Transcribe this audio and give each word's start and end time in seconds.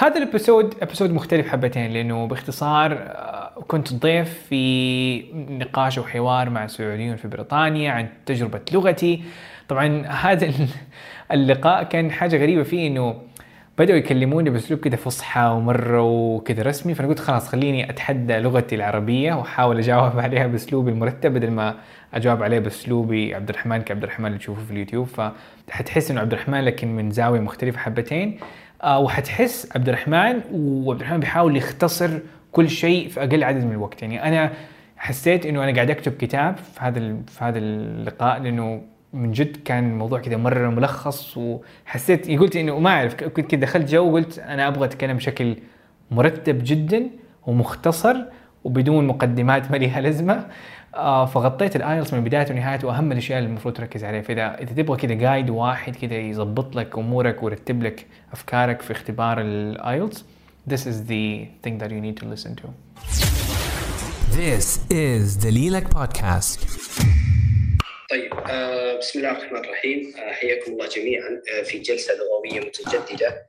هذا 0.00 0.18
ال 0.18 0.25
episode 0.25 0.74
episode 0.82 1.12
مختلف 1.12 1.48
حبتين 1.48 1.90
لأنه 1.90 2.26
باختصار 2.26 2.92
آه، 2.92 3.64
كنت 3.68 3.92
ضيف 3.94 4.46
في 4.48 5.22
نقاش 5.34 5.98
وحوار 5.98 6.50
مع 6.50 6.66
سعوديون 6.66 7.16
في 7.16 7.28
بريطانيا 7.28 7.92
عن 7.92 8.08
تجربة 8.26 8.60
لغتي. 8.72 9.22
طبعا 9.68 10.06
هذا 10.06 10.52
اللقاء 11.32 11.82
كان 11.82 12.10
حاجة 12.10 12.36
غريبة 12.36 12.62
فيه 12.62 12.86
إنه 12.88 13.22
بدأوا 13.78 13.98
يكلموني 13.98 14.50
بأسلوب 14.50 14.80
كده 14.80 14.96
فصحى 14.96 15.40
ومرة 15.40 16.02
وكده 16.02 16.62
رسمي. 16.62 16.94
فأنا 16.94 17.08
قلت 17.08 17.18
خلاص 17.18 17.48
خليني 17.48 17.90
أتحدى 17.90 18.38
لغتي 18.38 18.74
العربية 18.74 19.34
وأحاول 19.34 19.78
أجاوب 19.78 20.18
عليها 20.24 20.46
باسلوبي 20.46 20.90
المرتب 20.90 21.34
بدل 21.34 21.50
ما 21.50 21.74
أجاوب 22.14 22.42
عليه 22.42 22.58
باسلوبي 22.58 23.34
عبد 23.34 23.48
الرحمن 23.48 23.78
كعبد 23.78 24.02
الرحمن 24.02 24.26
اللي 24.26 24.38
تشوفه 24.38 24.64
في 24.64 24.70
اليوتيوب. 24.70 25.06
فحتحس 25.06 26.10
إنه 26.10 26.20
عبد 26.20 26.32
الرحمن 26.32 26.60
لكن 26.60 26.96
من 26.96 27.10
زاوية 27.10 27.40
مختلفة 27.40 27.78
حبتين. 27.78 28.38
وحتحس 28.84 29.68
عبد 29.76 29.88
الرحمن 29.88 30.40
وعبد 30.52 31.00
الرحمن 31.00 31.20
بيحاول 31.20 31.56
يختصر 31.56 32.10
كل 32.52 32.70
شيء 32.70 33.08
في 33.08 33.20
أقل 33.20 33.44
عدد 33.44 33.64
من 33.64 33.72
الوقت. 33.72 34.02
يعني 34.02 34.22
أنا 34.22 34.52
حسيت 34.96 35.46
إنه 35.46 35.64
أنا 35.64 35.74
قاعد 35.74 35.90
أكتب 35.90 36.12
كتاب 36.12 36.56
في 36.56 36.80
هذا 36.80 37.00
في 37.26 37.44
هذا 37.44 37.58
اللقاء 37.58 38.40
لأنه 38.40 38.82
من 39.12 39.32
جد 39.32 39.56
كان 39.64 39.90
الموضوع 39.90 40.20
كذا 40.20 40.36
مرة 40.36 40.68
ملخص 40.68 41.36
وحسيت 41.36 42.30
قلت 42.30 42.56
إنه 42.56 42.78
ما 42.78 42.90
أعرف 42.90 43.14
كنت 43.14 43.50
كذا 43.50 43.60
دخلت 43.60 43.90
جو 43.90 44.10
وقلت 44.10 44.38
أنا 44.38 44.68
أبغى 44.68 44.84
أتكلم 44.84 45.16
بشكل 45.16 45.56
مرتب 46.10 46.60
جدا 46.64 47.10
ومختصر 47.46 48.16
وبدون 48.64 49.06
مقدمات 49.06 49.70
ما 49.70 49.76
لها 49.76 50.00
لازمة. 50.00 50.32
آه 50.34 50.46
فغطيت 51.34 51.76
ال 51.76 51.82
IELTS 51.82 52.14
من 52.14 52.24
بدايته 52.24 52.54
ونهايته 52.54 52.88
وأهم 52.88 53.12
الأشياء 53.12 53.38
اللي 53.38 53.48
المفروض 53.48 53.74
تركز 53.74 54.04
عليها. 54.04 54.22
فاذا 54.22 54.58
إذا 54.60 54.82
تبغى 54.82 54.96
كذا 54.96 55.14
guide 55.14 55.50
واحد 55.50 55.96
كذا 55.96 56.16
يظبط 56.16 56.76
لك 56.76 56.98
أمورك 56.98 57.42
ويرتب 57.42 57.82
لك 57.82 58.06
أفكارك 58.32 58.82
في 58.82 58.92
اختبار 58.92 59.40
الآيلتس 59.40 60.24
this 60.70 60.80
is 60.80 60.98
the 61.12 61.46
thing 61.64 61.78
that 61.78 61.90
you 61.90 62.00
need 62.06 62.16
to 62.22 62.26
listen 62.26 62.54
to. 62.62 62.66
This 64.36 64.66
is 64.90 65.44
دليلك 65.44 65.94
بودكاست 65.94 66.60
طيب 68.10 68.32
آه 68.34 68.98
بسم 68.98 69.18
الله 69.18 69.30
الرحمن 69.30 69.58
الرحيم. 69.58 70.12
آه 70.16 70.32
حياكم 70.32 70.72
الله 70.72 70.88
جميعا. 70.96 71.42
آه 71.58 71.62
في 71.62 71.78
جلسة 71.78 72.12
لغوية 72.14 72.66
متجددة. 72.66 73.28
آه 73.28 73.47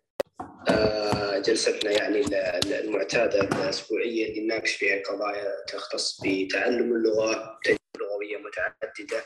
جلستنا 1.42 1.92
يعني 1.92 2.26
المعتادة 2.80 3.42
الأسبوعية 3.42 4.30
اللي 4.30 4.42
نناقش 4.42 4.72
فيها 4.76 5.04
قضايا 5.04 5.66
تختص 5.68 6.22
بتعلم 6.26 6.94
اللغة 6.94 7.60
تجربة 7.64 7.80
لغوية 8.00 8.38
متعددة. 8.38 9.24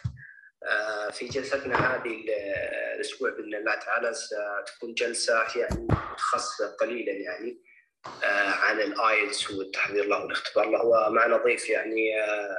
آه 0.64 1.09
في 1.09 1.28
جلستنا 1.28 1.95
هذه 1.95 2.25
الأسبوع 2.95 3.30
بإذن 3.30 3.56
الله 3.56 3.75
تعالى 3.75 4.14
ستكون 4.14 4.94
جلسة 4.94 5.44
يعني 5.56 5.88
متخصصه 5.90 6.75
قليلا 6.75 7.12
يعني 7.12 7.62
آه 8.23 8.50
عن 8.50 8.81
ال 8.81 8.93
IELTS 8.93 9.52
والتحضير 9.52 10.06
له 10.06 10.23
والاختبار 10.23 10.70
له. 10.70 10.86
ومعنا 10.86 11.38
ضيف 11.38 11.70
يعني 11.70 12.22
آه 12.22 12.58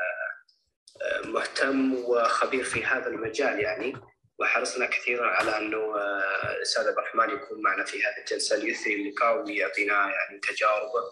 مهتم 1.24 1.94
وخبير 1.94 2.64
في 2.64 2.84
هذا 2.84 3.06
المجال 3.06 3.60
يعني. 3.60 3.94
وحرصنا 4.38 4.86
كثيرا 4.86 5.26
على 5.26 5.58
أنه 5.58 5.96
الأستاذ 6.56 6.88
عبد 6.88 6.98
الرحمن 6.98 7.30
يكون 7.30 7.62
معنا 7.62 7.84
في 7.84 7.98
هذه 7.98 8.18
الجلسة 8.18 8.56
ليثري 8.56 8.94
اللقاء 8.94 9.44
ويعطينا 9.44 9.94
يعني 9.94 10.38
تجاربه 10.38 11.02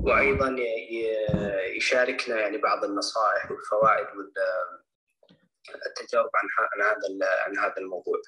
وأيضا 0.00 0.56
يشاركنا 1.76 2.40
يعني 2.40 2.58
بعض 2.58 2.84
النصائح 2.84 3.50
والفوائد 3.50 4.06
والتجارب 5.76 6.30
عن 6.34 6.48
هذا 6.82 7.28
عن 7.44 7.58
هذا 7.58 7.74
الموضوع. 7.78 8.20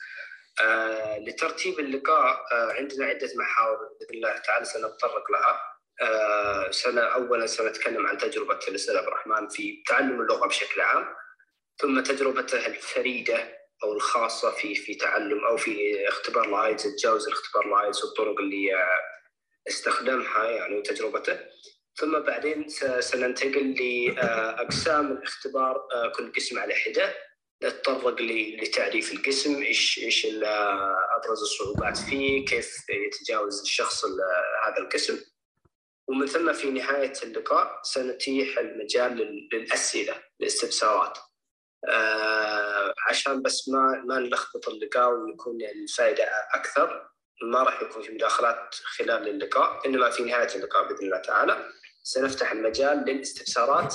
آه 0.62 1.18
لترتيب 1.18 1.78
اللقاء 1.78 2.44
آه 2.52 2.72
عندنا 2.72 3.06
عدة 3.06 3.28
محاور 3.36 3.76
بإذن 3.76 4.14
الله 4.14 4.38
تعالى 4.38 4.64
سنتطرق 4.64 5.30
لها 5.30 5.60
آه 6.02 6.70
سنة 6.70 7.00
أولا 7.00 7.46
سنتكلم 7.46 8.06
عن 8.06 8.18
تجربة 8.18 8.58
الأستاذ 8.68 8.96
عبد 8.96 9.06
الرحمن 9.06 9.48
في 9.48 9.82
تعلم 9.88 10.20
اللغة 10.20 10.46
بشكل 10.46 10.80
عام 10.80 11.06
ثم 11.78 12.00
تجربته 12.00 12.66
الفريدة 12.66 13.65
أو 13.84 13.92
الخاصة 13.92 14.50
في 14.50 14.74
في 14.74 14.94
تعلم 14.94 15.44
أو 15.44 15.56
في 15.56 16.08
اختبار 16.08 16.44
ال 16.48 16.56
IELTS 16.56 16.96
تجاوز 16.96 17.26
الاختبار 17.26 17.66
الايلتس 17.66 18.04
والطرق 18.04 18.40
اللي 18.40 18.86
استخدمها 19.68 20.50
يعني 20.50 20.76
وتجربته. 20.76 21.38
ثم 21.96 22.18
بعدين 22.18 22.68
سننتقل 23.00 23.74
لأقسام 23.74 25.12
الاختبار 25.12 25.88
كل 26.16 26.32
قسم 26.32 26.58
على 26.58 26.74
حدة. 26.74 27.14
نتطرق 27.62 28.20
لتعريف 28.62 29.12
القسم. 29.12 29.62
إيش 29.62 29.98
إيش 29.98 30.26
أبرز 31.16 31.42
الصعوبات 31.42 31.96
فيه 31.96 32.44
كيف 32.44 32.76
يتجاوز 32.90 33.60
الشخص 33.60 34.04
هذا 34.66 34.78
القسم. 34.78 35.20
ومن 36.08 36.26
ثم 36.26 36.52
في 36.52 36.70
نهاية 36.70 37.12
اللقاء 37.22 37.80
سنتيح 37.82 38.58
المجال 38.58 39.48
للأسئلة 39.52 40.22
الاستفسارات 40.40 41.18
آه 41.88 42.94
عشان 43.08 43.42
بس 43.42 43.68
ما 43.68 44.02
ما 44.04 44.18
نلخبط 44.18 44.68
اللقاء 44.68 45.08
ويكون 45.10 45.62
الفائدة 45.62 46.24
أكثر. 46.54 47.08
ما 47.42 47.62
راح 47.62 47.82
يكون 47.82 48.02
في 48.02 48.12
مداخلات 48.12 48.74
خلال 48.74 49.28
اللقاء 49.28 49.86
إنما 49.86 50.10
في 50.10 50.22
نهاية 50.22 50.54
اللقاء 50.54 50.88
بإذن 50.88 51.04
الله 51.06 51.18
تعالى. 51.18 51.68
سنفتح 52.02 52.52
المجال 52.52 52.98
للاستفسارات. 53.06 53.94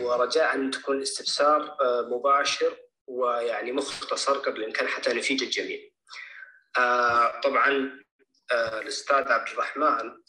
ورجاء 0.00 0.54
أن 0.54 0.70
تكون 0.70 0.96
الاستفسار 0.96 1.76
مباشر 2.10 2.76
ويعني 3.06 3.72
مختصر 3.72 4.38
قدر 4.38 4.56
الإمكان 4.56 4.88
حتى 4.88 5.12
نفيد 5.12 5.42
الجميع. 5.42 5.78
آه 6.78 7.40
طبعا 7.40 8.00
آه 8.52 8.80
الأستاذ 8.80 9.28
عبد 9.32 9.48
الرحمن 9.48 10.10
آه 10.10 10.25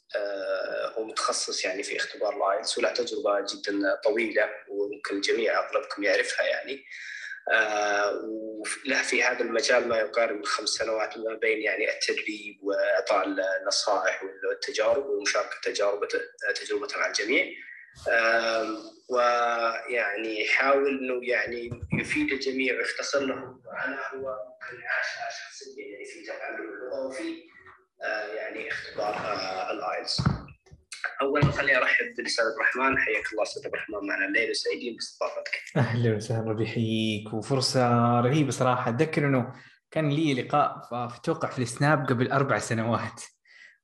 هو 0.97 1.03
متخصص 1.03 1.65
يعني 1.65 1.83
في 1.83 1.97
اختبار 1.97 2.37
الآيلتس 2.37 2.77
وله 2.77 2.89
تجربة 2.89 3.39
جدا 3.39 3.95
طويلة 4.03 4.49
وممكن 4.67 5.15
الجميع 5.15 5.59
أغلبكم 5.59 6.03
يعرفها 6.03 6.45
يعني. 6.45 6.85
آه 7.51 8.21
وله 8.85 9.01
في 9.01 9.23
هذا 9.23 9.41
المجال 9.41 9.87
ما 9.87 9.97
يقارب 9.97 10.35
من 10.35 10.45
خمس 10.45 10.69
سنوات 10.69 11.17
ما 11.17 11.33
بين 11.33 11.61
يعني 11.61 11.93
التدريب 11.93 12.63
وإعطاء 12.63 13.27
النصائح 13.61 14.23
والتجارب 14.23 15.05
ومشاركة 15.05 15.55
تجاربته 15.63 16.19
تجربته 16.55 16.99
مع 16.99 17.07
الجميع. 17.07 17.45
آه 18.09 18.77
ويعني 19.09 20.45
يحاول 20.45 20.87
إنه 20.87 21.29
يعني 21.29 21.69
يفيد 21.99 22.31
الجميع 22.31 22.77
ويختصر 22.77 23.19
لهم 23.19 23.63
أنا 23.85 24.01
هو 24.13 24.35
ممكن 24.47 24.83
عاش 24.85 25.39
شخصيا 25.47 25.85
يعني 25.85 26.05
في 26.05 26.25
تعلم 26.25 26.55
اللغة 26.55 27.07
وفي 27.07 27.43
يعني 28.37 28.67
اختبار 28.71 29.15
الايلتس. 29.71 30.21
اولا 31.21 31.51
خليني 31.51 31.77
أرحب 31.77 32.05
بالأستاذ 32.17 32.45
الرحمن 32.45 32.97
حياك 32.97 33.31
الله 33.31 33.43
أستاذ 33.43 33.65
الرحمن 33.65 34.07
معنا 34.07 34.25
الليلة 34.25 34.49
وسعيدين 34.49 34.95
باستضافتك. 34.95 35.61
أهلا 35.77 36.15
وسهلا 36.15 36.51
ربي 36.51 36.63
يحييك 36.63 37.33
وفرصة 37.33 38.19
رهيبة 38.21 38.51
صراحة 38.51 38.89
أتذكر 38.89 39.25
إنه 39.25 39.53
كان 39.91 40.09
لي 40.09 40.33
لقاء 40.33 40.81
في 41.09 41.17
أتوقع 41.17 41.49
في 41.49 41.59
السناب 41.59 42.05
قبل 42.05 42.31
أربع 42.31 42.59
سنوات 42.59 43.23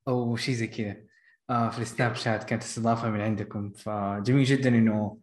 أو 0.07 0.35
شيء 0.35 0.56
زي 0.56 0.68
كذا 0.68 0.96
في 1.69 1.79
السناب 1.79 2.16
شات 2.16 2.44
كانت 2.44 2.63
استضافة 2.63 3.09
من 3.09 3.22
عندكم 3.22 3.72
فجميل 3.72 4.44
جدا 4.44 4.69
إنه 4.69 5.19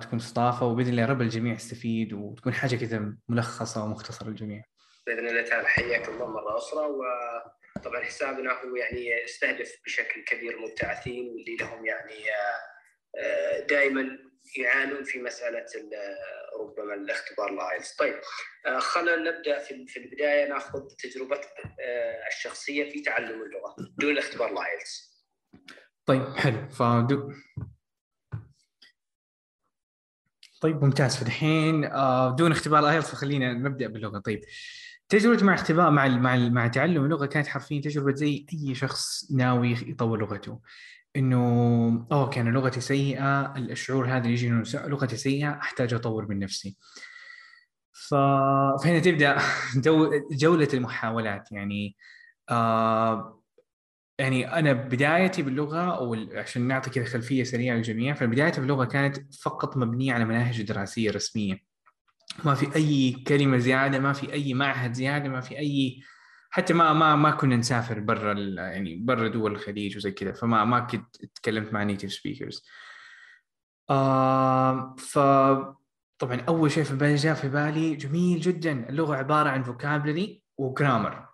تكون 0.00 0.18
استضافة 0.18 0.66
وبإذن 0.66 0.90
الله 0.90 1.06
رب 1.06 1.20
الجميع 1.20 1.54
يستفيد 1.54 2.12
وتكون 2.12 2.54
حاجة 2.54 2.76
كذا 2.76 3.14
ملخصة 3.28 3.84
ومختصرة 3.84 4.28
للجميع. 4.28 4.64
بإذن 5.06 5.28
الله 5.28 5.42
تعالى 5.42 5.68
حياك 5.68 6.08
الله 6.08 6.26
مرة 6.26 6.56
أخرى 6.58 6.86
و 6.86 7.02
طبعا 7.86 8.04
حسابنا 8.04 8.52
هو 8.52 8.76
يعني 8.76 9.10
يستهدف 9.24 9.80
بشكل 9.84 10.24
كبير 10.24 10.56
المبتعثين 10.56 11.28
واللي 11.28 11.56
لهم 11.56 11.86
يعني 11.86 12.24
دائما 13.68 14.18
يعانون 14.56 15.04
في 15.04 15.22
مسألة 15.22 15.66
ربما 16.60 16.94
الاختبار 16.94 17.52
ال 17.52 17.58
IELTS. 17.58 17.96
طيب 17.96 18.20
خلينا 18.78 19.16
نبدأ 19.16 19.58
في 19.58 19.96
البداية 19.96 20.48
ناخذ 20.48 20.80
تجربتك 20.98 21.54
الشخصية 22.28 22.90
في 22.90 23.02
تعلم 23.02 23.42
اللغة 23.42 23.76
دون 23.98 24.10
الاختبار 24.10 24.52
ال 24.52 24.62
IELTS. 24.62 25.24
طيب 26.06 26.36
حلو 26.36 26.68
فدو 26.68 27.32
طيب 30.60 30.84
ممتاز 30.84 31.16
فالحين 31.16 31.80
دون 32.36 32.52
اختبار 32.52 32.78
ال 32.78 32.83
IELTS 32.83 33.10
فخلينا 33.10 33.52
نبدأ 33.52 33.86
باللغة 33.86 34.18
طيب 34.18 34.40
تجربتي 35.08 35.44
مع 35.44 35.54
اختبار 35.54 35.90
مع 35.90 36.08
مع 36.08 36.36
مع 36.36 36.68
تعلم 36.68 37.04
اللغة 37.04 37.26
كانت 37.26 37.46
حرفيا 37.46 37.80
تجربة 37.80 38.14
زي 38.14 38.46
أي 38.52 38.74
شخص 38.74 39.32
ناوي 39.32 39.72
يطور 39.72 40.18
لغته. 40.20 40.60
إنه 41.16 41.36
أوه 42.12 42.28
كان 42.30 42.48
لغتي 42.48 42.80
سيئة 42.80 43.56
الشعور 43.56 44.06
هذا 44.16 44.28
يجي 44.28 44.48
إنه 44.48 44.62
لغتي 44.74 45.16
سيئة 45.16 45.50
أحتاج 45.50 45.94
أطور 45.94 46.26
من 46.28 46.38
نفسي. 46.38 46.76
ف... 47.92 48.14
فهنا 48.84 48.98
تبدأ 49.00 49.38
جولة 50.42 50.68
المحاولات. 50.74 51.52
يعني 51.52 51.96
آه 52.50 53.42
يعني 54.18 54.58
أنا 54.58 54.72
بدايتي 54.72 55.42
باللغة 55.42 55.96
أو 55.96 56.14
عشان 56.34 56.62
نعطي 56.68 56.90
كذا 56.90 57.04
خلفية 57.04 57.44
سريعة 57.44 57.76
للجميع 57.76 58.14
فبدايتي 58.14 58.60
باللغة 58.60 58.84
كانت 58.84 59.34
فقط 59.42 59.76
مبنية 59.76 60.12
على 60.12 60.24
مناهج 60.24 60.62
دراسية 60.62 61.10
رسمية. 61.10 61.65
ما 62.44 62.54
في 62.54 62.76
أي 62.76 63.12
كلمة 63.12 63.58
زيادة 63.58 63.98
ما 63.98 64.12
في 64.12 64.32
أي 64.32 64.54
معهد 64.54 64.92
زيادة 64.92 65.28
ما 65.28 65.40
في 65.40 65.58
أي 65.58 66.02
حتى 66.50 66.74
ما 66.74 66.92
ما 66.92 67.16
ما 67.16 67.30
كنا 67.30 67.56
نسافر 67.56 68.00
برا 68.00 68.32
يعني 68.32 68.96
برا 68.96 69.28
دول 69.28 69.52
الخليج 69.52 69.96
وزي 69.96 70.10
كذا 70.10 70.32
فما 70.32 70.64
ما 70.64 70.80
كنت 70.80 71.16
تكلمت 71.34 71.72
مع 71.72 71.82
native 71.82 72.12
speakers 72.12 72.64
آه 73.90 74.96
ف 74.98 75.18
طبعا 76.18 76.40
أول 76.48 76.70
شيء 76.70 76.84
في 76.84 76.94
بالي 76.96 77.14
جاء 77.14 77.34
في 77.34 77.48
بالي 77.48 77.94
جميل 77.94 78.40
جدا 78.40 78.88
اللغة 78.88 79.16
عبارة 79.16 79.48
عن 79.48 79.62
vocabulary 79.62 80.42
و 80.58 80.66
grammar 80.66 81.26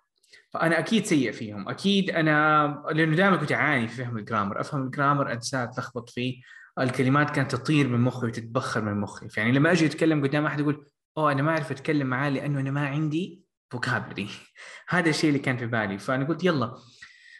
فأنا 0.52 0.78
أكيد 0.78 1.04
سيء 1.04 1.32
فيهم 1.32 1.68
أكيد 1.68 2.10
أنا 2.10 2.82
لأنه 2.90 3.16
دائما 3.16 3.36
كنت 3.36 3.52
أعاني 3.52 3.88
في 3.88 4.04
فهم 4.04 4.18
ال 4.18 4.23
grammar 4.24 4.60
أفهم 4.60 4.82
ال 4.82 4.88
grammar 4.89 5.32
أنساه 5.32 5.64
أتلخبط 5.64 6.10
فيه. 6.10 6.42
الكلمات 6.78 7.30
كانت 7.30 7.50
تطير 7.50 7.88
من 7.88 8.00
مخي 8.00 8.26
وتتبخر 8.26 8.80
من 8.82 9.00
مخي. 9.00 9.28
يعني 9.36 9.52
لما 9.52 9.72
أجي 9.72 9.86
أتكلم 9.86 10.22
قدام 10.22 10.46
أحد 10.46 10.60
يقول 10.60 10.86
أوه 11.18 11.32
أنا 11.32 11.42
ما 11.42 11.50
أعرف 11.50 11.70
أتكلم 11.70 12.06
معاه 12.06 12.30
لأنه 12.30 12.60
أنا 12.60 12.70
ما 12.70 12.86
عندي 12.86 13.44
vocabulary 13.70 14.28
هذا 14.88 15.10
الشيء 15.10 15.28
اللي 15.28 15.38
كان 15.40 15.56
في 15.56 15.66
بالي. 15.66 15.98
فأنا 15.98 16.24
قلت 16.24 16.44
يلا 16.44 16.76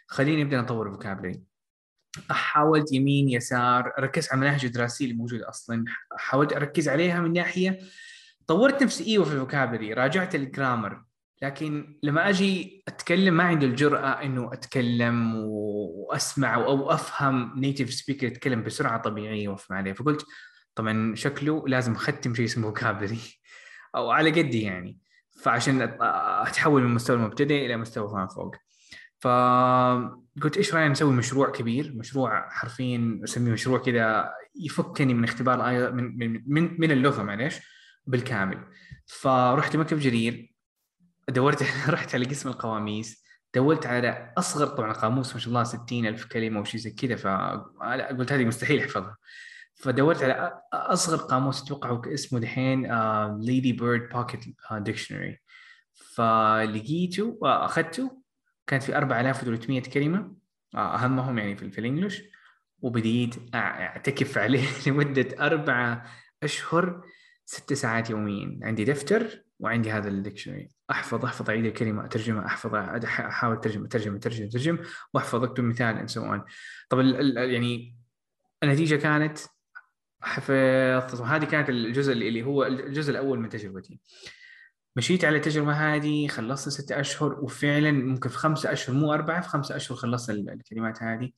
خليني 0.07 0.43
نبدا 0.43 0.61
نطور 0.61 0.91
vocabulary 0.91 1.43
حاولت 2.29 2.91
يمين 2.91 3.29
يسار 3.29 3.91
ركزت 3.99 4.31
على 4.31 4.39
المناهج 4.39 4.65
الدراسية 4.65 5.05
اللي 5.05 5.17
موجودة 5.17 5.49
أصلا. 5.49 5.85
حاولت 6.17 6.53
أركز 6.53 6.89
عليها 6.89 7.21
من 7.21 7.33
ناحية 7.33 7.79
طورت 8.47 8.83
نفسي 8.83 9.05
إيوه 9.07 9.25
في 9.25 9.33
ال 9.33 9.38
vocabulary 9.38 9.93
راجعت 9.93 10.35
ال 10.35 10.44
grammar 10.44 11.03
لكن 11.43 11.97
لما 12.03 12.29
أجي 12.29 12.83
أتكلم 12.87 13.33
ما 13.33 13.43
عندي 13.43 13.65
الجرأة 13.65 14.23
إنه 14.23 14.53
أتكلم 14.53 15.35
وأسمع 15.35 16.55
أو 16.55 16.91
أفهم 16.91 17.59
native 17.59 17.93
speaker 17.93 18.27
يتكلم 18.27 18.63
بسرعة 18.63 19.01
طبيعية 19.01 19.47
وأفهم 19.47 19.77
عليه. 19.77 19.93
فقلت 19.93 20.25
طبعا 20.75 21.15
شكله 21.15 21.67
لازم 21.67 21.93
أختم 21.93 22.35
شيء 22.35 22.45
اسمه 22.45 22.67
فوكابلري 22.67 23.19
أو 23.95 24.11
على 24.11 24.29
قدي 24.29 24.61
يعني. 24.61 24.97
فعشان 25.41 25.97
أتحول 26.01 26.83
من 26.83 26.93
مستوى 26.93 27.15
المبتدئ 27.15 27.65
إلى 27.65 27.77
مستوى 27.77 28.09
فما 28.09 28.27
فوق. 28.27 28.55
فقلت 29.19 30.57
إيش 30.57 30.73
رأينا 30.75 30.89
نسوي؟ 30.89 31.13
مشروع 31.13 31.51
كبير. 31.51 31.93
مشروع 31.95 32.49
حرفيا 32.49 33.19
أسميه 33.23 33.51
مشروع 33.51 33.79
كذا 33.79 34.33
يفكني 34.55 35.13
من 35.13 35.23
اختبار 35.23 35.91
من 35.91 36.17
من 36.17 36.43
من, 36.47 36.81
من 36.81 36.91
اللغة 36.91 37.23
معليش 37.23 37.59
بالكامل. 38.07 38.63
فرحت 39.07 39.75
مكتب 39.75 39.99
جرير. 39.99 40.52
دورت 41.29 41.63
رحت 41.89 42.15
على 42.15 42.25
قسم 42.25 42.49
القواميس 42.49 43.23
دورت 43.55 43.85
على 43.85 44.33
أصغر 44.37 44.67
طبعا 44.67 44.93
قاموس 44.93 45.33
ما 45.33 45.39
شاء 45.39 45.49
الله 45.49 45.63
60 45.63 46.05
ألف 46.05 46.25
كلمة 46.25 46.59
وشي 46.59 46.77
زي 46.77 46.91
كذا 46.91 47.15
فقلت 47.15 48.31
هذه 48.31 48.45
مستحيل 48.45 48.79
أحفظها. 48.79 49.17
فدورت 49.75 50.23
على 50.23 50.61
أصغر 50.73 51.17
قاموس 51.17 51.63
أتوقع 51.63 52.13
اسمه 52.13 52.39
دحين 52.39 52.87
Ladybird 53.39 54.09
Pocket 54.09 54.45
Dictionary 54.71 55.39
فلقيته 55.93 57.37
واخذته 57.41 58.21
كانت 58.67 58.83
في 58.83 58.97
4300 58.97 59.81
كلمة 59.81 60.35
آه، 60.75 60.95
أهمهم 60.95 61.37
يعني 61.37 61.55
في, 61.55 61.79
ال 61.79 61.85
English 61.85 62.23
وبديت 62.81 63.55
أعتكف 63.55 64.37
عليه 64.37 64.67
لمدة 64.87 65.45
أربعة 65.45 66.05
أشهر 66.43 67.05
ست 67.45 67.73
ساعات 67.73 68.09
يوميا. 68.09 68.59
عندي 68.63 68.83
دفتر 68.85 69.43
وعندي 69.59 69.91
هذا 69.91 70.09
ال 70.09 70.14
dictionary 70.14 70.69
أحفظ 70.91 71.25
أحفظ 71.25 71.49
اعيد 71.49 71.65
الكلمة 71.65 72.05
اترجمها 72.05 72.45
أحفظ 72.45 72.75
أحاول 72.75 73.55
أترجم 73.55 73.85
أترجم 73.85 74.15
أترجم 74.15 74.45
أترجم 74.45 74.79
وأحفظ 75.13 75.43
أكتب 75.43 75.63
مثال 75.63 76.07
and 76.07 76.11
so 76.11 76.15
on. 76.21 76.51
طب 76.89 76.99
ال- 76.99 77.37
ال- 77.37 77.51
يعني 77.53 77.95
النتيجة 78.63 78.95
كانت 78.95 79.39
حفظت. 80.21 81.19
وهذه 81.19 81.45
كانت 81.45 81.69
الجزء 81.69 82.11
اللي 82.13 82.43
هو 82.43 82.63
الجزء 82.63 83.11
الأول 83.11 83.39
من 83.39 83.49
تجربتي. 83.49 83.99
مشيت 84.95 85.25
على 85.25 85.37
التجربة 85.37 85.71
هذه 85.73 86.27
خلصت 86.27 86.69
ستة 86.69 86.99
أشهر 86.99 87.33
وفعلا 87.43 87.91
ممكن 87.91 88.29
في 88.29 88.37
خمسة 88.37 88.71
أشهر 88.73 88.95
مو 88.95 89.13
أربعة 89.13 89.41
في 89.41 89.49
خمسة 89.49 89.75
أشهر 89.75 89.97
خلصت 89.97 90.29
ال- 90.29 90.49
الكلمات 90.49 91.03
هذه. 91.03 91.31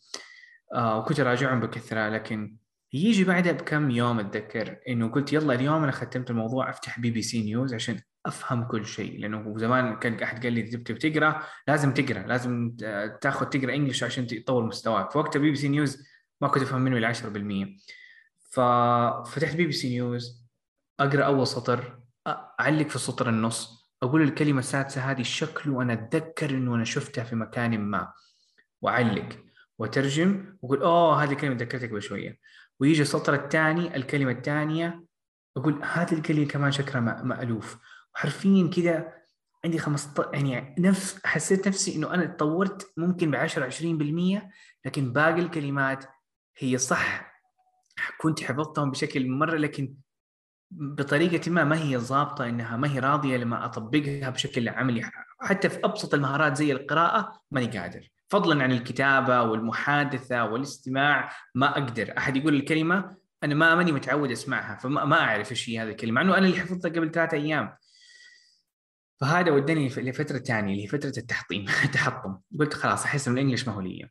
آه 0.76 0.98
وكنت 1.00 1.20
اراجعهم 1.20 1.60
بكثرة 1.60 2.10
لكن 2.10 2.58
يجي 2.94 3.24
بعدها 3.24 3.52
بكم 3.52 3.92
يوم 3.92 4.20
أتذكر 4.20 4.78
إنه 4.88 5.08
قلت 5.08 5.34
يلا 5.34 5.54
اليوم 5.54 5.84
أنا 5.84 5.92
ختمت 5.92 6.30
الموضوع 6.30 6.70
أفتح 6.70 7.00
BBC 7.00 7.44
News 7.44 7.74
عشان 7.74 8.00
أفهم 8.28 8.64
كل 8.64 8.86
شيء 8.86 9.20
لأنه 9.20 9.54
زمان 9.58 9.96
كان 10.00 10.24
أحد 10.24 10.44
قال 10.44 10.54
لي 10.54 10.62
إذا 10.62 10.78
تبي 10.78 11.10
تقرأ 11.10 11.44
لازم 11.68 11.94
تقرأ 11.94 12.28
لازم 12.28 12.76
تاخذ 13.22 13.46
تقرأ 13.46 13.76
English 13.76 14.04
عشان 14.04 14.28
تطور 14.28 14.66
مستواك. 14.66 15.12
فوقتها 15.12 15.40
BBC 15.40 15.68
News 15.68 16.08
ما 16.42 16.48
كنت 16.48 16.64
أفهم 16.64 16.82
منه 16.82 16.98
الا 16.98 17.14
10% 17.14 17.80
ففتحت 18.52 19.56
BBC 19.56 19.90
News 19.90 20.46
أقرأ 21.00 21.26
أول 21.26 21.48
سطر 21.48 22.00
أعلق 22.60 22.88
في 22.88 22.96
السطر 22.96 23.30
النص 23.30 23.86
أقول 24.04 24.22
الكلمة 24.22 24.60
السادسة 24.60 25.02
هذه 25.12 25.22
شكله 25.22 25.82
أنا 25.82 25.94
أتذكر 25.94 26.50
إنه 26.50 26.76
أنا 26.76 26.84
شفتها 26.84 27.24
في 27.24 27.36
مكان 27.36 27.80
ما. 27.80 28.14
وأعلق 28.82 29.30
وترجم 29.80 30.58
وأقول 30.62 30.82
أوه 30.82 31.24
هذه 31.24 31.32
الكلمة 31.32 31.56
ذكرتك 31.56 31.90
بشويه 31.90 32.40
ويجي 32.80 33.02
السطر 33.02 33.34
الثاني 33.34 33.96
الكلمة 33.96 34.32
الثانية 34.32 35.06
أقول 35.58 35.84
هذه 35.84 36.14
الكلمة 36.14 36.46
كمان 36.46 36.72
شكلها 36.72 37.00
مألوف. 37.24 37.78
وحرفيا 38.16 38.70
كذا 38.76 39.14
عندي 39.66 39.78
15 39.78 40.34
يعني 40.34 40.76
نفس 40.80 41.20
حسيت 41.26 41.68
نفسي 41.68 41.96
إنه 41.96 42.14
أنا 42.14 42.26
تطورت 42.26 42.94
ممكن 42.98 43.32
ب 43.32 43.36
10 43.36 43.70
20% 43.70 44.42
لكن 44.86 45.14
باقي 45.14 45.40
الكلمات 45.40 46.06
هي 46.58 46.78
صح. 46.78 47.36
كنت 48.18 48.44
حفظتهم 48.44 48.92
بشكل 48.92 49.30
مرة 49.30 49.56
لكن 49.56 49.96
بطريقة 50.72 51.52
ما 51.52 51.64
ما 51.64 51.78
هي 51.82 51.98
ضابطه 51.98 52.50
إنها 52.50 52.78
ما 52.78 52.92
هي 52.94 53.00
راضية 53.00 53.38
لما 53.38 53.66
أطبقها 53.66 54.30
بشكل 54.30 54.70
عملي. 54.70 55.12
حتى 55.42 55.70
في 55.70 55.80
أبسط 55.84 56.14
المهارات 56.14 56.58
زي 56.58 56.72
القراءة 56.72 57.42
ماني 57.52 57.78
قادر. 57.78 58.10
فضلا 58.30 58.64
عن 58.64 58.72
الكتابة 58.72 59.42
والمحادثة 59.42 60.44
والاستماع 60.44 61.32
ما 61.56 61.78
أقدر. 61.78 62.14
أحد 62.18 62.38
يقول 62.38 62.56
الكلمة 62.56 63.18
أنا 63.44 63.56
ما 63.56 63.76
ماني 63.76 63.92
متعود 63.92 64.32
أسمعها 64.32 64.76
فما 64.76 65.06
ما 65.06 65.22
أعرف 65.22 65.52
إيش 65.52 65.70
هي 65.70 65.80
هذه 65.80 65.90
الكلمة 65.90 66.14
مع 66.14 66.22
إنه 66.22 66.38
أنا 66.38 66.46
اللي 66.46 66.60
حفظتها 66.60 66.90
قبل 66.90 67.12
ثلاثة 67.12 67.38
أيام. 67.38 67.76
فهذا 69.22 69.52
ودني 69.52 69.90
في- 69.90 70.02
لفترة 70.02 70.38
ثانية 70.38 70.72
اللي 70.74 70.84
هي 70.84 70.88
فتره 70.88 71.14
التحطيم 71.18 71.66
التحطم 71.86 72.38
قلت 72.60 72.74
خلاص 72.74 73.04
أحس 73.06 73.28
إن 73.28 73.34
ال 73.34 73.38
English 73.38 73.68
ما 73.68 73.74
هو 73.74 73.82
لي 73.82 74.10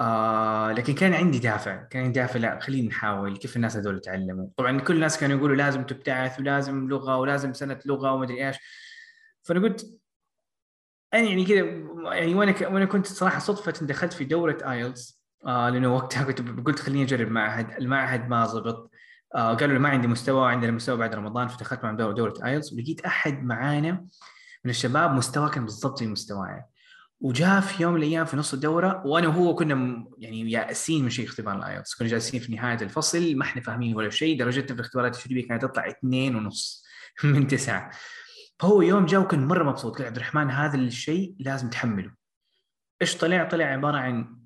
آه 0.00 0.72
لكن 0.72 0.94
كان 0.94 1.14
عندي 1.14 1.38
دافع 1.38 1.82
كان 1.84 2.02
عندي 2.04 2.20
دافع 2.20 2.38
لا 2.40 2.60
خلينا 2.60 2.88
نحاول 2.88 3.36
كيف 3.36 3.56
الناس 3.56 3.76
هذول 3.76 3.96
يتعلموا 3.96 4.48
طبعا 4.56 4.80
كل 4.80 4.94
الناس 4.94 5.20
كانوا 5.20 5.36
يقولوا 5.38 5.56
لازم 5.56 5.82
تبتعث 5.84 6.40
ولازم 6.40 6.88
لغة 6.88 7.16
ولازم 7.18 7.52
سنة 7.52 7.80
لغة 7.86 8.12
ومدري 8.12 8.46
إيش. 8.48 8.56
فأنا 9.42 9.60
قلت 9.60 10.00
أنا 11.14 11.22
يعني 11.28 11.44
كذا 11.44 11.56
يعني 12.16 12.34
وأنا. 12.34 12.68
وأنا 12.68 12.84
كنت 12.84 13.06
صراحة 13.06 13.38
صدفة 13.38 13.86
دخلت 13.86 14.12
في 14.12 14.24
دورة 14.24 14.58
IELTS. 14.72 15.20
آه 15.46 15.70
لأنه 15.70 15.94
وقتها 15.96 16.24
كنت 16.24 16.40
قلت 16.66 16.78
خليني 16.78 17.02
أجرب 17.04 17.28
معهد 17.30 17.70
المعهد 17.70 18.28
ما 18.28 18.46
زبط. 18.46 18.90
آه 19.34 19.54
قالوا 19.54 19.74
لي 19.74 19.78
ما 19.78 19.88
عندي 19.88 20.08
مستوى 20.08 20.50
عندنا 20.50 20.72
مستوى 20.72 20.96
بعد 20.96 21.14
رمضان 21.14 21.48
فدخلت 21.48 21.84
مع 21.84 21.92
دوره, 21.92 22.34
IELTS 22.44 22.72
ولقيت 22.72 23.00
أحد 23.00 23.44
معانا 23.44 24.06
من 24.64 24.70
الشباب 24.70 25.10
مستواه 25.10 25.48
كان 25.48 25.64
بالضبط 25.64 26.00
زي 26.00 26.06
مستواي 26.06 26.64
وجاء 27.20 27.60
في 27.60 27.82
يوم 27.82 27.94
من 27.94 27.98
الأيام 27.98 28.24
في 28.24 28.36
نص 28.36 28.54
الدورة 28.54 29.02
وأنا 29.06 29.28
وهو 29.28 29.54
كنا 29.54 30.06
يعني 30.18 30.52
يائسين 30.52 31.04
من 31.04 31.10
شيء 31.10 31.26
اختبار 31.26 31.56
ال 31.56 31.62
IELTS 31.62 31.94
كنا 31.94 32.08
جالسين 32.08 32.40
في 32.40 32.52
نهاية 32.56 32.78
الفصل 32.82 33.36
ما 33.36 33.42
إحنا 33.42 33.62
فاهمين 33.62 33.96
ولا 33.96 34.10
شيء 34.10 34.38
درجتنا 34.38 34.66
في 34.66 34.74
الاختبارات 34.74 35.16
التجريبيه 35.16 35.48
كانت 35.48 35.62
تطلع 35.62 35.88
اثنين 35.88 36.36
ونص 36.36 36.84
من 37.24 37.46
تسعة. 37.46 37.90
فهو 38.58 38.82
يوم 38.82 39.06
جاء 39.06 39.20
وكان 39.20 39.46
مرة 39.46 39.64
مبسوط 39.64 39.96
قال 39.96 40.06
عبد 40.06 40.16
الرحمن 40.16 40.50
هذا 40.50 40.76
الشيء 40.76 41.34
لازم 41.38 41.70
تحمله. 41.70 42.12
إيش 43.02 43.16
طلع؟ 43.16 43.44
طلع 43.44 43.64
عبارة 43.64 43.98
عن 43.98 44.36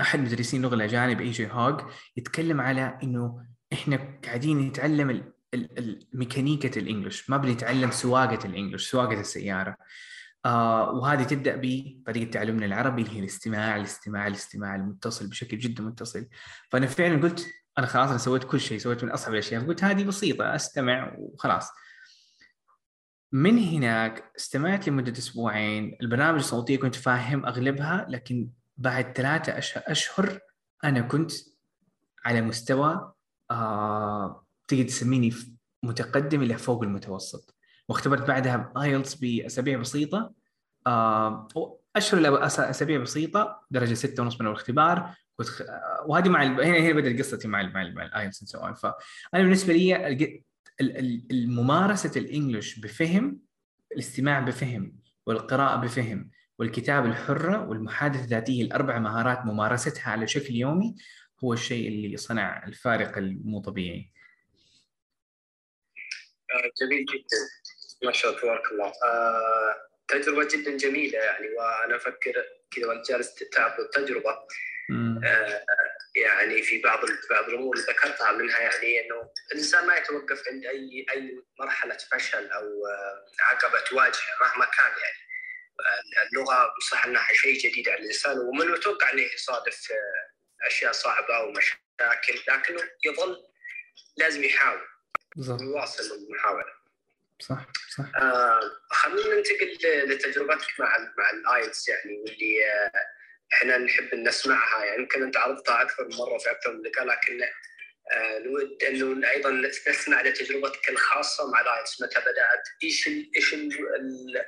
أحد 0.00 0.20
مدرسين 0.20 0.64
اللغة 0.64 0.74
الاجانب 0.74 1.20
A.J. 1.20 1.52
Hoge 1.52 1.80
يتكلم 2.16 2.60
على 2.60 2.98
إنه 3.02 3.44
إحنا 3.72 4.18
قاعدين 4.24 4.58
نتعلم 4.58 5.10
ال- 5.10 5.32
ال- 5.54 6.08
الميكانيكة 6.12 6.78
ال 6.78 6.85
English 6.85 7.30
ما 7.30 7.36
بنتعلم 7.36 7.90
سواقة 7.90 8.46
ال 8.46 8.51
English 8.51 8.90
سواقة 8.90 9.20
السيارة. 9.20 9.76
آه 10.44 10.90
وهذه 10.90 11.22
تبدأ 11.22 11.60
بطريقة 11.62 12.30
تعلمنا 12.30 12.66
العربي 12.66 13.02
اللي 13.02 13.14
هي 13.16 13.20
الاستماع 13.20 13.76
الاستماع 13.76 14.26
الاستماع 14.26 14.74
المتصل 14.74 15.26
بشكل 15.28 15.58
جدا 15.58 15.82
متصل. 15.82 16.26
فأنا 16.70 16.86
فعلا 16.86 17.22
قلت 17.22 17.46
أنا 17.78 17.86
خلاص 17.86 18.08
أنا 18.08 18.18
سويت 18.18 18.44
كل 18.44 18.60
شيء 18.60 18.78
سويت 18.78 19.04
من 19.04 19.10
أصعب 19.10 19.32
الأشياء. 19.32 19.66
قلت 19.66 19.84
هذه 19.84 20.04
بسيطة 20.04 20.54
أستمع 20.54 21.14
وخلاص. 21.18 21.68
من 23.32 23.58
هناك 23.58 24.32
استمعت 24.38 24.88
لمدة 24.88 25.12
أسبوعين. 25.12 25.96
البرامج 26.00 26.38
الصوتيه 26.38 26.76
كنت 26.78 26.94
فاهم 26.94 27.46
أغلبها 27.46 28.06
لكن 28.08 28.48
بعد 28.76 29.12
ثلاثة 29.16 29.52
أش- 29.52 29.82
أشهر 29.90 30.38
أنا 30.84 31.00
كنت 31.00 31.32
على 32.24 32.40
مستوى 32.40 33.12
آه 33.52 34.44
تقدر 34.68 34.82
تسميني 34.82 35.32
متقدم 35.82 36.42
إلى 36.42 36.58
فوق 36.58 36.82
المتوسط 36.82 37.54
واختبرت 37.88 38.28
بعدها 38.28 38.72
IELTS 38.82 39.14
بأسابيع 39.14 39.78
بسيطة 39.78 40.32
آه 40.86 41.48
اشهر 41.96 42.40
أس- 42.48 42.60
أسابيع 42.60 43.00
بسيطة 43.00 43.60
درجة 43.70 43.94
ستة 43.94 44.22
ونص 44.22 44.40
من 44.40 44.46
الاختبار. 44.46 45.14
آه، 45.60 46.04
وهذه 46.06 46.28
مع. 46.28 46.42
هنا 46.44 46.78
هنا 46.78 46.92
بدأت 46.92 47.18
قصتي 47.18 47.48
مع. 47.48 47.62
مع, 47.62 47.82
ال... 47.82 47.94
مع 47.94 48.04
ال 48.04 48.11
IELTS 48.11 48.44
سواء 48.44 48.72
فأنا 48.72 48.94
بالنسبة 49.42 49.72
لي 49.72 50.42
الممارسة 51.30 52.20
ال 52.20 52.27
English 52.27 52.78
بفهم 52.80 53.38
الاستماع 53.92 54.40
بفهم 54.40 54.96
والقراءة 55.26 55.76
بفهم 55.76 56.30
والكتابة 56.58 57.06
الحرة 57.08 57.68
والمحادثة 57.68 58.24
الذاتية 58.24 58.62
الأربع 58.62 58.98
مهارات 58.98 59.46
ممارستها 59.46 60.10
على 60.10 60.26
شكل 60.26 60.54
يومي 60.54 60.94
هو 61.44 61.52
الشيء 61.52 61.88
اللي 61.88 62.16
صنع 62.16 62.66
الفارق 62.66 63.18
المو 63.18 63.60
طبيعي. 63.60 64.12
آه، 66.50 66.70
جميل 66.80 67.04
جدا. 67.04 67.38
ما 68.04 68.12
شاء 68.12 68.30
الله 68.30 68.42
تبارك 68.42 68.72
الله. 68.72 68.92
آه، 69.04 69.88
تجربة 70.08 70.48
جدا 70.52 70.76
جميلة 70.76 71.18
يعني 71.18 71.48
وأنا 71.48 71.96
أفكر 71.96 72.44
كذا 72.70 72.86
وأنت 72.86 73.10
جالس 73.10 73.34
تعرض 73.34 73.80
التجربة. 73.80 74.38
آه، 75.24 75.64
يعني 76.16 76.62
في 76.62 76.80
بعض 76.80 77.00
بعض 77.30 77.44
الأمور 77.48 77.76
اللي 77.76 77.86
ذكرتها 77.86 78.32
منها 78.32 78.60
يعني 78.60 79.00
إنه 79.00 79.30
الإنسان 79.52 79.86
ما 79.86 79.96
يتوقف 79.96 80.48
عند 80.48 80.66
أي 80.66 81.06
أي 81.10 81.42
مرحلة 81.60 81.96
فشل 82.12 82.46
أو 82.50 82.86
عقبة 83.40 83.80
تواجهه 83.80 84.36
مهما 84.40 84.64
كان 84.64 84.86
يعني. 84.86 85.22
اللغة 86.32 86.74
صح 86.90 87.06
أنها 87.06 87.26
شيء 87.32 87.58
جديد 87.58 87.88
على 87.88 88.00
الإنسان 88.00 88.38
ومن 88.38 88.62
المتوقع 88.62 89.12
إنه 89.12 89.22
يصادف 89.22 89.92
أشياء 90.66 90.92
صعبة 90.92 91.40
ومشاكل 91.40 92.34
لكنه 92.48 92.80
يظل 93.04 93.36
لازم 94.16 94.44
يحاول 94.44 94.80
بالضبط 95.36 95.62
يواصل 95.62 96.14
المحاولة. 96.14 96.64
صح 97.40 97.66
صح. 97.96 98.04
آه 98.16 98.60
خلينا 98.90 99.34
ننتقل 99.34 99.78
لتجربتك 99.84 100.80
مع 100.80 100.98
مع 101.18 101.30
ال 101.30 101.40
IELTS 101.40 101.88
يعني 101.88 102.18
واللي 102.18 102.72
آه 102.72 102.92
إحنا 103.52 103.78
نحب 103.78 104.14
نسمعها. 104.14 104.84
يعني 104.84 105.02
يمكن 105.02 105.22
أنت 105.22 105.36
عرضتها 105.36 105.82
أكثر 105.82 106.04
من 106.08 106.16
مرة 106.16 106.38
في 106.38 106.50
أكثر 106.50 106.72
من 106.72 106.82
لقاء 106.82 107.04
لكن 107.04 107.42
آه 108.12 108.38
نود 108.38 108.82
إنه 108.82 109.30
أيضا 109.30 109.50
نسمع 109.88 110.22
لتجربتك 110.22 110.88
الخاصة 110.88 111.50
مع 111.50 111.60
ال 111.60 111.66
IELTS. 111.66 112.02
متى 112.02 112.20
بدأت؟ 112.20 112.68
إيش 112.82 113.08
ال 113.08 113.30
إيش 113.36 113.54
ال 113.54 114.44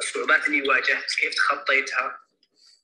الصعوبات 0.00 0.46
اللي 0.46 0.68
واجهت؟ 0.68 1.14
كيف 1.20 1.34
تخطيتها؟ 1.34 2.21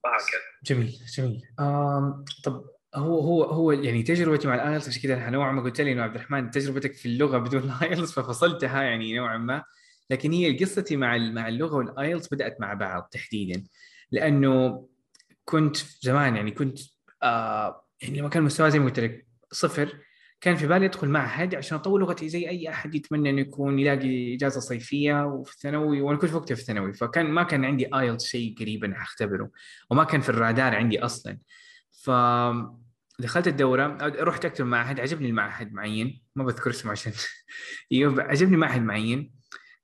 وهكذا 0.05 0.41
جميل 0.65 0.99
جميل. 1.17 1.43
آم 1.61 2.25
طب 2.45 2.65
هو 2.95 3.21
هو 3.21 3.45
هو 3.45 3.73
يعني 3.73 4.03
تجربتي 4.03 4.49
مع 4.49 4.55
ال 4.55 4.61
IELTS 4.61 4.89
عشان 4.89 5.03
كذا 5.03 5.31
نوعا 5.31 5.53
ما 5.53 5.63
قلت 5.63 5.81
لي 5.81 5.93
إنه 5.93 6.03
عبد 6.03 6.15
الرحمن 6.15 6.51
تجربتك 6.51 6.95
في 6.95 7.07
اللغة 7.07 7.39
بدون 7.39 7.63
ال 7.71 7.78
IELTS 7.78 8.13
ففصلتها 8.13 8.83
يعني 8.83 9.17
نوعا 9.17 9.39
ما. 9.39 9.65
لكن 10.11 10.33
هي 10.33 10.59
قصتي 10.59 10.97
مع 10.97 11.19
مع 11.19 11.49
اللغة 11.49 11.77
وال 11.77 11.93
IELTS 11.93 12.35
بدأت 12.35 12.61
مع 12.61 12.75
بعض 12.75 13.09
تحديدا. 13.13 13.65
لأنه 14.11 14.89
كنت 15.45 15.77
زمان 16.01 16.37
يعني 16.37 16.51
كنت 16.51 16.79
آه 17.23 17.85
يعني 18.03 18.19
لما 18.19 18.29
كان 18.29 18.43
مستوى 18.43 18.71
زي 18.71 18.79
ما 18.79 18.85
قلت 18.85 19.01
لك 19.01 19.27
صفر 19.53 19.99
كان 20.41 20.57
في 20.57 20.67
بالي 20.67 20.87
أدخل 20.87 21.09
معهد 21.09 21.55
عشان 21.55 21.79
اطور 21.79 22.01
لغتي 22.01 22.29
زي 22.29 22.49
أي 22.49 22.69
أحد 22.69 22.95
يتمنى 22.95 23.31
انه 23.31 23.41
يكون 23.41 23.79
يلاقي 23.79 24.35
إجازة 24.35 24.61
صيفية 24.61 25.27
وفي 25.27 25.53
الثانوي 25.53 26.01
وأنا 26.01 26.19
كنت 26.19 26.35
وقتها 26.35 26.55
في 26.55 26.61
الثانوي 26.61 26.95
فكان 26.95 27.27
ما 27.27 27.43
كان 27.43 27.65
عندي 27.65 27.89
IELTS 27.95 28.27
شيء 28.27 28.55
قريبا 28.61 29.03
أختبره 29.03 29.51
وما 29.91 30.05
كان 30.05 30.21
في 30.21 30.29
الرادار 30.29 30.75
عندي 30.75 31.01
أصلا. 31.01 31.39
ف 32.05 32.11
دخلت 33.21 33.49
الدورة 33.49 33.99
رحت 34.03 34.45
أكتب 34.45 34.67
معهد 34.67 35.01
عجبني 35.01 35.29
المعهد 35.29 35.73
معين 35.73 36.23
ما 36.37 36.45
بذكر 36.45 36.71
اسمه 36.71 36.93
عشان 36.93 37.13
عجبني 38.19 38.57
معهد 38.57 38.83
معين. 38.83 39.33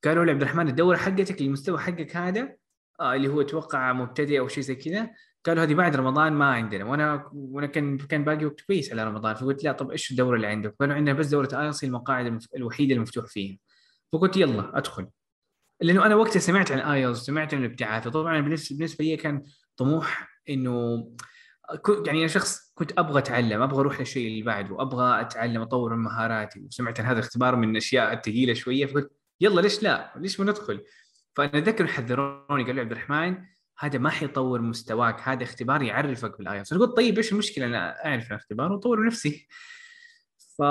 قالوا 0.05 0.25
لي 0.25 0.31
عبد 0.31 0.43
الرحمن 0.43 0.69
الدورة 0.69 0.97
حقتك 0.97 1.41
المستوى 1.41 1.79
حقك 1.79 2.17
هذا 2.17 2.57
آه 3.01 3.15
اللي 3.15 3.29
هو 3.29 3.41
أتوقع 3.41 3.93
مبتدئ 3.93 4.39
أو 4.39 4.49
شيء 4.49 4.63
زي 4.63 4.75
كذا 4.75 5.11
قالوا 5.47 5.63
هذه 5.63 5.75
بعد 5.75 5.97
رمضان 5.97 6.33
ما 6.33 6.45
عندنا 6.45 6.85
وأنا 6.85 7.31
وأنا 7.33 7.67
كان 7.67 7.99
كان 7.99 8.25
باقي 8.25 8.45
وقت 8.45 8.61
كويس 8.61 8.93
على 8.93 9.05
رمضان 9.05 9.35
فقلت 9.35 9.65
لا 9.65 9.73
طب 9.73 9.91
إيش 9.91 10.11
الدوره 10.11 10.37
اللي 10.37 10.47
عندك؟ 10.47 10.75
قالوا 10.81 10.95
عندنا 10.95 11.15
بس 11.19 11.27
دورة 11.27 11.49
ايلتس 11.53 11.85
المقاعد 11.85 12.43
الوحيدة 12.57 12.95
المفتوح 12.95 13.27
فيها 13.27 13.59
فقلت 14.13 14.37
يلا 14.37 14.79
أدخل 14.79 15.07
لأنه 15.81 16.07
أنا 16.07 16.15
وقتها 16.15 16.41
سمعت 16.41 16.73
عن 16.73 16.79
IELTS 16.79 17.21
سمعت 17.21 17.55
عن 17.55 17.61
الابتعاث 17.65 18.07
وطبعا 18.07 18.41
بالنسبة 18.41 19.05
لي 19.05 19.17
كان 19.17 19.43
طموح 19.77 20.41
إنه 20.49 21.07
يعني 22.07 22.19
أنا 22.19 22.27
شخص 22.29 22.73
كنت 22.75 22.93
أبغى 22.99 23.19
أتعلم 23.19 23.63
أبغى 23.63 23.81
أروح 23.81 24.01
للشيء 24.01 24.29
اللي 24.29 24.43
بعده 24.43 24.83
أبغى 24.83 25.21
أتعلم 25.21 25.63
أطور 25.63 25.95
من 25.95 26.03
مهاراتي 26.03 26.61
وسمعت 26.61 27.01
عن 27.01 27.07
هذا 27.07 27.19
الاختبار 27.19 27.57
من 27.57 27.71
الاشياء 27.71 28.13
الثقيله 28.13 28.55
شوية 28.55 28.87
فقلت 28.87 29.13
يلا 29.41 29.61
ليش 29.61 29.83
لا؟ 29.83 30.13
ليش 30.17 30.41
ما 30.41 30.47
ندخل؟ 30.47 30.85
فأنا 31.35 31.59
أتذكر 31.59 31.87
حذروني 31.87 32.65
قالوا 32.65 32.81
عبد 32.81 32.93
الرحمن 32.93 33.39
هذا 33.79 33.99
ما 33.99 34.11
حيطور 34.11 34.61
مستواك 34.61 35.21
هذا 35.21 35.43
اختبار 35.43 35.83
يعرفك 35.83 36.39
بال 36.39 36.49
IELTS 36.49 36.75
قلت 36.75 36.97
طيب 36.97 37.17
إيش 37.17 37.33
المشكلة؟ 37.33 37.67
أنا 37.67 38.07
أعرف 38.07 38.27
الاختبار 38.27 38.73
واطور 38.73 39.07
نفسي. 39.07 39.49
ف 40.59 40.63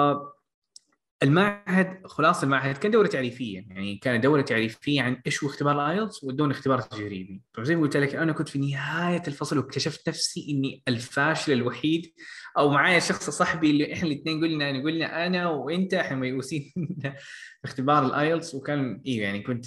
المعهد 1.24 2.07
خلاص 2.07 2.43
المعهد 2.43 2.77
كان 2.77 2.91
دورة 2.91 3.07
تعريفية. 3.07 3.65
يعني 3.69 3.98
كانت 3.98 4.24
دورة 4.24 4.41
تعريفية 4.41 5.01
عن 5.01 5.22
إيش 5.25 5.43
هو 5.43 5.50
اختبار 5.50 5.75
ال 5.75 5.84
IELTS 5.84 6.24
وادونا 6.24 6.51
اختبار 6.51 6.81
تجريبي. 6.81 7.41
زي 7.60 7.75
ما 7.75 7.81
قلت 7.81 7.98
لك 7.98 8.15
أنا 8.15 8.31
كنت 8.31 8.50
في 8.50 8.60
نهاية 8.60 9.24
الفصل 9.27 9.57
واكتشفت 9.57 10.10
نفسي 10.10 10.48
إني 10.50 10.83
الفاشل 10.88 11.51
الوحيد. 11.51 12.13
أو 12.57 12.69
معايا 12.69 13.00
شخص 13.00 13.29
صاحبي 13.29 13.69
اللي 13.72 13.93
إحنا 13.93 14.07
الاثنين 14.10 14.41
قلنا 14.41 14.83
قلنا 14.83 15.25
أنا 15.25 15.50
وأنت 15.50 15.93
إحنا 15.93 16.17
ميؤوسين 16.17 16.74
اختبار 17.65 18.05
ال 18.06 18.14
IELTS 18.14 18.56
وكان 18.55 19.01
أيوه 19.07 19.25
يعني 19.25 19.41
كنت 19.41 19.65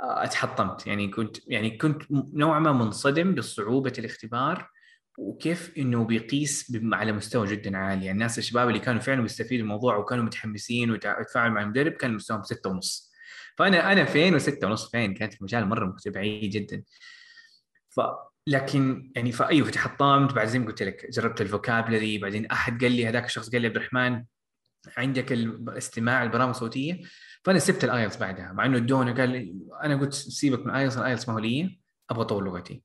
اتحطمت. 0.00 0.86
يعني 0.86 1.08
كنت 1.08 1.36
يعني 1.46 1.76
كنت 1.76 2.02
نوعا 2.10 2.58
ما 2.58 2.72
منصدم 2.72 3.34
بصعوبة 3.34 3.92
الاختبار 3.98 4.70
وكيف 5.18 5.72
إنه 5.78 6.04
بيقيس 6.04 6.76
على 6.92 7.12
مستوى 7.12 7.46
جدا 7.46 7.78
عالي. 7.78 8.06
يعني 8.06 8.10
الناس 8.10 8.38
الشباب 8.38 8.68
اللي 8.68 8.80
كانوا 8.80 9.00
فعلا 9.00 9.22
مستفيدين 9.22 9.56
من 9.56 9.70
الموضوع 9.70 9.96
وكانوا 9.96 10.24
متحمسين 10.24 10.90
وتفاعلوا 10.90 11.54
مع 11.54 11.62
المدرب 11.62 11.92
كان 11.92 12.14
مستواهم 12.14 12.42
ستة 12.42 12.70
ونص. 12.70 13.12
فانا 13.56 13.92
أنا 13.92 14.04
فين 14.04 14.34
وستة 14.34 14.66
ونص 14.66 14.90
فين؟ 14.90 15.14
كانت 15.14 15.34
المجال 15.34 15.66
مرة 15.68 15.86
متباعد 15.86 16.48
جدا. 16.48 16.82
ف 17.90 18.00
لكن 18.46 19.12
يعني 19.16 19.32
فايوه 19.32 19.70
تحطمت 19.70 20.32
بعد 20.32 20.46
زي 20.46 20.58
ما 20.58 20.66
قلت 20.66 20.82
لك 20.82 21.06
جربت 21.10 21.40
ال 21.40 21.47
vocabulary. 21.47 22.18
بعدين 22.18 22.46
أحد 22.46 22.84
قال 22.84 22.92
لي 22.92 23.06
هذاك 23.06 23.24
الشخص 23.24 23.50
قال 23.50 23.60
لي 23.62 23.66
عبد 23.66 23.76
الرحمن 23.76 24.24
عندك 24.96 25.32
الاستماع 25.32 26.22
البرامج 26.22 26.50
الصوتية؟ 26.50 27.00
فأنا 27.48 27.58
سبت 27.58 27.84
ال 27.84 27.89
IELTS 27.89 28.16
بعدها 28.16 28.52
مع 28.52 28.66
إنه 28.66 28.76
ادونا 28.76 29.12
قال 29.12 29.30
لي 29.30 29.54
أنا 29.82 29.96
قلت 29.96 30.14
سيبك 30.14 30.66
من 30.66 30.70
ال 30.70 30.75
IELTS 30.75 30.98
ال 30.98 31.03
IELTS 31.03 31.28
ما 31.28 31.34
هو 31.34 31.38
لي 31.38 31.80
أبغى 32.10 32.22
أطور 32.22 32.44
لغتي. 32.44 32.82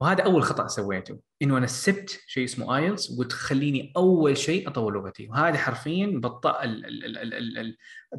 وهذا 0.00 0.22
أول 0.22 0.42
خطأ 0.42 0.66
سويته 0.66 1.20
إنه 1.42 1.58
أنا 1.58 1.66
سبت 1.66 2.20
شيء 2.26 2.44
اسمه 2.44 2.76
IELTS 2.76 3.10
وقلت 3.10 3.32
خليني 3.32 3.92
أول 3.96 4.36
شيء 4.36 4.68
أطور 4.68 4.92
لغتي. 4.92 5.28
وهذا 5.28 5.58
حرفيا 5.58 6.06
بطأ 6.06 6.60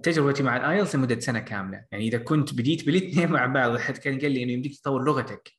تجربتي 0.03 0.43
مع 0.43 0.57
ال 0.57 0.63
IELTS 0.63 0.95
لمدة 0.95 1.19
سنة 1.19 1.39
كاملة. 1.39 1.85
يعني 1.91 2.07
إذا 2.07 2.17
كنت 2.17 2.53
بديت 2.53 2.85
بالاثنين 2.85 3.31
مع 3.31 3.45
بعض 3.45 3.77
حد 3.77 3.97
كان 3.97 4.19
قال 4.19 4.31
لي 4.31 4.43
إنه 4.43 4.51
يمديك 4.51 4.79
تطور 4.79 5.03
لغتك. 5.03 5.51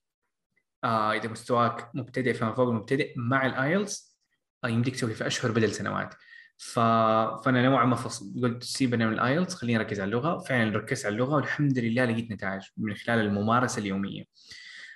آه 0.84 1.12
إذا 1.12 1.28
مستواك 1.28 1.90
مبتدئ 1.94 2.34
فما 2.34 2.52
فوق 2.52 2.68
المبتدئ 2.68 3.12
مع 3.16 3.46
ال 3.46 3.58
IELTS 3.58 4.18
آه 4.64 4.68
يمديك 4.68 4.94
تسوي 4.94 5.14
في 5.14 5.26
أشهر 5.26 5.52
بدل 5.52 5.72
سنوات. 5.72 6.14
ف... 6.62 6.78
فأنا 7.44 7.62
نوعا 7.62 7.84
ما 7.84 7.96
فصل. 7.96 8.42
قلت 8.42 8.62
سيبنا 8.62 9.06
من 9.06 9.12
ال 9.12 9.19
IELTS 9.19 9.54
خلينا 9.54 9.78
نركز 9.78 10.00
على 10.00 10.08
اللغة. 10.08 10.38
فعلا 10.38 10.76
ركزت 10.78 11.06
على 11.06 11.12
اللغة 11.12 11.34
والحمد 11.34 11.78
لله 11.78 12.04
لقيت 12.04 12.30
نتائج 12.30 12.62
من 12.76 12.94
خلال 12.94 13.18
الممارسة 13.18 13.80
اليومية. 13.80 14.24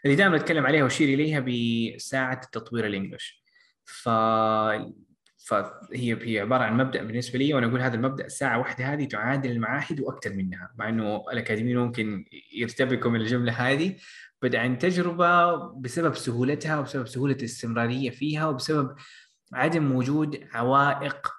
اللي 0.04 0.16
دائما 0.16 0.37
أتكلم 0.37 0.66
عليها 0.66 0.82
وأشير 0.82 1.08
إليها 1.08 1.40
بساعة 1.40 2.40
التطوير 2.44 2.87
ال 2.87 2.93
English. 2.93 3.42
ف 3.85 4.08
فهي 5.38 6.16
هي 6.23 6.40
عبارة 6.40 6.64
عن 6.64 6.76
مبدأ 6.76 7.02
بالنسبة 7.02 7.38
لي 7.38 7.54
وأنا 7.54 7.66
أقول 7.66 7.80
هذا 7.80 7.94
المبدأ 7.94 8.26
الساعة 8.26 8.58
واحدة 8.58 8.85
هذه 8.85 9.04
تعادل 9.04 9.50
المعاهد 9.50 10.00
وأكثر 10.00 10.32
منها. 10.32 10.70
مع 10.78 10.88
إنه 10.88 11.25
الاكاديميين 11.32 11.78
ممكن 11.78 12.25
يرتبكوا 12.54 13.11
من 13.11 13.20
الجملة 13.20 13.52
هذه. 13.52 13.96
بدا 14.42 14.58
عن 14.58 14.78
تجربة 14.78 15.56
بسبب 15.73 16.14
سهولتها 16.14 16.78
وبسبب 16.78 17.06
سهولة 17.06 17.35
الاستمرارية 17.35 18.11
فيها 18.11 18.46
وبسبب 18.46 18.94
عدم 19.52 19.92
وجود 19.92 20.49
عوائق 20.52 21.36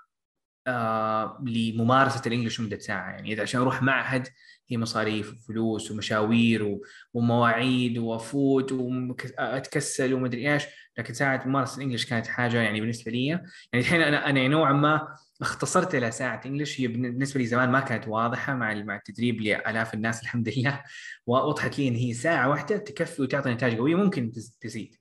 آه 0.67 1.43
لممارسة 1.47 2.21
الإنجليش 2.27 2.59
لمدة 2.59 2.79
ساعة. 2.79 3.09
يعني 3.12 3.33
إذا 3.33 3.41
عشان 3.41 3.62
أروح 3.62 3.81
معهد 3.83 4.27
هي 4.69 4.77
مصاريف 4.77 5.33
وفلوس 5.33 5.91
ومشاوير 5.91 6.79
ومواعيد 7.13 7.97
وأفوت 7.97 8.71
وأتكسل 8.71 10.13
ومدري 10.13 10.53
إيش. 10.53 10.63
لكن 10.97 11.13
ساعة 11.13 11.43
ممارسة 11.47 11.77
الإنجليش 11.77 12.05
كانت 12.05 12.27
حاجة 12.27 12.62
يعني 12.62 12.79
بالنسبة 12.81 13.12
لي. 13.12 13.27
يعني 13.27 13.45
الحين 13.75 14.01
أنا 14.01 14.29
أنا 14.29 14.47
نوعا 14.47 14.74
ما 14.74 15.07
اختصرت 15.41 15.95
إلى 15.95 16.12
ساعة 16.12 16.41
انجلش 16.45 16.81
هي 16.81 16.88
بالنسبة 16.88 17.39
لي 17.39 17.45
زمان 17.45 17.69
ما 17.71 17.79
كانت 17.79 18.07
واضحة 18.07 18.53
مع 18.55 18.74
مع 18.74 18.95
التدريب 18.95 19.41
لآلاف 19.41 19.93
الناس 19.93 20.21
الحمد 20.24 20.50
لله. 20.57 20.83
ووضحت 21.27 21.79
لي 21.79 21.88
إن 21.88 21.95
هي 21.95 22.13
ساعة 22.13 22.50
واحدة 22.50 22.77
تكفي 22.77 23.21
وتعطي 23.21 23.50
نتائج 23.53 23.77
قوية 23.77 23.95
ممكن 23.95 24.31
تزيد. 24.62 24.95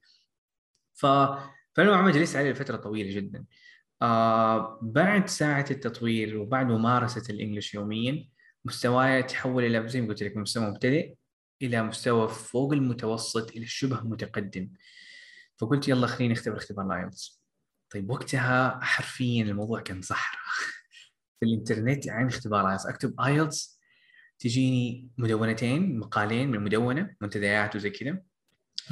ف 0.95 1.07
فنوعا 1.75 2.03
ما 2.03 2.11
جلست 2.11 2.37
عليه 2.37 2.51
لفترة 2.51 2.77
طويلة 2.77 3.17
جدا. 3.17 3.45
آه 4.03 4.79
بعد 4.83 5.29
ساعة 5.29 5.67
التطوير 5.71 6.39
وبعد 6.39 6.67
ممارسة 6.67 7.23
الإنجليش 7.31 7.75
يوميا 7.75 8.29
مستواي 8.65 9.23
تحول 9.23 9.65
إلى 9.65 9.89
زي 9.89 10.01
ما 10.01 10.09
قلت 10.09 10.23
لك 10.23 10.37
مستوى 10.37 10.71
مبتدئ 10.71 11.15
إلى 11.63 11.83
مستوى 11.83 12.29
فوق 12.29 12.73
المتوسط 12.73 13.51
إلى 13.51 13.67
شبه 13.67 14.01
متقدم. 14.01 14.71
فقلت 15.57 15.89
يلا 15.89 16.07
خليني 16.07 16.33
أختبر 16.33 16.57
اختبار 16.57 16.87
ال 16.87 16.96
IELTS 16.96 17.43
طيب 17.91 18.11
وقتها 18.11 18.81
حرفيا 18.83 19.43
الموضوع 19.43 19.81
كان 19.81 20.03
صحراء 20.03 20.43
في 21.41 21.47
الإنترنت 21.47 22.09
عن 22.09 22.27
اختبار 22.27 22.61
ال 22.61 22.65
IELTS 22.65 22.87
أكتب 22.87 23.21
IELTS 23.21 23.81
تجيني 24.39 25.09
مدونتين 25.19 25.99
مقالين 25.99 26.49
من 26.49 26.55
المدونة 26.55 27.15
منتديات 27.21 27.77
وزي 27.77 27.91
كذا. 27.91 28.23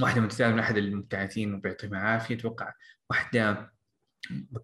واحدة 0.01 0.21
من 0.51 0.59
أحد 0.59 0.77
المبتعثين 0.77 1.55
وبيعطيهم 1.55 1.95
العافيه 1.95 2.35
أتوقع 2.35 2.73
واحدة 3.11 3.74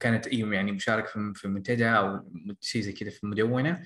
كانت 0.01 0.27
أيوه 0.27 0.55
يعني 0.55 0.73
مشاركه 0.73 1.33
في 1.33 1.49
منتدى 1.49 1.89
أو 1.89 2.33
شيء 2.61 2.83
زي 2.83 2.93
كذا 2.93 3.11
في 3.11 3.27
مدونة. 3.27 3.83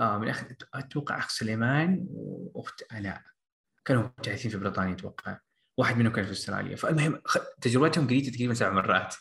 آه 0.00 0.18
من 0.18 0.28
أخ... 0.28 0.44
أتوقع 0.74 1.18
أخ 1.18 1.28
سليمان 1.28 2.06
وأخت 2.08 2.82
الاء 2.92 3.22
كانوا 3.84 4.02
مبتعثين 4.02 4.50
في 4.50 4.56
بريطانيا 4.56 4.94
أتوقع. 4.94 5.38
واحد 5.76 5.96
منهم 5.96 6.12
كان 6.12 6.24
في 6.24 6.32
أستراليا. 6.32 6.76
فالمهم. 6.76 7.20
تجربتهم 7.60 8.06
قريتها 8.06 8.30
تقريبا 8.30 8.54
سبع 8.54 8.70
مرات. 8.70 9.14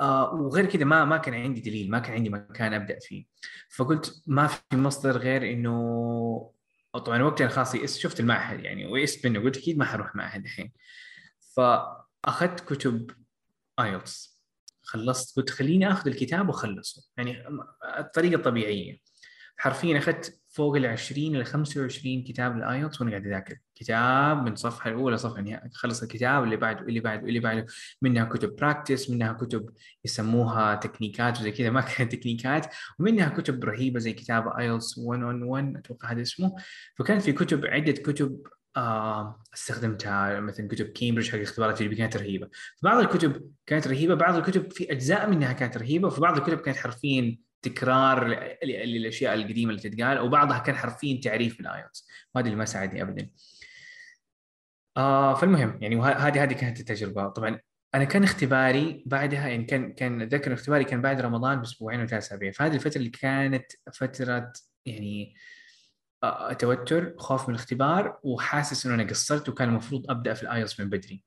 آه 0.00 0.34
وغير 0.34 0.66
كذا 0.66 0.84
ما 0.84 1.04
ما 1.04 1.16
كان 1.16 1.34
عندي 1.34 1.60
دليل 1.60 1.90
ما 1.90 1.98
كان 1.98 2.12
عندي 2.12 2.30
مكان 2.30 2.74
أبدأ 2.74 2.98
فيه. 2.98 3.26
فقلت 3.76 4.22
ما 4.26 4.46
في 4.46 4.76
مصدر 4.76 5.18
غير 5.18 5.52
إنه 5.52 6.54
طبعا 6.92 7.22
وقتها 7.22 7.48
خلاص 7.48 7.76
شفت 7.98 8.20
المعهد 8.20 8.60
يعني 8.60 8.86
ويئست 8.86 9.26
منه. 9.26 9.40
قلت 9.40 9.56
أكيد 9.56 9.78
ما 9.78 9.84
حروح 9.84 10.16
معهد 10.16 10.44
الحين. 10.44 10.72
فأخذت 11.56 12.60
كتب 12.60 13.10
ايلتس 13.80 14.33
خلصت 14.84 15.36
قلت 15.36 15.50
خليني 15.50 15.92
آخذ 15.92 16.08
الكتاب 16.08 16.48
وأخلصه. 16.48 17.02
يعني 17.16 17.44
الطريقة 17.98 18.36
الطبيعية. 18.36 18.98
حرفيا 19.56 19.98
أخذت 19.98 20.40
فوق 20.48 20.76
ال 20.76 20.86
20 20.86 21.36
ل 21.36 21.44
25 21.44 22.22
كتاب 22.22 22.56
ال 22.56 22.63
IELTS 22.63 23.00
وأنا 23.00 23.10
قاعد 23.10 23.26
أذاكر. 23.26 23.56
كتاب 23.74 24.42
من 24.42 24.56
صفحة 24.56 24.90
الأولى 24.90 25.18
صفحة 25.18 25.38
النهائيه 25.38 25.70
خلص 25.74 26.02
الكتاب 26.02 26.44
اللي 26.44 26.56
بعده 26.56 26.80
اللي 26.80 27.00
بعده 27.00 27.28
اللي 27.28 27.40
بعده. 27.40 27.66
منها 28.02 28.24
كتب 28.24 28.56
practice 28.56 29.10
منها 29.10 29.32
كتب 29.32 29.70
يسموها 30.04 30.74
تكنيكات 30.74 31.40
وزي 31.40 31.50
كذا. 31.50 31.70
ما 31.80 31.80
كانت 31.80 32.12
تكنيكات. 32.12 32.66
ومنها 32.98 33.28
كتب 33.28 33.64
رهيبة 33.64 33.98
زي 33.98 34.12
كتاب 34.12 34.48
IELTS 34.48 34.98
111 34.98 35.78
أتوقع 35.78 36.12
هذا 36.12 36.22
اسمه. 36.22 36.56
فكان 36.96 37.18
في 37.18 37.32
كتب 37.32 37.66
عدة 37.66 37.92
كتب 37.92 38.42
آه 38.76 39.42
استخدمتها 39.54 40.40
مثلا 40.40 40.68
كتب 40.68 40.86
كامبريدج 40.86 41.28
حق 41.30 41.34
الاختبارات 41.34 41.74
التجريبيه 41.74 41.96
كانت 41.96 42.16
رهيبة. 42.16 42.48
فبعض 42.82 42.98
الكتب 42.98 43.50
كانت 43.66 43.86
رهيبة 43.88 44.14
بعض 44.14 44.36
الكتب 44.36 44.72
في 44.72 44.92
أجزاء 44.92 45.30
منها 45.30 45.52
كانت 45.52 45.76
رهيبة 45.76 46.08
وفي 46.08 46.20
بعض 46.20 46.36
الكتب 46.36 46.60
كانت 46.60 46.76
حرفيا 46.76 47.38
تكرار 47.62 48.28
للأشياء 48.64 49.34
القديمة 49.34 49.70
اللي 49.70 49.82
تتقال 49.82 50.18
وبعضها 50.18 50.58
كان 50.58 50.76
حرفيا 50.76 51.20
تعريف 51.20 51.58
بال 51.58 51.72
IELTS 51.72 52.08
وهذا 52.34 52.46
اللي 52.46 52.58
ما 52.58 52.64
ساعدني 52.64 53.02
ابدا. 53.02 53.30
آه 54.96 55.34
فالمهم 55.34 55.78
يعني 55.82 55.96
هذه 56.02 56.42
هذه 56.42 56.52
كانت 56.52 56.80
التجربة. 56.80 57.28
طبعا 57.28 57.60
أنا 57.94 58.04
كان 58.04 58.24
اختباري 58.24 59.02
بعدها 59.06 59.48
يعني 59.48 59.64
كان 59.64 59.92
كان 59.92 60.22
أتذكر 60.22 60.52
اختباري 60.52 60.84
كان 60.84 61.02
بعد 61.02 61.20
رمضان 61.20 61.58
بأسبوعين 61.60 62.00
أو 62.00 62.06
ثلاث 62.06 62.22
أسابيع. 62.22 62.50
فهذه 62.50 62.74
الفترة 62.74 62.98
اللي 62.98 63.10
كانت 63.10 63.66
فترة 63.92 64.52
يعني 64.86 65.34
آه 65.34 65.53
توتر 66.58 67.14
خوف 67.18 67.48
من 67.48 67.54
الاختبار 67.54 68.18
وحاسس 68.22 68.86
إنه 68.86 68.94
أنا 68.94 69.04
قصرت 69.04 69.48
وكان 69.48 69.68
المفروض 69.68 70.10
أبدأ 70.10 70.34
في 70.34 70.42
ال 70.42 70.48
IELTS 70.48 70.80
من 70.80 70.90
بدري. 70.90 71.22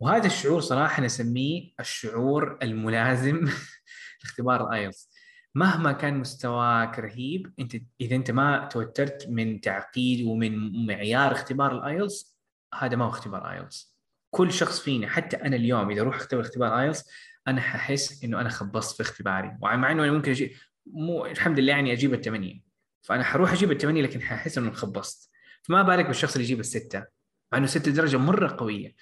وهذا 0.00 0.26
الشعور 0.26 0.60
صراحة 0.60 1.02
نسميه 1.02 1.72
الشعور 1.80 2.58
الملازم 2.62 3.48
لاختبار 4.24 4.68
ال 4.68 4.75
IELTS 4.75 5.10
مهما 5.54 5.92
كان 5.92 6.18
مستواك 6.18 6.98
رهيب 6.98 7.52
أنت 7.58 7.76
إذا 8.00 8.16
أنت 8.16 8.30
ما 8.30 8.68
توترت 8.72 9.26
من 9.28 9.60
تعقيد 9.60 10.26
ومن 10.26 10.86
معيار 10.86 11.32
اختبار 11.32 11.72
ال 11.78 11.88
IELTS 11.88 12.38
هذا 12.74 12.96
ما 12.96 13.04
هو 13.04 13.08
اختبار 13.08 13.50
IELTS 13.50 13.98
كل 14.30 14.52
شخص 14.52 14.80
فينا 14.80 15.08
حتى 15.08 15.36
أنا 15.36 15.56
اليوم 15.56 15.90
إذا 15.90 16.00
أروح 16.00 16.16
أختبر 16.16 16.40
اختبار 16.40 16.80
IELTS 16.80 17.10
أنا 17.48 17.60
ححس 17.60 18.24
إنه 18.24 18.40
أنا 18.40 18.48
خبصت 18.48 18.96
في 18.96 19.02
اختباري. 19.02 19.56
ومع 19.62 19.92
إنه 19.92 20.04
أنا 20.04 20.12
ممكن 20.12 20.30
أجي 20.30 20.56
مو 20.86 21.26
الحمد 21.26 21.58
لله 21.58 21.72
يعني 21.72 21.92
أجيب 21.92 22.14
الثمانيه 22.14 22.71
فأنا 23.02 23.24
حروح 23.24 23.52
أجيب 23.52 23.72
الثمانيه 23.72 24.02
لكن 24.02 24.22
ححس 24.22 24.58
إنه 24.58 24.72
خبصت 24.72 25.30
فما 25.62 25.82
بالك 25.82 26.06
بالشخص 26.06 26.32
اللي 26.32 26.44
يجيب 26.44 26.60
الستة. 26.60 27.22
مع 27.52 27.58
إنه 27.58 27.66
ستة 27.66 27.90
درجة 27.90 28.16
مرة 28.16 28.56
قوية. 28.58 28.94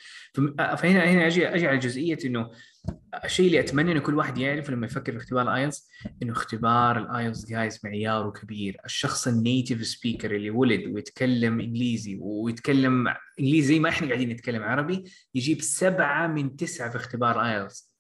فهنا 0.56 1.04
هنا 1.04 1.26
أجي 1.26 1.48
أجي 1.48 1.66
على 1.66 1.78
جزئية 1.78 2.18
إنه 2.24 2.50
الشيء 3.24 3.46
اللي 3.46 3.60
أتمنى 3.60 3.92
إنه 3.92 4.00
كل 4.00 4.14
واحد 4.14 4.38
يعرفه 4.38 4.72
لما 4.72 4.86
يفكر 4.86 5.12
في 5.12 5.18
اختبار 5.18 5.42
ال 5.42 5.50
IELTS 5.50 5.88
إنه 6.22 6.32
اختبار 6.32 6.98
ال 6.98 7.06
IELTS 7.06 7.46
جايز 7.46 7.80
معياره 7.84 8.30
كبير، 8.30 8.76
الشخص 8.84 9.28
ال 9.28 9.37
native 9.37 9.86
speaker 9.86 10.36
اللي 10.36 10.50
ولد 10.50 10.86
ويتكلم 10.86 11.60
إنجليزي 11.60 12.18
ويتكلم 12.20 13.08
إنجليزي 13.40 13.68
زي 13.68 13.78
ما 13.78 13.88
إحنا 13.88 14.08
قاعدين 14.08 14.28
نتكلم 14.28 14.62
عربي 14.62 15.04
يجيب 15.34 15.60
سبعة 15.60 16.26
من 16.26 16.56
تسعة 16.56 16.90
في 16.90 16.96
اختبار 16.96 17.44
IELTS. 17.44 17.92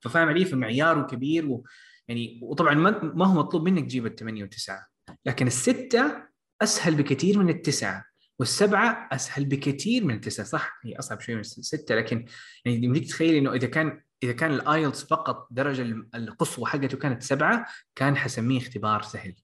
ففاهم 0.00 0.28
علي؟ 0.28 0.44
فمعياره 0.44 1.02
كبير 1.02 1.46
و 1.46 1.64
يعني 2.08 2.40
وطبعا 2.42 2.74
ما 3.02 3.26
هو 3.26 3.34
مطلوب 3.34 3.68
منك 3.68 3.84
تجيب 3.84 4.06
الثمانيه 4.06 4.44
وتسعه، 4.44 4.86
لكن 5.26 5.46
الستة 5.46 6.26
أسهل 6.62 6.94
بكثير 6.94 7.38
من 7.38 7.48
التسعة. 7.48 8.04
والسبعة 8.38 9.08
أسهل 9.12 9.44
بكثير 9.44 10.04
من 10.04 10.14
التسعة 10.14 10.46
صح 10.46 10.80
هي 10.84 10.98
أصعب 10.98 11.20
شوي 11.20 11.34
من 11.34 11.40
الستة 11.40 11.94
لكن 11.94 12.26
يعني 12.64 12.84
يمديك 12.84 13.08
تخيل 13.08 13.34
إنه 13.34 13.52
إذا 13.52 13.66
كان 13.66 14.02
إذا 14.22 14.32
كان 14.32 14.54
ال 14.54 14.62
IELTS 14.62 15.04
فقط 15.04 15.46
الدرجه 15.50 15.82
القصوى 16.14 16.66
حقته 16.66 16.98
كانت 16.98 17.22
سبعة 17.22 17.66
كان 17.94 18.16
حسميه 18.16 18.58
اختبار 18.58 19.02
سهل 19.02 19.34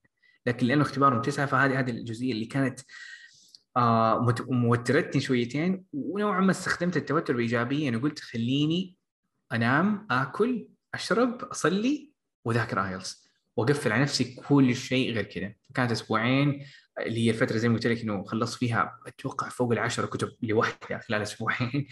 لكن 0.47 0.67
لأنه 0.67 0.83
اختبارهم 0.83 1.23
تسعة 1.23 1.47
فهذه 1.47 1.81
هذه 1.81 1.91
الجزئية 1.91 2.33
اللي 2.33 2.45
كانت 2.45 2.81
آه 3.77 4.35
موترتني 4.49 5.21
شويتين 5.21 5.85
ونوعا 5.93 6.41
ما 6.41 6.51
استخدمت 6.51 6.97
التوتر 6.97 7.37
بإيجابية 7.37 7.89
انه 7.89 7.99
قلت 8.01 8.21
خليني 8.21 8.97
أنام 9.53 10.07
آكل 10.11 10.69
أشرب 10.95 11.45
أصلي 11.45 12.13
وذاكر 12.45 12.85
IELTS 12.85 13.22
واقفل 13.57 13.93
على 13.93 14.03
نفسي 14.03 14.35
كل 14.35 14.77
شيء 14.77 15.13
غير 15.13 15.25
كذا. 15.25 15.55
فكانت 15.71 15.93
أسبوعين 15.93 16.67
اللي 17.01 17.27
هي 17.27 17.31
الفترة 17.31 17.57
زي 17.57 17.69
ما 17.69 17.75
قلت 17.75 17.87
لك 17.87 18.03
إنه 18.03 18.25
خلصت 18.25 18.59
فيها 18.59 18.99
أتوقع 19.07 19.49
فوق 19.49 19.73
العشرة 19.73 20.07
كتب 20.07 20.29
لوحدها 20.43 20.99
خلال 21.09 21.23
أسبوعين. 21.23 21.87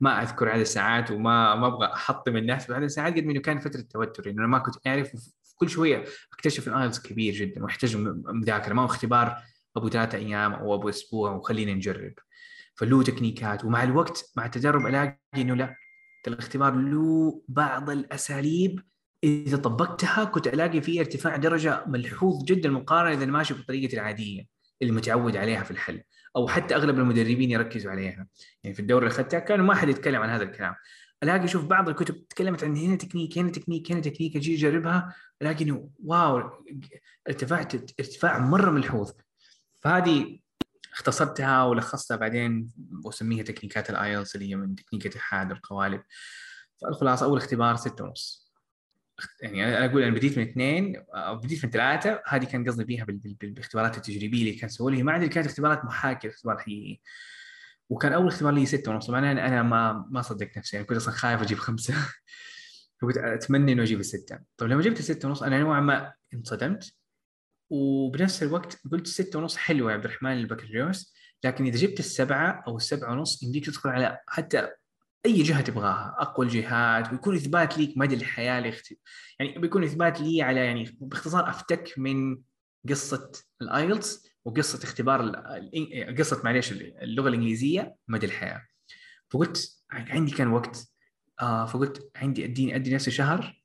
ما 0.00 0.22
أذكر 0.22 0.48
عدد 0.48 0.60
الساعات 0.60 1.10
وما 1.10 1.54
ما 1.54 1.66
أبغى 1.66 1.86
أحطم 1.86 2.36
الناس 2.36 2.70
بعدد 2.70 2.84
الساعات 2.84 3.14
قد 3.14 3.24
ما 3.24 3.32
إنه 3.32 3.40
كان 3.40 3.58
فترة 3.58 3.80
توتر. 3.80 4.30
إنه 4.30 4.38
أنا 4.40 4.46
ما 4.46 4.58
كنت 4.58 4.86
أعرف 4.86 5.12
كل 5.54 5.68
شوية 5.68 6.04
أكتشف 6.32 6.68
ال 6.68 6.73
IELTS 6.73 7.00
كبير 7.00 7.34
جدا 7.34 7.62
وأحتاج 7.62 7.96
مذاكرة. 8.26 8.74
ما 8.74 8.82
هو 8.82 8.86
اختبار 8.86 9.36
أبو 9.76 9.88
ثلاثة 9.88 10.18
أيام 10.18 10.54
أو 10.54 10.74
أبو 10.74 10.88
أسبوع 10.88 11.30
وخلينا 11.32 11.74
نجرب. 11.74 12.12
فله 12.74 13.02
تكنيكات. 13.02 13.64
ومع 13.64 13.82
الوقت 13.82 14.32
مع 14.36 14.46
التجارب 14.46 14.86
ألاقي 14.86 15.18
إنه 15.36 15.54
لا 15.54 15.76
الاختبار 16.28 16.74
له 16.74 17.42
بعض 17.48 17.90
الأساليب 17.90 18.80
إذا 19.24 19.56
طبقتها 19.56 20.24
كنت 20.24 20.46
ألاقي 20.46 20.80
فيه 20.80 21.00
ارتفاع 21.00 21.36
درجة 21.36 21.84
ملحوظ 21.86 22.44
جدا 22.44 22.70
مقارنة 22.70 23.14
إذا 23.14 23.26
ماشي 23.26 23.54
بالطريقة 23.54 23.94
العادية 23.94 24.46
اللي 24.82 24.92
متعود 24.92 25.36
عليها 25.36 25.62
في 25.62 25.70
الحل 25.70 26.02
أو 26.36 26.48
حتى 26.48 26.74
أغلب 26.74 26.98
المدربين 26.98 27.50
يركزوا 27.50 27.90
عليها. 27.90 28.26
يعني 28.64 28.74
في 28.74 28.80
الدوره 28.80 29.04
اللي 29.04 29.14
اخذتها 29.14 29.40
كانوا 29.40 29.66
ما 29.66 29.74
حد 29.74 29.88
يتكلم 29.88 30.22
عن 30.22 30.28
هذا 30.28 30.42
الكلام. 30.42 30.74
ألاقي 31.22 31.48
شوف 31.48 31.64
بعض 31.64 31.88
الكتب 31.88 32.28
تكلمت 32.28 32.64
عن 32.64 32.76
هنا 32.76 32.96
تكنيك 32.96 33.38
هنا 33.38 33.50
تكنيك 33.50 33.92
هنا 33.92 34.00
تكنيك 34.00 34.36
أجي 34.36 34.54
أجربها 34.54 35.14
ألاقي 35.42 35.64
إنه 35.64 35.90
wow 36.04 36.64
ارتفعت 37.28 37.74
ارتفاع 37.74 38.38
مرة 38.38 38.70
ملحوظ. 38.70 39.12
فهذه 39.80 40.38
اختصرتها 40.92 41.64
ولخصتها 41.64 42.16
بعدين 42.16 42.70
وأسميها 43.04 43.42
تكنيكات 43.42 43.90
ال 43.90 43.97
IELTS 43.97 44.34
اللي 44.34 44.50
هي 44.50 44.56
من 44.56 44.74
تكنيك 44.74 45.06
اتحاد 45.06 45.50
القوالب. 45.50 46.02
فالخلاصة 46.82 47.26
أول 47.26 47.38
اختبار 47.38 47.76
ستة 47.76 48.04
ونص. 48.04 48.45
يعني 49.42 49.64
أنا 49.64 49.84
أقول 49.84 50.02
أنا 50.02 50.14
بديت 50.14 50.38
من 50.38 50.48
اثنين 50.48 51.04
أو 51.14 51.36
بديت 51.36 51.64
من 51.64 51.70
ثلاثة 51.70 52.22
هذه 52.26 52.44
كان 52.44 52.68
قصدي 52.68 52.84
بيها 52.84 53.04
بالاختبارات 53.40 53.96
التجريبية 53.96 54.40
اللي 54.40 54.52
كان 54.52 54.68
سووا 54.68 54.90
لي. 54.90 55.02
ما 55.02 55.16
ادري 55.16 55.28
كانت 55.28 55.46
اختبارات 55.46 55.84
محاكيه 55.84 56.28
اختبار 56.28 56.58
حقيقي 56.58 57.00
وكان 57.90 58.12
أول 58.12 58.28
اختبار 58.28 58.52
لي 58.52 58.66
ستة 58.66 58.90
ونص. 58.90 59.06
طبعا 59.06 59.18
أنا 59.32 59.46
أنا 59.46 59.62
ما 59.62 60.06
ما 60.10 60.22
صدقت 60.22 60.58
نفسي 60.58 60.76
يعني 60.76 60.88
كنت 60.88 60.96
أصلا 60.96 61.14
خايف 61.14 61.42
أجيب 61.42 61.58
خمسة. 61.58 61.94
فكنت 63.02 63.18
أتمنى 63.18 63.72
انه 63.72 63.82
أجيب 63.82 64.00
الستة. 64.00 64.38
طيب 64.56 64.70
لما 64.70 64.82
جبت 64.82 64.98
الستة 64.98 65.28
ونص 65.28 65.42
أنا 65.42 65.58
نوعا 65.58 65.80
ما 65.80 66.12
انصدمت 66.34 66.92
وبنفس 67.70 68.42
الوقت 68.42 68.80
قلت 68.92 69.06
ستة 69.06 69.38
ونص 69.38 69.56
حلوة 69.56 69.90
يا 69.90 69.96
عبد 69.96 70.04
الرحمن 70.04 70.32
البكالوريوس 70.32 71.14
لكن 71.44 71.66
إذا 71.66 71.76
جبت 71.76 71.98
السبعة 71.98 72.64
أو 72.66 72.76
السبعة 72.76 73.12
ونص 73.12 73.42
يمديك 73.42 73.66
تدخل 73.66 73.90
على 73.90 74.18
حتى 74.28 74.68
أي 75.26 75.42
جهة 75.42 75.60
تبغاها 75.60 76.16
أقوى 76.18 76.46
الجهات 76.46 77.12
ويكون 77.12 77.36
إثبات 77.36 77.78
ليك 77.78 77.98
مدى 77.98 78.14
الحياة 78.14 78.60
لاخت... 78.60 78.92
يعني 79.40 79.58
بيكون 79.58 79.84
إثبات 79.84 80.20
لي 80.20 80.42
على 80.42 80.60
يعني 80.60 80.98
باختصار 81.00 81.50
أفتك 81.50 81.94
من 81.96 82.38
قصة 82.88 83.32
الايلتس 83.62 84.26
وقصة 84.44 84.84
اختبار 84.84 85.20
ال... 85.20 86.16
قصة 86.18 86.40
معليش 86.44 86.72
اللغة 86.72 87.28
الإنجليزية 87.28 87.96
مدى 88.08 88.26
الحياة. 88.26 88.66
فقلت 89.30 89.76
عندي 89.90 90.32
كان 90.32 90.48
وقت 90.48 90.88
آه 91.40 91.66
فقلت 91.66 92.10
عندي 92.16 92.44
اديني 92.44 92.74
أدي 92.74 92.94
نفسي 92.94 93.10
شهر 93.10 93.62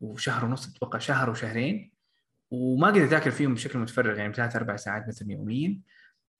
وشهر 0.00 0.44
ونص 0.44 0.68
أتوقع 0.68 0.98
شهر 0.98 1.30
وشهرين 1.30 1.92
وما 2.50 2.88
قدرت 2.88 3.02
أذاكر 3.02 3.30
فيهم 3.30 3.54
بشكل 3.54 3.78
متفرغ 3.78 4.18
يعني 4.18 4.34
ثلاث 4.34 4.56
أربع 4.56 4.76
ساعات 4.76 5.08
مثلا 5.08 5.32
يوميا 5.32 5.80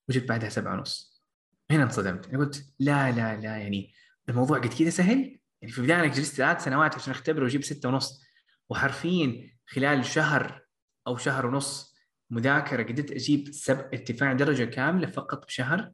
وجبت 0.09 0.29
بعدها 0.29 0.49
سبعة 0.49 0.75
ونص. 0.75 1.23
هنا 1.71 1.83
انصدمت. 1.83 2.35
قلت 2.35 2.75
لا 2.79 3.11
لا 3.12 3.37
لا 3.40 3.57
يعني 3.57 3.92
الموضوع 4.29 4.59
قد 4.59 4.75
كذا 4.75 4.91
سهل؟ 4.91 5.39
يعني 5.62 5.73
في 5.73 5.79
البداية 5.79 5.99
أنا 6.01 6.07
جلست 6.07 6.35
ثلاث 6.35 6.65
سنوات 6.65 6.95
عشان 6.95 7.11
اختبر 7.11 7.43
وأجيب 7.43 7.65
ستة 7.65 7.89
ونص. 7.89 8.23
وحرفيا 8.71 9.51
خلال 9.67 10.05
شهر 10.05 10.62
أو 11.07 11.17
شهر 11.17 11.47
ونص 11.47 11.97
مذاكرة 12.31 12.83
قدرت 12.83 13.11
أجيب 13.11 13.49
سب 13.53 13.79
ارتفاع 13.79 14.33
درجة 14.33 14.65
كاملة 14.65 15.07
فقط 15.07 15.47
بشهر. 15.47 15.93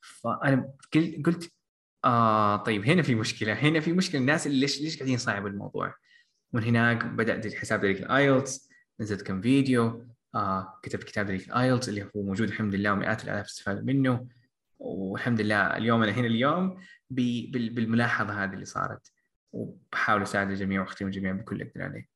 فأنا 0.00 0.72
قلت 1.26 1.52
آه 2.04 2.56
طيب 2.56 2.84
هنا 2.84 3.02
في 3.02 3.14
مشكلة 3.14 3.52
هنا 3.52 3.80
في 3.80 3.92
مشكلة. 3.92 4.20
الناس 4.20 4.46
اللي 4.46 4.60
ليش 4.60 4.80
ليش 4.80 4.96
قاعدين 4.96 5.14
يصعبوا 5.14 5.48
الموضوع؟ 5.48 5.94
من 6.52 6.64
هناك 6.64 7.04
بدأت 7.04 7.54
حساب 7.54 7.84
ذلك 7.84 8.00
الـ 8.00 8.11
IELTS 8.11 8.68
نزلت 9.00 9.22
كم 9.22 9.40
فيديو 9.40 10.06
آه 10.34 10.78
كتبت 10.82 11.04
كتاب 11.04 11.30
ذلك 11.30 11.48
الـ 11.48 11.55
IELTS 11.55 11.88
اللي 11.88 12.02
هو 12.02 12.22
موجود 12.22 12.48
الحمد 12.48 12.74
لله 12.74 12.92
ومئات 12.92 13.24
الآلاف 13.24 13.46
استفادوا 13.46 13.82
منه. 13.82 14.28
والحمد 14.78 15.40
لله 15.40 15.76
اليوم 15.76 16.02
أنا 16.02 16.12
هنا 16.12 16.26
اليوم. 16.26 16.80
بالملاحظة 17.10 18.44
هذه 18.44 18.54
اللي 18.54 18.64
صارت. 18.64 19.12
وبحاول 19.52 20.22
أساعد 20.22 20.50
الجميع 20.50 20.80
وأختم 20.80 21.06
الجميع 21.06 21.32
بكل 21.32 21.54
اللي 21.54 21.70
أقدر 21.70 21.82
عليه. 21.82 22.08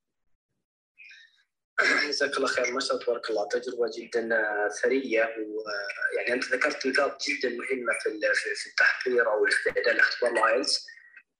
جزاك 2.08 2.36
الله 2.36 2.46
خير 2.46 2.72
ما 2.72 2.80
شاء 2.80 2.92
الله 2.92 3.04
تبارك 3.04 3.30
الله 3.30 3.48
تجربة 3.48 3.90
جدا 3.98 4.28
ثرية. 4.82 5.24
ويعني 5.24 6.32
أنت 6.32 6.44
ذكرت 6.44 6.86
نقاط 6.86 7.22
جدا 7.28 7.48
مهمة 7.48 7.92
في 8.02 8.54
في 8.54 8.66
التحضير 8.70 9.32
أو 9.32 9.44
الاستعداد 9.44 9.88
لاختبار 9.88 10.32
الـ 10.32 10.41
IELTS 10.41 10.86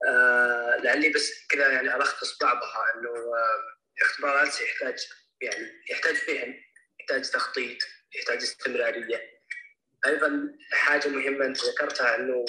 آه 0.09 0.77
لعلي 0.77 1.09
بس 1.09 1.47
كذا 1.49 1.73
يعني 1.73 1.97
ألخص 1.97 2.38
بعضها 2.38 2.85
إنه 2.95 3.11
آه، 3.11 4.03
اختبار 4.03 4.33
الـ 4.33 4.37
IELTS 4.37 4.61
يحتاج 4.61 5.09
يعني 5.41 5.67
يحتاج 5.91 6.15
فهم 6.15 6.55
يحتاج 7.01 7.31
تخطيط 7.31 7.79
يحتاج 8.15 8.37
استمرارية. 8.37 9.21
أيضا 10.07 10.57
حاجة 10.73 11.09
مهمة 11.09 11.47
أنت 11.47 11.65
ذكرتها 11.65 12.17
إنه 12.17 12.45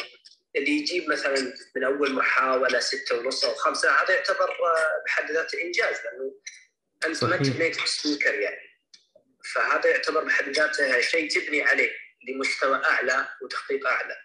اللي 0.56 0.72
يجيب 0.72 1.10
مثلا 1.10 1.54
من 1.76 1.84
أول 1.84 2.14
محاولة 2.14 2.80
ستة 2.80 3.20
ونص 3.20 3.46
أو 3.46 3.54
خمسة 3.54 3.90
هذا 3.90 4.16
يعتبر 4.16 4.50
آه، 4.50 5.04
بحد 5.06 5.32
ذاته 5.32 5.62
إنجاز 5.62 5.96
لأنه 6.04 6.36
أنت 7.06 7.24
ما 7.24 7.38
تبنيت 7.38 7.76
سبيكر 7.76 8.34
يعني. 8.34 8.74
فهذا 9.54 9.90
يعتبر 9.90 10.24
بحد 10.24 10.50
ذاته 10.50 11.02
شيء 11.02 11.30
تبني 11.30 11.62
عليه 11.62 11.90
لمستوى 12.28 12.86
أعلى 12.86 13.28
وتخطيط 13.44 13.86
أعلى. 13.86 14.16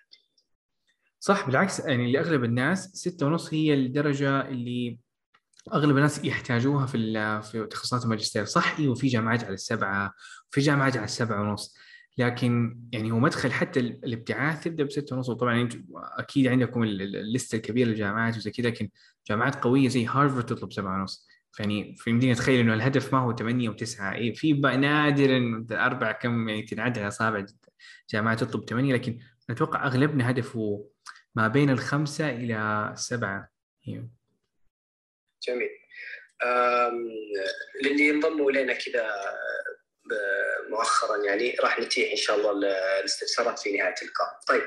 صح 1.21 1.47
بالعكس 1.47 1.81
يعني 1.81 2.13
لأغلب 2.13 2.45
الناس 2.45 2.91
ستة 2.95 3.27
ونص 3.27 3.55
هي 3.55 3.75
الدرجة 3.75 4.41
اللي 4.41 4.99
أغلب 5.75 5.97
الناس 5.97 6.25
يحتاجوها 6.25 6.87
في 6.87 6.99
في 7.43 7.67
تخصصات 7.71 8.05
الماجستير. 8.05 8.45
صح 8.45 8.79
أيوه 8.79 8.95
في 8.95 9.07
جامعات 9.07 9.45
على 9.45 9.55
السبعة 9.55 10.15
وفي 10.51 10.61
جامعات 10.61 10.97
على 10.97 11.05
السبعة 11.05 11.43
ونص. 11.43 11.77
لكن 12.19 12.81
يعني 12.93 13.13
هو 13.13 13.19
مدخل 13.19 13.53
حتى 13.53 13.81
الابتعاث 13.81 14.65
تبدا 14.65 14.85
بستة 14.85 15.17
ونص. 15.17 15.29
وطبعا 15.29 15.61
أنتم 15.61 15.85
أكيد 15.95 16.47
عندكم 16.47 16.83
الليسته 16.83 17.57
الكبيرة 17.57 17.89
للجامعات 17.89 18.37
وزي 18.37 18.51
كذا 18.51 18.69
لكن 18.69 18.89
جامعات 19.29 19.65
قوية 19.65 19.89
زي 19.89 20.07
هارفرد 20.07 20.47
تطلب 20.47 20.73
سبعة 20.73 21.01
ونص. 21.01 21.29
يعني 21.59 21.97
في 21.97 22.11
يمديني 22.11 22.33
أتخيل 22.33 22.61
إنه 22.61 22.75
الهدف 22.75 23.15
ما 23.15 23.21
هو 23.21 23.37
8 23.37 23.71
و9 23.71 24.01
اي 24.01 24.35
في 24.35 24.53
نادرا 24.53 25.67
أربع 25.71 26.13
كم 26.13 26.49
يعني 26.49 26.63
تنعد 26.63 26.99
على 26.99 27.09
اصابع 27.09 27.47
جامعات 28.11 28.41
تطلب 28.45 28.69
8 28.69 28.95
لكن 28.95 29.19
أتوقع 29.51 29.87
أغلبنا 29.87 30.31
هدفه 30.31 30.89
ما 31.35 31.49
بين 31.49 31.71
الخمسة 31.71 32.31
إلى 32.31 32.91
السبعه 32.93 33.49
أيوه 33.89 34.11
جميل. 35.49 35.69
للي 37.85 38.09
ينضموا 38.09 38.51
إلينا 38.51 38.73
كذا 38.73 39.07
مؤخرا 40.71 41.17
يعني 41.25 41.57
راح 41.61 41.79
نتيح 41.81 42.11
إن 42.11 42.17
شاء 42.17 42.37
الله 42.37 42.53
الاستفسارات 43.01 43.59
في 43.59 43.77
نهاية 43.77 43.95
اللقاء. 44.03 44.41
طيب 44.47 44.63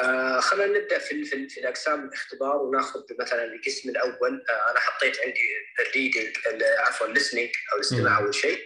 آه 0.00 0.40
خلينا 0.40 0.78
نبدأ 0.78 0.98
في 0.98 1.24
في, 1.24 1.48
في 1.48 1.60
الأقسام 1.60 2.08
الاختبار 2.08 2.56
وناخذ 2.56 3.00
مثلا 3.20 3.44
القسم 3.44 3.88
الأول 3.88 4.44
آه 4.48 4.70
أنا 4.70 4.80
حطيت 4.80 5.20
عندي 5.20 5.40
ال 5.80 5.87
reading 5.87 6.36
عفوا 6.78 7.06
ال 7.06 7.10
listening 7.10 7.50
أو 7.72 7.76
الاستماع 7.76 8.18
أول 8.18 8.34
شيء 8.34 8.58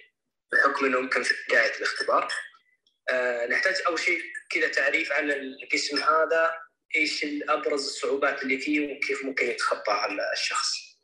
بحكم 0.52 0.84
إنه 0.86 0.98
يمكن 0.98 1.22
في 1.22 1.34
بداية 1.48 1.76
الاختبار. 1.76 2.28
آه 3.10 3.46
نحتاج 3.46 3.74
أول 3.86 3.98
شيء 3.98 4.20
كذا 4.50 4.68
تعريف 4.68 5.12
عن 5.12 5.30
القسم 5.30 5.98
هذا 5.98 6.54
إيش 6.96 7.26
ابرز 7.48 7.86
الصعوبات 7.86 8.42
اللي 8.42 8.58
فيه 8.58 8.96
وكيف 8.96 9.24
ممكن 9.24 9.46
يتخطاها 9.46 10.32
الشخص. 10.32 10.94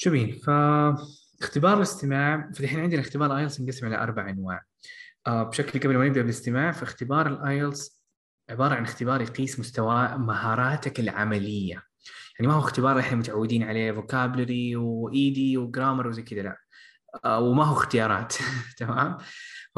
جميل 0.00 0.40
فاختبار 1.40 1.76
الاستماع 1.76 2.50
فالحين 2.54 2.80
عندنا 2.80 3.00
اختبار 3.00 3.36
IELTS 3.36 3.60
ينقسم 3.60 3.86
إلى 3.86 3.96
أربع 3.96 4.30
أنواع. 4.30 4.62
آه 5.26 5.42
بشكل 5.42 5.80
قبل 5.80 5.96
ما 5.96 6.06
نبدأ 6.06 6.22
بالاستماع 6.22 6.72
فاختبار 6.72 7.26
ال 7.26 7.38
IELTS 7.38 7.98
عبارة 8.50 8.74
عن 8.74 8.82
اختبار 8.82 9.20
يقيس 9.20 9.60
مستوى 9.60 10.08
مهاراتك 10.18 11.00
العملية. 11.00 11.82
يعني 12.38 12.48
ما 12.48 12.54
هو 12.54 12.58
اختبار 12.58 12.98
إحنا 12.98 13.16
متعودين 13.16 13.62
عليه 13.62 13.92
vocabulary 13.92 14.76
و 14.76 14.88
idioms 14.88 15.58
و 15.58 15.64
grammar 15.64 16.06
وزي 16.06 16.22
كذا 16.22 16.42
لا. 16.42 16.56
آه، 17.24 17.40
وما 17.40 17.64
هو 17.64 17.72
اختيارات. 17.72 18.34
تمام؟ 18.78 19.18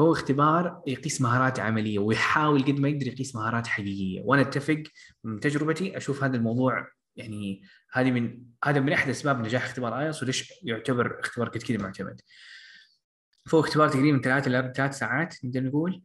هو 0.01 0.11
اختبار 0.11 0.81
يقيس 0.87 1.21
مهارات 1.21 1.59
عملية 1.59 1.99
ويحاول 1.99 2.63
قد 2.63 2.79
ما 2.79 2.89
يقدر 2.89 3.07
يقيس 3.07 3.35
مهارات 3.35 3.67
حقيقية. 3.67 4.21
وأنا 4.25 4.41
أتفق 4.41 4.83
من 5.23 5.39
تجربتي 5.39 5.97
أشوف 5.97 6.23
هذا 6.23 6.37
الموضوع 6.37 6.87
يعني 7.15 7.63
هذه 7.93 8.11
من 8.11 8.43
هذا 8.65 8.79
من 8.79 8.93
أحد 8.93 9.09
أسباب 9.09 9.39
نجاح 9.39 9.63
اختبار 9.65 9.99
IELTS 9.99 10.23
وليش 10.23 10.53
يعتبر 10.63 11.19
اختبار 11.19 11.49
قد 11.49 11.63
كذا 11.63 11.77
معتمد. 11.77 12.21
فهو 13.49 13.59
اختبار 13.59 13.89
تقريبا 13.89 14.21
ثلاث 14.21 14.47
إلى 14.47 14.73
ثلاث 14.75 14.97
ساعات 14.97 15.35
نقدر 15.45 15.63
نقول. 15.63 16.03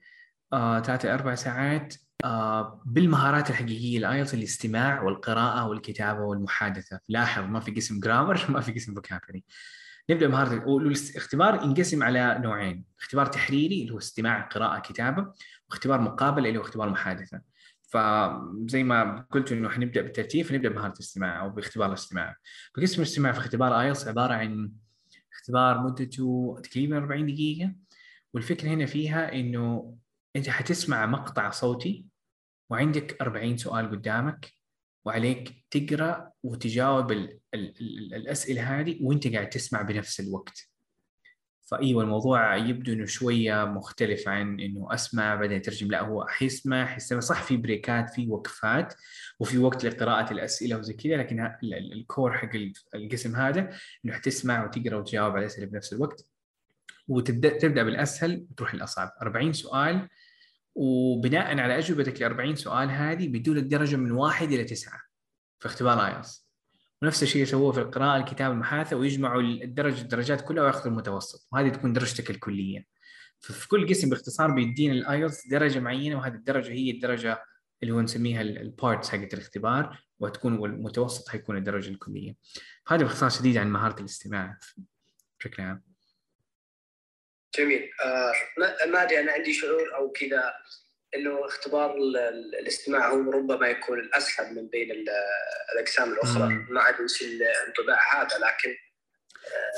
آه، 0.52 0.80
ثلاث 0.80 1.04
إلى 1.04 1.14
أربع 1.14 1.34
ساعات 1.34 1.94
آه، 2.24 2.82
بالمهارات 2.86 3.50
الحقيقية 3.50 3.98
ال 3.98 4.04
IELTS 4.04 4.34
الاستماع 4.34 5.02
والقراءة 5.02 5.68
والكتابة 5.68 6.20
والمحادثة. 6.20 7.00
لاحظ 7.08 7.44
ما 7.44 7.60
في 7.60 7.70
قسم 7.70 8.00
grammar 8.00 8.46
ما 8.50 8.60
في 8.60 8.72
قسم 8.72 8.94
vocabulary 8.94 9.44
نبدأ 10.10 10.26
بمهارة 10.26 10.78
الاختبار 10.78 11.54
ينقسم 11.64 12.02
على 12.02 12.38
نوعين. 12.42 12.84
اختبار 13.00 13.26
تحريري 13.26 13.82
اللي 13.82 13.92
هو 13.94 13.98
استماع 13.98 14.40
قراءة 14.40 14.80
كتابة. 14.80 15.32
واختبار 15.70 16.00
مقابل 16.00 16.46
اللي 16.46 16.58
هو 16.58 16.62
اختبار 16.62 16.90
محادثة. 16.90 17.40
فزي 17.86 18.82
ما 18.82 19.26
قلت 19.30 19.52
إنه 19.52 19.68
حنبدأ 19.68 20.02
بالترتيب 20.02 20.46
فنبدا 20.46 20.68
بمهارة 20.68 20.92
الاستماع 20.92 21.42
أو 21.42 21.50
باختبار 21.50 21.88
الاستماع 21.88 22.36
فقسم 22.76 23.02
الاستماع 23.02 23.32
في 23.32 23.38
اختبار 23.38 23.80
ايلتس 23.80 24.08
عبارة 24.08 24.34
عن 24.34 24.72
اختبار 25.32 25.80
مدته 25.80 26.56
تقريبا 26.62 26.96
40 26.96 27.26
دقيقة 27.26 27.74
والفكرة 28.34 28.68
هنا 28.68 28.86
فيها 28.86 29.32
إنه 29.32 29.96
أنت 30.36 30.48
حتسمع 30.48 31.06
مقطع 31.06 31.50
صوتي 31.50 32.06
وعندك 32.70 33.22
40 33.22 33.56
سؤال 33.56 33.90
قدامك 33.90 34.52
وعليك 35.04 35.64
تقرأ 35.70 36.32
وتجاوب 36.42 37.12
ال 37.12 37.40
ال 37.54 37.80
ال 37.80 38.14
الأسئلة 38.14 38.80
هذه 38.80 38.98
وأنت 39.02 39.34
قاعد 39.34 39.48
تسمع 39.48 39.82
بنفس 39.82 40.20
الوقت. 40.20 40.70
فايوه 41.66 42.02
الموضوع 42.02 42.56
يبدو 42.56 42.92
إنه 42.92 43.06
شوية 43.06 43.64
مختلف 43.64 44.28
عن 44.28 44.60
إنه 44.60 44.94
أسمع 44.94 45.34
بعدين 45.34 45.56
اترجم 45.56 45.90
لا 45.90 46.00
هو 46.00 46.26
حيسمع 46.26 46.86
حيستمع 46.86 47.20
صح 47.20 47.42
في 47.42 47.56
break 47.56 48.01
ات 48.01 48.10
في 48.10 48.28
وقفات 48.28 48.94
وفي 49.40 49.58
وقت 49.58 49.84
لقراءة 49.84 50.32
الأسئلة 50.32 50.78
وزي 50.78 50.94
كذا 50.94 51.16
لكن 51.16 51.50
ال 51.62 51.76
core 51.76 52.32
حق 52.32 52.50
القسم 52.94 53.36
هذا 53.36 53.70
إنه 54.04 54.14
حتسمع 54.14 54.64
وتقرأ 54.64 54.96
وتجاوب 54.96 55.32
على 55.32 55.40
الأسئلة 55.40 55.66
بنفس 55.66 55.92
الوقت. 55.92 56.24
وتبدأ 57.08 57.58
تبدأ 57.58 57.82
بالأسهل 57.82 58.46
وتروح 58.50 58.74
للأصعب. 58.74 59.12
40 59.22 59.52
سؤال 59.52 60.08
وبناء 60.74 61.58
على 61.58 61.78
أجوبتك 61.78 62.22
ل 62.22 62.24
40 62.24 62.56
سؤال 62.56 62.90
هذه 62.90 63.28
بيدوا 63.28 63.54
لك 63.54 63.62
درجه 63.62 63.96
من 63.96 64.12
واحد 64.12 64.52
إلى 64.52 64.64
تسعة 64.64 65.00
في 65.58 65.66
اختبار 65.66 66.06
IELTS 66.06 66.45
ونفس 67.02 67.22
الشيء 67.22 67.42
يسووه 67.42 67.72
في 67.72 67.80
القراءة 67.80 68.16
الكتابة 68.16 68.52
المحادثة 68.52 68.96
ويجمعوا 68.96 69.40
الدرجه 69.42 70.00
الدرجات 70.00 70.40
كلها 70.40 70.64
وياخذوا 70.64 70.92
المتوسط. 70.92 71.48
وهذه 71.52 71.68
تكون 71.68 71.92
درجتك 71.92 72.30
الكليه 72.30 72.86
ففي 73.40 73.68
كل 73.68 73.88
قسم 73.88 74.10
باختصار 74.10 74.50
بيدينا 74.50 74.92
ال 74.94 75.03
IELTS 75.03 75.46
درجة 75.46 75.78
معينة 75.78 76.16
وهذه 76.16 76.34
الدرجة 76.34 76.72
هي 76.72 76.90
الدرجة 76.90 77.42
اللي 77.82 77.94
هو 77.94 78.00
نسميها 78.00 78.40
ال 78.40 78.51
parts 78.51 79.08
حقت 79.08 79.34
الاختبار 79.34 80.04
وتكون 80.18 80.64
المتوسط 80.64 81.28
حيكون 81.28 81.56
الدرجة 81.56 81.90
الكلية. 81.90 82.36
فهذا 82.86 83.02
باختصار 83.02 83.30
شديد 83.30 83.56
عن 83.56 83.72
مهارة 83.72 84.00
الاستماع. 84.00 84.58
بشكل 85.40 85.62
عام. 85.62 85.82
جميل. 87.58 87.90
آه 88.04 88.32
ما 88.90 89.02
أدري 89.02 89.20
أنا 89.20 89.32
عندي 89.32 89.52
شعور 89.52 89.96
أو 89.96 90.10
كذا. 90.10 90.52
إنه 91.16 91.46
اختبار 91.46 91.94
الاستماع 92.60 93.08
هو 93.08 93.30
ربما 93.30 93.66
يكون 93.66 93.98
الأسهل 93.98 94.54
من 94.54 94.68
بين 94.68 94.88
الاقسام 95.74 96.12
الأخرى. 96.12 96.48
ما 96.48 96.88
ادري 96.88 97.02
إيش 97.02 97.22
الانطباع 97.22 98.22
هذا 98.22 98.38
لكن 98.38 98.76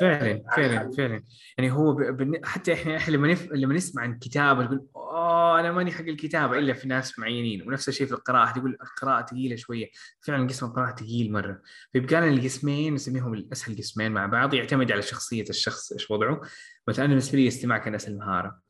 فعلا 0.00 0.42
فعلا 0.56 0.90
فعلا. 0.96 1.22
يعني 1.58 1.72
هو 1.72 2.16
حتى 2.44 2.72
إحنا 2.72 2.96
إحنا 2.96 3.16
لما 3.16 3.28
نف... 3.28 3.48
لما 3.52 3.74
نسمع 3.74 4.02
عن 4.02 4.18
كتابه 4.18 4.62
نقول 4.62 4.86
أوه 4.96 5.60
أنا 5.60 5.72
ماني 5.72 5.92
حق 5.92 6.04
الكتابة. 6.04 6.58
إلا 6.58 6.72
في 6.72 6.88
ناس 6.88 7.18
معينين. 7.18 7.68
ونفس 7.68 7.88
الشيء 7.88 8.06
في 8.06 8.12
القراءة. 8.12 8.52
تقول 8.52 8.78
القراءة 8.82 9.26
ثقيلة 9.26 9.56
شوية. 9.56 9.90
فعلا 10.26 10.46
قسم 10.46 10.66
القراءة 10.66 10.96
ثقيل 10.96 11.32
مرة. 11.32 11.62
فيبقى 11.92 12.16
لنا 12.16 12.28
القسمين 12.28 12.94
نسميهم 12.94 13.34
الأسهل 13.34 13.76
قسمين 13.76 14.12
مع 14.12 14.26
بعض. 14.26 14.54
يعتمد 14.54 14.92
على 14.92 15.02
شخصية 15.02 15.44
الشخص 15.50 15.92
إيش 15.92 16.10
وضعه. 16.10 16.40
مثلا 16.88 17.06
بالنسبة 17.06 17.36
لي 17.38 17.42
الاستماع 17.42 17.78
كان 17.78 17.94
أسهل 17.94 18.16
مهارة. 18.16 18.67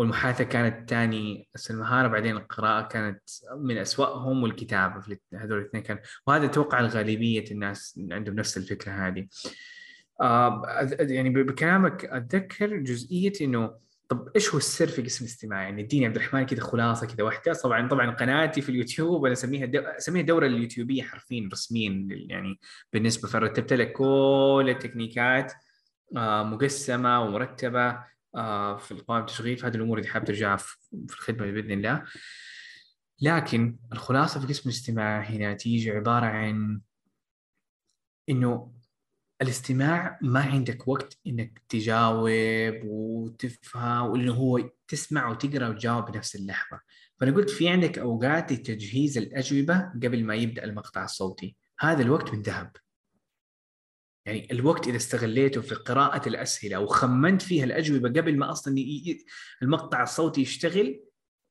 والمحادثة 0.00 0.44
كانت 0.44 0.90
ثاني 0.90 1.48
اسهل 1.56 1.78
مهاره 1.78 2.08
بعدين 2.08 2.36
القراءة 2.36 2.88
كانت 2.88 3.20
من 3.56 3.78
أسوأهم 3.78 4.42
والكتابة 4.42 5.18
هذول 5.34 5.58
الاثنين 5.58 5.82
كان 5.82 5.98
وهذا 6.26 6.44
أتوقع 6.44 6.80
الغالبيه 6.80 7.44
الناس 7.50 8.00
عندهم 8.10 8.34
نفس 8.34 8.56
الفكرة 8.56 8.92
هذه 8.92 9.26
آه 10.20 10.62
يعني 11.00 11.30
بكلامك 11.30 12.04
أتذكر 12.04 12.76
جزئية 12.76 13.32
إنه 13.40 13.74
طب 14.08 14.28
إيش 14.36 14.50
هو 14.50 14.58
السر 14.58 14.86
في 14.86 15.02
قسم 15.02 15.24
الاستماع؟ 15.24 15.62
يعني 15.62 15.82
اديني 15.82 16.06
عبد 16.06 16.16
الرحمن 16.16 16.46
كذا 16.46 16.60
خلاصة 16.60 17.06
كذا 17.06 17.24
واحدة 17.24 17.52
طبعا 17.52 17.88
طبعا 17.88 18.10
قناتي 18.10 18.60
في 18.60 18.68
اليوتيوب 18.68 19.24
أنا 19.24 19.32
أسميها. 19.32 19.70
أسميها 19.98 20.20
الدوره 20.20 20.46
اليوتيوبية 20.46 21.02
حرفيا 21.02 21.48
رسميا 21.52 22.08
يعني 22.10 22.60
بالنسبة 22.92 23.28
فرتبت 23.28 23.72
لك 23.72 23.92
كل 23.92 24.66
التكنيكات 24.68 25.52
آه 26.16 26.42
مقسمة 26.42 27.22
ومرتبة 27.22 28.10
في 28.78 28.90
القوائم 28.90 29.20
التشغيل 29.20 29.56
في 29.56 29.66
هذه 29.66 29.74
الأمور 29.74 29.98
اللي 29.98 30.08
حابب 30.08 30.24
ترجعها 30.24 30.56
في 30.56 30.76
الخدمة 30.94 31.50
بإذن 31.50 31.70
الله. 31.70 32.04
لكن 33.22 33.78
الخلاصة 33.92 34.40
في 34.40 34.46
قسم 34.46 34.70
الاستماع 34.70 35.20
هنا 35.20 35.54
تيجي 35.54 35.90
عبارة 35.90 36.26
عن 36.26 36.80
إنه 38.28 38.72
الاستماع 39.42 40.18
ما 40.22 40.40
عندك 40.40 40.88
وقت 40.88 41.18
إنك 41.26 41.62
تجاوب 41.68 42.80
وتفهم 42.84 44.10
وإنه 44.10 44.32
هو 44.32 44.70
تسمع 44.88 45.28
وتقرأ 45.28 45.68
وتجاوب 45.68 46.10
بنفس 46.10 46.36
اللحظة. 46.36 46.80
فأنا 47.20 47.36
قلت 47.36 47.50
في 47.50 47.68
عندك 47.68 47.98
أوقات 47.98 48.52
لتجهيز 48.52 49.18
الأجوبة 49.18 49.80
قبل 49.80 50.24
ما 50.24 50.34
يبدأ 50.34 50.64
المقطع 50.64 51.04
الصوتي. 51.04 51.56
هذا 51.78 52.02
الوقت 52.02 52.34
من 52.34 52.42
ذهب. 52.42 52.76
يعني 54.26 54.48
الوقت 54.52 54.88
إذا 54.88 54.96
استغليته 54.96 55.60
في 55.60 55.74
قراءة 55.74 56.28
الأسئلة 56.28 56.80
وخمنت 56.80 57.42
فيها 57.42 57.64
الأجوبة 57.64 58.08
قبل 58.08 58.38
ما 58.38 58.50
أصلا 58.50 58.74
المقطع 59.62 60.02
الصوتي 60.02 60.40
يشتغل 60.40 61.00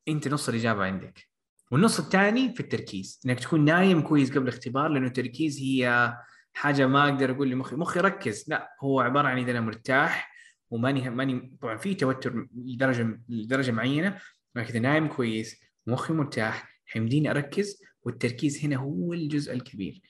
أنت 0.07 0.27
نص 0.27 0.49
الإجابة 0.49 0.83
عندك. 0.83 1.29
والنص 1.71 1.99
الثاني 1.99 2.53
في 2.53 2.59
التركيز 2.59 3.19
إنك 3.25 3.39
تكون 3.39 3.65
نايم 3.65 4.01
كويس 4.01 4.31
قبل 4.31 4.43
الاختبار 4.43 4.87
لأنه 4.87 5.07
التركيز 5.07 5.59
هي 5.59 6.13
حاجة 6.53 6.87
ما 6.87 7.09
أقدر 7.09 7.31
أقول 7.31 7.49
لمخي 7.49 7.75
مخي 7.75 7.99
ركز 7.99 8.45
لا 8.47 8.75
هو 8.83 8.99
عبارة 8.99 9.27
عن 9.27 9.37
إذا 9.37 9.51
أنا 9.51 9.61
مرتاح 9.61 10.31
وماني 10.69 11.09
ماني 11.09 11.57
طبعا 11.61 11.77
في 11.77 11.93
توتر 11.95 12.47
لدرجة 12.55 13.21
لدرجة 13.29 13.71
معينة 13.71 14.19
لكن 14.55 14.69
إذا 14.69 14.79
نايم 14.79 15.07
كويس 15.07 15.61
مخي 15.87 16.13
مرتاح 16.13 16.81
حيمديني 16.85 17.31
أركز 17.31 17.81
والتركيز 18.03 18.65
هنا 18.65 18.75
هو 18.75 19.13
الجزء 19.13 19.53
الكبير. 19.53 20.01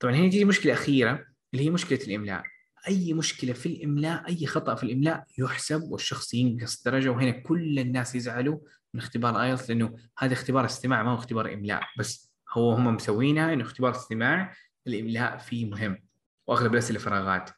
طبعا 0.00 0.14
هنا 0.14 0.30
تيجي 0.30 0.44
مشكلة 0.44 0.72
أخيرة. 0.72 1.26
اللي 1.54 1.64
هي 1.64 1.70
مشكلة 1.70 1.98
الإملاء. 2.06 2.42
أي 2.88 3.12
مشكلة 3.12 3.52
في 3.52 3.66
الإملاء 3.66 4.28
أي 4.28 4.46
خطأ 4.46 4.74
في 4.74 4.82
الإملاء 4.82 5.24
يحسب 5.38 5.82
والشخص 5.82 6.34
ينقص 6.34 6.82
درجة 6.82 7.08
وهنا 7.08 7.30
كل 7.30 7.78
الناس 7.78 8.14
يزعلوا 8.14 8.58
من 8.94 9.00
اختبار 9.00 9.42
IELTS 9.42 9.70
لأنه 9.70 9.96
هذا 10.18 10.32
اختبار 10.32 10.64
استماع 10.64 11.02
ما 11.02 11.10
هو 11.10 11.14
اختبار 11.14 11.54
إملاء. 11.54 11.82
بس 11.98 12.32
هو 12.52 12.72
هم 12.72 12.94
مسوينها 12.94 13.52
إنه 13.52 13.64
اختبار 13.64 13.90
استماع 13.90 14.54
الإملاء 14.86 15.38
فيه 15.38 15.70
مهم 15.70 16.02
وأغلب 16.46 16.72
الاسئله 16.72 16.98
فراغات. 16.98 17.50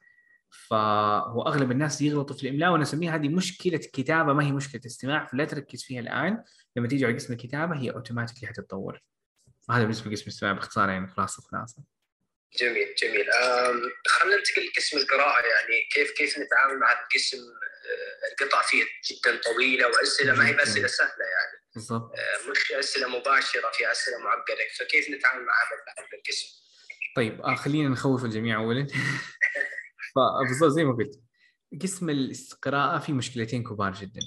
فهو 0.51 1.43
أغلب 1.43 1.71
الناس 1.71 2.03
يغلطوا 2.03 2.37
في 2.37 2.43
الإملاء 2.43 2.73
وأنا 2.73 2.83
أسميها 2.83 3.15
هذه 3.15 3.29
مشكلة 3.29 3.79
كتابة 3.79 4.33
ما 4.33 4.45
هي 4.45 4.53
مشكلة 4.53 4.81
استماع. 4.87 5.27
فلا 5.27 5.45
تركز 5.45 5.83
فيها 5.83 6.01
الآن 6.01 6.43
لما 6.77 6.89
تيجي 6.89 7.07
على 7.07 7.15
قسم 7.15 7.33
الكتابة 7.33 7.77
هي 7.77 7.91
automatically 7.91 8.49
حتتطور. 8.49 9.03
فهذا 9.61 9.83
بالنسبة 9.83 10.11
لقسم 10.11 10.23
الاستماع 10.23 10.53
باختصار 10.53 10.89
يعني 10.89 11.09
خلاصة 11.09 11.43
خلاصة. 11.43 11.83
جميل 12.59 12.95
جميل. 13.03 13.27
خلينا 14.07 14.37
ننتقل 14.37 14.67
لقسم 14.67 14.99
القراءة. 14.99 15.47
يعني 15.47 15.89
كيف 15.93 16.11
كيف 16.11 16.39
نتعامل 16.39 16.79
مع 16.79 16.93
القسم؟ 16.93 17.39
آه، 17.39 18.33
القطع 18.33 18.63
فيه 18.63 18.85
جدا 19.11 19.41
طويلة 19.41 19.87
وأسئلة 19.87 20.33
ما 20.35 20.49
هي 20.49 20.53
باسئله 20.53 20.87
سهلة 20.87 21.25
يعني. 21.25 21.61
بالضبط. 21.75 22.13
آه، 22.19 22.51
مش 22.51 22.73
أسئلة 22.73 23.09
مباشرة 23.09 23.71
في 23.71 23.93
أسئلة 23.93 24.19
معقدة. 24.19 24.69
فكيف 24.79 25.11
نتعامل 25.11 25.45
مع 25.45 25.53
هذا 25.53 26.07
القسم؟ 26.19 26.61
طيب 27.17 27.41
آه 27.41 27.55
خلينا 27.55 27.89
نخوف 27.89 28.25
الجميع 28.25 28.57
اولا. 28.57 28.87
فبالضبط 30.15 30.71
زي 30.71 30.85
ما 30.85 30.93
قلت 30.93 31.21
قسم 31.83 32.11
القراءة 32.11 32.99
في 32.99 33.13
مشكلتين 33.13 33.63
كبار 33.65 33.93
جدا. 33.93 34.21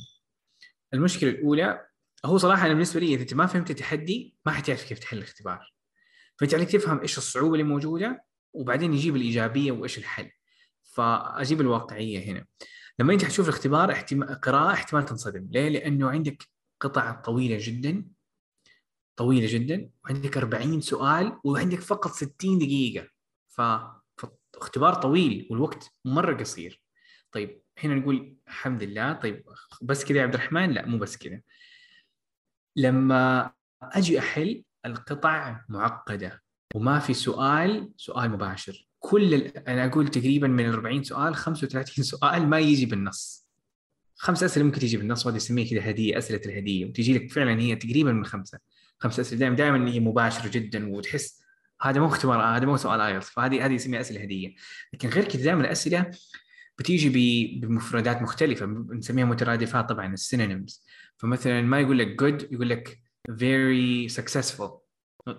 المشكلة 0.94 1.30
الأولى 1.30 1.88
هو 2.26 2.38
صراحة 2.38 2.66
أنا 2.66 2.74
بالنسبة 2.74 3.00
لي 3.00 3.14
إذا 3.14 3.22
أنت 3.22 3.34
ما 3.34 3.46
فهمت 3.46 3.70
التحدي 3.70 4.38
ما 4.46 4.52
حتعرف 4.52 4.84
كيف 4.90 5.00
تحل 5.00 5.18
الاختبار. 5.18 5.73
فأنت 6.43 6.53
عليك 6.53 6.71
تفهم 6.71 6.99
إيش 6.99 7.17
الصعوبة 7.17 7.53
اللي 7.53 7.63
موجودة 7.63 8.25
وبعدين 8.53 8.93
يجيب 8.93 9.15
الإيجابية 9.15 9.71
وإيش 9.71 9.97
الحل. 9.97 10.32
فأجيب 10.84 11.62
الواقعية 11.62 12.32
هنا. 12.32 12.45
لما 12.99 13.13
أنت 13.13 13.25
حتشوف 13.25 13.49
الاختبار 13.49 13.91
احتمال 13.91 14.41
قراءة 14.41 14.73
احتمال 14.73 15.06
تنصدم. 15.06 15.47
ليه؟ 15.51 15.69
لأنه 15.69 16.10
عندك 16.10 16.43
قطع 16.79 17.12
طويلة 17.12 17.58
جدا 17.62 18.06
طويلة 19.15 19.47
جدا 19.49 19.89
وعندك 20.06 20.38
40 20.38 20.82
سؤال 20.82 21.39
وعندك 21.43 21.79
فقط 21.79 22.12
60 22.12 22.58
دقيقة. 22.58 23.08
ف 23.47 23.62
اختبار 24.56 24.93
طويل 24.93 25.47
والوقت 25.51 25.91
مرة 26.06 26.38
قصير. 26.38 26.84
طيب 27.32 27.62
هنا 27.77 27.95
نقول 27.95 28.38
الحمد 28.47 28.84
لله. 28.84 29.13
طيب 29.13 29.45
بس 29.82 30.06
كذا 30.06 30.17
يا 30.17 30.23
عبد 30.23 30.34
الرحمن؟ 30.34 30.71
لا 30.71 30.86
مو 30.86 30.97
بس 30.97 31.17
كذا. 31.17 31.41
لما 32.75 33.51
أجي 33.82 34.19
أحل 34.19 34.63
القطع 34.86 35.62
معقدة. 35.69 36.43
وما 36.76 37.00
في 37.00 37.13
سؤال 37.13 37.89
سؤال 37.98 38.32
مباشر. 38.32 38.88
كل. 39.00 39.34
أنا 39.34 39.86
أقول 39.86 40.08
تقريبا 40.08 40.48
من 40.48 40.69
40 40.69 41.04
سؤال 41.04 41.36
35 41.36 42.04
سؤال 42.04 42.48
ما 42.48 42.60
يجي 42.60 42.86
بالنص. 42.86 43.48
خمس 44.15 44.43
أسئلة 44.43 44.65
ممكن 44.65 44.80
تجي 44.80 44.98
بالنص 44.98 45.26
وهذه 45.26 45.36
نسميها 45.36 45.69
كذا 45.69 45.89
هدية 45.89 46.17
أسئلة 46.17 46.41
الهدية. 46.46 46.86
وتجي 46.86 47.13
لك 47.13 47.32
فعلا 47.32 47.62
هي 47.62 47.76
تقريبا 47.76 48.12
من 48.12 48.26
خمسة. 48.26 48.60
خمس 49.00 49.19
أسئلة. 49.19 49.39
دائما 49.39 49.56
دائما 49.56 49.89
هي 49.89 50.00
مباشرة 50.00 50.50
جدا 50.50 50.89
وتحس 50.89 51.43
هذا 51.82 52.00
مو 52.00 52.08
اختبار 52.08 52.41
هذا 52.41 52.65
مو 52.65 52.78
سؤال 52.78 53.02
آيلتس. 53.02 53.30
فهذه 53.30 53.65
هذه 53.65 53.74
يسميها 53.74 54.02
أسئلة 54.02 54.22
هدية. 54.24 54.56
لكن 54.93 55.10
غير 55.10 55.24
كذا 55.24 55.43
دائما 55.43 55.62
الأسئلة 55.62 56.12
بتيجي 56.78 57.10
بمفردات 57.60 58.22
مختلفة. 58.22 58.65
نسميها 58.65 59.26
مترادفات 59.26 59.89
طبعا 59.89 60.13
السينونيمز. 60.13 60.86
فمثلا 61.17 61.62
ما 61.62 61.80
يقول 61.80 62.00
لك 62.00 62.22
good 62.22 62.54
يقول 62.54 62.69
لك 62.69 63.04
very 63.32 64.10
successful 64.10 64.84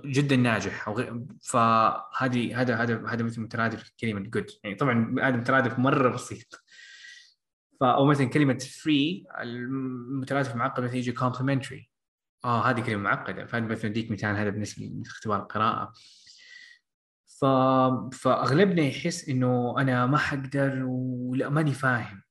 جدا 0.04 0.36
ناجح. 0.36 0.88
أو 0.88 0.94
غير 0.94 1.24
فهذه 1.42 2.60
هذا 2.60 2.76
هذا 2.76 3.06
هذا 3.06 3.22
مثل 3.22 3.40
مترادف 3.40 3.90
كلمة 4.00 4.30
good. 4.36 4.58
يعني 4.64 4.76
طبعا 4.76 5.16
هذا 5.22 5.36
مترادف 5.36 5.78
مرة 5.78 6.08
بسيط. 6.08 6.64
أو 7.82 8.04
مثلا 8.04 8.26
كلمة 8.26 8.58
free 8.58 9.40
المترادف 9.40 10.56
معقد 10.56 10.82
مثلا 10.82 10.96
يجي 10.96 11.14
complimentary. 11.16 11.88
آه 12.44 12.70
هذه 12.70 12.80
كلمة 12.80 13.02
معقدة. 13.02 13.46
فانا 13.46 13.66
مثلا 13.66 13.90
اديك 13.90 14.10
مثال 14.10 14.36
هذا 14.36 14.50
بالنسبة 14.50 14.84
لاختبار 14.84 15.42
القراءة. 15.42 15.92
ف... 17.40 17.44
فأغلبنا 18.16 18.82
يحس 18.82 19.28
إنه 19.28 19.74
أنا 19.78 20.06
ما 20.06 20.18
حقدر 20.18 20.82
ولا 20.84 21.48
ماني 21.48 21.72
فاهم. 21.72 22.22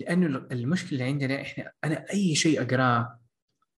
لأنه 0.00 0.46
المشكلة 0.52 0.92
اللي 0.92 1.04
عندنا 1.04 1.42
إحنا 1.42 1.72
أنا 1.84 2.10
أي 2.10 2.34
شيء 2.34 2.62
أقراه 2.62 3.21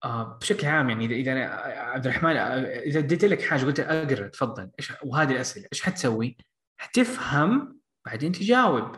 بشكل 0.04 0.66
عام 0.66 0.90
يعني 0.90 1.20
اذا 1.20 1.32
أنا 1.32 1.44
عبد 1.80 2.06
الرحمن 2.06 2.36
إذا 2.36 2.98
اديت 2.98 3.24
لك 3.24 3.42
حاجة 3.42 3.64
قلت 3.64 3.80
أقرأ 3.80 4.28
تفضل. 4.28 4.70
إيش 4.78 4.92
وهذه 5.02 5.32
الأسئلة 5.32 5.68
إيش 5.72 5.82
حتسوي؟ 5.82 6.36
حتفهم 6.76 7.78
بعدين 8.06 8.32
تجاوب. 8.32 8.96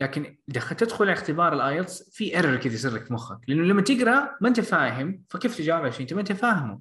لكن 0.00 0.38
إذا 0.50 0.60
تدخل 0.60 1.08
اختبار 1.08 1.52
ال 1.52 1.62
IELTS 1.62 2.10
في 2.10 2.36
error 2.36 2.56
كذا 2.56 2.74
يصير 2.74 2.90
لك 2.90 3.04
في 3.04 3.12
مخك. 3.12 3.38
لأنه 3.48 3.62
لما 3.62 3.82
تقرأ 3.82 4.36
ما 4.40 4.48
أنت 4.48 4.60
فاهم 4.60 5.24
فكيف 5.30 5.58
تجاوب 5.58 5.82
على 5.82 5.92
شيء؟ 5.92 6.00
أنت 6.02 6.12
ما 6.14 6.20
أنت 6.20 6.32
فاهمه. 6.32 6.80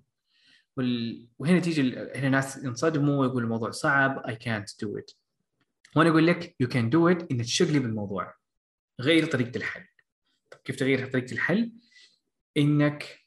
وال... 0.77 1.27
وهنا 1.39 1.59
تيجي 1.59 1.99
هنا 2.15 2.29
ناس 2.29 2.63
ينصدموا 2.63 3.21
ويقول 3.21 3.43
الموضوع 3.43 3.71
صعب 3.71 4.23
I 4.27 4.33
can't 4.33 4.85
do 4.85 4.99
it. 4.99 5.15
وأنا 5.95 6.09
أقول 6.09 6.27
لك 6.27 6.55
you 6.63 6.67
can 6.67 6.89
do 6.89 7.15
it 7.15 7.25
انك 7.31 7.45
تشقلب 7.45 7.85
الموضوع. 7.85 8.35
غير 9.01 9.25
طريقة 9.25 9.57
الحل. 9.57 9.85
كيف 10.63 10.75
تغير 10.75 11.07
طريقة 11.07 11.33
الحل؟ 11.33 11.71
إنك 12.57 13.24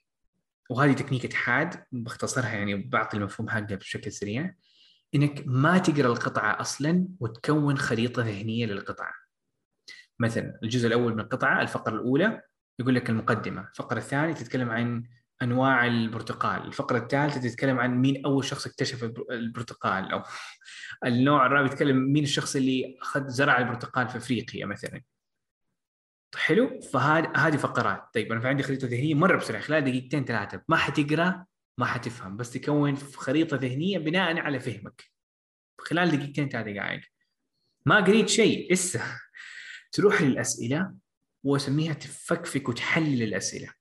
وهذه 0.69 0.93
تكنيكة 0.93 1.37
حاد 1.37 1.85
بختصرها 1.93 2.51
يعني 2.51 2.75
بعطي 2.75 3.17
المفهوم 3.17 3.49
حقها 3.49 3.77
بشكل 3.77 4.13
سريع 4.13 4.55
إنك 5.15 5.43
ما 5.47 5.79
تقرأ 5.79 6.07
القطعة 6.07 6.61
أصلا 6.61 7.09
وتكون 7.21 7.79
خريطة 7.79 8.23
ذهنية 8.23 8.67
للقطعة. 8.67 9.13
مثلا 10.19 10.59
الجزء 10.63 10.87
الأول 10.87 11.15
من 11.15 11.21
القطعة 11.21 11.63
الفقرة 11.63 11.95
الأولى 11.95 12.43
يقول 12.79 12.95
لك 12.95 13.11
المقدمة 13.11 13.69
الفقرة 13.69 13.99
الثانية 13.99 14.35
تتكلم 14.35 14.71
عن 14.71 15.05
أنواع 15.43 15.87
البرتقال 15.87 16.67
الفقرة 16.67 16.99
الثالثة 16.99 17.41
تتكلم 17.41 17.79
عن 17.79 18.01
مين 18.01 18.25
أول 18.25 18.45
شخص 18.45 18.67
اكتشف 18.67 19.05
البرتقال 19.31 20.13
أو 20.13 20.23
النوع 21.07 21.47
الرابع 21.47 21.67
يتكلم 21.67 21.97
مين 21.97 22.25
الشخص 22.25 22.57
اللي 22.57 22.99
أخذ 23.03 23.29
زرع 23.29 23.59
البرتقال 23.59 24.09
في 24.09 24.17
أفريقيا 24.17 24.67
مثلا. 24.67 25.03
حلو؟ 26.37 26.81
فهذه 26.81 27.33
هذه 27.37 27.57
فقرات. 27.57 28.05
طيب 28.15 28.33
أنا 28.33 28.41
في 28.41 28.49
عندي 28.49 28.63
خريطة 28.63 28.87
ذهنية 28.87 29.15
مرة 29.15 29.37
بسرعة 29.37 29.63
خلال 29.63 29.85
دقيقتين 29.85 30.25
ثلاثة. 30.25 30.63
ما 30.69 30.77
حتقرأ 30.77 31.45
ما 31.79 31.87
حتفهم 31.87 32.37
بس 32.37 32.51
تكون 32.51 32.97
خريطة 32.97 33.57
ذهنية 33.57 33.99
بناء 33.99 34.39
على 34.39 34.61
فهمك. 34.61 35.05
خلال 35.79 36.11
دقيقتين 36.11 36.49
ثلاثة 36.49 36.73
دقائق 36.73 37.01
ما 37.87 37.97
قريت 37.97 38.29
شيء 38.29 38.73
لسه 38.73 39.03
تروح 39.93 40.23
للأسئلة 40.23 40.95
وأسميها 41.45 41.93
تفكفك 41.93 42.69
وتحلل 42.69 43.23
الأسئلة. 43.23 43.73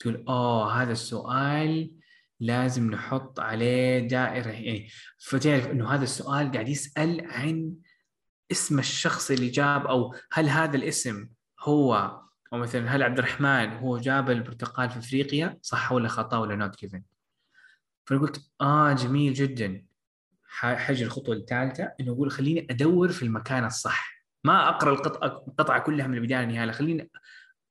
تقول 0.00 0.24
آه 0.28 0.72
هذا 0.72 0.92
السؤال 0.92 1.92
لازم 2.40 2.90
نحط 2.90 3.40
عليه 3.40 3.98
دائرة. 3.98 4.50
يعني 4.50 4.88
فتعرف 5.18 5.66
إنه 5.66 5.94
هذا 5.94 6.04
السؤال 6.04 6.52
قاعد 6.52 6.68
يسأل 6.68 7.26
عن 7.26 7.74
اسم 8.52 8.78
الشخص 8.78 9.30
اللي 9.30 9.48
جاب 9.48 9.86
أو 9.86 10.14
هل 10.32 10.48
هذا 10.48 10.76
الاسم 10.76 11.28
هو 11.62 12.20
أو 12.52 12.58
مثلا 12.58 12.88
هل 12.96 13.02
عبد 13.02 13.18
الرحمن 13.18 13.72
هو 13.72 13.98
جاب 13.98 14.30
البرتقال 14.30 14.90
في 14.90 14.98
أفريقيا 14.98 15.58
صح 15.62 15.92
ولا 15.92 16.08
خطأ 16.08 16.38
ولا 16.38 16.56
not 16.56 16.80
given 16.80 17.02
فأنا 18.04 18.20
قلت 18.20 18.50
آه 18.60 18.92
جميل 18.92 19.32
جدا. 19.34 19.84
ح- 20.48 20.74
حاجي 20.74 21.04
الخطوة 21.04 21.34
الثالثة 21.34 21.92
إنه 22.00 22.12
أقول 22.12 22.30
خليني 22.30 22.66
أدور 22.70 23.08
في 23.08 23.22
المكان 23.22 23.64
الصح. 23.64 24.24
ما 24.44 24.68
أقرأ 24.68 24.92
القطعة 24.92 25.78
كلها 25.80 26.06
من 26.06 26.14
البداية 26.14 26.44
للنهاية 26.44 26.70
خليني 26.70 27.10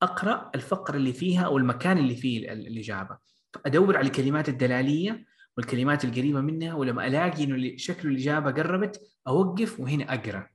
أقرأ 0.02 0.52
الفقرة 0.56 0.95
اللي 0.97 1.13
فيها 1.13 1.41
أو 1.45 1.58
المكان 1.58 1.97
اللي 1.97 2.15
فيه 2.15 2.52
ال- 2.54 2.67
الاجابه 2.67 3.17
ادور 3.65 3.97
على 3.97 4.08
الكلمات 4.08 4.49
الدلالية 4.49 5.25
والكلمات 5.58 6.06
القريبة 6.06 6.41
منها 6.41 6.73
ولما 6.73 7.08
ألاقي 7.08 7.43
إنه 7.43 7.78
شكل 7.78 8.10
الاجابه 8.10 8.52
قربت 8.52 9.02
أوقف 9.28 9.80
وهنا 9.80 10.13
أقرأ. 10.13 10.47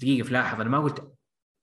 دقيقة 0.00 0.26
فلاحظ 0.26 0.60
أنا 0.60 0.70
ما 0.70 0.78
قلت 0.78 1.12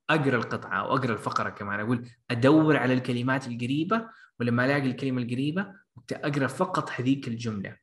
أقرأ 0.10 0.36
القطعة 0.36 0.80
أو 0.80 0.96
أقرأ 0.96 1.14
الفقرة 1.14 1.50
كمان 1.50 1.80
أقول 1.80 2.10
أدور 2.32 2.78
على 2.78 2.94
الكلمات 2.94 3.48
القريبة 3.48 4.10
ولما 4.40 4.66
ألاقي 4.66 4.88
الكلمة 4.88 5.22
القريبة 5.22 5.74
أقرأ 6.12 6.48
فقط 6.48 6.92
هذيك 6.92 7.28
الجملة. 7.28 7.78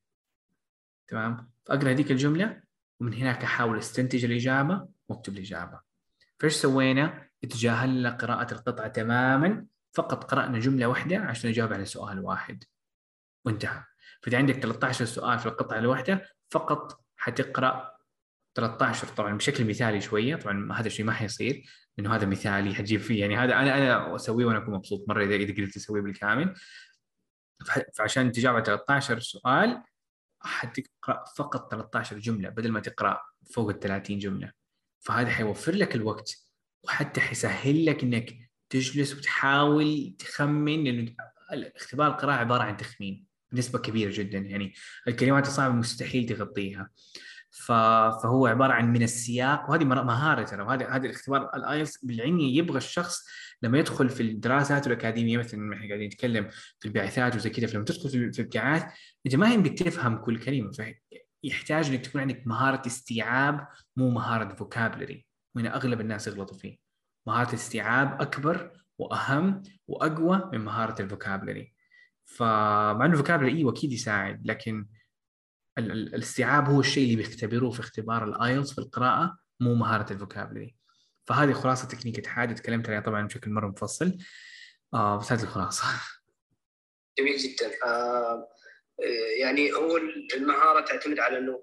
تمام؟ 1.08 1.50
فاقرا 1.64 1.90
هذيك 1.90 2.10
الجملة 2.10 2.62
ومن 3.00 3.14
هناك 3.14 3.44
أحاول 3.44 3.78
أستنتج 3.78 4.24
الإجابة 4.24 4.88
وأكتب 5.08 5.32
الإجابة. 5.32 5.80
فإيش 6.40 6.52
سوينا؟ 6.52 7.28
تجاهلنا 7.42 8.10
قراءة 8.10 8.54
القطعة 8.54 8.88
تماما 8.88 9.66
فقط 9.92 10.24
قرأنا 10.24 10.58
جملة 10.58 10.86
واحدة 10.86 11.18
عشان 11.18 11.50
نجاوب 11.50 11.72
على 11.72 11.84
سؤال 11.84 12.24
واحد. 12.24 12.64
وانتهى. 13.44 13.84
فإذا 14.22 14.38
عندك 14.38 14.54
13 14.54 15.04
سؤال 15.04 15.38
في 15.38 15.46
القطعة 15.46 15.78
الواحدة 15.78 16.28
فقط 16.50 17.00
حتقرأ 17.16 17.92
13 18.54 19.06
طبعا 19.06 19.36
بشكل 19.36 19.64
مثالي 19.64 20.00
شوية 20.00 20.36
طبعا 20.36 20.72
هذا 20.72 20.86
الشيء 20.86 21.06
ما 21.06 21.12
حيصير. 21.12 21.64
لأنه 21.98 22.14
هذا 22.14 22.26
مثالي 22.26 22.74
حتجيب 22.74 23.00
فيه. 23.00 23.20
يعني 23.20 23.36
هذا 23.36 23.54
أنا 23.54 23.78
أنا 23.78 24.16
أسويه 24.16 24.46
وأنا 24.46 24.58
أكون 24.58 24.74
مبسوط 24.74 25.04
مرة 25.08 25.24
إذا 25.24 25.34
إذا 25.34 25.52
قدرت 25.52 25.76
أسويه 25.76 26.00
بالكامل. 26.00 26.54
فعشان 27.94 28.32
تجاوب 28.32 28.56
على 28.56 28.64
13 28.64 29.20
سؤال 29.20 29.82
حتقرأ 30.40 31.24
فقط 31.36 31.70
13 31.70 32.18
جملة 32.18 32.48
بدل 32.48 32.72
ما 32.72 32.80
تقرأ 32.80 33.20
فوق 33.54 33.70
ال 33.70 33.80
30 33.80 34.18
جملة. 34.18 34.52
فهذا 35.00 35.30
حيوفر 35.30 35.74
لك 35.74 35.94
الوقت 35.94 36.36
وحتى 36.84 37.20
حيسهل 37.20 37.86
لك 37.86 38.02
إنك 38.02 38.50
تجلس 38.70 39.14
وتحاول 39.14 40.16
تخمن 40.18 40.84
لأنه 40.84 41.14
اختبار 41.76 42.06
القراءة 42.06 42.36
عبارة 42.36 42.62
عن 42.62 42.76
تخمين 42.76 43.26
بنسبة 43.52 43.78
كبيرة 43.78 44.12
جدا. 44.14 44.38
يعني 44.38 44.74
الكلمات 45.08 45.46
الصعبة 45.46 45.74
مستحيل 45.74 46.26
تغطيها. 46.26 46.90
فهو 47.52 48.46
عبارة 48.46 48.72
عن 48.72 48.92
من 48.92 49.02
السياق 49.02 49.70
وهذه 49.70 49.84
مهارة 49.84 50.42
ترى 50.42 50.62
وهذا 50.62 50.88
هذا 50.88 51.06
الاختبار 51.06 51.50
الآيلتس 51.56 52.04
بالعلمي 52.04 52.56
يبغى 52.56 52.78
الشخص 52.78 53.26
لما 53.62 53.78
يدخل 53.78 54.08
في 54.08 54.22
الدراسات 54.22 54.86
الأكاديمية 54.86 55.38
مثلا 55.38 55.74
إحنا 55.74 55.88
قاعدين 55.88 56.06
نتكلم 56.06 56.48
في 56.78 56.88
البعثات 56.88 57.36
وزي 57.36 57.50
كذا 57.50 57.66
فلما 57.66 57.84
تدخل 57.84 58.08
في 58.08 58.16
الابتعاث 58.40 58.84
أنت 59.26 59.36
ما 59.36 59.54
يمديك 59.54 59.78
تفهم 59.78 60.16
كل 60.16 60.38
كلمة 60.38 60.70
فيحتاج 61.42 61.90
إنك 61.90 62.06
تكون 62.06 62.20
عندك 62.20 62.42
مهارة 62.46 62.82
استيعاب 62.86 63.66
مو 63.96 64.10
مهارة 64.10 64.54
vocabulary 64.54 65.26
وهنا 65.54 65.76
أغلب 65.76 66.00
الناس 66.00 66.26
يغلطوا 66.26 66.58
فيه. 66.58 66.78
مهارة 67.26 67.48
الاستيعاب 67.48 68.20
أكبر 68.22 68.70
وأهم 68.98 69.62
وأقوى 69.88 70.50
من 70.52 70.60
مهارة 70.60 71.02
ال 71.02 71.09
vocabulary 71.09 71.72
فمع 72.24 73.04
إنه 73.04 73.12
ال 73.12 73.16
vocabulary 73.16 73.52
أيوه 73.52 73.72
أكيد 73.72 73.92
يساعد 73.92 74.46
لكن 74.46 74.86
الاستيعاب 75.78 76.68
هو 76.68 76.80
الشيء 76.80 77.04
اللي 77.04 77.16
بيختبروه 77.16 77.70
في 77.70 77.80
اختبار 77.80 78.24
ال 78.24 78.32
IELTS 78.32 78.72
في 78.72 78.78
القراءة 78.78 79.38
مو 79.60 79.74
مهارة 79.74 80.12
ال 80.12 80.18
vocabulary. 80.18 80.76
فهذه 81.26 81.52
خلاصة 81.52 81.88
تكنيك 81.88 82.26
حاد 82.26 82.54
تكلمت 82.54 82.88
عليها 82.88 83.00
طبعا 83.00 83.26
بشكل 83.26 83.50
مرة 83.50 83.68
مفصل. 83.68 84.18
آه 84.94 85.18
بس 85.18 85.32
هذه 85.32 85.42
الخلاصة. 85.42 85.84
جميل 87.18 87.36
جدا. 87.36 87.70
آه 87.84 88.48
يعني 89.40 89.72
هو 89.72 89.96
المهارة 90.36 90.80
تعتمد 90.80 91.18
على 91.18 91.38
إنه 91.38 91.62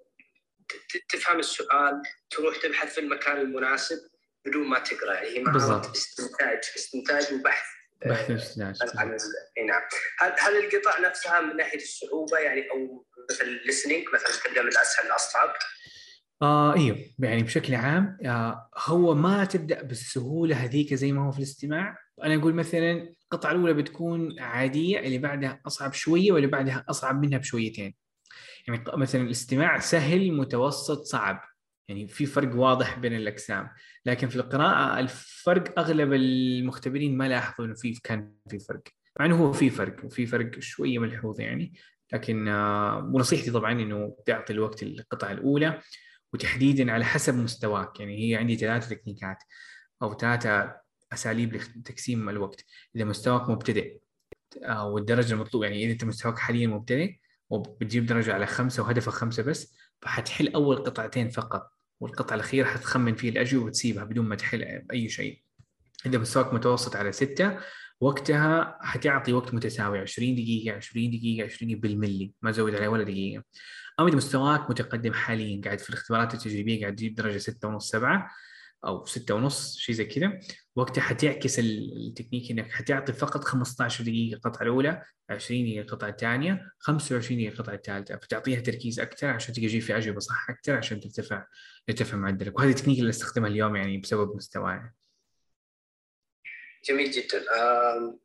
تفهم 1.09 1.39
السؤال 1.39 2.01
تروح 2.29 2.57
تبحث 2.57 2.93
في 2.93 3.01
المكان 3.01 3.37
المناسب 3.37 3.97
بدون 4.45 4.67
ما 4.67 4.79
تقرأ. 4.79 5.13
يعني 5.13 5.27
هي 5.27 5.43
مهارة. 5.43 5.91
استنتاج 5.91 6.59
استنتاج 6.75 7.33
وبحث. 7.33 7.65
آه، 8.03 8.09
بحث 8.09 8.29
الاستنتاج 8.31 8.89
عن 8.97 9.17
نعم. 9.67 9.81
هل 10.19 10.33
هل 10.39 10.65
القطع 10.65 10.99
نفسها 10.99 11.41
من 11.41 11.55
ناحية 11.55 11.77
الصعوبة 11.77 12.37
يعني 12.37 12.71
أو 12.71 13.05
مثل 13.31 13.43
ال 13.43 13.49
listening 13.49 14.03
مثلا 14.13 14.29
تبدا 14.45 14.61
من 14.61 14.67
الأسهل 14.67 15.05
للاصعب 15.05 15.49
آه 16.41 16.75
إيوه. 16.75 16.97
يعني 17.19 17.43
بشكل 17.43 17.75
عام 17.75 18.17
آه 18.25 18.69
هو 18.77 19.15
ما 19.15 19.45
تبدأ 19.45 19.83
بالسهولة 19.83 20.55
هذيك 20.55 20.93
زي 20.93 21.11
ما 21.11 21.27
هو 21.27 21.31
في 21.31 21.37
الاستماع. 21.37 21.97
أنا 22.23 22.35
أقول 22.35 22.53
مثلا 22.53 23.13
القطعة 23.23 23.51
الأولى 23.51 23.73
بتكون 23.73 24.39
عادية 24.39 24.99
اللي 24.99 25.17
بعدها 25.17 25.61
أصعب 25.67 25.93
شوية 25.93 26.31
واللي 26.31 26.47
بعدها 26.47 26.85
أصعب 26.89 27.21
منها 27.21 27.37
بشويتين. 27.37 27.95
يعني 28.67 28.83
مثلا 28.93 29.21
الاستماع 29.21 29.79
سهل 29.79 30.31
متوسط 30.33 31.01
صعب. 31.01 31.41
يعني 31.87 32.07
في 32.07 32.25
فرق 32.25 32.55
واضح 32.55 32.99
بين 32.99 33.15
الأقسام. 33.15 33.69
لكن 34.05 34.29
في 34.29 34.35
القراءة 34.35 34.99
الفرق 34.99 35.79
أغلب 35.79 36.13
المختبرين 36.13 37.17
ما 37.17 37.27
لاحظوا 37.27 37.65
إنه 37.65 37.75
في 37.75 37.99
كان 38.03 38.33
في 38.49 38.59
فرق. 38.59 38.83
مع 39.19 39.25
إنه 39.25 39.35
هو 39.35 39.53
في 39.53 39.69
فرق 39.69 40.05
وفي 40.05 40.25
فرق 40.25 40.59
شوية 40.59 40.99
ملحوظ 40.99 41.39
يعني. 41.39 41.73
لكن 42.13 42.47
آه 42.47 43.11
ونصيحتي 43.13 43.51
طبعا 43.51 43.71
إنه 43.71 44.15
تعطي 44.25 44.53
الوقت 44.53 44.83
للقطعه 44.83 45.31
الأولى 45.31 45.81
وتحديدا 46.33 46.91
على 46.91 47.05
حسب 47.05 47.35
مستواك. 47.35 47.99
يعني 47.99 48.29
هي 48.29 48.35
عندي 48.35 48.55
ثلاثة 48.55 48.95
تكنيكات 48.95 49.37
أو 50.01 50.17
ثلاثة 50.17 50.75
أساليب 51.13 51.53
لتقسيم 51.53 52.29
الوقت. 52.29 52.65
إذا 52.95 53.05
مستواك 53.05 53.49
مبتدئ 53.49 53.99
آه، 54.63 54.87
والدرجة 54.87 55.33
المطلوبة 55.33 55.65
يعني 55.65 55.85
إذا 55.85 55.91
أنت 55.93 56.03
مستواك 56.03 56.39
حاليا 56.39 56.67
مبتدئ 56.67 57.15
وبتجيب 57.49 58.05
درجة 58.05 58.33
على 58.33 58.45
خمسة 58.45 58.83
وهدفك 58.83 59.11
خمسة 59.11 59.43
بس 59.43 59.75
فحتحل 60.01 60.53
أول 60.53 60.77
قطعتين 60.77 61.29
فقط 61.29 61.71
والقطعة 61.99 62.35
الأخيرة 62.35 62.65
حتخمن 62.65 63.15
فيه 63.15 63.29
الأجوبة 63.29 63.65
وتسيبها 63.65 64.03
بدون 64.03 64.25
ما 64.25 64.35
تحل 64.35 64.85
أي 64.91 65.09
شيء. 65.09 65.43
إذا 66.05 66.17
مستواك 66.17 66.53
متوسط 66.53 66.95
على 66.95 67.11
ستة 67.11 67.59
وقتها 68.01 68.77
حتعطي 68.81 69.33
وقت 69.33 69.53
متساوي 69.53 69.99
20 69.99 70.35
دقيقة 70.35 70.75
20 70.75 71.09
دقيقة 71.11 71.45
20 71.45 71.75
بالملي 71.79 72.31
ما 72.41 72.51
زود 72.51 72.75
عليه 72.75 72.87
ولا 72.87 73.03
دقيقة. 73.03 73.43
أما 73.99 74.07
إذا 74.07 74.17
مستواك 74.17 74.69
متقدم 74.69 75.13
حاليا 75.13 75.61
قاعد 75.65 75.79
في 75.79 75.89
الاختبارات 75.89 76.33
التجريبية 76.33 76.81
قاعد 76.81 76.95
تجيب 76.95 77.15
درجة 77.15 77.37
ستة 77.37 77.67
ونص 77.67 77.89
سبعة 77.89 78.29
أو 78.85 79.05
ستة 79.05 79.35
ونص 79.35 79.77
شيء 79.77 79.95
زي 79.95 80.05
كذا 80.05 80.39
وقتها 80.75 81.01
حتعكس 81.01 81.59
ال- 81.59 82.07
التكنيك 82.07 82.51
إنك 82.51 82.71
حتعطي 82.71 83.13
فقط 83.13 83.43
15 83.43 84.03
دقيقة 84.03 84.35
القطعة 84.37 84.63
الأولى 84.63 85.03
20 85.29 85.63
دقيقة 85.63 85.81
القطعة 85.81 86.09
الثانية 86.09 86.71
25 86.79 87.39
دقيقة 87.39 87.53
القطعة 87.53 87.73
الثالثة. 87.73 88.15
فتعطيها 88.17 88.59
تركيز 88.59 88.99
أكثر 88.99 89.27
عشان 89.27 89.53
تجي 89.53 89.81
في 89.81 89.97
أجوبة 89.97 90.19
صح 90.19 90.49
أكثر 90.49 90.77
عشان 90.77 90.99
ترتفع 90.99 91.45
يرتفع 91.87 92.17
معدلك. 92.17 92.57
وهذه 92.59 92.69
التكنيك 92.69 92.99
اللي 92.99 93.09
أستخدمها 93.09 93.49
اليوم 93.49 93.75
يعني 93.75 93.97
بسبب 93.97 94.35
مستواي. 94.35 94.79
جميل 96.85 97.11
جدا. 97.11 97.39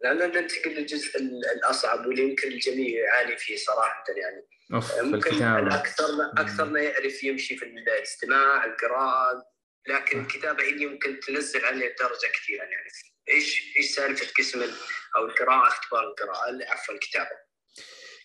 لأننا 0.02 0.26
ننتقل 0.26 0.70
للجزء 0.70 1.18
ال- 1.18 1.46
الأصعب 1.56 2.06
واللي 2.06 2.22
يمكن 2.22 2.48
الجميع 2.48 3.04
يعاني 3.04 3.36
فيه 3.36 3.56
صراحة 3.56 4.04
يعني. 4.16 4.46
أوف 4.74 4.92
في 4.92 5.02
ممكن 5.02 5.42
أكثرنا 5.42 6.32
أكثرنا 6.38 6.80
يعرف 6.80 7.24
يمشي 7.24 7.56
في 7.56 7.64
الاستماع 7.64 8.64
القراءة 8.64 9.46
لكن 9.88 10.20
الكتابة 10.20 10.62
هي 10.62 10.68
اللي 10.68 10.86
ممكن 10.86 11.20
تنزل 11.20 11.64
عليه 11.64 11.86
الدرجة 11.90 12.26
كثيرا 12.34 12.64
يعني. 12.64 12.88
إيش 13.28 13.74
إيش 13.78 13.86
سالفة 13.94 14.26
قسم 14.38 14.62
ال- 14.62 14.74
أو 15.16 15.24
القراءة 15.26 15.68
اختبار 15.68 16.08
القراءة؟ 16.08 16.70
عفوا 16.72 16.94
الكتابة. 16.94 17.44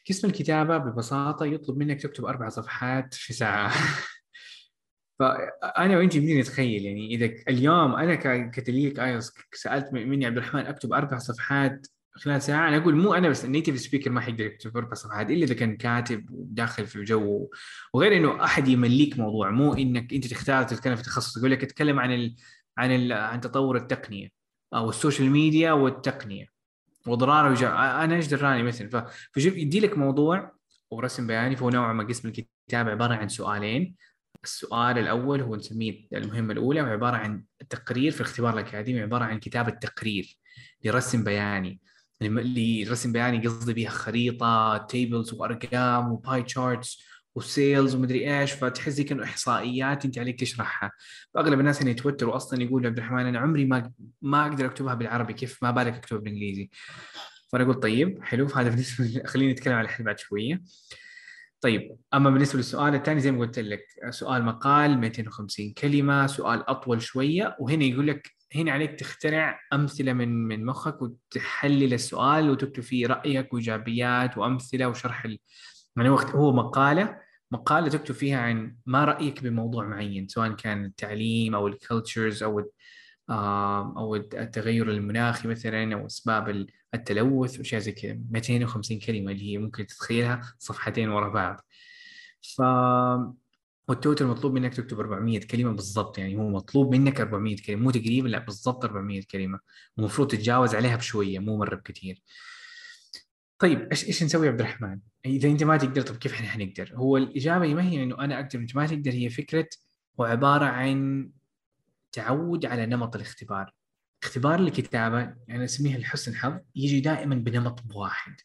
قسم 0.10 0.28
الكتابة 0.28 0.78
ببساطة 0.78 1.46
يطلب 1.46 1.78
منك 1.78 2.02
تكتب 2.02 2.26
أربع 2.26 2.50
صفحات 2.50 3.14
في 3.14 3.34
ساعة. 3.34 3.74
فأنا 5.20 5.98
وأنت 5.98 6.18
بدنا 6.18 6.40
نتخيل؟ 6.40 6.86
يعني 6.86 7.16
إذا 7.16 7.26
اليوم 7.48 7.96
أنا 7.96 8.16
ك- 8.16 8.52
كتليك 8.52 9.00
IELTS 9.00 9.34
سألت 9.54 9.94
مني 9.94 10.26
عبد 10.26 10.38
الرحمن 10.38 10.66
أكتب 10.66 10.94
أربع 10.94 11.18
صفحات 11.18 11.88
خلال 12.12 12.42
ساعة 12.42 12.68
أنا 12.70 12.78
أقول 12.78 12.96
مو 12.96 13.14
أنا 13.14 13.30
بس 13.30 13.46
ال 13.46 13.51
native 13.51 13.80
speaker 13.80 14.12
ما 14.12 14.22
حيقدر 14.22 14.46
يكتب 14.46 14.78
أربع 14.78 14.94
صفحات 14.94 15.30
إلا 15.30 15.44
إذا 15.44 15.54
كان 15.54 15.78
كاتب 15.78 16.32
وداخل 16.32 16.88
في 16.88 16.96
الجو. 16.96 17.50
وغير 17.94 18.18
إنه 18.18 18.44
أحد 18.44 18.68
يمليك 18.68 19.20
موضوع 19.20 19.50
مو 19.52 19.74
إنك 19.74 20.14
أنت 20.14 20.28
تختار 20.28 20.64
تتكلم 20.64 20.96
في 20.96 21.04
تخصص 21.04 21.38
يقول 21.38 21.52
لك 21.52 21.64
اتكلم 21.64 22.00
عن 22.00 22.12
ال... 22.14 22.36
عن 22.78 22.92
ال... 22.92 23.14
عن 23.14 23.42
تطور 23.42 23.78
التقنية 23.78 24.30
أو 24.74 24.90
ال 24.90 24.95
social 24.95 25.30
media 25.30 25.72
والتقنية 25.72 26.46
واضراره. 27.08 27.68
أنا 28.04 28.16
إيش 28.16 28.28
دراني 28.28 28.64
مثلا؟ 28.64 28.90
ف... 28.90 28.96
فشوف 29.34 29.58
يدي 29.58 29.80
لك 29.80 29.98
موضوع 29.98 30.52
ورسم 30.92 31.28
بياني 31.28 31.56
فهو 31.56 31.70
نوع 31.70 31.94
ما 31.94 32.04
قسم 32.04 32.28
الكتابة 32.28 32.92
عبارة 32.92 33.14
عن 33.14 33.28
سؤالين. 33.30 33.96
السؤال 34.44 34.98
الأول 34.98 35.42
هو 35.42 35.56
نسميه 35.56 36.08
المهمة 36.14 36.54
الأولى 36.54 36.82
وعبارة 36.82 37.18
عن 37.18 37.44
التقرير 37.62 38.12
في 38.12 38.22
الاختبار 38.22 38.54
الأكاديمي 38.54 39.02
عبارة 39.02 39.24
عن 39.24 39.40
كتابه 39.40 39.72
تقرير 39.72 40.38
لرسم 40.86 41.24
بياني. 41.24 41.80
لرسم 42.22 43.12
بياني 43.12 43.48
قصدي 43.48 43.74
بها 43.74 43.90
خريطة 43.90 44.78
tables 44.78 45.34
وأرقام 45.34 46.12
و 46.12 46.20
pie 46.20 46.44
charts 46.44 47.04
وسيلز 47.36 47.96
ومدري 47.96 48.40
إيش 48.40 48.54
فتحس 48.54 48.90
زي 48.94 49.04
كانه 49.04 49.24
إحصائيات 49.24 50.06
أنت 50.06 50.18
عليك 50.18 50.40
تشرحها. 50.40 50.92
فاغلب 51.34 51.60
الناس 51.60 51.82
هنا 51.82 51.92
يتوتروا 51.92 52.36
أصلا 52.36 52.64
يقولوا 52.64 52.88
عبد 52.88 52.98
الرحمن 52.98 53.26
أنا 53.26 53.40
عمري 53.40 53.66
ما 53.66 53.92
ما 54.22 54.48
أقدر 54.48 54.66
أكتبها 54.66 54.94
بالعربي 54.94 55.34
كيف 55.34 55.64
ما 55.64 55.72
بالك 55.72 55.94
أكتبها 55.94 56.22
بالإنجليزي؟ 56.22 56.70
فأنا 57.52 57.64
قلت 57.64 57.84
طيب 57.84 58.24
حلو 58.24 58.46
هذا 58.46 58.70
بالنسبة 58.70 59.24
خليني 59.26 59.52
نتكلم 59.52 59.74
على 59.74 59.86
الحين 59.86 60.06
بعد 60.06 60.20
شوية. 60.20 60.62
طيب 61.62 61.98
أما 62.14 62.30
بالنسبة 62.30 62.58
للسؤال 62.58 62.96
الثاني 62.96 63.20
زي 63.20 63.32
ما 63.32 63.40
قلت 63.40 63.60
لك 63.60 63.86
سؤال 64.10 64.46
مقال 64.46 64.98
250 64.98 65.74
كلمة 65.74 66.28
سؤال 66.28 66.70
أطول 66.70 67.02
شوية 67.02 67.58
وهنا 67.60 67.86
يقول 67.86 68.08
لك 68.08 68.32
هنا 68.56 68.72
عليك 68.72 69.00
تخترع 69.00 69.60
أمثلة 69.74 70.14
من 70.14 70.48
من 70.48 70.66
مخك 70.66 71.02
وتحلل 71.02 71.94
السؤال 71.94 72.50
وتكتب 72.50 72.84
فيه 72.84 73.08
رأيك 73.08 73.54
وإيجابيات 73.54 74.38
وأمثلة 74.38 74.88
وشرح 74.88 75.26
ال... 75.26 75.40
يعني 75.98 76.10
وقت 76.10 76.30
هو 76.30 76.54
مقالة 76.54 77.18
مقالة 77.52 77.90
تكتب 77.90 78.16
فيها 78.16 78.40
عن 78.40 78.76
ما 78.86 79.06
رأيك 79.06 79.44
بموضوع 79.44 79.86
معين 79.86 80.28
سواء 80.28 80.52
كان 80.52 80.86
التعليم 80.86 81.56
أو 81.56 81.68
ال 81.68 81.76
cultures 81.76 82.44
أو 82.44 82.72
أو 83.98 84.16
التغير 84.16 84.90
المناخي 84.92 85.48
مثلا 85.48 85.94
أو 85.94 86.06
أسباب 86.06 86.50
التلوث 86.94 87.58
واشياء 87.60 87.82
زي 87.82 87.92
كذا 87.92 88.20
250 88.32 89.00
كلمة 89.00 89.32
اللي 89.32 89.54
هي 89.54 89.58
ممكن 89.58 89.88
تتخيلها 89.88 90.42
صفحتين 90.60 91.10
ورا 91.10 91.30
بعض 91.30 91.66
ف 92.42 92.62
وال 93.90 94.01
total 94.01 94.28
مطلوب 94.28 94.54
منك 94.54 94.74
تكتب 94.74 95.00
400 95.00 95.40
كلمة 95.40 95.72
بالضبط 95.72 96.18
يعني 96.18 96.36
هو 96.38 96.50
مطلوب 96.50 96.96
منك 96.96 97.22
400 97.22 97.58
كلمة 97.68 97.82
مو 97.84 97.92
تقريبا 97.92 98.28
لا 98.28 98.40
بالضبط 98.40 98.86
400 98.86 99.22
كلمة 99.32 99.60
ومفروض 99.98 100.28
تتجاوز 100.28 100.76
عليها 100.76 100.96
بشوية 100.96 101.40
مو 101.40 101.58
مرة 101.58 101.76
بكثير 101.76 102.24
طيب 103.60 103.88
إيش 103.92 104.06
إيش 104.06 104.24
نسوي 104.24 104.46
يا 104.46 104.52
عبد 104.52 104.62
الرحمن؟ 104.62 105.00
إذا 105.26 105.50
أنت 105.50 105.64
ما 105.64 105.78
تقدر 105.78 106.02
طب 106.02 106.16
كيف 106.16 106.34
إحنا 106.34 106.48
حنقدر؟ 106.48 106.92
هو 106.96 107.18
الإجابة 107.18 107.74
ما 107.74 107.84
هي 107.84 108.04
إنه 108.04 108.20
أنا 108.20 108.40
أقدر 108.40 108.60
أنت 108.60 108.76
ما 108.76 108.88
تقدر 108.88 109.12
هي 109.12 109.30
فكرة 109.30 109.68
وعبارة 110.18 110.66
عن 110.66 111.30
تعود 112.12 112.66
على 112.66 112.86
نمط 112.86 113.16
الاختبار. 113.16 113.74
اختبار 114.24 114.60
الكتابة 114.60 115.36
يعني 115.48 115.64
اسميها 115.66 115.98
الحسن 115.98 116.36
حظ 116.36 116.60
يجي 116.76 117.00
دائما 117.00 117.36
بنمط 117.36 117.80
واحد. 117.96 118.36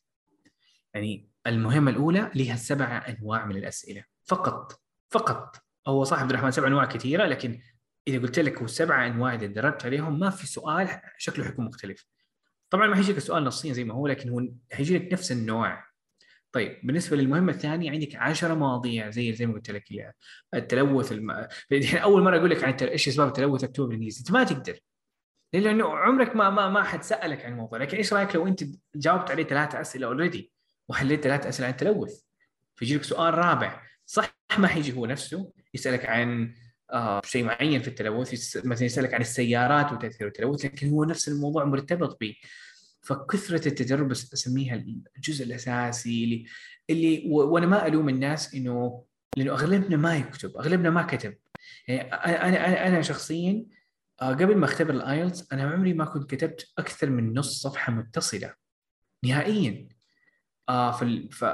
يعني 0.95 1.29
المهمة 1.47 1.91
الأولى 1.91 2.31
لها 2.35 2.57
سبع 2.57 3.05
أنواع 3.09 3.47
من 3.47 3.57
الأسئلة. 3.57 4.05
فقط 4.25 4.81
فقط. 5.11 5.57
هو 5.87 6.05
صح 6.05 6.19
عبد 6.19 6.31
الرحمن 6.31 6.51
سبع 6.51 6.67
أنواع 6.69 6.85
كثيرة 6.85 7.27
لكن 7.27 7.61
إذا 8.09 8.19
قلت 8.19 8.39
لك 8.39 8.59
هو 8.59 8.67
سبع 8.67 9.07
أنواع 9.07 9.35
اذا 9.35 9.47
دربت 9.47 9.85
عليهم 9.85 10.19
ما 10.19 10.31
في 10.31 10.47
سؤال 10.47 11.01
شكله 11.19 11.45
حيكون 11.45 11.65
مختلف. 11.65 12.07
طبعا 12.71 12.87
ما 12.87 12.97
حيجيك 12.97 13.17
السؤال 13.17 13.45
نصيا 13.45 13.73
زي 13.73 13.85
ما 13.85 13.95
هو 13.95 14.07
لكن 14.07 14.29
هو 14.29 14.49
حيجي 14.73 14.99
لك 14.99 15.13
نفس 15.13 15.33
النوع. 15.33 15.85
طيب 16.53 16.81
بالنسبة 16.85 17.17
للمهمة 17.17 17.53
الثانية 17.53 17.91
عندك 17.91 18.17
10 18.17 18.55
مواضيع 18.55 19.11
زي 19.11 19.33
زي 19.33 19.47
ما 19.47 19.55
قلت 19.55 19.71
لك 19.71 20.15
التلوث 20.55 21.13
الم... 21.13 21.31
أول 21.95 22.23
مرة 22.23 22.37
أقول 22.37 22.51
لك 22.51 22.65
عن 22.65 22.73
إيش 22.73 23.09
أسباب 23.09 23.29
التلوث؟ 23.29 23.65
اكتبه 23.65 23.87
بالإنجليزي. 23.87 24.21
أنت 24.21 24.31
ما 24.31 24.45
تقدر. 24.45 24.79
لأنه 25.61 25.97
عمرك 25.97 26.37
ما 26.37 26.51
ما 26.51 26.69
ما 26.69 26.83
حد 26.83 27.03
سألك 27.03 27.45
عن 27.45 27.53
الموضوع 27.53 27.79
لكن 27.79 27.97
إيش 27.97 28.13
رأيك 28.13 28.35
لو 28.35 28.47
أنت 28.47 28.65
جاوبت 28.95 29.31
عليه 29.31 29.45
ثلاث 29.45 29.75
أسئلة 29.75 30.07
اوريدي 30.07 30.53
وحليت 30.89 31.25
ثلاث 31.25 31.47
أسئلة 31.47 31.67
عن 31.67 31.73
التلوث؟ 31.73 32.21
فيجي 32.77 32.97
لك 32.97 33.03
سؤال 33.03 33.35
رابع. 33.35 33.83
صح 34.07 34.37
ما 34.59 34.69
حيجي 34.69 34.93
هو 34.93 35.07
نفسه 35.07 35.53
يسألك 35.75 36.07
عن 36.07 36.55
آه 36.93 37.21
شيء 37.25 37.45
معين 37.45 37.83
في 37.83 37.89
التلوث 37.89 38.57
مثلا 38.67 38.85
يسألك 38.87 39.15
عن 39.15 39.21
السيارات 39.21 39.93
وتأثير 39.93 40.27
التلوث 40.27 40.65
لكن 40.65 40.91
هو 40.91 41.05
نفس 41.05 41.29
الموضوع 41.29 41.65
مرتبط 41.65 42.21
به 42.21 42.35
فكثرة 43.03 43.69
التجربة 43.69 44.13
أسميها 44.13 44.85
الجزء 45.17 45.45
الأساسي 45.45 46.25
اللي 46.25 46.45
اللي 46.91 47.23
وأنا 47.31 47.67
ما 47.67 47.87
ألوم 47.87 48.09
الناس 48.09 48.55
إنه 48.55 49.05
لأنه 49.37 49.53
أغلبنا 49.53 49.97
ما 49.97 50.17
يكتب 50.17 50.57
أغلبنا 50.57 50.91
ما 50.91 51.03
كتب. 51.03 51.35
يعني 51.89 52.13
أنا 52.13 52.69
أنا 52.69 52.87
أنا 52.87 53.03
شخصيا 53.03 53.65
قبل 54.29 54.57
ما 54.57 54.65
أختبر 54.65 54.95
الآيلتس 54.95 55.53
أنا 55.53 55.63
عمري 55.63 55.93
ما 55.93 56.05
كنت 56.05 56.31
كتبت 56.31 56.73
أكثر 56.79 57.11
من 57.11 57.35
نص 57.35 57.63
صفحة 57.63 57.93
متصلة. 57.93 58.55
نهائيا. 59.25 59.89
آه 60.69 60.91
ف... 61.31 61.45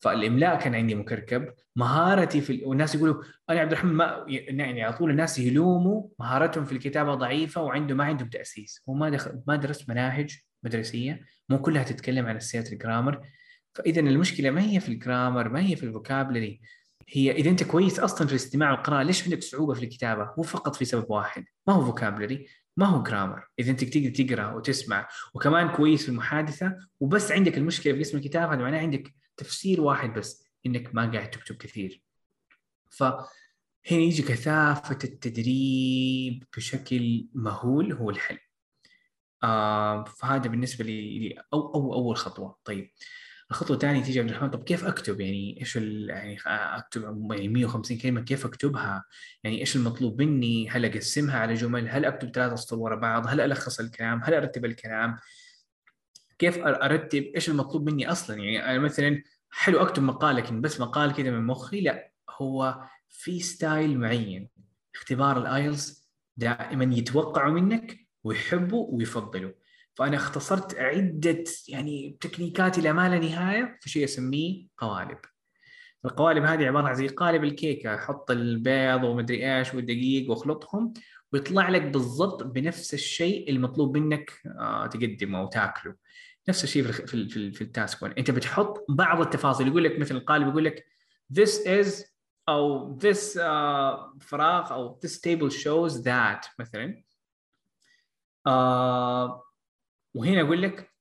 فالإملاء 0.00 0.58
كان 0.58 0.74
عندي 0.74 0.94
مكركب. 0.94 1.54
مهارتي 1.76 2.40
في 2.40 2.52
ال... 2.52 2.64
والناس 2.64 2.94
يقولوا 2.94 3.22
أنا 3.50 3.60
عبد 3.60 3.72
الرحمن 3.72 3.92
ما 3.92 4.24
يعني 4.28 4.82
على 4.82 4.92
طول 4.96 5.10
الناس 5.10 5.38
يلوموا 5.38 6.08
مهارتهم 6.18 6.64
في 6.64 6.72
الكتابة 6.72 7.14
ضعيفة 7.14 7.62
وعنده 7.62 7.94
ما 7.94 8.04
عندهم 8.04 8.28
تأسيس. 8.28 8.82
هو 8.88 8.94
ما 8.94 9.10
دخل 9.10 9.42
ما 9.46 9.56
درست 9.56 9.88
مناهج 9.88 10.38
مدرسية. 10.62 11.24
مو 11.48 11.62
كلها 11.62 11.82
تتكلم 11.82 12.26
عن 12.26 12.36
اساسيات 12.36 12.72
الجرامر. 12.72 13.28
فاذا 13.74 14.00
المشكلة 14.00 14.50
ما 14.50 14.62
هي 14.62 14.80
في 14.80 14.88
ال 14.88 14.95
grammar 14.95 15.48
ما 15.48 15.60
هي 15.60 15.76
في 15.76 15.86
ال 15.86 15.92
vocabulary. 15.92 16.60
هي 17.08 17.32
إذا 17.32 17.50
أنت 17.50 17.62
كويس 17.62 18.00
أصلا 18.00 18.26
في 18.26 18.32
الاستماع 18.32 18.70
والقراءه 18.70 19.02
ليش 19.02 19.24
عندك 19.24 19.42
صعوبة 19.42 19.74
في 19.74 19.84
الكتابة؟ 19.84 20.24
هو 20.38 20.42
فقط 20.42 20.76
في 20.76 20.84
سبب 20.84 21.10
واحد 21.10 21.44
ما 21.66 21.74
هو 21.74 21.84
vocabulary 21.84 22.46
ما 22.76 22.86
هو 22.86 23.02
grammar 23.02 23.48
إذا 23.58 23.70
أنت 23.70 23.84
تقدر 23.84 24.10
تقرأ 24.10 24.52
وتسمع 24.52 25.08
وكمان 25.34 25.68
كويس 25.68 26.02
في 26.02 26.08
المحادثة 26.08 26.76
وبس 27.00 27.32
عندك 27.32 27.58
المشكلة 27.58 27.92
في 27.92 27.98
قسم 27.98 28.18
الكتابة 28.18 28.54
هذا 28.54 28.62
معناه 28.62 28.78
عندك 28.78 29.14
تفسير 29.36 29.80
واحد 29.80 30.12
بس 30.14 30.44
إنك 30.66 30.94
ما 30.94 31.12
قاعد 31.12 31.30
تكتب 31.30 31.56
كثير. 31.56 32.02
فهنا 32.90 33.26
يجي 33.90 34.22
كثافة 34.22 34.98
التدريب 35.04 36.44
بشكل 36.56 37.28
مهول 37.34 37.92
هو 37.92 38.10
الحل. 38.10 38.38
آه 39.44 40.04
فهذا 40.04 40.48
بالنسبة 40.48 40.84
لي 40.84 41.34
أو, 41.52 41.74
أو 41.74 41.94
أول 41.94 42.16
خطوة. 42.16 42.58
طيب. 42.64 42.90
الخطوة 43.50 43.76
الثانية 43.76 44.02
تيجي 44.02 44.20
عبد 44.20 44.28
الرحمن 44.28 44.50
طب 44.50 44.64
كيف 44.64 44.84
أكتب 44.84 45.20
يعني 45.20 45.60
إيش 45.60 45.76
يعني 45.76 46.38
أكتب 46.46 47.02
يعني 47.30 47.48
150 47.48 47.98
كلمة 47.98 48.20
كيف 48.20 48.46
أكتبها؟ 48.46 49.04
يعني 49.44 49.60
إيش 49.60 49.76
المطلوب 49.76 50.22
مني؟ 50.22 50.70
هل 50.70 50.84
أقسمها 50.84 51.38
على 51.38 51.54
جمل؟ 51.54 51.88
هل 51.88 52.04
أكتب 52.04 52.30
ثلاثة 52.30 52.54
اسطر 52.54 52.76
ورا 52.78 52.96
بعض؟ 52.96 53.26
هل 53.26 53.40
ألخص 53.40 53.80
الكلام؟ 53.80 54.20
هل 54.24 54.34
أرتب 54.34 54.64
الكلام؟ 54.64 55.16
كيف 56.38 56.58
أرتب؟ 56.58 57.22
إيش 57.22 57.48
المطلوب 57.48 57.90
مني 57.90 58.10
أصلا؟ 58.10 58.36
يعني 58.36 58.70
أنا 58.70 58.78
مثلا 58.78 59.22
حلو 59.50 59.82
أكتب 59.82 60.02
مقال 60.02 60.36
لكن 60.36 60.60
بس 60.60 60.80
مقال 60.80 61.12
كذا 61.12 61.30
من 61.30 61.46
مخي 61.46 61.80
لا 61.80 62.10
هو 62.30 62.84
في 63.08 63.40
ستايل 63.40 63.98
معين 63.98 64.48
اختبار 64.94 65.38
ال 65.38 65.49
IELTS 65.49 66.06
دائما 66.36 66.94
يتوقعوا 66.94 67.52
منك 67.52 68.06
ويحبوا 68.24 68.86
ويفضلوا 68.90 69.52
فأنا 69.96 70.16
اختصرت 70.16 70.74
عدة 70.78 71.44
يعني 71.68 72.16
تكنيكات 72.20 72.78
إلى 72.78 72.92
ما 72.92 73.08
لا 73.08 73.18
نهاية 73.18 73.78
في 73.80 73.90
شيء 73.90 74.04
أسميه 74.04 74.66
قوالب. 74.78 75.18
القوالب 76.04 76.44
هذه 76.44 76.66
عبارة 76.66 76.88
عن 76.88 76.94
زي 76.94 77.06
قالب 77.06 77.44
الكيكه 77.44 77.94
أحط 77.94 78.30
البيض 78.30 79.04
ومدري 79.04 79.58
إيش 79.58 79.74
والدقيق 79.74 80.30
واخلطهم 80.30 80.92
ويطلع 81.32 81.68
لك 81.68 81.82
بالضبط 81.82 82.42
بنفس 82.42 82.94
الشيء 82.94 83.50
المطلوب 83.50 83.96
منك 83.96 84.32
آه، 84.46 84.86
تقدمه 84.86 85.42
وتاكله 85.42 85.94
نفس 86.48 86.64
الشيء 86.64 86.82
في 86.82 87.06
في 87.28 87.52
في, 87.52 87.62
ال 87.62 87.73
task 87.73 88.18
أنت 88.18 88.30
بتحط 88.30 88.86
بعض 88.88 89.20
التفاصيل 89.20 89.68
يقول 89.68 89.84
لك 89.84 89.98
مثل 89.98 90.16
القالب 90.16 90.48
يقول 90.48 90.64
لك 90.64 90.86
this 91.40 91.66
is 91.66 92.04
أو 92.48 92.98
this 92.98 93.36
uh, 93.36 94.20
فراغ 94.20 94.72
أو 94.72 95.00
this 95.06 95.10
table 95.10 95.50
shows 95.50 96.02
that 96.04 96.48
مثلا. 96.58 97.02
آه 98.46 99.45
وهنا 100.16 100.40
أقول 100.40 100.62
لك 100.62 100.92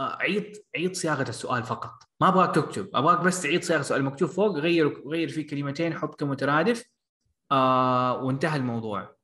عيد 0.00 0.56
عيد 0.76 0.96
صياغة 0.96 1.28
السؤال 1.28 1.62
فقط. 1.64 2.02
ما 2.20 2.28
أبغاك 2.28 2.54
تكتب 2.54 2.88
أبغاك 2.94 3.20
بس 3.20 3.42
تعيد 3.42 3.64
صياغة 3.64 3.80
السؤال 3.80 4.00
المكتوب 4.00 4.28
فوق 4.28 4.58
غير 4.58 5.08
غير 5.08 5.28
فيه 5.28 5.46
كلمتين 5.46 5.94
حط 5.98 6.20
كمترادف 6.20 6.84
آه 7.52 8.22
وانتهى 8.22 8.56
الموضوع. 8.56 9.16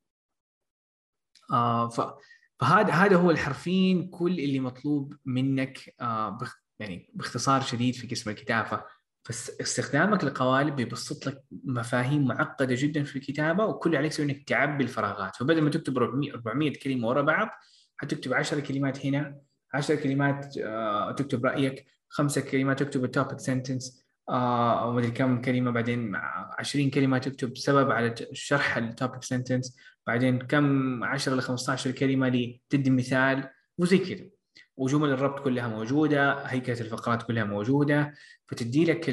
آه 1.53 1.89
فهذا 1.89 2.93
هذا 2.93 3.17
هو 3.17 3.31
الحرفين 3.31 4.11
كل 4.11 4.41
اللي 4.41 4.61
مطلوب 4.61 5.15
منك 5.25 5.95
آه 6.01 6.29
بخ 6.29 6.63
يعني 6.79 7.11
باختصار 7.15 7.61
شديد 7.61 7.95
في 7.95 8.07
قسم 8.07 8.31
الكتابة. 8.31 8.85
فاستخدامك 9.25 10.25
للقوالب 10.25 10.77
بيبسط 10.77 11.27
لك 11.27 11.45
مفاهيم 11.51 12.25
معقدة 12.27 12.75
جدا 12.79 13.05
في 13.05 13.17
الكتابة 13.17 13.65
وكل 13.65 13.97
عليك 13.97 14.13
تسوي 14.13 14.27
إنك 14.27 14.49
تعبي 14.49 14.85
الفراغات. 14.85 15.37
فبدل 15.37 15.63
ما 15.63 15.71
تكتب 15.71 15.99
400 15.99 16.73
كلمة 16.83 17.09
ورا 17.09 17.23
بعض 17.23 17.49
حتكتب 17.97 18.35
10 18.35 18.61
كلمات 18.61 19.07
هنا 19.07 19.41
10 19.75 19.95
كلمات 19.95 20.59
آه، 20.59 21.13
تكتب 21.13 21.47
رأيك 21.47 21.87
خمسة 22.09 22.41
كلمات 22.41 22.83
تكتب 22.83 23.05
ال 23.05 23.11
topic 23.11 23.41
sentence 23.41 24.07
أو 24.29 24.93
مدري 24.93 25.11
كم 25.11 25.41
كلمة 25.41 25.71
بعدين 25.71 26.17
20 26.59 26.91
كلمة 26.91 27.19
تكتب 27.19 27.57
سبب 27.57 27.91
على 27.91 28.15
شرح 28.33 28.77
ال 28.77 28.84
topic 28.84 29.23
sentence 29.23 29.77
بعدين 30.07 30.39
كم 30.39 31.05
10 31.05 31.35
ل 31.35 31.43
15 31.43 31.91
كلمة 31.91 32.29
لتدي 32.29 32.91
مثال 32.91 33.49
وزي 33.79 33.99
كذا. 33.99 34.27
وجمل 34.77 35.11
الربط 35.11 35.45
كلها 35.45 35.69
موجودة 35.69 36.35
هيكلة 36.47 36.81
الفقرات 36.81 37.23
كلها 37.23 37.45
موجودة 37.45 38.15
فتدي 38.47 38.85
لك 38.85 39.09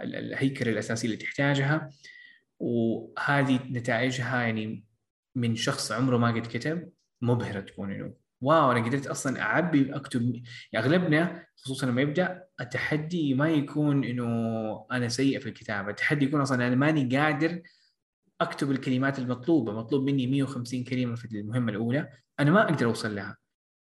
الهيكلة 0.00 0.72
الأساسية 0.72 1.08
اللي 1.08 1.16
تحتاجها. 1.16 1.90
وهذه 2.58 3.60
نتائجها 3.70 4.42
يعني 4.42 4.84
من 5.34 5.56
شخص 5.56 5.92
عمره 5.92 6.16
ما 6.16 6.28
قد 6.28 6.46
كتب. 6.46 6.90
مبهرة 7.22 7.60
تكون 7.60 7.92
انه 7.92 8.12
واو 8.40 8.72
أنا 8.72 8.84
قدرت 8.84 9.06
أصلا 9.06 9.40
أعبي 9.40 9.94
أكتب 9.96 10.42
يعني 10.72 10.86
أغلبنا 10.86 11.46
خصوصا 11.56 11.86
لما 11.86 12.02
يبدأ 12.02 12.44
التحدي 12.60 13.34
ما 13.34 13.48
يكون 13.48 14.04
إنه 14.04 14.86
أنا 14.92 15.08
سيء 15.08 15.40
في 15.40 15.48
الكتابة، 15.48 15.90
التحدي 15.90 16.24
يكون 16.24 16.40
أصلا 16.40 16.66
أنا 16.66 16.74
ماني 16.74 17.16
قادر 17.16 17.62
أكتب 18.40 18.70
الكلمات 18.70 19.18
المطلوبة، 19.18 19.72
مطلوب 19.72 20.04
مني 20.04 20.26
150 20.26 20.84
كلمة 20.84 21.14
في 21.14 21.24
المهمة 21.24 21.72
الأولى، 21.72 22.10
أنا 22.40 22.50
ما 22.50 22.62
أقدر 22.62 22.86
أوصل 22.86 23.14
لها. 23.14 23.36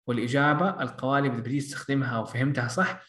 والإجابة 0.07 0.81
القوالب 0.81 1.33
اذا 1.33 1.41
بديت 1.41 1.63
تستخدمها 1.63 2.19
وفهمتها 2.19 2.67
صح 2.67 3.05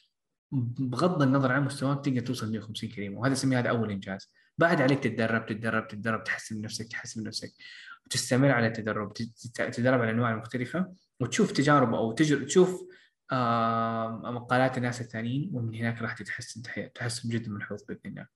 بغض 0.52 1.22
النظر 1.22 1.52
عن 1.52 1.64
مستواك 1.64 2.04
تقدر 2.04 2.20
توصل 2.20 2.50
150 2.50 2.90
كلمة. 2.90 3.18
وهذا 3.18 3.32
أسميه 3.32 3.58
هذا 3.58 3.68
أول 3.70 3.90
إنجاز. 3.90 4.32
بعد 4.58 4.82
عليك 4.82 4.98
تتدرب 4.98 5.46
تتدرب 5.46 5.88
تتدرب 5.88 6.24
تحسن 6.24 6.56
من 6.56 6.62
نفسك 6.62 6.88
تحسن 6.88 7.20
من 7.20 7.26
نفسك. 7.26 7.50
وتستمر 8.08 8.50
على 8.50 8.66
التدرب 8.66 9.12
تتدرب 9.54 10.00
على 10.00 10.10
الانواع 10.10 10.30
المختلفه 10.30 10.94
وتشوف 11.20 11.52
تجارب 11.52 11.94
أو 11.94 12.12
تجر... 12.12 12.44
تشوف 12.44 12.88
آه 13.32 14.20
مقالات 14.24 14.76
الناس 14.76 15.00
الثانيين 15.00 15.50
ومن 15.54 15.74
هناك 15.74 16.02
راح 16.02 16.12
تتحسن 16.12 16.62
تحسن 16.94 17.28
جدا 17.28 17.50
من 17.50 17.58
بإذن 17.88 18.00
الله. 18.06 18.26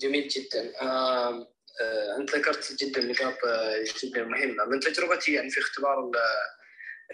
جميل 0.00 0.28
جدا. 0.28 0.80
آه 0.82 1.48
آه 1.80 2.16
أنت 2.20 2.36
ذكرت 2.36 2.76
جدا 2.82 3.04
نقاط 3.04 3.44
آه، 3.44 3.84
جدا 4.04 4.24
مهمة 4.24 4.64
من 4.64 4.80
تجربتي 4.80 5.32
يعني 5.32 5.50
في 5.50 5.60
اختبار 5.60 6.10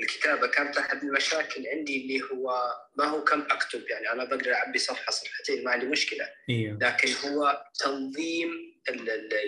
الكتابة 0.01 0.47
كانت 0.47 0.77
أحد 0.79 1.03
المشاكل 1.03 1.67
عندي 1.67 2.03
اللي 2.03 2.23
هو 2.23 2.75
ما 2.99 3.05
هو 3.05 3.25
كم 3.25 3.41
أكتب 3.41 3.85
يعني 3.91 4.13
أنا 4.13 4.25
بقدر 4.25 4.55
اعبي 4.55 4.79
صفحه 4.79 5.13
صفحتين 5.13 5.65
ما 5.65 5.71
عندي 5.71 5.87
مشكلة 5.87 6.29
إيه. 6.49 6.79
لكن 6.81 7.29
هو 7.29 7.65
تنظيم 7.79 8.72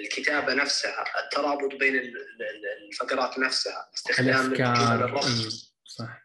الكتابة 0.05 0.55
نفسها 0.55 1.05
الترابط 1.25 1.75
بين 1.75 2.03
الفقرات 2.91 3.39
نفسها 3.39 3.91
استخدام 3.95 4.53
الأفكار 4.53 5.21
صح. 5.85 6.25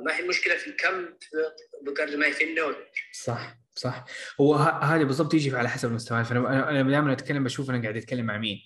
ما 0.00 0.16
هي 0.16 0.20
المشكلة 0.22 0.56
في 0.56 0.66
الكم؟ 0.66 1.06
بقدر 1.82 2.16
ما 2.16 2.26
هي 2.26 2.32
في 2.32 2.44
النوع 2.44 2.74
صح 3.12 3.56
صح. 3.74 4.04
هو 4.40 4.54
هذا 4.54 5.02
بالضبط 5.02 5.34
يجي 5.34 5.56
على 5.56 5.68
حسب 5.68 5.88
المستوى. 5.88 6.24
فانا 6.24 6.70
أنا 6.70 6.90
دائما 6.90 7.12
أتكلم 7.12 7.44
بشوف 7.44 7.70
أنا 7.70 7.82
قاعد 7.82 7.96
أتكلم 7.96 8.26
مع 8.26 8.38
مين. 8.38 8.58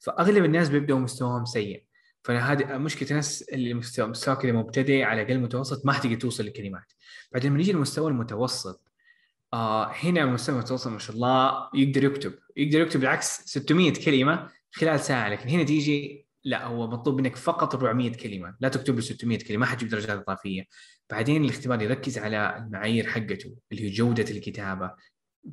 فأغلب 0.00 0.44
الناس 0.44 0.68
بيبدأوا 0.68 0.98
مستواهم 0.98 1.44
سيء. 1.44 1.84
فهذه 2.24 2.78
مشكلة 2.78 3.10
الناس 3.10 3.42
اللي 3.42 3.74
مستوى 3.74 4.06
مستوى 4.06 4.36
كذا 4.36 4.52
مبتدئ 4.52 5.02
على 5.02 5.22
أقل 5.22 5.38
متوسط 5.38 5.86
ما 5.86 5.92
حتقدر 5.92 6.14
توصل 6.14 6.44
للكلمات. 6.44 6.92
بعدين 7.32 7.50
لما 7.50 7.58
نيجي 7.58 7.72
للمستوى 7.72 8.10
المتوسط 8.10 8.85
آه 9.52 9.92
هنا 9.92 10.22
المستوى 10.22 10.54
المتوسط 10.56 10.88
ما 10.88 10.98
شاء 10.98 11.16
الله 11.16 11.68
يقدر 11.74 12.04
يكتب. 12.04 12.34
يقدر 12.56 12.80
يكتب 12.80 13.00
بالعكس 13.00 13.40
600 13.40 13.92
كلمة 14.04 14.48
خلال 14.72 15.00
ساعة 15.00 15.28
لكن 15.28 15.48
هنا 15.48 15.64
تيجي 15.64 16.26
لا 16.44 16.66
هو 16.66 16.86
مطلوب 16.86 17.20
منك 17.20 17.36
فقط 17.36 17.74
400 17.74 18.12
كلمة. 18.12 18.56
لا 18.60 18.68
تكتب 18.68 18.94
له 18.94 19.00
600 19.00 19.38
كلمة 19.38 19.60
ما 19.60 19.66
حتجيب 19.66 19.88
درجات 19.88 20.18
إضافية. 20.18 20.64
بعدين 21.10 21.44
الاختبار 21.44 21.82
يركز 21.82 22.18
على 22.18 22.56
المعايير 22.56 23.06
حقته 23.06 23.56
اللي 23.72 23.82
هي 23.84 23.90
جودة 23.90 24.30
الكتابة 24.30 24.90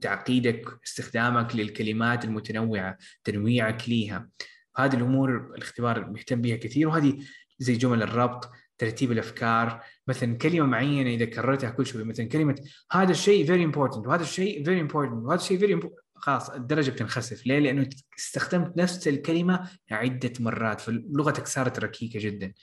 تعقيدك 0.02 0.80
استخدامك 0.86 1.56
للكلمات 1.56 2.26
المتنوعة 2.26 2.98
تنويعك 3.24 3.90
ليها. 3.90 4.30
هذه 4.78 4.96
الأمور 4.96 5.54
الاختبار 5.56 6.10
مهتم 6.10 6.42
بها 6.42 6.56
كثير 6.56 6.88
وهذه 6.88 7.20
زي 7.60 7.74
جمل 7.76 8.04
الربط 8.04 8.52
ترتيب 8.78 9.12
الأفكار 9.12 9.84
مثلا 10.08 10.38
كلمة 10.38 10.66
معينة 10.66 11.10
إذا 11.10 11.26
كررتها 11.26 11.70
كل 11.70 11.86
شوي 11.86 12.04
مثلا 12.04 12.28
كلمة 12.28 12.56
هذا 12.92 13.12
الشيء 13.12 13.46
very 13.46 13.64
important 13.64 14.08
وهذا 14.08 14.24
الشيء 14.24 14.64
very 14.66 14.82
important 14.82 15.26
وهذا 15.26 15.42
الشيء 15.42 15.60
very 15.60 15.80
خلاص 16.16 16.50
الدرجة 16.50 16.92
بتنخسف 16.92 17.48
ليه؟ 17.48 17.60
لأنه 17.60 17.90
استخدمت 18.20 18.78
نفس 18.78 19.08
الكلمة 19.08 19.70
عدة 19.92 20.34
مرات 20.40 20.82
فلغتك 20.82 21.48
صارت 21.48 21.80
ركيكة 21.80 22.20
جدا. 22.20 22.54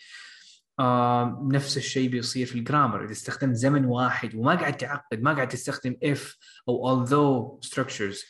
آه 0.79 1.49
نفس 1.53 1.77
الشيء 1.77 2.09
بيصير 2.09 2.47
في 2.47 2.55
الجرامر 2.55 3.05
إذا 3.05 3.13
استخدمت 3.13 3.55
زمن 3.55 3.85
واحد 3.85 4.35
وما 4.35 4.55
قاعد 4.55 4.77
تعقد 4.77 5.23
ما 5.23 5.33
قاعد 5.33 5.49
تستخدم 5.49 5.97
if 6.05 6.37
أو 6.69 7.07
although 7.07 7.67
structures 7.69 8.25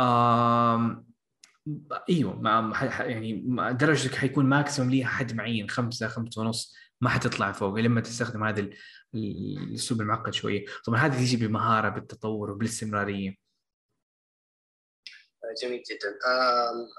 آه 0.00 1.04
إيوه 2.10 2.40
مع 2.40 2.84
يعني 3.00 3.44
درجتك 3.72 4.14
حيكون 4.14 4.46
ماكسيموم 4.46 4.90
ليها 4.90 5.06
حد 5.06 5.34
معين 5.34 5.68
خمسة 5.68 6.08
خمسة 6.08 6.42
ونص 6.42 6.74
ما 7.02 7.08
حتطلع 7.08 7.52
فوق 7.52 7.74
لما 7.74 8.00
تستخدم 8.00 8.44
هذا 8.44 8.70
الأسلوب 9.14 10.00
المعقد 10.00 10.34
شوية. 10.34 10.64
طبعا 10.84 10.98
هذه 10.98 11.18
تيجي 11.18 11.36
بالمهاره 11.36 11.88
بالتطور 11.88 12.50
وبالاستمرارية. 12.50 13.34
جميل 15.62 15.82
جدا. 15.90 16.18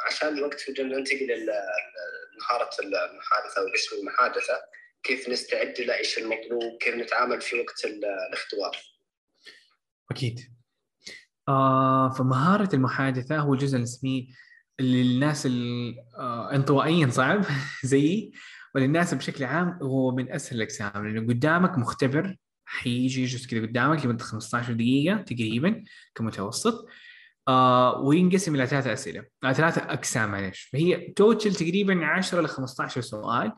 عشان 0.07 0.37
الوقت 0.37 0.69
بدنا 0.69 0.97
ننتقل 0.97 1.27
لمهاره 1.27 2.69
المحادثة 2.83 3.61
أو 3.61 3.67
اسم 3.75 3.95
المحادثة. 3.95 4.61
كيف 5.03 5.29
نستعد 5.29 5.81
له 5.81 5.97
إيش 5.97 6.17
المطلوب؟ 6.17 6.77
كيف 6.79 6.95
نتعامل 6.95 7.41
في 7.41 7.59
وقت 7.59 7.85
الاختبار؟ 7.85 8.77
أكيد. 10.11 10.39
آه 11.47 12.09
فمهارة 12.09 12.75
المحادثة 12.75 13.37
هو 13.37 13.53
الجزء 13.53 13.73
اللي 13.75 13.83
نسميه 13.83 14.27
للناس 14.79 15.45
الانطوائيا 15.45 17.09
صعب؟ 17.09 17.45
زيي؟ 17.83 18.33
وللناس 18.75 19.13
بشكل 19.13 19.43
عام 19.43 19.79
هو 19.81 20.11
من 20.11 20.31
أسهل 20.31 20.57
الاقسام 20.57 21.07
لأنه 21.07 21.27
قدامك 21.27 21.77
مختبر 21.77 22.37
حيجي 22.65 23.23
يجلس 23.23 23.47
كذا 23.47 23.61
قدامك 23.61 24.05
لمدة 24.05 24.23
15 24.23 24.73
دقيقة 24.73 25.17
تقريبا 25.17 25.83
كمتوسط 26.15 26.87
آه 27.47 28.01
وينقسم 28.01 28.55
إلى 28.55 28.67
ثلاث 28.67 28.87
أسئلة 28.87 29.25
آه 29.43 29.53
ثلاثة 29.53 29.81
أقسام 29.81 30.31
معلش 30.31 30.61
فهي 30.61 31.13
توتل 31.15 31.55
تقريبا 31.55 32.05
10 32.05 32.41
ل 32.41 32.47
15 32.47 33.01
سؤال 33.01 33.51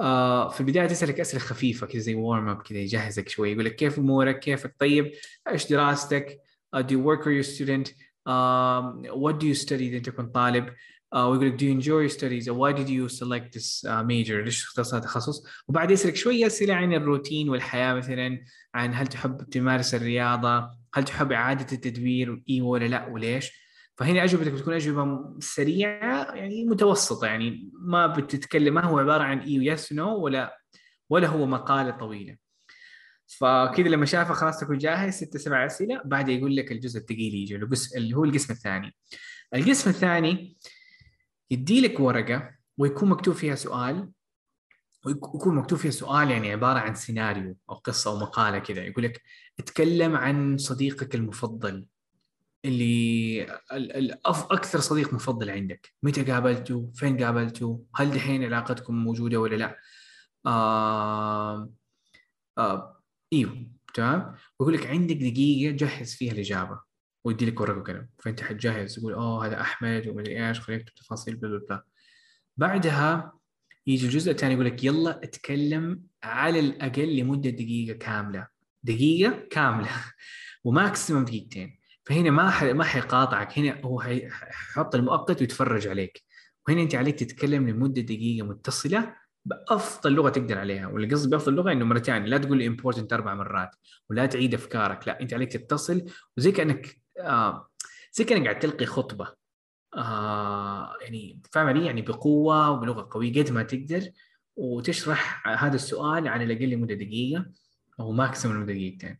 آه 0.00 0.48
في 0.48 0.60
البداية 0.60 0.86
تسألك 0.86 1.20
أسئلة 1.20 1.42
خفيفة 1.42 1.86
كذا 1.86 2.00
زي 2.00 2.14
وارم 2.14 2.48
اب 2.48 2.62
كذا 2.62 2.78
يجهزك 2.78 3.28
شوي 3.28 3.52
يقول 3.52 3.64
لك 3.64 3.76
كيف 3.76 3.98
أمورك 3.98 4.38
كيفك 4.38 4.74
طيب 4.78 5.12
إيش 5.48 5.68
دراستك 5.70 6.38
uh, 6.76 6.82
do 6.82 6.92
you 6.92 7.00
work 7.00 7.26
or 7.26 7.30
you're 7.30 7.40
a 7.40 7.54
student 7.56 7.88
um, 8.26 9.04
what 9.22 9.38
do 9.38 9.46
you 9.46 9.54
study 9.54 9.82
إذا 9.82 9.96
أنت 9.96 10.10
كنت 10.10 10.34
طالب 10.34 10.68
uh, 10.68 10.72
ويقول 11.14 11.46
لك 11.46 11.56
do 11.56 11.62
you 11.62 11.72
enjoy 11.80 12.02
your 12.02 12.18
studies? 12.18 12.48
Or 12.48 12.54
why 12.54 12.72
did 12.72 12.88
you 12.88 13.08
select 13.08 13.52
this 13.52 13.84
uh, 13.84 14.02
major? 14.02 14.44
ليش 14.44 14.64
اخترت 14.64 14.88
هذا 14.88 14.98
التخصص؟ 14.98 15.46
وبعد 15.68 15.90
يسألك 15.90 16.16
شوية 16.16 16.46
أسئلة 16.46 16.74
عن 16.74 16.94
الروتين 16.94 17.48
والحياة 17.48 17.94
مثلا 17.94 18.44
عن 18.74 18.94
هل 18.94 19.06
تحب 19.06 19.42
تمارس 19.50 19.94
الرياضة 19.94 20.70
هل 20.94 21.04
تحب 21.04 21.32
إعادة 21.32 21.66
التدوير 21.72 22.42
اي 22.50 22.60
ولا 22.60 22.84
لا 22.84 23.06
وليش؟ 23.06 23.62
فهنا 23.96 24.24
أجوبتك 24.24 24.52
بتكون 24.52 24.74
أجوبة 24.74 25.34
سريعة 25.40 26.34
يعني 26.34 26.64
متوسطة 26.64 27.26
يعني 27.26 27.70
ما 27.72 28.06
بتتكلم 28.06 28.74
ما 28.74 28.84
هو 28.84 28.98
عبارة 28.98 29.22
عن 29.22 29.38
اي 29.38 29.58
ويس 29.58 29.92
نو 29.92 30.16
ولا 30.16 30.58
ولا 31.10 31.28
هو 31.28 31.46
مقالة 31.46 31.90
طويلة. 31.90 32.36
فكذا 33.26 33.88
لما 33.88 34.06
شافه 34.06 34.34
خلاص 34.34 34.60
تكون 34.60 34.78
جاهز 34.78 35.14
ست 35.14 35.36
سبع 35.36 35.66
أسئلة 35.66 36.02
بعد 36.04 36.28
يقول 36.28 36.56
لك 36.56 36.72
الجزء 36.72 37.00
الثقيل 37.00 37.34
يجي 37.34 37.56
اللي 37.96 38.16
هو 38.16 38.24
القسم 38.24 38.52
الثاني. 38.52 38.94
القسم 39.54 39.90
الثاني 39.90 40.56
يدي 41.50 41.80
لك 41.80 42.00
ورقة 42.00 42.50
ويكون 42.78 43.08
مكتوب 43.08 43.34
فيها 43.34 43.54
سؤال 43.54 44.12
ويكون 45.06 45.54
مكتوب 45.54 45.78
فيها 45.78 45.90
سؤال 45.90 46.30
يعني 46.30 46.52
عبارة 46.52 46.78
عن 46.78 46.94
سيناريو 46.94 47.56
أو 47.70 47.74
قصة 47.74 48.10
أو 48.10 48.18
مقالة 48.18 48.58
كذا. 48.58 48.82
يقول 48.84 49.04
لك 49.04 49.22
أتكلم 49.58 50.16
عن 50.16 50.58
صديقك 50.58 51.14
المفضل 51.14 51.86
اللي 52.64 53.42
أكثر 54.26 54.80
صديق 54.80 55.14
مفضل 55.14 55.50
عندك. 55.50 55.92
متى 56.02 56.22
قابلته 56.24 56.90
فين 56.94 57.24
قابلته 57.24 57.84
هل 57.94 58.10
دحين 58.10 58.44
علاقتكم 58.44 58.94
موجودة 58.94 59.40
ولا 59.40 59.56
لا؟ 59.56 59.78
آه 60.46 61.70
آه 62.58 63.02
إيوه 63.32 63.66
تمام؟ 63.94 64.34
ويقول 64.58 64.74
لك 64.74 64.86
عندك 64.86 65.16
دقيقة 65.16 65.76
جهز 65.76 66.14
فيها 66.14 66.32
الإجابة. 66.32 66.91
ويدي 67.24 67.46
لك 67.46 67.60
ورقه 67.60 67.78
وقلم 67.78 68.08
فأنت 68.18 68.40
حتجهز 68.42 68.94
تقول 68.94 69.12
اوه 69.12 69.46
هذا 69.46 69.60
أحمد 69.60 70.08
ومدري 70.08 70.48
إيش. 70.48 70.60
خليك 70.60 70.82
تكتب 70.82 70.94
تفاصيل 70.94 71.36
بلا 71.36 71.58
بلا 71.58 71.84
بعدها 72.56 73.32
يجي 73.86 74.06
الجزء 74.06 74.30
الثاني 74.30 74.54
يقول 74.54 74.66
لك 74.66 74.84
يلا 74.84 75.24
اتكلم 75.24 76.02
على 76.22 76.60
الأقل 76.60 77.16
لمدة 77.16 77.50
دقيقة 77.50 77.98
كاملة. 77.98 78.46
دقيقة 78.82 79.46
كاملة. 79.50 79.90
وماكسيموم 80.64 81.24
دقيقتين. 81.24 81.78
فهنا 82.04 82.30
ما 82.30 82.72
ما 82.72 82.84
حيقاطعك. 82.84 83.58
هنا 83.58 83.80
هو 83.84 84.00
حيحط 84.00 84.94
المؤقت 84.94 85.40
ويتفرج 85.40 85.88
عليك. 85.88 86.22
وهنا 86.68 86.82
أنت 86.82 86.94
عليك 86.94 87.18
تتكلم 87.18 87.68
لمدة 87.68 88.02
دقيقة 88.02 88.46
متصلة 88.46 89.14
بأفضل 89.44 90.12
لغة 90.12 90.30
تقدر 90.30 90.58
عليها. 90.58 90.86
واللي 90.86 91.14
قصدي 91.14 91.30
بأفضل 91.30 91.54
لغة 91.54 91.72
إنه 91.72 91.84
مرتين. 91.84 92.24
لا 92.24 92.38
تقول 92.38 92.62
امبورتنت 92.62 93.12
أربع 93.12 93.34
مرات. 93.34 93.70
ولا 94.10 94.26
تعيد 94.26 94.54
أفكارك. 94.54 95.08
لا 95.08 95.20
أنت 95.20 95.34
عليك 95.34 95.52
تتصل. 95.52 96.04
وزي 96.36 96.52
كأنك 96.52 97.01
آه 97.22 97.70
زي 98.12 98.24
كأنك 98.24 98.44
قاعد 98.44 98.58
تلقي 98.58 98.86
خطبة. 98.86 99.34
آه 99.96 100.96
يعني 101.00 101.40
فاهم 101.52 101.66
علي؟ 101.66 101.86
يعني 101.86 102.02
بقوة 102.02 102.70
وبلغة 102.70 103.08
قوية 103.10 103.42
قد 103.42 103.50
ما 103.50 103.62
تقدر. 103.62 104.10
وتشرح 104.56 105.48
هذا 105.48 105.74
السؤال 105.74 106.28
على 106.28 106.44
الأقل 106.44 106.70
لمدة 106.70 106.94
دقيقة 106.94 107.46
أو 108.00 108.12
ماكسيموم 108.12 108.66
دقيقتين. 108.66 109.18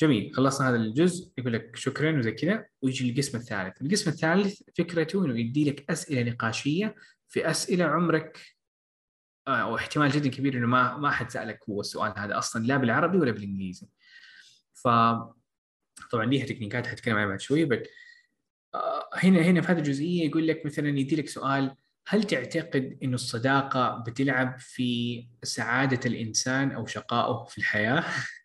جميل 0.00 0.34
خلصنا 0.34 0.68
هذا 0.68 0.76
الجزء. 0.76 1.32
يقول 1.38 1.52
لك 1.52 1.76
شكرا 1.76 2.18
وزي 2.18 2.32
كذا. 2.32 2.66
ويجي 2.82 3.10
القسم 3.10 3.38
الثالث. 3.38 3.82
القسم 3.82 4.10
الثالث 4.10 4.62
فكرته 4.78 5.24
إنه 5.24 5.40
يدي 5.40 5.70
لك 5.70 5.90
أسئلة 5.90 6.30
نقاشية 6.30 6.94
في 7.28 7.50
أسئلة 7.50 7.84
عمرك 7.84 8.38
آه 9.48 9.68
واحتمال 9.70 10.10
جدا 10.10 10.28
كبير 10.28 10.58
إنه 10.58 10.66
ما 10.66 10.96
ما 10.96 11.10
حد 11.10 11.30
سألك 11.30 11.60
هو 11.70 11.80
السؤال 11.80 12.14
هذا 12.18 12.38
أصلا 12.38 12.66
لا 12.66 12.76
بالعربي 12.76 13.18
ولا 13.18 13.30
بالإنجليزي. 13.30 13.88
ف 14.74 14.88
طبعا 16.10 16.26
ليها 16.26 16.46
تكنيكات 16.46 16.86
حتكلم 16.86 17.16
عنها 17.16 17.26
بعد 17.26 17.40
شوية 17.40 17.64
بس 17.64 17.78
آه 18.74 19.10
هنا 19.14 19.40
هنا 19.40 19.60
في 19.60 19.72
هذه 19.72 19.78
الجزئية 19.78 20.26
يقول 20.28 20.46
لك 20.48 20.66
مثلا 20.66 20.88
يدي 20.88 21.16
لك 21.16 21.28
سؤال 21.28 21.76
هل 22.08 22.24
تعتقد 22.24 22.98
إنه 23.02 23.14
الصداقة 23.14 24.04
بتلعب 24.06 24.58
في 24.58 25.22
سعادة 25.42 26.00
الإنسان 26.06 26.72
أو 26.72 26.86
شقائه 26.86 27.44
في 27.44 27.58
الحياة؟ 27.58 28.04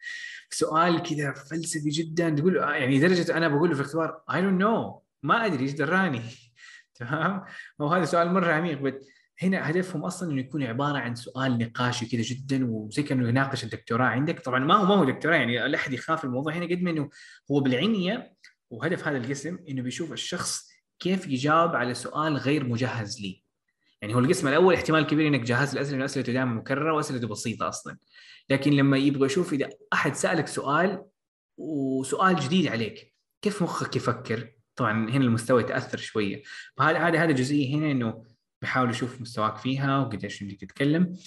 سؤال 0.49 1.03
كذا 1.03 1.34
فلسفي 1.34 1.89
جدا 1.89 2.30
تقول 2.30 2.53
له 2.53 2.76
يعني 2.76 2.99
درجه 2.99 3.38
أنا 3.38 3.47
بقول 3.47 3.70
له 3.70 3.76
في 3.76 3.82
اختبار 3.82 4.22
I 4.34 4.41
don't 4.41 4.61
know 4.61 5.03
ما 5.24 5.45
أدري 5.45 5.64
إيش 5.64 5.72
دراني 5.72 6.22
تمام؟ 6.95 7.43
وهذا 7.80 8.05
سؤال 8.05 8.34
مرة 8.34 8.51
عميق 8.53 8.82
بس 8.82 8.93
هنا 9.41 9.69
هدفهم 9.69 10.05
أصلا 10.05 10.31
إنه 10.31 10.39
يكون 10.39 10.63
عبارة 10.63 10.97
عن 10.97 11.15
سؤال 11.15 11.57
نقاشي 11.57 12.05
كذا 12.05 12.21
جدا 12.21 12.65
وزي 12.71 13.03
كأنه 13.03 13.29
يناقش 13.29 13.63
الدكتوراه 13.63 14.05
عندك. 14.05 14.39
طبعا 14.39 14.59
ما 14.59 14.75
هو 14.75 14.85
ما 14.85 14.95
هو 14.95 15.03
دكتوراه 15.03 15.35
يعني 15.35 15.67
لا 15.67 15.77
أحد 15.77 15.93
يخاف 15.93 16.25
الموضوع. 16.25 16.53
هنا 16.53 16.65
قد 16.65 16.81
ما 16.81 16.91
إنه 16.91 17.09
هو 17.51 17.59
بالعنية 17.59 18.33
وهدف 18.69 19.07
هذا 19.07 19.17
القسم 19.17 19.57
إنه 19.69 19.81
بيشوف 19.81 20.11
الشخص 20.11 20.69
كيف 20.99 21.27
يجاوب 21.27 21.75
على 21.75 21.93
سؤال 21.93 22.38
غير 22.38 22.63
مجهز 22.63 23.21
ليه 23.21 23.47
يعني 24.01 24.15
هو 24.15 24.19
القسم 24.19 24.47
الأول 24.47 24.73
احتمال 24.73 25.07
كبير 25.07 25.27
إنك 25.27 25.39
جهز 25.41 25.73
الأسئلة 25.73 26.05
اسئلته 26.05 26.33
دائما 26.33 26.53
مكررة 26.53 26.93
واسئلته 26.93 27.27
بسيطة 27.27 27.67
أصلا. 27.67 27.97
لكن 28.49 28.71
لما 28.71 28.97
يبغى 28.97 29.25
يشوف 29.25 29.53
إذا 29.53 29.69
أحد 29.93 30.15
سألك 30.15 30.47
سؤال 30.47 31.05
وسؤال 31.57 32.35
جديد 32.35 32.67
عليك 32.67 33.13
كيف 33.41 33.63
مخك 33.63 33.95
يفكر؟ 33.95 34.51
طبعا 34.75 35.09
هنا 35.09 35.25
المستوى 35.25 35.61
يتأثر 35.61 35.97
شوية. 35.97 36.43
فهذا 36.77 36.97
هذا 36.99 37.23
هذا 37.23 37.31
جزئية 37.31 37.75
هنا 37.75 37.91
إنه 37.91 38.25
بحاول 38.62 38.89
يشوف 38.89 39.22
مستواك 39.22 39.58
فيها 39.58 39.99
وقديش 39.99 40.43
بدك 40.43 40.60
تتكلم. 40.62 41.18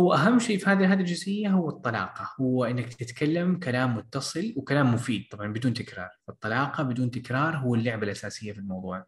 هو 0.00 0.14
أهم 0.14 0.38
شيء 0.38 0.58
في 0.58 0.70
هذه 0.70 0.92
هذه 0.92 1.00
الجزئية 1.00 1.48
هو 1.48 1.68
الطلاقة. 1.68 2.30
هو 2.40 2.64
إنك 2.64 2.94
تتكلم 2.94 3.58
كلام 3.58 3.96
متصل 3.96 4.54
وكلام 4.56 4.94
مفيد. 4.94 5.28
طبعا 5.30 5.52
بدون 5.52 5.74
تكرار. 5.74 6.10
الطلاقه 6.28 6.82
بدون 6.82 7.10
تكرار 7.10 7.56
هو 7.56 7.74
اللعبة 7.74 8.04
الأساسية 8.04 8.52
في 8.52 8.58
الموضوع. 8.58 9.06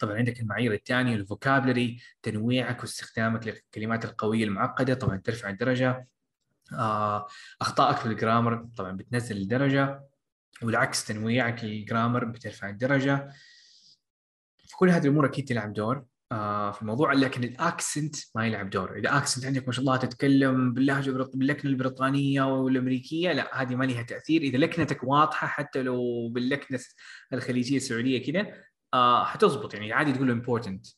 طبعا 0.00 0.14
عندك 0.14 0.40
المعايير 0.40 0.72
الثانية 0.72 1.14
ال 1.14 1.22
vocabulary 1.22 2.00
تنويعك 2.22 2.80
واستخدامك 2.80 3.46
للكلمات 3.46 4.04
القوية 4.04 4.44
المعقدة. 4.44 4.94
طبعا 4.94 5.16
ترفع 5.16 5.48
الدرجة. 5.48 6.08
آه، 6.72 7.26
أخطائك 7.60 7.96
في 7.96 8.06
ال 8.06 8.14
grammar 8.14 8.68
طبعا 8.76 8.92
بتنزل 8.92 9.36
الدرجة. 9.36 10.08
والعكس 10.62 11.04
تنويعك 11.04 11.64
لل 11.64 11.77
grammar 11.77 12.24
بترفع 12.24 12.68
الدرجة. 12.68 13.28
فكل 14.68 14.90
هذه 14.90 15.04
الأمور 15.04 15.26
أكيد 15.26 15.44
تلعب 15.44 15.72
دور. 15.72 16.04
في 16.72 16.78
الموضوع 16.82 17.12
لكن 17.12 17.44
ال 17.44 17.54
accent 17.54 18.16
ما 18.34 18.46
يلعب 18.46 18.70
دور 18.70 18.96
إذا 18.96 19.18
accent 19.18 19.44
عندك 19.46 19.66
ما 19.66 19.72
شاء 19.72 19.80
الله 19.80 19.96
تتكلم 19.96 20.72
باللهجة 20.72 21.10
باللكنة 21.10 21.70
البريطانية 21.70 22.42
والأمريكية 22.42 23.32
لا 23.32 23.62
هذه 23.62 23.74
ما 23.74 23.84
لها 23.84 24.02
تأثير. 24.02 24.42
إذا 24.42 24.58
لكنتك 24.58 25.04
واضحة 25.04 25.46
حتى 25.46 25.82
لو 25.82 26.28
باللكنة 26.28 26.80
الخليجية 27.32 27.76
السعودية 27.76 28.32
كذا 28.32 28.54
آه 28.94 29.24
حتظبط 29.24 29.74
يعني 29.74 29.92
عادي 29.92 30.12
تقول 30.12 30.28
له 30.28 30.42
important. 30.42 30.94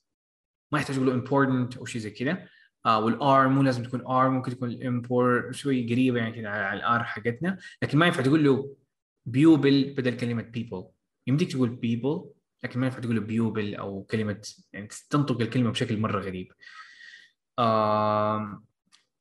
ما 0.73 0.79
يحتاج 0.79 0.97
تقول 0.97 1.07
له 1.07 1.25
important 1.25 1.79
أو 1.79 1.85
شيء 1.85 2.01
زي 2.01 2.11
كذا 2.11 2.49
آه 2.87 3.05
وال 3.05 3.34
R 3.34 3.49
مو 3.49 3.63
لازم 3.63 3.83
تكون 3.83 4.07
R 4.07 4.31
ممكن 4.31 4.51
تكون 4.51 4.69
الامبور 4.71 5.53
شوي 5.53 5.93
قريبة 5.93 6.19
يعني 6.19 6.33
كذا 6.33 6.49
على 6.49 6.79
ال 6.79 6.92
R 6.92 7.05
حقتنا. 7.05 7.59
لكن 7.83 7.99
ما 7.99 8.07
ينفع 8.07 8.23
تقول 8.23 8.45
له 8.45 8.77
beoble 9.27 9.95
بدل 9.97 10.17
كلمة 10.17 10.53
people. 10.59 10.85
يمديك 11.27 11.53
تقول 11.53 11.81
people 11.85 12.40
لكن 12.65 12.81
ما 12.81 12.87
ينفع 12.87 12.99
تقول 12.99 13.21
beoble 13.21 13.75
أو 13.75 14.03
كلمة 14.03 14.41
يعني 14.73 14.89
تنطق 15.11 15.41
الكلمة 15.41 15.71
بشكل 15.71 16.01
مرة 16.01 16.21
غريب. 16.21 16.53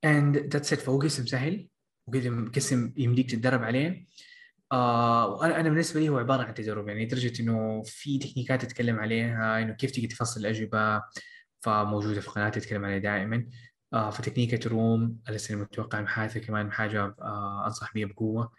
and 0.06 0.36
that's 0.36 0.72
it. 0.72 0.80
فهو 0.80 1.00
قسم 1.00 1.26
سهل 1.26 1.68
وقسم 2.08 2.94
يمديك 2.98 3.32
تتدرب 3.32 3.64
عليه. 3.64 4.06
آه 4.72 5.46
أنا 5.46 5.70
بالنسبة 5.70 6.00
لي 6.00 6.10
هو 6.10 6.18
عبارة 6.18 6.44
عن 6.44 6.54
تجارب. 6.54 6.88
يعني 6.88 7.06
لدرجة 7.06 7.42
إنه 7.42 7.84
في 7.86 8.18
تكنيكات 8.20 8.64
اتكلم 8.64 9.00
عليها 9.00 9.62
إنه 9.62 9.74
كيف 9.74 9.92
تيجي 9.92 10.08
تفصل 10.08 10.40
الأجوبة 10.42 11.02
فموجودة 11.62 12.22
في 12.22 12.30
قناتي 12.30 12.60
اتكلم 12.60 12.86
عليها 12.86 12.98
دائما. 13.00 13.48
آه 13.94 14.10
في 14.10 14.22
تكنيكة 14.22 14.70
روم 14.70 15.20
لسه 15.30 15.56
متوقع 15.56 16.02
محادثة 16.02 16.40
كمان 16.40 16.72
حاجة 16.72 17.16
آه 17.22 17.64
أنصح 17.66 17.94
بيها 17.94 18.08
بقوة. 18.08 18.52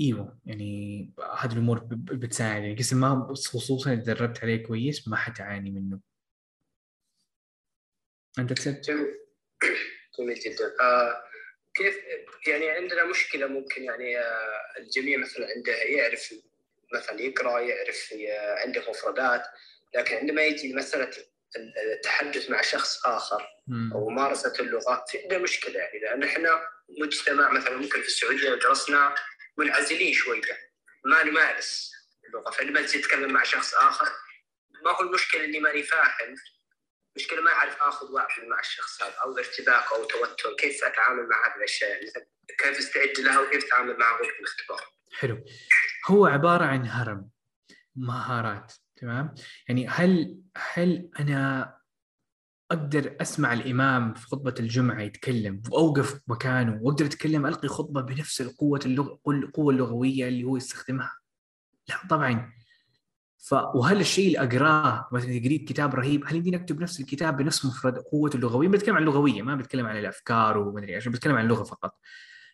إيوه 0.00 0.38
يعني 0.46 1.10
هذه 1.38 1.52
الأمور 1.52 1.80
بتساعد. 1.90 2.62
يعني 2.62 2.76
قسم 2.76 3.00
ما 3.00 3.34
خصوصا 3.34 3.92
إذا 3.92 4.02
تدربت 4.02 4.42
عليه 4.42 4.66
كويس 4.66 5.08
ما 5.08 5.16
حتعاني 5.16 5.70
منه. 5.70 6.00
أنت 8.38 8.52
تسد 8.52 8.80
جميل. 8.80 9.14
جميل 10.18 10.38
جدا. 10.38 10.74
آه 10.80 11.22
كيف 11.74 11.96
يعني 12.46 12.70
عندنا 12.70 13.04
مشكلة 13.04 13.46
ممكن 13.46 13.82
يعني 13.82 14.18
آه 14.18 14.62
الجميع 14.78 15.18
مثلا 15.18 15.46
عنده 15.56 15.72
يعرف 15.72 16.34
مثلا 16.94 17.20
يقرأ 17.20 17.60
يعرف 17.60 18.14
عنده 18.64 18.90
مفردات 18.90 19.42
لكن 19.94 20.16
عندما 20.16 20.44
يجي 20.44 20.74
مساله 20.74 21.10
التحدث 21.94 22.50
مع 22.50 22.60
شخص 22.62 23.06
آخر 23.06 23.42
أو 23.92 24.10
ممارسة 24.10 24.52
اللغة 24.60 25.04
في 25.08 25.22
عندنا 25.22 25.38
مشكلة. 25.38 25.78
يعني 25.78 25.98
لأن 25.98 26.22
إحنا 26.22 26.50
مجتمع 27.00 27.52
مثلا 27.52 27.76
ممكن 27.76 28.00
في 28.02 28.06
السعودية 28.06 28.54
درسنا 28.54 29.14
منعزلين 29.58 30.14
شوية 30.14 30.42
ما 31.04 31.22
نمارس 31.22 31.92
اللغة 32.26 32.50
فلما 32.50 32.82
تجي 32.82 32.98
تتكلم 32.98 33.32
مع 33.32 33.42
شخص 33.42 33.74
آخر. 33.74 34.08
ما 34.84 34.90
هو 34.90 35.00
المشكلة 35.00 35.44
إني 35.44 35.60
ماني 35.60 35.82
فاهم. 35.82 36.34
مشكله 37.16 37.40
ما 37.40 37.50
أعرف 37.50 37.82
آخذ 37.82 38.12
واحد 38.12 38.42
مع 38.42 38.60
الشخص 38.60 39.02
هذا 39.02 39.12
أو 39.12 39.38
ارتباك 39.38 39.92
أو 39.92 40.04
توتر. 40.04 40.56
كيف 40.58 40.84
أتعامل 40.84 41.28
مع 41.28 41.46
هذه 41.46 41.56
الأشياء؟ 41.56 42.00
كيف 42.58 42.78
أستعد 42.78 43.18
لها؟ 43.18 43.40
وكيف 43.40 43.64
أتعامل 43.64 43.98
معها؟ 43.98 44.12
وقت 44.12 44.34
الاختبار 44.40 44.80
حلو. 45.18 45.44
هو 46.06 46.26
عبارة 46.26 46.64
عن 46.64 46.86
هرم 46.86 47.30
مهارات 47.96 48.72
تمام؟ 48.96 49.34
يعني 49.68 49.88
هل 49.88 50.40
هل 50.56 51.10
أنا 51.20 51.75
أقدر 52.70 53.16
أسمع 53.20 53.52
الإمام 53.52 54.14
في 54.14 54.26
خطبة 54.26 54.54
الجمعة 54.60 55.00
يتكلم 55.00 55.62
وأوقف 55.70 56.20
مكانه 56.28 56.78
وأقدر 56.82 57.04
أتكلم 57.06 57.46
ألقي 57.46 57.68
خطبة 57.68 58.00
بنفس 58.00 58.40
القوة 58.40 58.80
اللغ... 58.86 59.14
القوة 59.28 59.72
اللغوية 59.72 60.28
اللي 60.28 60.44
هو 60.44 60.56
يستخدمها. 60.56 61.12
لا 61.88 61.96
طبعا. 62.10 62.52
ف 63.38 63.52
وهل 63.52 64.00
الشيء 64.00 64.26
اللي 64.26 64.38
أقراه 64.38 65.08
مثلا 65.12 65.30
قريت 65.30 65.68
كتاب 65.68 65.94
رهيب 65.94 66.24
هل 66.26 66.36
يمديني 66.36 66.56
أكتب 66.56 66.80
نفس 66.80 67.00
الكتاب 67.00 67.36
بنفس 67.36 67.64
مفرد 67.64 67.98
قوته 67.98 68.36
اللغوية؟ 68.36 68.68
بتكلم 68.68 68.96
عن 68.96 69.02
اللغوية 69.02 69.42
ما 69.42 69.54
بتكلم 69.54 69.86
عن 69.86 69.98
الأفكار 69.98 70.58
ومدري 70.58 70.94
إيش 70.94 71.08
بتكلم 71.08 71.36
عن 71.36 71.44
اللغة 71.44 71.62
فقط. 71.64 71.98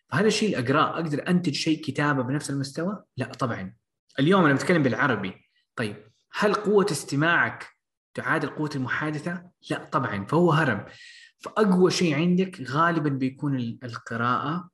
فهذا 0.09 0.27
الشيء 0.27 0.57
اللي 0.57 0.69
أقراه 0.69 0.93
أقدر 0.95 1.27
أنتج 1.27 1.53
شيء 1.53 1.81
كتابة 1.81 2.23
بنفس 2.23 2.49
المستوى؟ 2.49 3.03
لا 3.17 3.25
طبعا. 3.25 3.73
اليوم 4.19 4.45
أنا 4.45 4.53
بتكلم 4.53 4.83
بالعربي. 4.83 5.49
طيب 5.75 5.95
هل 6.33 6.53
قوة 6.53 6.85
استماعك 6.91 7.72
تعادل 8.13 8.49
قوة 8.49 8.69
المحادثة؟ 8.75 9.49
لا 9.69 9.83
طبعا 9.83 10.25
فهو 10.25 10.51
هرم 10.51 10.85
فأقوى 11.39 11.91
شيء 11.91 12.15
عندك 12.15 12.61
غالبا 12.61 13.09
بيكون 13.09 13.79
القراءة 13.83 14.69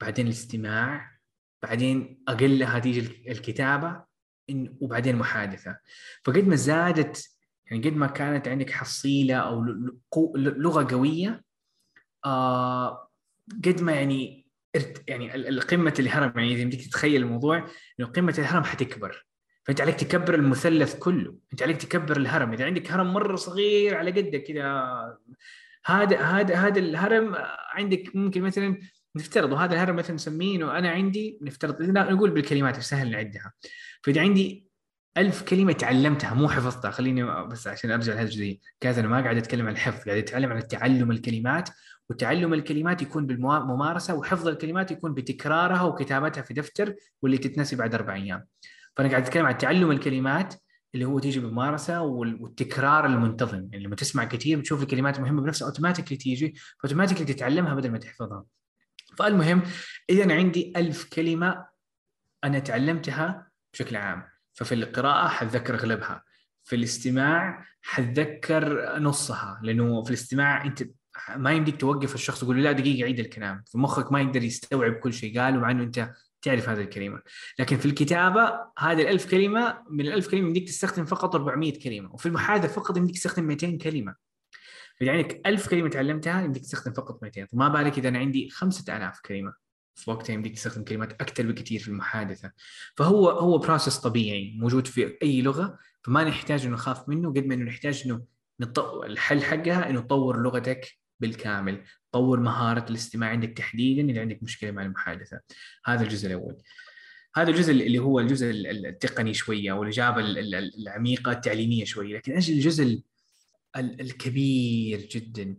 بعدين 0.00 0.26
الاستماع 0.26 1.16
بعدين 1.62 2.22
اقلها 2.28 2.78
تيجي 2.78 3.30
الكتابة 3.32 4.04
وبعدين 4.80 5.14
المحادثة. 5.14 5.78
فقد 6.24 6.46
ما 6.46 6.56
زادت 6.56 7.30
يعني 7.70 7.88
قد 7.88 7.96
ما 7.96 8.06
كانت 8.06 8.48
عندك 8.48 8.70
حصيلة 8.70 9.34
أو 9.34 9.64
لغة 10.36 10.86
قوية 10.90 11.44
آه 12.24 13.10
قد 13.64 13.82
ما 13.82 13.92
يعني 13.92 14.46
يعني 15.08 15.34
القمه 15.34 15.94
الهرم 15.98 16.38
يعني 16.38 16.54
إذا 16.54 16.64
بدك 16.64 16.80
تتخيل 16.80 17.22
الموضوع 17.22 17.68
إنه 18.00 18.08
قمة 18.08 18.34
الهرم 18.38 18.64
حتكبر. 18.64 19.25
فأنت 19.66 19.80
عليك 19.80 19.94
تكبر 19.94 20.34
المثلث 20.34 20.98
كله. 20.98 21.36
أنت 21.52 21.62
عليك 21.62 21.76
تكبر 21.76 22.16
الهرم. 22.16 22.52
إذا 22.52 22.64
عندك 22.64 22.92
هرم 22.92 23.12
مرة 23.12 23.36
صغير 23.36 23.94
على 23.94 24.10
قدك 24.10 24.42
كذا 24.42 25.18
هذا 25.86 26.20
هذا 26.20 26.54
هذا 26.54 26.78
الهرم 26.78 27.34
عندك 27.72 28.16
ممكن 28.16 28.42
مثلا 28.42 28.78
نفترض 29.16 29.52
وهذا 29.52 29.74
الهرم 29.74 29.96
مثلا 29.96 30.16
نسميه 30.16 30.56
انه 30.56 30.78
أنا 30.78 30.90
عندي 30.90 31.38
نفترض 31.42 31.82
نقول 31.82 32.30
بالكلمات 32.30 32.80
سهل 32.80 33.10
نعدها. 33.10 33.52
فإذا 34.02 34.20
عندي 34.20 34.66
ألف 35.16 35.42
كلمة 35.42 35.72
تعلمتها 35.72 36.34
مو 36.34 36.48
حفظتها 36.48 36.90
خليني 36.90 37.46
بس 37.46 37.66
عشان 37.66 37.90
أرجع 37.90 38.12
لهذا 38.12 38.28
الجزئية. 38.28 38.58
كذا 38.80 39.00
أنا 39.00 39.08
ما 39.08 39.20
قاعد 39.20 39.36
أتكلم 39.36 39.66
عن 39.66 39.72
الحفظ 39.72 40.04
قاعد 40.04 40.18
أتعلم 40.18 40.52
عن 40.52 40.68
تعلم 40.68 41.10
الكلمات 41.10 41.68
وتعلم 42.10 42.54
الكلمات 42.54 43.02
يكون 43.02 43.26
بالممارسة 43.26 44.14
وحفظ 44.14 44.48
الكلمات 44.48 44.90
يكون 44.90 45.14
بتكرارها 45.14 45.82
وكتابتها 45.82 46.42
في 46.42 46.54
دفتر 46.54 46.94
واللي 47.22 47.38
تتنسي 47.38 47.76
بعد 47.76 47.94
أربع 47.94 48.14
أيام. 48.14 48.46
فأنا 48.96 49.08
قاعد 49.08 49.22
أتكلم 49.22 49.46
عن 49.46 49.58
تعلم 49.58 49.90
الكلمات 49.90 50.54
اللي 50.94 51.04
هو 51.04 51.18
تيجي 51.18 51.40
بالممارسه 51.40 52.00
والتكرار 52.02 53.06
المنتظم. 53.06 53.68
يعني 53.72 53.84
لما 53.84 53.96
تسمع 53.96 54.24
كثير 54.24 54.58
بتشوف 54.58 54.82
الكلمات 54.82 55.18
المهمه 55.18 55.42
بنفسها 55.42 55.68
automatically 55.68 56.16
تيجي 56.16 56.54
ف 56.78 56.81
automatically 56.81 57.24
تتعلمها 57.24 57.74
بدل 57.74 57.90
ما 57.90 57.98
تحفظها. 57.98 58.44
فالمهم 59.18 59.62
إذا 60.10 60.24
أنا 60.24 60.34
عندي 60.34 60.72
ألف 60.76 61.08
كلمة 61.12 61.66
أنا 62.44 62.58
تعلمتها 62.58 63.48
بشكل 63.72 63.96
عام. 63.96 64.22
ففي 64.54 64.74
القراءة 64.74 65.28
حتذكر 65.28 65.74
أغلبها. 65.74 66.22
في 66.64 66.76
الاستماع 66.76 67.66
حتذكر 67.82 68.98
نصها 68.98 69.60
لأنه 69.62 70.02
في 70.02 70.10
الاستماع 70.10 70.64
أنت 70.64 70.82
ما 71.36 71.52
يمديك 71.52 71.76
توقف 71.80 72.14
الشخص 72.14 72.40
تقول 72.40 72.56
له 72.56 72.62
لا 72.62 72.72
دقيقة 72.72 73.04
عيد 73.04 73.18
الكلام. 73.18 73.62
في 73.66 73.78
مخك 73.78 74.12
ما 74.12 74.20
يقدر 74.20 74.42
يستوعب 74.42 74.92
كل 74.92 75.12
شيء. 75.12 75.40
قال 75.40 75.60
مع 75.60 75.70
إنه 75.70 75.82
أنت 75.82 76.10
تعرف 76.46 76.68
هذه 76.68 76.80
الكلمة. 76.80 77.22
لكن 77.58 77.76
في 77.76 77.86
الكتابة 77.86 78.52
هذه 78.78 79.02
الألف 79.02 79.30
كلمة 79.30 79.82
من 79.90 80.06
الألف 80.06 80.28
كلمة 80.28 80.46
يمديك 80.46 80.68
تستخدم 80.68 81.04
فقط 81.04 81.34
400 81.34 81.78
كلمة 81.78 82.14
وفي 82.14 82.26
المحادثة 82.26 82.68
فقط 82.68 82.96
يمديك 82.96 83.16
تستخدم 83.16 83.44
200 83.44 83.78
كلمة. 83.78 84.14
يعني 85.00 85.42
1000 85.46 85.68
كلمة 85.68 85.88
تعلمتها 85.88 86.42
يمديك 86.42 86.62
تستخدم 86.62 86.92
فقط 86.92 87.22
200 87.22 87.46
ما 87.52 87.68
بالك 87.68 87.98
إذا 87.98 88.08
أنا 88.08 88.18
عندي 88.18 88.50
5000 88.50 89.20
كلمة. 89.20 89.52
في 89.94 90.10
وقتها 90.10 90.34
يمديك 90.34 90.54
تستخدم 90.54 90.84
كلمات 90.84 91.12
أكثر 91.12 91.46
بكثير 91.46 91.80
في 91.80 91.88
المحادثة. 91.88 92.52
فهو 92.96 93.30
هو 93.30 93.58
بروسس 93.58 93.98
طبيعي 93.98 94.56
موجود 94.58 94.86
في 94.86 95.18
أي 95.22 95.42
لغة 95.42 95.78
فما 96.02 96.24
نحتاج 96.24 96.64
انه 96.66 96.74
نخاف 96.74 97.08
منه 97.08 97.28
قد 97.30 97.46
ما 97.46 97.54
انه 97.54 97.64
نحتاج 97.64 98.02
انه. 98.06 98.36
الحل 99.04 99.42
حقها 99.42 99.90
إنه 99.90 100.00
تطور 100.00 100.42
لغتك 100.42 100.98
بالكامل. 101.20 101.82
طور 102.16 102.40
مهارة 102.40 102.90
الاستماع 102.90 103.30
عندك 103.30 103.48
تحديدا 103.48 104.10
اذا 104.10 104.20
عندك 104.20 104.42
مشكلة 104.42 104.70
مع 104.70 104.82
المحادثة. 104.82 105.40
هذا 105.84 106.02
الجزء 106.02 106.26
الأول. 106.26 106.56
هذا 107.36 107.50
الجزء 107.50 107.72
اللي 107.72 107.98
هو 107.98 108.20
الجزء 108.20 108.50
التقني 108.50 109.34
شوية 109.34 109.72
أو 109.72 109.82
الاجابه 109.82 110.20
العميقة 110.20 111.32
التعليمية 111.32 111.84
شوية. 111.84 112.16
لكن 112.16 112.32
أجل 112.32 112.54
الجزء 112.54 113.02
الكبير 113.76 115.00
جدا 115.00 115.56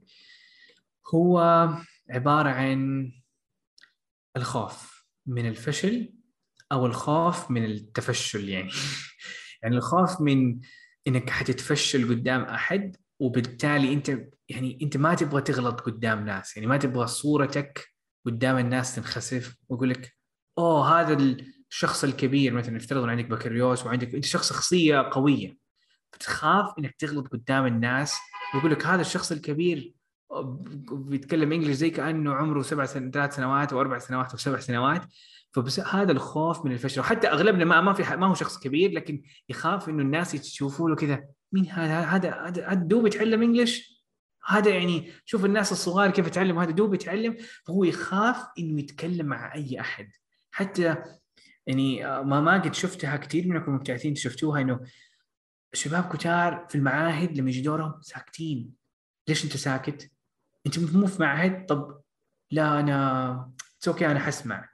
هو 1.14 1.40
عبارة 2.10 2.50
عن 2.50 3.12
الخوف 4.38 5.06
من 5.26 5.48
الفشل 5.48 6.14
أو 6.72 6.86
الخوف 6.86 7.52
من 7.52 7.66
التفشل 7.66 8.50
يعني. 8.50 8.72
يعني 9.64 9.76
الخوف 9.76 10.22
من 10.22 10.60
إنك 11.08 11.30
حتتفشل 11.30 12.10
قدام 12.10 12.42
أحد 12.42 12.98
وبالتالي 13.20 13.94
أنت 13.94 14.18
يعني 14.50 14.80
أنت 14.82 14.98
ما 14.98 15.16
تبغى 15.16 15.42
تغلط 15.42 15.82
قدام 15.82 16.26
ناس 16.26 16.58
يعني 16.58 16.68
ما 16.68 16.78
تبغى 16.78 17.08
صورتك 17.08 17.88
قدام 18.26 18.58
الناس 18.58 18.96
تنخسف 18.96 19.56
ويقول 19.70 19.90
لك 19.90 20.18
أوه 20.58 21.02
هذا 21.02 21.36
الشخص 21.72 22.04
الكبير 22.04 22.54
مثلا 22.54 22.76
نفترض 22.76 23.04
ان 23.04 23.10
عندك 23.10 23.26
بكالوريوس 23.26 23.86
وعندك 23.86 24.16
أنت 24.16 24.26
شخص 24.26 24.50
شخصية 24.50 25.10
قوية 25.12 25.58
فتخاف 26.12 26.74
إنك 26.80 26.96
تغلط 26.96 27.28
قدام 27.28 27.66
الناس 27.66 28.18
ويقول 28.56 28.72
لك 28.72 28.86
هذا 28.86 29.02
الشخص 29.02 29.32
الكبير 29.32 29.94
بيتكلم 30.92 31.52
انجلش 31.52 31.76
زي 31.76 31.90
كأنه 31.90 32.34
عمره 32.34 32.62
سبع 32.62 32.86
سن... 32.86 33.12
ثلاث 33.12 33.36
سنوات 33.36 33.74
أو 33.74 33.82
أربع 33.82 34.00
سنوات 34.00 34.32
أو 34.32 34.38
سبع 34.38 34.60
سنوات 34.60 35.02
فبس 35.52 35.80
هذا 35.80 36.12
الخوف 36.12 36.66
من 36.66 36.72
الفشل. 36.72 37.00
وحتى 37.00 37.28
أغلبنا 37.28 37.66
ما 37.66 37.82
ما 37.82 37.94
في 37.94 38.16
ما 38.16 38.28
هو 38.28 38.34
شخص 38.34 38.60
كبير 38.60 38.92
لكن 38.92 39.24
يخاف 39.50 39.90
إنه 39.90 40.02
الناس 40.02 40.34
يشوفوا 40.34 40.90
له 40.90 40.96
كذا. 40.96 41.28
مين 41.52 41.70
هذا؟ 41.70 42.00
هذا 42.02 42.34
هذا 42.48 42.74
دوب 42.74 43.08
يتعلم 43.08 43.42
انجلش 43.42 43.98
هذا 44.48 44.70
يعني 44.70 45.12
شوف 45.26 45.46
الناس 45.46 45.72
الصغار 45.72 46.12
كيف 46.12 46.28
يتعلم 46.28 46.60
هذا 46.60 46.72
دوب 46.72 46.94
يتعلم 46.94 47.38
فهو 47.66 47.84
يخاف 47.84 48.48
إنه 48.60 48.80
يتكلم 48.80 49.26
مع 49.26 49.56
أي 49.56 49.80
أحد. 49.80 50.10
حتى 50.52 50.96
يعني 51.68 52.04
ما 52.04 52.42
ما 52.42 52.62
قد 52.62 52.74
شفتها 52.74 53.18
كثير 53.18 53.48
منكم 53.48 53.76
مبتعثين 53.76 54.16
شفتوها 54.16 54.62
إنه 54.62 54.80
شباب 55.74 56.10
كتار 56.14 56.66
في 56.70 56.76
المعاهد 56.76 57.38
لما 57.38 57.50
يجي 57.50 57.62
دورهم 57.62 58.02
ساكتين. 58.02 58.74
ليش 59.28 59.46
أنت 59.46 59.58
ساكت؟ 59.58 60.12
أنت 60.66 60.80
مو 60.80 61.08
في 61.08 61.22
معهد؟ 61.22 61.66
طب 61.66 62.02
لا 62.52 62.80
أنا 62.80 63.52
أوكي 63.88 64.06
أنا 64.06 64.20
حسمع. 64.20 64.70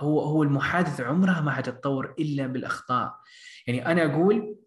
هو 0.00 0.20
هو 0.20 0.42
المحادثة 0.42 1.04
عمرها 1.04 1.40
ما 1.40 1.52
حتتطور 1.52 2.14
إلا 2.18 2.46
بالأخطاء. 2.46 3.20
يعني 3.66 3.86
أنا 3.86 4.04
أقول 4.04 4.61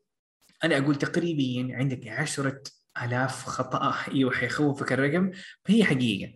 أنا 0.66 0.78
أقول 0.78 0.95
تقريبا 0.95 1.76
عندك 1.76 2.07
عشرة 2.07 2.61
آلاف 3.03 3.45
خطأ. 3.45 3.95
أيوه 4.11 4.32
حيخوفك 4.32 4.93
الرقم. 4.93 5.32
فهي 5.66 5.84
حقيقة. 5.84 6.34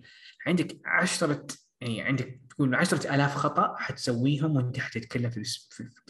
عندك 0.47 0.79
عشرة 0.85 1.47
يعني 1.81 2.01
عندك 2.01 2.41
تقول 2.49 2.75
عشرة 2.75 3.15
آلاف 3.15 3.35
خطأ 3.35 3.75
حتسويهم 3.77 4.55
وأنت 4.55 4.79
حتتكلم 4.79 5.29
في 5.29 5.43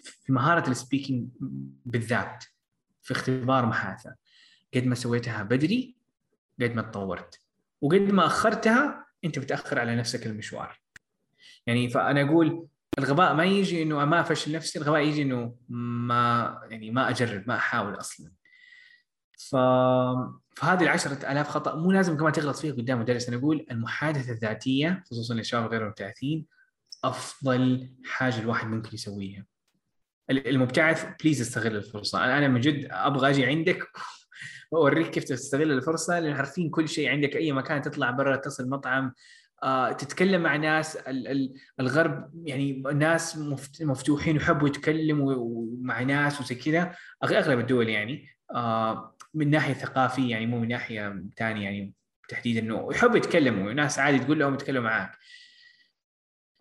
في 0.01 0.33
مهارة 0.33 0.69
السبيكينج 0.69 1.29
بالذات 1.85 2.43
في 3.01 3.11
اختبار 3.11 3.65
محادثة. 3.65 4.15
قد 4.73 4.85
ما 4.85 4.95
سويتها 4.95 5.43
بدري 5.43 5.95
قد 6.61 6.75
ما 6.75 6.81
تطورت. 6.81 7.39
وقد 7.81 8.01
ما 8.01 8.25
أخرتها 8.25 9.05
أنت 9.25 9.39
بتأخر 9.39 9.79
على 9.79 9.95
نفسك 9.95 10.27
المشوار. 10.27 10.79
يعني 11.67 11.89
فأنا 11.89 12.21
أقول 12.21 12.67
الغباء 12.99 13.33
ما 13.33 13.43
يجي 13.43 13.83
إنه 13.83 14.05
ما 14.05 14.19
افشل 14.19 14.51
نفسي 14.51 14.79
الغباء 14.79 15.01
يجي 15.01 15.21
إنه 15.21 15.55
ما 15.69 16.61
يعني 16.69 16.91
ما 16.91 17.09
أجرب 17.09 17.43
ما 17.47 17.55
أحاول 17.55 17.99
أصلا. 17.99 18.31
ف... 19.37 19.55
فهذه 20.55 20.83
العشرة 20.83 21.31
آلاف 21.31 21.49
خطأ 21.49 21.75
مو 21.75 21.91
لازم 21.91 22.17
كمان 22.17 22.31
تغلط 22.31 22.57
فيها 22.57 22.73
قدام 22.73 22.99
مدرس. 22.99 23.27
أنا 23.27 23.37
أقول 23.37 23.65
المحادثة 23.71 24.31
الذاتية 24.31 25.03
خصوصا 25.11 25.33
للشباب 25.33 25.71
غير 25.71 25.81
المبتعثين 25.81 26.45
أفضل 27.03 27.89
حاجة 28.05 28.39
الواحد 28.39 28.67
ممكن 28.67 28.89
يسويها. 28.93 29.45
المبتعث 30.29 31.05
بليز 31.23 31.41
استغل 31.41 31.75
الفرصة. 31.75 32.25
أنا 32.37 32.47
من 32.47 32.61
جد 32.61 32.87
أبغى 32.91 33.29
أجي 33.29 33.45
عندك 33.45 33.87
وأوريك 34.71 35.09
كيف 35.09 35.23
تستغل 35.23 35.71
الفرصة 35.71 36.19
لأن 36.19 36.33
عارفين 36.33 36.69
كل 36.69 36.89
شيء 36.89 37.09
عندك 37.09 37.35
أي 37.35 37.51
مكان 37.51 37.81
تطلع 37.81 38.11
برا 38.11 38.35
تصل 38.35 38.69
مطعم 38.69 39.13
تتكلم 39.97 40.41
مع 40.41 40.55
ناس 40.55 40.97
الغرب 41.79 42.31
يعني 42.47 42.83
ناس 42.93 43.37
مفتوحين 43.81 44.35
يحبوا 44.35 44.67
يتكلموا 44.67 45.65
مع 45.81 46.01
ناس 46.01 46.41
وزي 46.41 46.55
كذا. 46.55 46.95
أغلب 47.23 47.59
الدول 47.59 47.89
يعني 47.89 48.27
آه، 48.55 49.15
من 49.33 49.49
ناحية 49.49 49.73
ثقافية 49.73 50.31
يعني 50.31 50.45
مو 50.45 50.59
من 50.59 50.67
ناحية 50.67 51.23
ثانية 51.37 51.63
يعني 51.63 51.93
تحديدا. 52.29 52.59
إنه 52.59 52.87
يحبوا 52.91 53.17
يتكلموا 53.17 53.73
ناس 53.73 53.99
عادي 53.99 54.19
تقول 54.19 54.39
لهم 54.39 54.53
يتكلموا 54.53 54.89
معاك. 54.89 55.17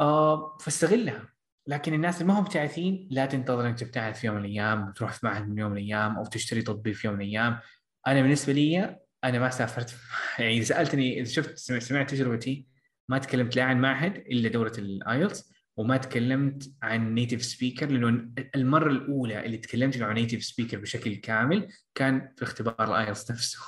آه، 0.00 0.56
فاستغلها. 0.60 1.28
لكن 1.66 1.94
الناس 1.94 2.20
اللي 2.20 2.32
ما 2.32 2.38
هم 2.38 2.42
مبتعثين 2.44 3.08
لا 3.10 3.26
تنتظر 3.26 3.66
إنك 3.68 3.78
تبتعث 3.78 4.20
في 4.20 4.26
يوم 4.26 4.36
من 4.36 4.44
الأيام 4.44 4.88
وتروح 4.88 5.12
في 5.12 5.26
معهد 5.26 5.48
من 5.48 5.58
يوم 5.58 5.70
من 5.70 5.76
الأيام 5.78 6.16
أو 6.16 6.24
تشتري 6.24 6.62
تطبيق 6.62 6.94
في 6.94 7.06
يوم 7.06 7.16
من 7.16 7.22
الأيام. 7.22 7.58
أنا 8.06 8.22
بالنسبة 8.22 8.52
لي 8.52 8.98
أنا 9.24 9.38
ما 9.38 9.50
سافرت. 9.50 9.96
يعني 10.38 10.64
سألتني 10.64 11.20
اذا 11.20 11.28
شفت 11.28 11.58
سمعت 11.58 12.10
تجربتي. 12.10 12.67
ما 13.08 13.18
تكلمت 13.18 13.56
لا 13.56 13.62
عن 13.64 13.80
معهد 13.80 14.16
إلا 14.16 14.48
دورة 14.48 14.72
الـ 14.78 14.91
IELTS 14.91 15.52
وما 15.76 15.96
تكلمت 15.96 16.72
عن 16.82 17.14
native 17.14 17.44
speaker 17.44 17.86
لأنه 17.90 18.30
المرة 18.54 18.90
الأولى 18.90 19.46
اللي 19.46 19.56
تكلمت 19.58 20.02
عن 20.02 20.14
native 20.14 20.44
speaker 20.44 20.78
بشكل 20.78 21.14
كامل 21.14 21.68
كان 21.94 22.32
في 22.36 22.42
اختبار 22.42 22.84
الـ 22.84 22.92
IELTS 22.92 23.30
نفسه. 23.32 23.58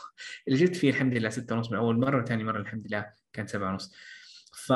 اللي 0.48 0.58
جبت 0.58 0.76
فيه 0.76 0.90
الحمد 0.90 1.14
لله 1.14 1.28
ستة 1.28 1.56
ونص 1.56 1.70
من 1.70 1.76
أول 1.78 2.00
مرة 2.00 2.22
وثاني 2.22 2.44
مرة 2.44 2.58
الحمد 2.60 2.86
لله 2.86 3.06
كان 3.32 3.46
سبعة 3.46 3.70
ونص. 3.70 3.94
ف 4.54 4.72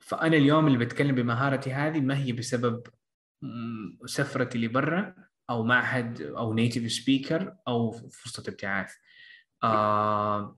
فأنا 0.00 0.36
اليوم 0.36 0.66
اللي 0.66 0.78
بتكلم 0.78 1.14
بمهارتي 1.14 1.72
هذه 1.72 2.00
ما 2.00 2.18
هي 2.18 2.32
بسبب 2.32 2.82
سفرتي 4.06 4.58
لبرا 4.58 5.14
أو 5.50 5.62
معهد 5.64 6.22
أو 6.22 6.54
native 6.54 6.92
speaker 6.92 7.54
أو 7.68 7.92
فرصة 7.92 8.42
ابتعاث. 8.48 8.92
آه 9.64 10.56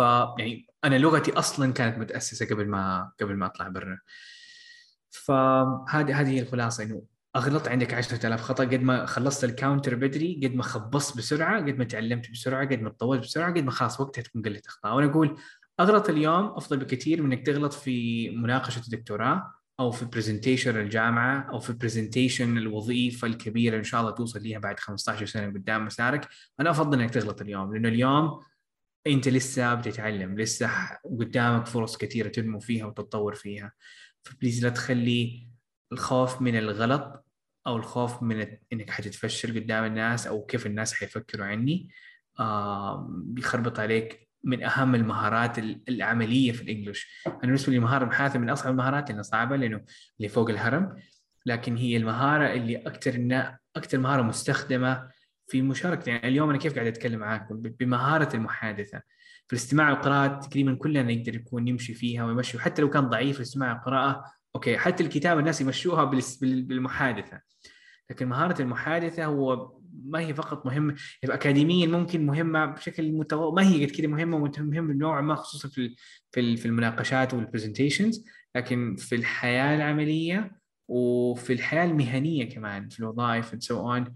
ف 0.00 0.02
يعني 0.38 0.66
أنا 0.84 0.98
لغتي 0.98 1.32
أصلا 1.32 1.72
كانت 1.72 1.98
متأسسة 1.98 2.46
قبل 2.46 2.68
ما 2.68 3.12
قبل 3.20 3.36
ما 3.36 3.46
أطلع 3.46 3.68
برا. 3.68 3.98
فهذه 5.10 6.20
هذه 6.20 6.28
هي 6.28 6.40
الخلاصة 6.40 6.84
إنه 6.84 7.02
أغلط 7.36 7.68
عندك 7.68 7.94
10000 7.94 8.40
خطأ 8.42 8.64
قد 8.64 8.82
ما 8.82 9.06
خلصت 9.06 9.44
الـ 9.44 9.50
counter 9.50 9.94
بدري 9.94 10.40
قد 10.44 10.54
ما 10.54 10.62
خبصت 10.62 11.16
بسرعة 11.18 11.60
قد 11.60 11.78
ما 11.78 11.84
تعلمت 11.84 12.30
بسرعة 12.30 12.68
قد 12.68 12.80
ما 12.80 12.90
تطورت 12.90 13.20
بسرعة 13.20 13.50
قد 13.52 13.64
ما 13.64 13.70
خلاص 13.70 14.00
وقتها 14.00 14.22
تكون 14.22 14.42
قلت 14.42 14.66
أخطاء. 14.66 14.96
وأنا 14.96 15.10
أقول 15.10 15.38
أغلط 15.80 16.08
اليوم 16.08 16.44
أفضل 16.46 16.76
بكثير 16.76 17.22
من 17.22 17.32
إنك 17.32 17.46
تغلط 17.46 17.72
في 17.72 18.30
مناقشة 18.30 18.82
الدكتوراه 18.86 19.54
أو 19.80 19.90
في 19.90 20.04
presentation 20.04 20.76
الجامعة 20.80 21.50
أو 21.52 21.58
في 21.58 21.72
presentation 21.72 22.58
الوظيفة 22.58 23.26
الكبيرة 23.26 23.78
إن 23.78 23.84
شاء 23.84 24.00
الله 24.00 24.10
توصل 24.12 24.42
ليها 24.42 24.58
بعد 24.58 24.80
15 24.80 25.26
سنة 25.26 25.46
قدام 25.46 25.84
مسارك. 25.86 26.28
أنا 26.60 26.70
أفضل 26.70 27.00
إنك 27.00 27.10
تغلط 27.10 27.40
اليوم 27.40 27.74
لأنه 27.74 27.88
اليوم 27.88 28.40
أنت 29.06 29.28
لسه 29.28 29.74
بتتعلم 29.74 30.38
لسه 30.38 30.70
قدامك 31.18 31.66
فرص 31.66 31.96
كثيرة 31.96 32.28
تنمو 32.28 32.58
فيها 32.58 32.86
وتتطور 32.86 33.34
فيها. 33.34 33.72
فبليز 34.22 34.64
لا 34.64 34.70
تخلي 34.70 35.48
الخوف 35.92 36.42
من 36.42 36.58
الغلط 36.58 37.24
أو 37.66 37.76
الخوف 37.76 38.22
من 38.22 38.46
إنك 38.72 38.90
حتتفشل 38.90 39.60
قدام 39.60 39.84
الناس 39.84 40.26
أو 40.26 40.46
كيف 40.46 40.66
الناس 40.66 40.94
حيفكروا 40.94 41.46
عني 41.46 41.90
آه 42.40 43.06
بيخربط 43.10 43.80
عليك 43.80 44.28
من 44.44 44.64
أهم 44.64 44.94
المهارات 44.94 45.58
العملية 45.88 46.52
في 46.52 46.62
الإنجليش. 46.62 47.24
أنا 47.26 47.40
بالنسبة 47.40 47.72
لي 47.72 47.78
مهاره 47.78 48.04
المحادثه 48.04 48.38
من 48.38 48.50
أصعب 48.50 48.72
المهارات 48.72 49.08
لأنها 49.08 49.22
صعبة 49.22 49.56
لأنه 49.56 49.84
اللي 50.18 50.28
فوق 50.28 50.50
الهرم. 50.50 50.96
لكن 51.46 51.76
هي 51.76 51.96
المهارة 51.96 52.52
اللي 52.52 52.76
أكثر 52.76 53.16
أكثر 53.76 53.98
مهارة 53.98 54.22
مستخدمة 54.22 55.10
في 55.50 55.62
مشاركة. 55.62 56.10
يعني 56.10 56.28
اليوم 56.28 56.50
أنا 56.50 56.58
كيف 56.58 56.74
قاعد 56.74 56.86
أتكلم 56.86 57.20
معاكم 57.20 57.56
بمهارة 57.56 58.36
المحادثة. 58.36 59.02
في 59.46 59.52
الاستماع 59.56 59.90
والقراءه 59.90 60.40
تقريبا 60.40 60.74
كلنا 60.74 61.02
نقدر 61.02 61.34
يكون 61.34 61.64
نمشي 61.64 61.94
فيها 61.94 62.24
ويمشي 62.24 62.58
حتى 62.58 62.82
لو 62.82 62.90
كان 62.90 63.08
ضعيف 63.08 63.36
الاستماع 63.36 63.72
والقراءه 63.72 64.24
okay 64.54 64.78
حتى 64.78 65.02
الكتابة 65.04 65.40
الناس 65.40 65.60
يمشوها 65.60 66.04
بالمحادثة. 66.40 67.40
لكن 68.10 68.28
مهارة 68.28 68.62
المحادثة 68.62 69.24
هو 69.24 69.80
ما 70.04 70.18
هي 70.20 70.34
فقط 70.34 70.66
مهمة 70.66 70.96
يعني 71.22 71.34
اكاديميا 71.34 71.86
ممكن 71.86 72.26
مهمة 72.26 72.66
بشكل 72.66 73.12
متو... 73.12 73.52
ما 73.52 73.68
هي 73.68 73.86
قد 73.86 73.90
كذا 73.90 74.06
مهمة 74.06 74.38
مهمه 74.58 74.94
نوعا 74.94 75.20
ما 75.20 75.34
خصوصا 75.34 75.68
في 75.68 75.96
في 76.32 76.56
في 76.56 76.66
المناقشات 76.66 77.34
وال 77.34 77.46
presentations 77.46 78.24
لكن 78.54 78.96
في 78.96 79.14
الحياة 79.14 79.76
العملية 79.76 80.60
وفي 80.88 81.52
الحياة 81.52 81.84
المهنية 81.84 82.48
كمان 82.48 82.88
في 82.88 83.00
الوظائف 83.00 83.54
and 83.54 83.58
so 83.58 83.76
on 83.76 84.10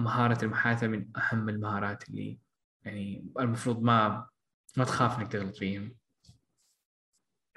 مهارة 0.00 0.44
المحادثة 0.44 0.86
من 0.86 1.06
أهم 1.16 1.48
المهارات 1.48 2.08
اللي 2.08 2.38
يعني 2.84 3.32
المفروض 3.38 3.82
ما 3.82 4.28
ما 4.76 4.84
تخاف 4.84 5.18
إنك 5.18 5.32
تغلط 5.32 5.56
فيهم. 5.56 5.98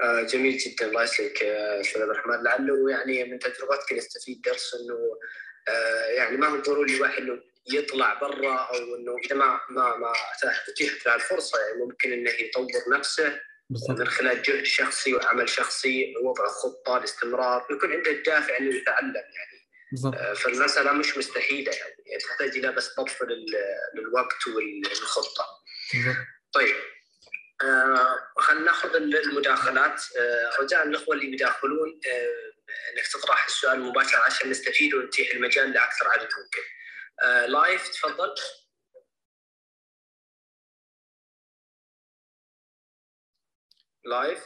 آه 0.01 0.21
جميل 0.21 0.57
جدا 0.57 0.85
الله 0.85 1.03
يسلمك 1.03 1.43
أستاذ 1.43 2.01
عبد 2.01 2.11
الرحمن 2.11 2.43
لعله 2.43 2.89
يعني 2.89 3.23
من 3.23 3.39
تجربتك 3.39 3.93
نستفيد 3.93 4.41
درس 4.41 4.75
إنه 4.75 5.17
آه 5.67 6.05
يعني 6.05 6.37
ما 6.37 6.47
هو 6.47 6.57
ضروري 6.57 6.95
الواحد 6.95 7.21
إنه 7.21 7.41
يطلع 7.73 8.19
برا 8.19 8.55
أو 8.55 8.95
إنه 8.95 9.15
إذا 9.25 9.35
ما 9.35 9.59
ما 9.69 9.97
ما 9.97 10.13
اتيحت 10.67 11.05
له 11.05 11.15
الفرصه 11.15 11.59
يعني 11.59 11.83
ممكن 11.83 12.13
إنه 12.13 12.31
يطور 12.31 12.97
نفسه 12.97 13.39
بالضبط. 13.69 13.99
من 13.99 14.07
خلال 14.07 14.41
جهد 14.41 14.63
شخصي 14.63 15.13
وعمل 15.13 15.49
شخصي 15.49 16.13
وضع 16.23 16.47
خطة 16.47 16.97
الاستمرار 16.97 17.67
يكون 17.71 17.91
عنده 17.91 18.11
الدافع 18.11 18.57
إنه 18.57 18.75
يتعلم 18.75 19.15
يعني 19.15 19.50
آه 20.05 20.33
فالمسألة 20.33 20.91
مش 20.93 21.17
مستحيلة 21.17 21.71
يعني 21.71 22.17
تحتاج 22.29 22.49
إلى 22.57 22.71
بس 22.71 22.95
ضبط 22.99 23.21
للوقت 23.95 24.47
والخطة. 24.47 25.45
طيب 26.53 26.75
آه 27.63 28.17
خلينا 28.37 28.65
ناخذ 28.65 28.95
المداخلات 28.95 30.01
آه 30.19 30.57
رجاء 30.61 30.83
الإخوة 30.83 31.15
اللي 31.15 31.27
بيداخلون 31.31 31.99
آه 32.13 32.51
إنك 32.93 33.07
تطرح 33.13 33.45
السؤال 33.45 33.79
مباشرة 33.81 34.19
عشان 34.19 34.49
نستفيد 34.49 34.93
ونتيح 34.93 35.33
المجال 35.33 35.71
لأكثر 35.71 36.07
عدد 36.07 36.29
ممكن. 36.43 36.61
آه 37.23 37.45
live 37.45 37.89
تفضل. 37.89 38.35
live 44.05 44.45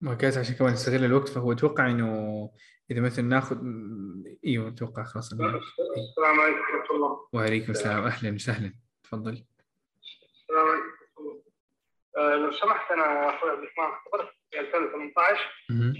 ما 0.00 0.14
كانت 0.14 0.36
عشان 0.36 0.54
كمان 0.54 0.72
نستغل 0.72 1.04
الوقت 1.04 1.28
فهو 1.28 1.52
أتوقع 1.52 1.86
إنه 1.90 2.50
إذا 2.94 3.02
مثلا 3.02 3.24
ناخذ 3.24 3.56
إيوه 4.46 4.68
أتوقع 4.68 5.04
خلاص 5.04 5.32
السلام 5.32 6.40
عليكم 6.40 6.58
ورحمة 6.60 6.96
الله. 6.96 7.28
وعليكم 7.32 7.72
السلام. 7.72 8.04
أهلا 8.04 8.34
وسهلا. 8.34 8.74
تفضل. 9.04 9.44
السلام 10.40 10.68
عليكم 10.68 11.42
آه 12.16 12.34
لو 12.34 12.52
سمحت 12.52 12.90
أنا 12.90 13.36
أخوي 13.36 13.50
عبد 13.50 13.62
الرحمن 13.62 13.94
خبرت 14.04 14.28
في 14.50 14.60
2018 14.60 15.40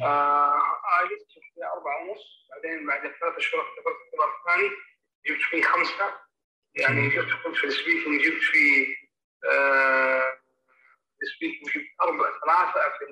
آه 0.02 0.62
عايزت 0.84 1.26
في 1.54 1.64
أربعة 1.76 2.02
ونص. 2.02 2.48
بعدين 2.50 2.86
بعد 2.86 3.00
ثلاث 3.00 3.38
شهور 3.38 3.62
اختبرت 3.64 3.96
الاختبار 3.96 4.28
الثاني 4.40 4.70
جبت 5.26 5.42
فيه 5.50 5.62
خمسة. 5.62 6.14
يعني 6.74 7.08
جبت 7.08 7.56
في 7.56 7.66
السبيكنج 7.66 8.20
جبت 8.20 8.42
فيه 8.42 8.86
آه 9.52 10.38
السبيكنج 11.22 11.68
جبت 11.74 11.86
أربعة 12.00 12.32
ثلاثة 12.40 12.98
في 12.98 13.04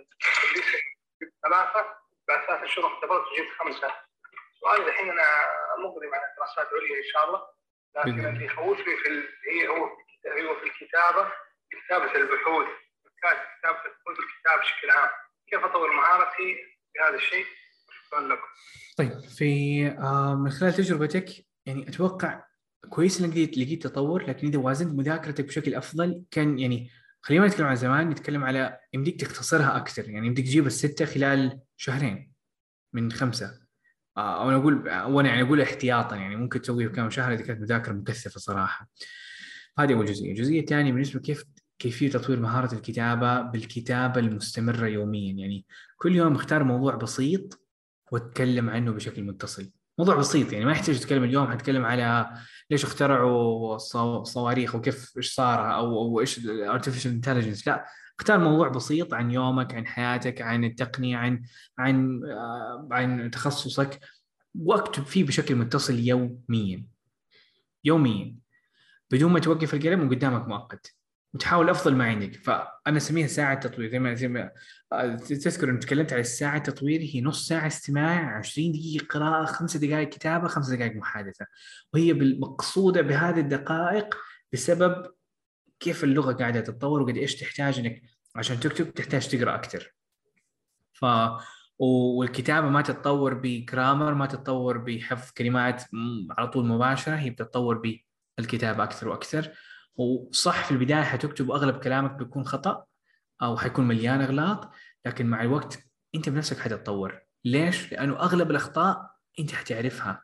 جبت 1.23 1.33
ثلاثة. 1.45 2.02
بعد 2.33 2.47
ثلاث 2.47 2.71
شهور 2.71 2.93
اختبرت 2.93 3.25
وجبت 3.33 3.53
خمسة 3.59 3.89
سؤالي 4.61 4.89
الحين 4.89 5.11
أنا 5.11 5.29
مقدم 5.85 6.15
على 6.15 6.27
دراسات 6.37 6.69
عليا 6.73 6.99
إن 6.99 7.09
شاء 7.13 7.23
الله 7.27 7.41
لكن 7.97 8.27
اللي 8.27 8.45
يخوفني 8.45 8.97
في. 8.97 9.09
هي 9.51 9.69
هو 9.69 9.85
هو 10.27 10.55
في 10.61 10.65
الكتابة 10.67 11.33
كتابة 11.73 12.15
البحوث 12.21 12.69
كتابة 13.19 13.39
البحوث 13.63 14.19
والكتابة 14.19 14.61
بشكل 14.61 14.91
عام. 14.91 15.11
كيف 15.51 15.65
أطور 15.65 15.93
مهارتي 15.93 16.57
في 16.93 16.99
هذا 17.09 17.15
الشيء؟ 17.15 17.47
شكرا 18.07 18.21
لكم. 18.21 18.49
طيب 18.99 19.21
في 19.39 19.87
آه 19.99 20.35
من 20.35 20.51
خلال 20.51 20.73
تجربتك 20.73 21.29
يعني 21.67 21.89
أتوقع 21.89 22.45
كويس 22.91 23.21
إنك 23.21 23.31
لقيت 23.31 23.59
لقيت 23.59 23.83
تطور 23.83 24.23
لكن 24.23 24.47
إذا 24.47 24.59
وازنت 24.59 24.99
مذاكرتك 24.99 25.45
بشكل 25.45 25.75
أفضل 25.75 26.25
كان 26.31 26.59
يعني 26.59 26.91
خلينا 27.23 27.43
ما 27.43 27.49
نتكلم 27.49 27.67
عن 27.67 27.77
زمان 27.77 28.09
نتكلم 28.09 28.45
على 28.45 28.79
يمديك 28.93 29.21
تختصرها 29.21 29.77
أكثر. 29.77 30.11
يعني 30.11 30.27
يمديك 30.27 30.45
تجيب 30.45 30.67
الستة 30.67 31.05
خلال 31.05 31.61
شهرين 31.83 32.33
من 32.93 33.13
خمسة. 33.13 33.63
أو 34.19 34.49
أنا 34.49 34.57
أقول 34.57 34.75
وأنا 34.89 35.29
يعني 35.29 35.43
أقول 35.43 35.61
احتياطا 35.61 36.17
يعني 36.17 36.37
ممكن 36.37 36.61
تسويه 36.61 36.89
كم 36.89 37.11
شهر 37.11 37.33
إذا 37.33 37.43
كانت 37.43 37.61
مذاكرة 37.61 37.93
مكثفة 37.93 38.41
صراحة. 38.41 38.89
هذه 39.79 39.95
أول 39.95 40.07
جزئية، 40.07 40.31
الجزئية 40.31 40.61
الثانية 40.61 40.93
بالنسبة 40.93 41.21
كيف 41.21 41.45
كيفيه 41.79 42.11
تطوير 42.11 42.41
مهارة 42.41 42.75
الكتابة 42.75 43.41
بالكتابة 43.41 44.21
المستمرة 44.21 44.87
يوميا. 44.87 45.33
يعني 45.33 45.67
كل 45.97 46.17
يوم 46.17 46.35
اختار 46.35 46.65
موضوع 46.65 46.95
بسيط 46.95 47.61
واتكلم 48.13 48.71
عنه 48.71 48.93
بشكل 48.93 49.23
متصل. 49.23 49.71
موضوع 49.99 50.17
بسيط 50.17 50.53
يعني 50.53 50.65
ما 50.65 50.73
يحتاج 50.73 51.01
تتكلم 51.01 51.25
اليوم 51.25 51.47
حتكلم 51.47 51.85
على 51.85 52.31
ليش 52.71 52.85
اخترعوا 52.85 53.77
الصواريخ 53.77 54.75
وكيف 54.75 55.17
إيش 55.17 55.35
صار 55.35 55.75
أو 55.75 55.99
أو 55.99 56.21
إيش 56.21 56.39
ال 56.39 56.45
artificial 56.45 57.13
intelligence 57.13 57.69
لا 57.69 57.87
اختار 58.19 58.39
موضوع 58.39 58.69
بسيط 58.69 59.15
عن 59.15 59.31
يومك 59.31 59.75
عن 59.75 59.87
حياتك 59.87 60.43
عن 60.43 60.65
التقنية 60.65 61.17
عن 61.17 61.43
عن 61.79 62.21
عن 62.91 63.31
تخصصك. 63.31 64.01
واكتب 64.55 65.03
فيه 65.03 65.25
بشكل 65.25 65.55
متصل 65.55 65.99
يوميا. 65.99 66.87
يوميا. 67.85 68.37
بدون 69.11 69.33
ما 69.33 69.39
توقف 69.41 69.75
القلم 69.75 70.07
وقدامك 70.07 70.49
مؤقت. 70.49 70.95
وتحاول 71.35 71.71
أفضل 71.71 71.97
ما 71.97 72.05
عندك. 72.05 72.35
فأنا 72.35 72.97
أسميها 72.97 73.27
ساعة 73.27 73.61
تطوير. 73.61 73.91
زي 73.91 73.99
ما 73.99 74.15
زي 74.15 74.29
ما 74.29 74.51
تذكر 75.29 75.71
إني 75.71 75.79
تكلمت 75.79 76.13
على 76.13 76.21
الساعة 76.21 76.57
التطوير 76.57 77.01
هي 77.01 77.21
نص 77.21 77.49
ساعة 77.49 77.67
استماع 77.67 78.39
20 78.39 78.73
دقيقة 78.73 79.07
قراءة 79.07 79.45
خمسة 79.45 79.79
دقائق 79.79 80.09
كتابة 80.09 80.49
خمسة 80.49 80.77
دقائق 80.77 80.97
محادثة. 80.97 81.47
وهي 81.95 82.13
مقصودة 82.15 83.01
بهذه 83.03 83.41
الدقائق 83.41 84.15
بسبب 84.53 85.07
كيف 85.83 86.05
اللغة 86.05 86.33
قاعدة 86.33 86.61
تتطور 86.61 87.03
وقد 87.03 87.17
إيش 87.17 87.37
تحتاج 87.37 87.79
إنك 87.79 88.03
عشان 88.37 88.61
تكتب 88.61 88.95
تحتاج 88.95 89.29
تقرأ 89.29 89.55
أكثر 89.55 89.95
ف 90.93 91.07
والكتابة 91.79 92.69
ما 92.69 92.83
تتطور 92.83 93.35
بجرامر 93.35 94.15
ما 94.15 94.27
تتطور 94.27 94.79
بحفظ 94.79 95.31
كلمات 95.31 95.83
على 96.31 96.49
طول 96.49 96.67
مباشرة 96.67 97.15
هي 97.15 97.31
بتتطور 97.31 97.99
بالكتابة 98.39 98.85
أكثر 98.85 99.09
وأكثر 99.09 99.51
وصح 99.97 100.65
في 100.65 100.71
البداية 100.71 101.03
حتكتب 101.03 101.49
وأغلب 101.49 101.79
كلامك 101.79 102.11
بيكون 102.11 102.45
خطأ 102.45 102.85
أو 103.43 103.57
حيكون 103.57 103.89
مليان 103.89 104.21
إغلاط 104.21 104.71
لكن 105.07 105.27
مع 105.27 105.43
الوقت 105.43 105.79
أنت 106.15 106.29
بنفسك 106.29 106.59
حتتطور 106.59 107.21
ليش؟ 107.45 107.93
لأنه 107.93 108.21
أغلب 108.21 108.51
الأخطاء 108.51 109.11
أنت 109.39 109.53
حتعرفها 109.53 110.23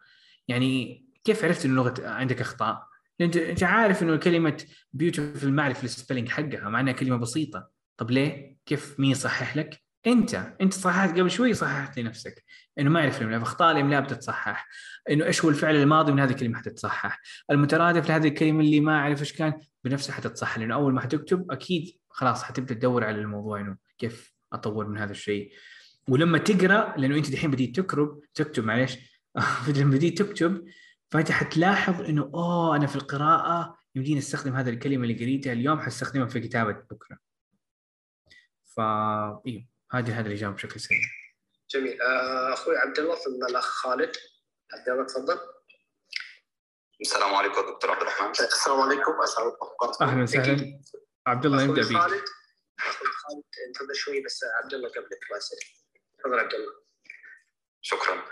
يعني 0.49 1.05
كيف 1.25 1.45
عرفت 1.45 1.65
إنه 1.65 1.75
لغة 1.75 2.09
عندك 2.09 2.41
أخطاء؟ 2.41 2.88
انت 3.21 3.37
أنت 3.37 3.62
عارف 3.62 4.03
إنه 4.03 4.16
كلمة 4.16 4.64
beautiful 4.93 5.53
ما 5.53 5.62
اعرف 5.62 5.85
ال 5.85 5.89
spelling 5.89 6.29
حقها 6.29 6.69
مع 6.69 6.81
انها 6.81 6.93
كلمة 6.93 7.16
بسيطة. 7.16 7.69
طب 7.97 8.11
ليه؟ 8.11 8.57
كيف؟ 8.66 9.01
مين 9.01 9.11
يصحح 9.11 9.57
لك؟ 9.57 9.83
أنت. 10.07 10.55
أنت 10.61 10.75
صححت 10.75 11.19
قبل 11.19 11.31
شوي 11.31 11.55
صححت 11.55 11.99
لنفسك. 11.99 12.45
إنه 12.79 12.91
ما 12.91 13.01
يعرف 13.01 13.19
الإملاء. 13.19 13.41
فاخطاء 13.41 13.73
الإملاء 13.73 14.01
بتتصحح. 14.01 14.69
إنه 15.11 15.25
إيش 15.25 15.45
هو 15.45 15.51
الفعل 15.51 15.77
الماضي 15.77 16.12
من 16.12 16.21
هذه 16.21 16.31
الكلمة 16.31 16.59
حتتصحح. 16.59 17.21
المترادف 17.51 18.09
لهذه 18.09 18.29
الكلمة 18.29 18.61
اللي 18.61 18.81
ما 18.81 18.97
أعرف 18.97 19.21
إيش 19.21 19.33
كان 19.33 19.53
بنفسها 19.85 20.14
حتتصحح. 20.14 20.59
لأنه 20.59 20.75
أول 20.75 20.95
ما 20.95 21.01
حتكتب 21.01 21.53
أكيد 21.53 21.99
خلاص 22.11 22.43
حتبدأ 22.43 22.75
تدور 22.75 23.05
على 23.05 23.21
الموضوع 23.21 23.61
إنه 23.61 23.77
كيف 23.99 24.33
أطور 24.53 24.87
من 24.87 24.99
هذا 24.99 25.11
الشيء. 25.12 25.53
ولما 26.09 26.39
تقرأ 26.39 26.95
لأنه 26.97 27.16
أنت 27.16 27.31
دحين 27.31 27.51
بديت 27.51 27.81
تكتب 27.81 28.21
تكتب 28.35 28.64
معلش 28.64 28.99
لما 29.77 29.91
بديت 29.91 30.23
تكتب 30.23 30.64
فانت 31.11 31.31
حتلاحظ 31.33 32.01
إنه 32.01 32.23
أوه 32.23 32.77
أنا 32.77 32.87
في 32.87 32.97
القراءة 32.97 33.79
يمديني 33.95 34.19
أستخدم 34.19 34.57
هذه 34.57 34.69
الكلمة 34.69 35.03
اللي 35.03 35.15
قريتها 35.15 35.53
اليوم 35.53 35.81
حستخدمها 35.81 36.27
في 36.27 36.41
كتابة 36.41 36.73
بكرة. 36.73 37.19
فا 38.77 39.43
أيوه 39.47 39.67
هذه 39.91 40.21
هذه 40.21 40.27
الإجابة 40.27 40.55
بشكل 40.55 40.81
سريع. 40.81 41.01
جميل 41.71 42.03
آه، 42.03 42.53
أخوي 42.53 42.79
عبد 42.79 42.99
الله 42.99 43.15
ثم 43.15 43.45
الأخ 43.51 43.65
خالد 43.65 44.17
عبد 44.73 44.89
الله 44.89 45.07
تفضل. 45.07 45.39
السلام 47.01 47.35
عليكم 47.35 47.61
دكتور 47.61 47.91
عبد 47.91 48.03
الرحمن. 48.03 48.31
السلام 48.31 48.81
عليكم 48.81 49.13
أسعد 49.23 49.47
الله 49.47 50.13
أهلا 50.13 50.23
وسهلا. 50.23 50.81
عبد 51.27 51.47
الله 51.47 51.65
أخوي 51.65 51.69
نبدأ 51.69 51.83
بك. 51.89 51.97
خالد 51.97 52.25
أخوي 52.79 53.09
خالد 53.09 53.45
انتظر 53.69 53.95
شوي 53.95 54.25
بس 54.25 54.45
عبد 54.63 54.75
الله 54.75 54.89
قبلك 54.89 55.23
الله 55.27 55.37
يسلمك. 55.37 55.63
تفضل 56.19 56.39
عبد 56.39 56.55
الله. 56.55 56.73
شكرا. 57.81 58.25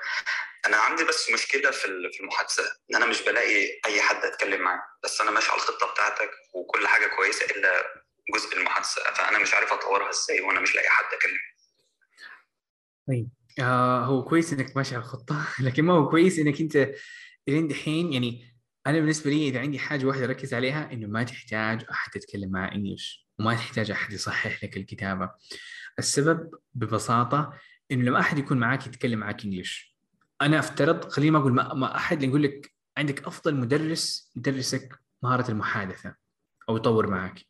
أنا 0.66 0.76
عندي 0.76 1.04
بس 1.04 1.30
مشكلة 1.30 1.70
في 1.70 2.10
في 2.12 2.20
المحادثة 2.20 2.62
إن 2.90 2.96
أنا 2.96 3.06
مش 3.06 3.22
بلاقي 3.22 3.80
أي 3.86 4.00
حد 4.00 4.24
أتكلم 4.24 4.60
معاه. 4.60 4.82
بس 5.04 5.20
أنا 5.20 5.30
ماشي 5.30 5.50
على 5.50 5.56
الخطة 5.56 5.92
بتاعتك 5.92 6.30
وكل 6.54 6.86
حاجة 6.86 7.06
كويسة 7.16 7.46
إلا 7.46 8.02
جزء 8.34 8.56
المحادثة 8.58 9.02
فأنا 9.14 9.38
مش 9.38 9.54
عارف 9.54 9.72
أطورها 9.72 10.10
إزاي 10.10 10.40
وأنا 10.40 10.60
مش 10.60 10.74
لاقي 10.74 10.88
حد 10.88 11.04
اكلم 11.04 11.38
طيب 13.08 13.28
آه 13.60 14.04
هو 14.04 14.24
كويس 14.24 14.52
إنك 14.52 14.76
ماشي 14.76 14.94
على 14.94 15.04
الخطة 15.04 15.46
لكن 15.66 15.84
ما 15.84 15.92
هو 15.92 16.08
كويس 16.08 16.38
إنك 16.38 16.60
أنت 16.60 16.90
الين 17.48 17.68
دحين 17.68 18.12
يعني 18.12 18.56
أنا 18.86 18.98
بالنسبة 18.98 19.30
لي 19.30 19.48
إذا 19.48 19.60
عندي 19.60 19.78
حاجة 19.78 20.06
واحدة 20.06 20.24
أركز 20.24 20.54
عليها 20.54 20.92
إنه 20.92 21.06
ما 21.06 21.24
تحتاج 21.24 21.84
أحد 21.90 22.10
تتكلم 22.12 22.50
معاه 22.50 22.72
English 22.72 23.26
وما 23.38 23.54
تحتاج 23.54 23.90
أحد 23.90 24.12
يصحح 24.12 24.64
لك 24.64 24.76
الكتابة. 24.76 25.30
السبب 25.98 26.50
ببساطة 26.74 27.58
إنه 27.92 28.02
لما 28.04 28.20
أحد 28.20 28.38
يكون 28.38 28.58
معاك 28.58 28.86
يتكلم 28.86 29.18
معاك 29.18 29.44
English 29.44 29.95
أنا 30.42 30.58
أفترض 30.58 31.08
خليني 31.08 31.30
ما 31.30 31.38
أقول 31.38 31.52
ما 31.52 31.96
أحد 31.96 32.22
يقول 32.22 32.42
لك 32.42 32.72
عندك 32.98 33.26
أفضل 33.26 33.54
مدرس 33.54 34.32
يدرسك 34.36 35.00
مهارة 35.22 35.50
المحادثة 35.50 36.14
أو 36.68 36.76
يطور 36.76 37.06
معك. 37.06 37.40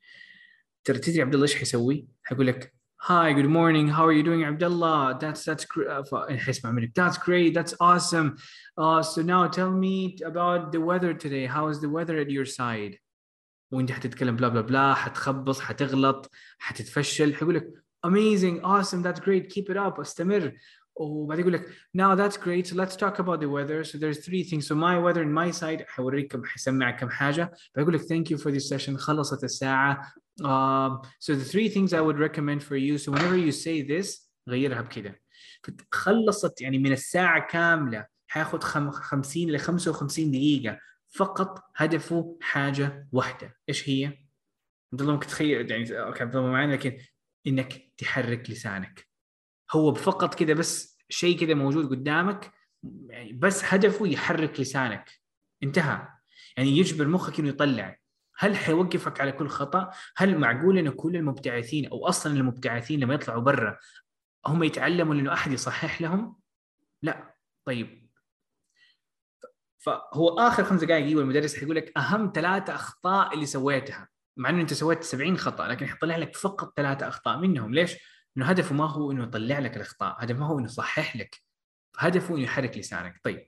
ترى 0.85 0.99
تدري 0.99 1.23
عبد 1.23 1.35
الله 1.35 1.47
إيش 1.47 1.57
حيسوي؟ 1.57 2.09
حيقول 2.23 2.47
لك 2.47 2.75
hi 3.07 3.35
good 3.35 3.45
morning 3.45 3.91
how 3.91 4.09
are 4.09 4.13
you 4.13 4.23
doing 4.23 4.45
عبد 4.45 4.65
الله؟ 4.65 5.19
that's 5.19 5.49
that's 5.49 5.67
حيسمع 6.39 6.71
منك 6.71 6.99
that's 6.99 7.27
great 7.27 7.55
that's 7.55 7.75
awesome 7.75 8.35
so 9.01 9.23
now 9.23 9.47
tell 9.47 9.71
me 9.71 10.17
about 10.23 10.77
the 10.77 10.83
weather 10.83 11.13
today 11.13 11.47
how 11.47 11.71
is 11.71 11.81
the 11.81 11.89
weather 11.89 12.21
at 12.21 12.29
your 12.29 12.45
side 12.45 12.97
وأنت 13.71 13.93
حتتكلم 13.93 14.37
بلا 14.37 14.49
بلا 14.49 14.61
بلا 14.61 14.95
حتخبص 14.95 15.61
حتغلط 15.61 16.31
حتتفشل. 16.59 17.35
حيقول 17.35 17.55
لك 17.55 17.73
amazing 18.07 18.65
awesome 18.65 19.03
that's 19.03 19.21
great 19.21 19.47
keep 19.47 19.71
it 19.71 19.77
up 19.77 20.01
أستمر. 20.01 20.53
وبعدين 20.97 21.47
يقول 21.47 21.53
لك 21.53 21.67
now 21.97 22.15
that's 22.15 22.37
great. 22.37 22.67
So 22.67 22.75
let's 22.75 22.97
talk 22.97 23.19
about 23.19 23.41
the 23.41 23.49
weather. 23.49 23.85
So 23.85 23.99
there's 23.99 24.19
three 24.25 24.43
things. 24.43 24.67
So 24.67 24.75
my 24.75 24.99
weather 24.99 25.23
in 25.23 25.33
my 25.33 25.51
side 25.51 25.85
حوريك 25.89 26.33
كم 26.33 26.45
حيسمعك 26.45 27.01
كم 27.01 27.11
حاجة. 27.11 27.53
بقول 27.77 27.95
لك 27.95 28.01
thank 28.01 28.31
you 28.31 28.39
for 28.39 28.51
this 28.51 28.69
session. 28.69 28.97
خلصت 28.97 29.45
الساعة. 29.45 30.13
Um, 30.43 31.01
so 31.21 31.35
the 31.35 31.45
three 31.45 31.69
things 31.69 31.93
I 31.93 32.01
would 32.01 32.19
recommend 32.19 32.63
for 32.63 32.77
you. 32.77 32.99
So 32.99 33.13
whenever 33.13 33.37
you 33.37 33.53
say 33.53 33.83
this 33.83 34.31
غيرها 34.49 34.81
بكذا 34.81 35.15
خلصت 35.93 36.61
يعني 36.61 36.79
من 36.79 36.93
الساعة 36.93 37.47
كاملة. 37.47 38.07
حياخذ 38.29 38.61
50 38.61 39.51
ل 39.51 39.59
55 39.59 40.31
دقيقة. 40.31 40.79
فقط 41.09 41.65
هدفه 41.77 42.39
حاجة 42.41 43.09
واحدة. 43.13 43.57
إيش 43.69 43.89
هي؟ 43.89 44.05
عبد 44.93 45.01
الله 45.01 45.13
ممكن 45.13 45.27
تخيل 45.27 45.71
يعني 45.71 46.01
أوكي 46.01 46.23
عبد 46.23 46.37
الله 46.37 46.51
معنا 46.51 46.73
لكن 46.73 46.99
إنك 47.47 47.93
تحرك 47.99 48.51
لسانك. 48.51 49.07
هو 49.73 49.95
فقط 49.95 50.35
كذا 50.35 50.55
بس 50.55 50.99
شيء 51.09 51.41
كذا 51.41 51.55
موجود 51.55 51.91
قدامك 51.91 52.53
يعني 53.09 53.33
بس 53.33 53.65
هدفه 53.65 54.07
يحرك 54.07 54.61
لسانك 54.61 55.21
انتهى 55.63 56.09
يعني 56.57 56.79
يجبر 56.79 57.09
مخك 57.09 57.41
إنه 57.41 57.49
يطلع 57.49 57.99
هل 58.39 58.57
حيوقفك 58.57 59.21
على 59.21 59.33
كل 59.33 59.49
خطأ؟ 59.49 59.91
هل 60.17 60.39
معقول 60.39 60.79
انه 60.79 60.91
كل 60.91 61.17
المبتعثين 61.17 61.87
أو 61.87 62.09
أصلا 62.09 62.33
المبتعثين 62.33 63.01
لما 63.01 63.15
يطلعوا 63.15 63.43
برا 63.43 63.79
هم 64.47 64.63
يتعلموا 64.63 65.15
إنه 65.15 65.33
أحد 65.33 65.53
يصحح 65.53 66.03
لهم؟ 66.03 66.37
لا 67.03 67.35
طيب 67.65 68.11
فهو 69.79 70.29
آخر 70.29 70.65
خمس 70.65 70.85
دقائق 70.85 71.05
يجيب 71.05 71.19
المدرس 71.19 71.57
حيقول 71.57 71.77
لك 71.77 71.99
أهم 71.99 72.33
ثلاثة 72.35 72.75
أخطاء 72.75 73.35
اللي 73.35 73.47
سويتها 73.47 74.09
مع 74.37 74.51
إنه 74.51 74.61
أنت 74.61 74.75
سويت 74.75 75.03
70 75.03 75.37
خطأ 75.37 75.69
لكن 75.69 75.87
حيطلع 75.87 76.17
لك 76.17 76.37
فقط 76.37 76.73
ثلاثة 76.77 77.09
أخطاء 77.09 77.39
منهم 77.39 77.75
ليش؟ 77.75 77.97
إنه 78.37 78.47
هدفه 78.47 78.75
ما 78.75 78.91
هو 78.91 79.13
إنه 79.13 79.23
يطلع 79.23 79.59
لك 79.59 79.77
الأخطاء 79.77 80.17
هدفه 80.19 80.39
ما 80.39 80.47
هو 80.47 80.59
إنه 80.59 80.67
يصحح 80.67 81.17
لك 81.17 81.43
هدفه 81.99 82.35
إنه 82.35 82.43
يحرك 82.43 82.79
لسانك. 82.79 83.21
طيب 83.25 83.47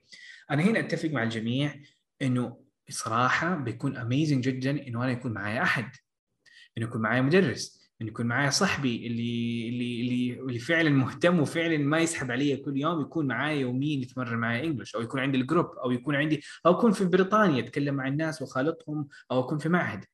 أنا 0.51 0.63
هنا 0.63 0.79
أتفق 0.79 1.09
مع 1.09 1.23
الجميع 1.23 1.81
إنه 2.21 2.63
صراحة 2.89 3.55
بيكون 3.55 3.97
اميزنج 3.97 4.49
جدا 4.49 4.87
إنه 4.87 5.03
أنا 5.03 5.11
يكون 5.11 5.33
معي 5.33 5.61
أحد 5.61 5.91
إنه 6.77 6.85
يكون 6.85 7.01
معي 7.01 7.21
مدرس 7.21 7.79
إنه 8.01 8.09
يكون 8.09 8.25
معي 8.25 8.51
صاحبي 8.51 9.07
اللي 9.07 9.69
اللي 9.69 10.01
اللي 10.01 10.39
اللي 10.39 10.59
فعلا 10.59 10.89
مهتم 10.89 11.39
وفعلا 11.39 11.77
ما 11.77 11.99
يسحب 11.99 12.31
علي 12.31 12.57
كل 12.57 12.77
يوم 12.77 13.01
يكون 13.01 13.27
معي 13.27 13.59
يوميا 13.59 14.01
يتمرن 14.01 14.37
معي 14.37 14.67
إنجلش 14.67 14.95
أو 14.95 15.01
يكون 15.01 15.19
عندي 15.19 15.37
الجروب 15.37 15.65
أو 15.65 15.91
يكون 15.91 16.15
عندي 16.15 16.43
أو 16.65 16.71
أكون 16.71 16.91
في 16.91 17.05
بريطانيا 17.05 17.59
أتكلم 17.63 17.95
مع 17.95 18.07
الناس 18.07 18.41
وخالطهم 18.41 19.07
أو 19.31 19.39
أكون 19.39 19.57
في 19.57 19.69
معهد. 19.69 20.05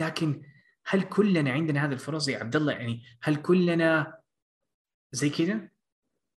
لكن 0.00 0.42
هل 0.86 1.02
كلنا 1.02 1.52
عندنا 1.52 1.84
هذه 1.86 1.92
الفرص 1.92 2.28
يا 2.28 2.38
عبد 2.38 2.56
الله؟ 2.56 2.72
يعني 2.72 3.02
هل 3.22 3.36
كلنا 3.36 4.19
زي 5.12 5.30
كذا؟ 5.30 5.68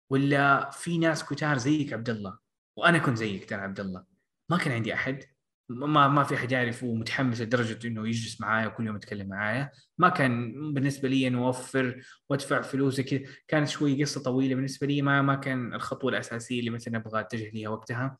ولا 0.09 0.69
في 0.69 0.97
ناس 0.97 1.25
كتار 1.25 1.57
زيك 1.57 1.93
عبد 1.93 2.09
الله؟ 2.09 2.37
وأنا 2.77 2.97
كنت 2.97 3.17
زيك 3.17 3.49
ترى 3.49 3.61
عبد 3.61 3.79
الله. 3.79 4.05
ما 4.49 4.57
كان 4.57 4.73
عندي 4.73 4.93
أحد. 4.93 5.23
ما 5.69 6.07
ما 6.07 6.23
في 6.23 6.35
أحد 6.35 6.51
يعرف 6.51 6.83
ومتحمس 6.83 7.41
لدرجة 7.41 7.87
إنه 7.87 8.07
يجلس 8.07 8.41
معايا 8.41 8.67
وكل 8.67 8.87
يوم 8.87 8.95
يتكلم 8.95 9.27
معايا. 9.27 9.71
ما 9.97 10.09
كان 10.09 10.53
بالنسبة 10.73 11.09
لي 11.09 11.27
إنه 11.27 11.45
أوفر 11.45 12.01
وأدفع 12.29 12.61
فلوس 12.61 13.01
كذا. 13.01 13.21
كانت 13.47 13.67
شوي 13.69 14.03
قصة 14.03 14.23
طويلة 14.23 14.55
بالنسبة 14.55 14.87
لي 14.87 15.01
ما 15.01 15.21
ما 15.21 15.35
كان 15.35 15.73
الخطوة 15.73 16.11
الأساسية 16.11 16.59
اللي 16.59 16.69
مثلا 16.69 16.97
أبغى 16.97 17.19
أتجه 17.19 17.49
ليها 17.49 17.69
وقتها. 17.69 18.17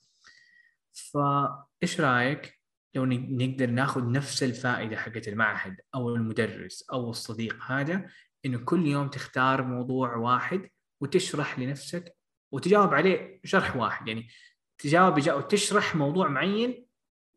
فايش 0.94 2.02
رأيك 2.02 2.62
لو 2.96 3.06
نقدر 3.06 3.70
ناخذ 3.70 4.12
نفس 4.12 4.44
الفائدة 4.44 4.98
حقت 4.98 5.28
المعهد 5.28 5.82
أو 5.96 6.16
المدرس 6.16 6.86
أو 6.94 7.10
الصديق 7.10 7.64
هذا 7.64 8.06
إنه 8.46 8.58
كل 8.58 8.88
يوم 8.88 9.08
تختار 9.08 9.64
موضوع 9.64 10.16
واحد 10.16 10.70
وتشرح 11.02 11.60
لنفسك 11.60 12.16
وتجاوب 12.52 12.94
عليه 12.94 13.42
شرح 13.44 13.76
واحد. 13.76 14.08
يعني 14.08 14.28
تجاوب 14.78 15.18
وتشرح 15.28 15.96
موضوع 15.96 16.28
معين 16.28 16.86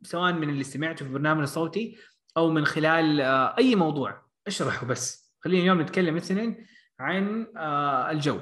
سواء 0.02 0.32
من 0.32 0.48
اللي 0.48 0.64
سمعته 0.64 0.96
في 0.96 1.11
البرنامج 1.11 1.42
الصوتي 1.42 1.98
أو 2.36 2.50
من 2.50 2.64
خلال 2.64 3.20
آه، 3.20 3.57
أي 3.59 3.74
موضوع. 3.74 4.26
اشرحه 4.46 4.86
بس. 4.86 5.34
خلينا 5.40 5.62
اليوم 5.62 5.80
نتكلم 5.80 6.14
مثلا 6.14 6.64
عن 7.00 7.46
آه، 7.57 8.11
الجو. 8.11 8.40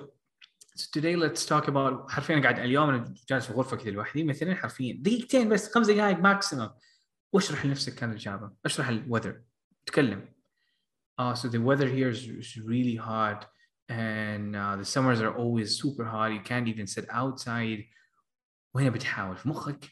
So 0.79 0.85
today 0.85 1.17
let's 1.17 1.47
talk 1.47 1.67
about 1.67 2.11
حرفيا 2.11 2.41
قاعد 2.41 2.59
اليوم 2.59 2.89
أنا 2.89 3.15
جالس 3.29 3.47
في 3.47 3.53
غرفه 3.53 3.77
كذا 3.77 3.91
لوحدي 3.91 4.25
مثلا 4.25 4.55
حرفيا. 4.55 4.97
دقيقتين 5.01 5.49
بس 5.49 5.75
خمس 5.75 5.91
دقائق 5.91 6.19
ماكسيمم 6.19 6.71
واشرح 7.33 7.67
لنفسك 7.67 7.95
كان 7.95 8.11
الإجابة. 8.11 8.51
اشرح 8.65 8.89
الوذر 8.89 9.41
تكلم. 9.87 10.29
Uh, 11.19 11.35
so 11.35 11.49
the 11.49 11.61
weather 11.61 11.87
here 11.87 12.09
is, 12.09 12.27
is 12.27 12.57
really 12.59 12.97
hot 12.97 13.47
and 13.89 14.57
uh, 14.57 14.77
the 14.77 14.85
summers 14.85 15.21
are 15.21 15.37
always 15.37 15.79
super 15.79 16.05
hot. 16.05 16.33
You 16.33 16.41
can't 16.41 16.69
even 16.69 16.87
sit 16.87 17.07
outside. 17.11 17.85
وهنا 18.75 18.91
بتحاول 18.91 19.37
في 19.37 19.49
مخك. 19.49 19.89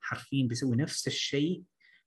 حرفيا 0.00 0.48
بيسوي 0.48 0.76
نفس 0.76 1.06
الشيء 1.06 1.62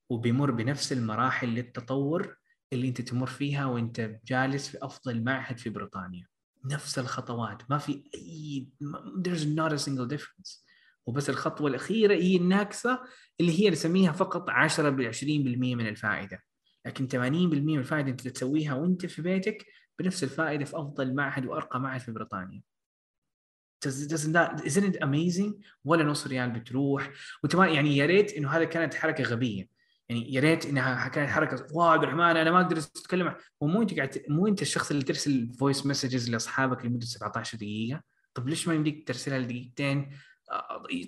وبيمر 0.10 0.52
بنفس 0.52 0.94
المراحل 0.94 1.48
للتطور 1.48 2.38
اللي 2.74 2.88
انت 2.88 3.02
تمر 3.02 3.28
فيها 3.28 3.66
وانت 3.66 4.20
جالس 4.26 4.70
في 4.70 4.78
أفضل 4.82 5.24
معهد 5.24 5.58
في 5.58 5.70
بريطانيا. 5.70 6.28
نفس 6.66 7.00
الخطوات. 7.00 7.72
ما 7.72 7.78
في 7.78 8.04
أي 8.16 8.68
there's 9.22 9.46
not 9.46 9.74
a 9.74 9.86
single 9.86 10.08
difference. 10.18 10.64
وبس 11.06 11.30
الخطوة 11.30 11.70
الأخيرة 11.70 12.14
هي 12.14 12.36
الناقصة 12.36 13.04
اللي 13.40 13.60
هي 13.60 13.70
نسميها 13.70 14.12
فقط 14.12 14.50
10 14.50 14.90
ب 14.90 15.12
20% 15.12 15.24
من 15.76 15.88
الفائدة. 15.88 16.40
لكن 16.86 17.08
80% 17.08 17.16
من 17.16 17.80
الفائدة 17.80 18.12
انت 18.12 18.28
تسويها 18.28 18.74
وانت 18.74 19.06
في 19.06 19.22
بيتك 19.22 19.66
بنفس 20.00 20.24
الفائدة 20.24 20.66
في 20.66 20.78
أفضل 20.78 21.16
معهد 21.16 21.46
وأرقى 21.46 21.80
معهد 21.80 22.02
في 22.02 22.12
بريطانيا. 22.12 22.62
Isn't 23.86 24.86
it 24.86 24.98
amazing? 25.02 25.54
ولا 25.86 26.04
نص 26.04 26.28
ريال 26.28 26.52
بتروح. 26.52 27.12
وانت 27.44 27.54
يعني 27.54 27.98
يا 27.98 28.06
ريت 28.06 28.34
إنه 28.34 28.50
هذا 28.50 28.64
كانت 28.64 28.94
حركة 28.94 29.24
غبية. 29.24 29.68
يعني 30.10 30.34
يا 30.34 30.42
ريت 30.42 30.66
إنها 30.66 31.08
كانت 31.08 31.30
حركة 31.30 31.68
wow 31.74 31.88
عبد 31.88 32.04
الرحمن 32.04 32.22
أنا 32.22 32.52
ما 32.52 32.62
أقدر 32.62 32.78
أتكلم 32.78 33.36
ومو 33.62 33.82
أنت 33.82 33.94
قاعد 33.94 34.24
مو 34.30 34.48
أنت 34.48 34.62
الشخص 34.62 34.92
اللي 34.92 35.04
ترسل 35.04 35.54
voice 35.60 35.86
messages 35.86 36.30
لأصحابك 36.30 36.86
لمدة 36.86 37.06
17 37.06 37.58
دقيقة؟ 37.58 38.02
طب 38.34 38.50
ليش 38.50 38.68
ما 38.68 38.74
يمديك 38.74 39.08
ترسلها 39.08 39.40
لدقيقتين؟ 39.40 40.12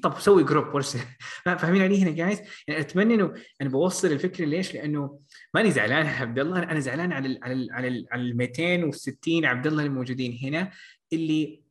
طب 0.04 0.20
سوي 0.20 0.44
group 0.44 0.82
فاهمين 1.44 1.82
علي 1.82 2.04
هنا 2.04 2.12
جايز 2.12 2.42
يعني 2.68 2.82
أتمنى 2.82 3.14
إنه 3.14 3.34
أنا 3.62 3.70
بوصل 3.70 4.08
الفكرة 4.12 4.46
ليش؟ 4.46 4.74
لأنه 4.74 5.20
ماني 5.54 5.72
زعلان 5.72 6.06
عبد 6.06 6.40
الله 6.40 6.64
أنا 6.64 6.80
زعلان 6.80 7.12
على 7.12 7.28
ال 7.28 7.40
على 7.44 7.54
ال 7.54 7.72
على 7.72 7.88
ال 7.88 8.06
على 8.12 8.22
ال 8.22 8.38
260 8.38 9.46
عبد 9.46 9.68
الله 9.68 9.84
الموجودين 9.84 10.40
هنا 10.44 10.72
اللي 11.14 11.66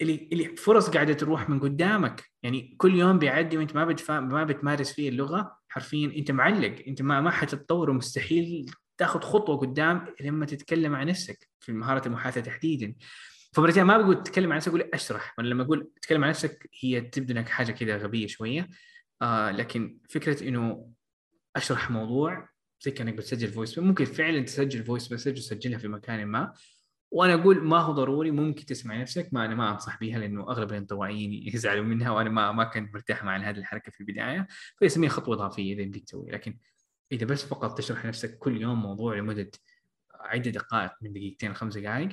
اللي 0.00 0.28
اللي 0.32 0.56
فرص 0.56 0.90
قاعدة 0.90 1.12
تروح 1.12 1.48
من 1.48 1.60
قدامك. 1.60 2.24
يعني 2.42 2.74
كل 2.78 2.94
يوم 2.94 3.18
بيعدي 3.18 3.58
وانت 3.58 3.74
ما 3.74 3.84
بتفا... 3.84 4.20
ما 4.20 4.44
بتمارس 4.44 4.92
فيه 4.92 5.08
اللغة 5.08 5.58
حرفيا 5.68 6.12
أنت 6.16 6.30
معلق. 6.30 6.74
أنت 6.88 7.02
ما 7.02 7.20
ما 7.20 7.30
حتتطور 7.30 7.90
ومستحيل 7.90 8.70
تاخذ 8.98 9.20
خطوة 9.20 9.56
قدام 9.56 10.14
لما 10.20 10.46
تتكلم 10.46 10.94
عن 10.94 11.06
نفسك 11.06 11.48
في 11.60 11.72
مهارة 11.72 12.08
المحادثة 12.08 12.40
تحديدا. 12.40 12.94
فمرتين 13.52 13.82
ما 13.82 13.98
بقول 13.98 14.22
تتكلم 14.22 14.52
عن 14.52 14.56
نفسك 14.56 14.68
أقول 14.68 14.90
أشرح. 14.94 15.34
وأنا 15.38 15.48
لما 15.48 15.62
أقول 15.62 15.90
تتكلم 15.96 16.24
عن 16.24 16.30
نفسك 16.30 16.70
هي 16.80 17.00
تبدو 17.00 17.34
إنك 17.34 17.48
حاجة 17.48 17.72
كذا 17.72 17.96
غبية 17.96 18.26
شوية. 18.26 18.68
آه 19.22 19.50
لكن 19.50 19.98
فكرة 20.08 20.48
إنه 20.48 20.90
أشرح 21.56 21.90
موضوع 21.90 22.48
زي 22.80 22.90
كأنك 22.90 23.14
بتسجل 23.14 23.48
voice 23.48 23.78
ممكن 23.78 24.04
فعلا 24.04 24.42
تسجل 24.42 24.84
voice 24.84 25.12
message 25.12 25.32
وتسجلها 25.32 25.78
في 25.78 25.88
مكان 25.88 26.26
ما. 26.26 26.52
وأنا 27.10 27.34
أقول 27.34 27.64
ما 27.64 27.78
هو 27.78 27.92
ضروري 27.92 28.30
ممكن 28.30 28.66
تسمع 28.66 29.00
نفسك. 29.00 29.28
ما 29.32 29.44
أنا 29.44 29.54
ما 29.54 29.70
أنصح 29.70 30.00
بها 30.00 30.18
لأنه 30.18 30.42
أغلب 30.50 30.70
الانطوائيين 30.70 31.32
يزعلوا 31.54 31.84
منها 31.84 32.10
وأنا 32.10 32.30
ما 32.30 32.52
ما 32.52 32.64
كنت 32.64 32.94
مرتاح 32.94 33.24
مع 33.24 33.36
هذه 33.36 33.58
الحركة 33.58 33.92
في 33.92 34.00
البداية. 34.00 34.46
فيسميها 34.78 35.10
خطوة 35.10 35.34
إضافية 35.34 35.74
إذا 35.74 35.84
بدك 35.84 36.04
تسوي 36.04 36.30
لكن 36.30 36.58
إذا 37.12 37.26
بس 37.26 37.44
فقط 37.44 37.78
تشرح 37.78 38.04
نفسك 38.04 38.38
كل 38.38 38.62
يوم 38.62 38.82
موضوع 38.82 39.16
لمدة 39.16 39.50
عدة 40.14 40.50
دقائق 40.50 40.90
من 41.02 41.12
دقيقتين 41.12 41.54
خمس 41.54 41.78
دقائق 41.78 42.08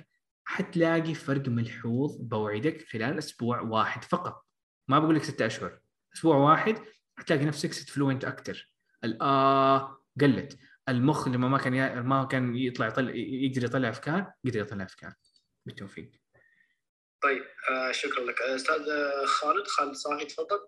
حتلاقي 0.45 1.13
فرق 1.13 1.47
ملحوظ 1.47 2.17
بوعدك 2.21 2.87
خلال 2.87 3.17
أسبوع 3.17 3.61
واحد 3.61 4.03
فقط. 4.03 4.45
ما 4.87 4.99
بقول 4.99 5.15
لك 5.15 5.23
ستة 5.23 5.45
أشهر. 5.45 5.79
أسبوع 6.15 6.35
واحد 6.35 6.85
حتلاقي 7.17 7.45
نفسك 7.45 7.73
ست 7.73 7.89
فلوينت 7.89 8.25
أكثر 8.25 8.71
الاه 9.03 10.05
قلت. 10.21 10.59
المخ 10.89 11.27
لما 11.27 11.47
ما 11.47 11.57
كان 11.57 11.99
ما 11.99 12.25
كان 12.25 12.55
يطلع 12.55 12.87
يطلع 12.87 13.11
يقدر 13.15 13.63
يطلع 13.63 13.89
أفكار 13.89 14.33
قدر 14.45 14.59
يطلع 14.59 14.83
أفكار. 14.83 15.13
بالتوفيق. 15.65 16.11
طيب 17.21 17.43
آه 17.69 17.91
شكرا 17.91 18.23
لك. 18.23 18.41
أستاذ 18.41 18.85
خالد 19.25 19.67
خالد 19.67 19.93
صافي 19.93 20.25
تفضل. 20.25 20.67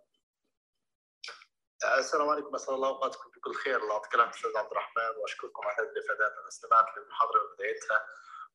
السلام 1.98 2.30
عليكم. 2.30 2.56
أسأل 2.56 2.74
الله 2.74 2.88
أوقاتكم 2.88 3.30
بكل 3.30 3.54
خير. 3.54 3.78
الله 3.78 3.94
يعطيك 3.94 4.16
العافية 4.16 4.38
أستاذ 4.38 4.58
عبد 4.58 4.72
الرحمن 4.72 5.22
وأشكركم 5.22 5.62
على 5.68 5.74
هذه 5.74 5.92
الإفادات. 5.92 6.32
أنا 6.40 6.48
استمعت 6.48 6.86
للمحاضرة 6.98 7.40
من 7.40 7.56
بدايتها 7.56 8.06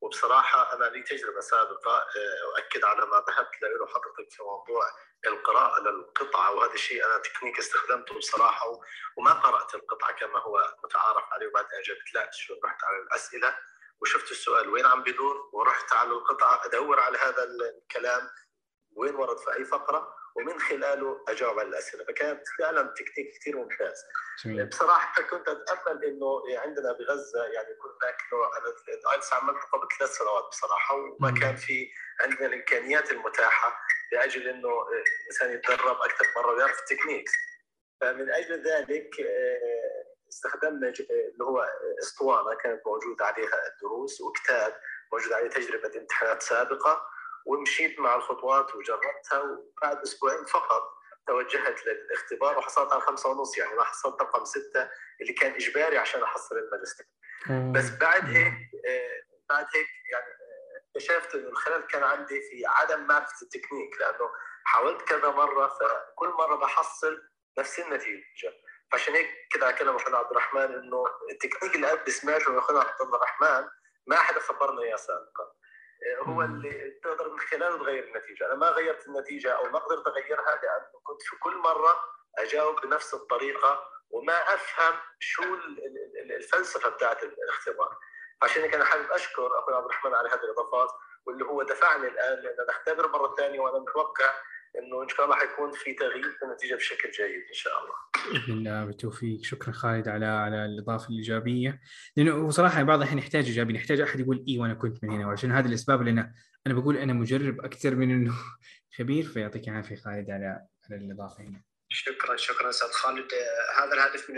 وبصراحة 0.03 0.73
أنا 0.73 0.85
لي 0.85 1.01
تجربة 1.03 1.39
سابقة 1.39 1.97
آه، 1.97 2.57
أؤكد 2.57 2.83
على 2.83 3.05
ما 3.05 3.23
ذهبت 3.27 3.61
له 3.61 3.87
حضرتك 3.87 4.31
في 4.31 4.43
موضوع 4.43 4.83
القراءه 5.25 5.81
للقطعه 5.81 6.51
وهذا 6.51 6.73
الشيء 6.73 7.05
أنا 7.05 7.17
تكنيك 7.17 7.59
استخدمته 7.59 8.17
بصراحة 8.17 8.79
وما 9.17 9.31
قرأت 9.31 9.75
القطعة 9.75 10.11
كما 10.11 10.39
هو 10.39 10.75
متعارف 10.83 11.33
عليه 11.33 11.47
وبعدين 11.47 11.79
أجبت 11.79 12.13
لا 12.13 12.29
رحت 12.65 12.83
على 12.83 12.97
الأسئلة 12.97 13.57
وشفت 14.01 14.31
السؤال 14.31 14.69
وين 14.69 14.85
عم 14.85 15.03
بيدور 15.03 15.49
ورحت 15.53 15.93
على 15.93 16.09
القطعة 16.09 16.65
أدور 16.65 16.99
على 16.99 17.17
هذا 17.17 17.43
الكلام 17.43 18.29
وين 18.95 19.15
ورد 19.15 19.37
في 19.37 19.53
أي 19.53 19.65
فقرة. 19.65 20.15
ومن 20.35 20.59
خلاله 20.59 21.23
أجاوب 21.27 21.59
على 21.59 21.69
الأسئلة. 21.69 22.03
فكانت 22.03 22.43
فعلا 22.59 22.93
تكتيك 22.97 23.37
كثير 23.39 23.57
ممتاز. 23.57 24.03
جميل. 24.45 24.65
بصراحة 24.65 25.21
كنت 25.21 25.47
أتأمل 25.47 26.05
إنه 26.05 26.43
عندنا 26.59 26.91
بغزة 26.91 27.45
يعني 27.45 27.71
يكون 27.71 27.91
هناك 28.01 28.17
نوع 28.33 28.57
أنا 28.57 28.65
الـ 29.05 29.10
IELTS 29.10 29.33
عملته 29.33 29.59
قبل 29.59 29.87
ثلاث 29.99 30.11
سنوات 30.17 30.43
بصراحة 30.43 30.95
وما 30.95 31.31
كان 31.41 31.55
في 31.55 31.89
عندنا 32.21 32.45
الإمكانيات 32.45 33.11
المتاحة 33.11 33.79
لأجل 34.11 34.47
إنه 34.47 34.69
الإنسان 34.91 35.51
يتدرب 35.51 35.97
أكثر 36.01 36.25
مرة 36.35 36.51
ويعرف 36.53 36.79
التكنيكس 36.79 37.31
فمن 38.01 38.29
أجل 38.29 38.63
ذلك 38.67 39.19
آه، 39.19 40.03
استخدمنا 40.29 40.93
اللي 41.09 41.43
هو 41.43 41.69
اسطوانة 42.03 42.55
كانت 42.55 42.81
موجودة 42.87 43.25
عليها 43.25 43.67
الدروس 43.67 44.21
وكتاب 44.21 44.73
موجود 45.13 45.33
عليه 45.33 45.49
تجربة 45.49 45.91
امتحانات 45.99 46.41
سابقة. 46.41 47.01
ومشيت 47.45 47.99
مع 47.99 48.15
الخطوات 48.15 48.75
وجربتها 48.75 49.39
وبعد 49.41 50.01
أسبوعين 50.01 50.45
فقط 50.45 50.83
توجهت 51.27 51.85
للاختبار 51.85 52.57
وحصلت 52.57 52.93
على 52.93 53.01
خمسة 53.01 53.29
ونص 53.29 53.57
يعني 53.57 53.73
ما 53.75 53.83
حصلت 53.83 54.21
رقم 54.21 54.45
ستة 54.45 54.89
اللي 55.21 55.33
كان 55.33 55.51
إجباري 55.53 55.97
عشان 55.97 56.23
أحصل 56.23 56.57
الماجستير. 56.57 57.05
بس 57.71 57.89
بعد 57.89 58.25
هيك 58.25 58.53
آه، 58.87 59.23
بعد 59.49 59.65
هيك 59.75 59.87
يعني 60.11 60.25
آه، 60.25 60.83
اكتشفت 60.89 61.35
إنه 61.35 61.49
الخلل 61.49 61.81
كان 61.81 62.03
عندي 62.03 62.41
في 62.41 62.65
عدم 62.65 63.07
معرفة 63.07 63.41
التكنيك 63.41 63.99
لأنه 63.99 64.29
حاولت 64.65 65.01
كذا 65.01 65.29
مرة 65.29 65.67
فكل 65.67 66.29
مرة 66.29 66.55
بحصل 66.55 67.21
نفس 67.59 67.79
النتيجة. 67.79 68.53
فعشان 68.91 69.13
هيك 69.15 69.29
كده 69.51 69.65
على 69.65 69.75
كلام 69.75 69.95
اخونا 69.95 70.17
عبد 70.17 70.31
الرحمن 70.31 70.61
إنه 70.73 71.05
التكنيك 71.31 71.75
اللي 71.75 71.87
قد 71.87 72.09
سمعته 72.09 72.51
من 72.51 72.57
أخونا 72.57 72.79
عبد 72.79 73.13
الرحمن 73.13 73.67
ما 74.07 74.15
حدا 74.15 74.39
خبرنا 74.39 74.81
إياه 74.81 74.95
سابقا. 74.95 75.53
هو 76.27 76.41
اللي 76.41 76.99
تقدر 77.03 77.29
من 77.29 77.39
خلاله 77.39 77.77
تغير 77.77 78.03
النتيجة، 78.03 78.45
أنا 78.45 78.55
ما 78.55 78.69
غيرت 78.69 79.07
النتيجة 79.07 79.51
أو 79.51 79.63
ما 79.69 79.79
قدرت 79.79 80.07
أغيرها 80.07 80.59
لأنه 80.63 80.99
كنت 81.03 81.21
في 81.21 81.35
كل 81.35 81.57
مرة 81.57 82.03
أجاوب 82.37 82.81
بنفس 82.81 83.13
الطريقة 83.13 83.87
وما 84.09 84.33
أفهم 84.33 84.93
شو 85.19 85.43
الفلسفة 86.29 86.89
بتاعت 86.89 87.23
الاختبار. 87.23 87.97
عشان 88.41 88.61
هيك 88.61 88.75
أنا 88.75 88.85
حابب 88.85 89.11
أشكر 89.11 89.59
أخوي 89.59 89.75
عبد 89.75 89.85
الرحمن 89.85 90.13
على 90.13 90.29
هذه 90.29 90.43
الإضافات 90.43 90.89
واللي 91.25 91.45
هو 91.45 91.63
دفعني 91.63 92.07
الآن 92.07 92.39
لأن 92.39 92.69
أختبر 92.69 93.07
مرة 93.07 93.35
ثانية 93.35 93.59
وأنا 93.59 93.79
متوقع 93.79 94.33
إنه 94.79 95.03
إن 95.03 95.09
شاء 95.09 95.25
الله 95.25 95.35
حيكون 95.35 95.71
في 95.71 95.93
تغيير 95.93 96.23
في 96.23 96.45
النتيجة 96.45 96.75
بشكل 96.75 97.11
جيد 97.11 97.47
إن 97.47 97.53
شاء 97.53 97.73
الله. 97.79 97.93
بإذن 98.31 98.53
الله 98.57 98.85
بالتوفيق، 98.85 99.43
شكرا 99.43 99.71
خالد 99.71 100.07
على 100.07 100.25
على 100.25 100.65
الإضافة 100.65 101.09
الإيجابية، 101.09 101.81
لأنه 102.17 102.49
صراحة 102.49 102.83
بعض 102.83 102.97
الاحيان 102.97 103.17
نحتاج 103.17 103.45
إيجابي، 103.45 103.73
نحتاج 103.73 104.01
أحد 104.01 104.19
يقول 104.19 104.45
إي 104.47 104.59
وأنا 104.59 104.73
كنت 104.73 105.03
من 105.03 105.09
هنا 105.09 105.27
وعشان 105.27 105.51
هذه 105.51 105.65
الأسباب 105.65 105.99
اللي 105.99 106.11
أنا 106.11 106.33
أنا 106.67 106.73
بقول 106.73 106.97
أنا 106.97 107.13
مجرب 107.13 107.65
أكثر 107.65 107.95
من 107.95 108.11
إنه 108.11 108.33
خبير 108.97 109.23
فيعطيك 109.23 109.69
العافية 109.69 109.95
خالد 109.95 110.29
على 110.29 110.67
على 110.89 111.05
الإضافة 111.05 111.43
هنا. 111.43 111.61
شكرا 111.89 112.35
شكرا 112.35 112.69
أستاذ 112.69 112.91
خالد 112.91 113.27
هذا 113.77 113.93
الهدف 113.93 114.29
من 114.29 114.35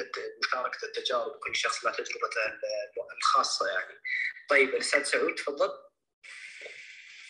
مشاركة 0.48 0.86
التجارب 0.86 1.32
كل 1.32 1.56
شخص 1.56 1.86
له 1.86 1.92
تجربته 1.92 2.42
الخاصة 3.18 3.68
يعني. 3.68 4.00
طيب 4.50 4.70
الاستاذ 4.70 5.04
سعود 5.04 5.36
تفضل. 5.36 5.70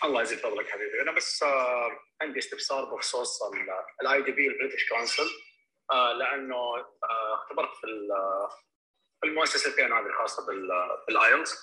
الله 0.03 0.21
يزيد 0.21 0.39
فضلك 0.39 0.69
حبيبي. 0.69 1.01
أنا 1.01 1.11
بس 1.11 1.43
آه، 1.43 1.99
عندي 2.21 2.39
استفسار 2.39 2.95
بخصوص 2.95 3.39
ال 4.01 4.21
IDP 4.21 4.31
ال 4.31 4.47
British 4.47 4.89
Council 4.89 5.27
لأنه 5.91 6.55
آه، 6.55 7.35
اختبرت 7.35 7.75
في 7.75 7.87
في 9.21 9.27
المؤسستين 9.27 9.93
هذه 9.93 10.05
الخاصة 10.05 10.45
بال 11.07 11.20
IELTS 11.20 11.53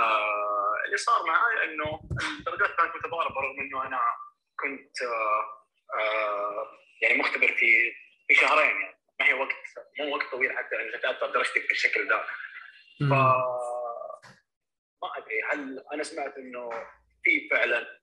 آه، 0.00 0.84
اللي 0.86 0.96
صار 0.96 1.26
معي 1.26 1.64
إنه 1.64 2.00
الدرجات 2.38 2.76
كانت 2.76 2.96
متضاربة 2.96 3.40
رغم 3.40 3.60
إنه 3.60 3.86
أنا 3.86 4.00
كنت 4.60 4.96
يعني 7.02 7.18
مختبر 7.18 7.48
في 7.48 7.92
في 8.28 8.34
شهرين 8.34 8.80
يعني. 8.80 8.98
ما 9.20 9.26
هي 9.26 9.34
وقت 9.34 9.56
مو 9.98 10.16
وقت 10.16 10.30
طويل 10.30 10.58
حتى 10.58 10.76
إنك 10.76 11.02
تاثر 11.02 11.30
درجتك 11.30 11.68
بالشكل 11.68 12.08
ذا 12.08 12.24
ف 13.00 13.12
ما 15.02 15.18
أدري 15.18 15.42
هل 15.42 15.84
أنا 15.92 16.02
سمعت 16.02 16.36
إنه 16.36 16.70
في 17.28 17.48
فعلا. 17.48 18.00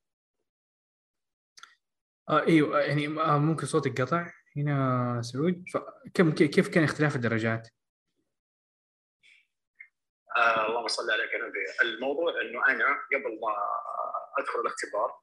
آه 2.29 2.47
إيوه 2.47 2.81
يعني 2.81 3.07
آه 3.07 3.37
ممكن 3.37 3.65
صوتك 3.65 4.01
قطع 4.01 4.31
هنا 4.57 5.21
سعود. 5.21 5.65
فكم 5.73 6.31
كيف 6.31 6.67
كان 6.67 6.83
اختلاف 6.83 7.15
الدرجات؟ 7.15 7.67
آه 10.37 10.67
اللهم 10.67 10.87
صل 10.87 11.11
عليك 11.11 11.33
يا 11.33 11.37
نبي 11.37 11.59
الموضوع 11.81 12.41
إنه 12.41 12.67
أنا 12.67 12.85
قبل 13.13 13.39
ما 13.41 13.55
أدخل 14.37 14.59
الاختبار 14.59 15.19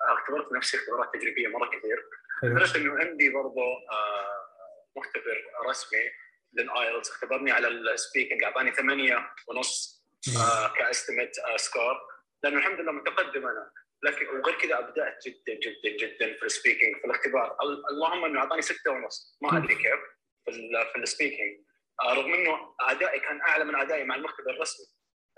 اختبرت 0.00 0.52
نفسي 0.52 0.76
اختبارات 0.76 1.14
تجريبية 1.14 1.48
مرة 1.48 1.70
كثير. 1.70 2.08
لدرجه 2.42 2.76
إنه 2.76 2.98
عندي 2.98 3.30
برضه 3.30 3.62
آه 3.90 4.48
مختبر 4.96 5.44
رسمي 5.68 6.10
لل 6.52 6.66
IELTS. 6.66 7.10
اختبرني 7.10 7.50
على 7.50 7.68
ال 7.68 7.76
speaking 7.76 8.42
اعطاني 8.44 8.72
ثمانية 8.72 9.30
ونص 9.48 10.04
آه 10.36 10.74
ك 10.74 10.81
estimate 10.81 11.38
آه 11.38 11.56
score. 11.56 12.17
لأنه 12.42 12.58
الحمد 12.58 12.80
لله 12.80 12.92
متقدم 12.92 13.46
أنا. 13.46 13.72
لكن 14.02 14.26
وغير 14.26 14.58
كذا 14.58 14.78
أبدعت 14.78 15.26
جدا 15.26 15.54
جدا 15.54 15.96
جدا 15.96 16.36
في 16.36 16.42
ال 16.42 16.48
speaking 16.48 16.96
في 16.96 17.04
الاختبار. 17.04 17.56
اللهم 17.90 18.24
إنه 18.24 18.40
أعطاني 18.40 18.62
ستة 18.62 18.90
ونص. 18.90 19.38
ما 19.42 19.58
أدري 19.58 19.74
كيف 19.74 20.00
في 20.44 20.96
ال 20.96 21.04
speaking 21.04 21.64
آه، 22.02 22.14
رغم 22.14 22.34
إنه 22.34 22.74
أدائي 22.80 23.20
كان 23.20 23.40
أعلى 23.40 23.64
من 23.64 23.74
أدائي 23.74 24.04
مع 24.04 24.14
المختبر 24.14 24.50
الرسمي 24.50 24.86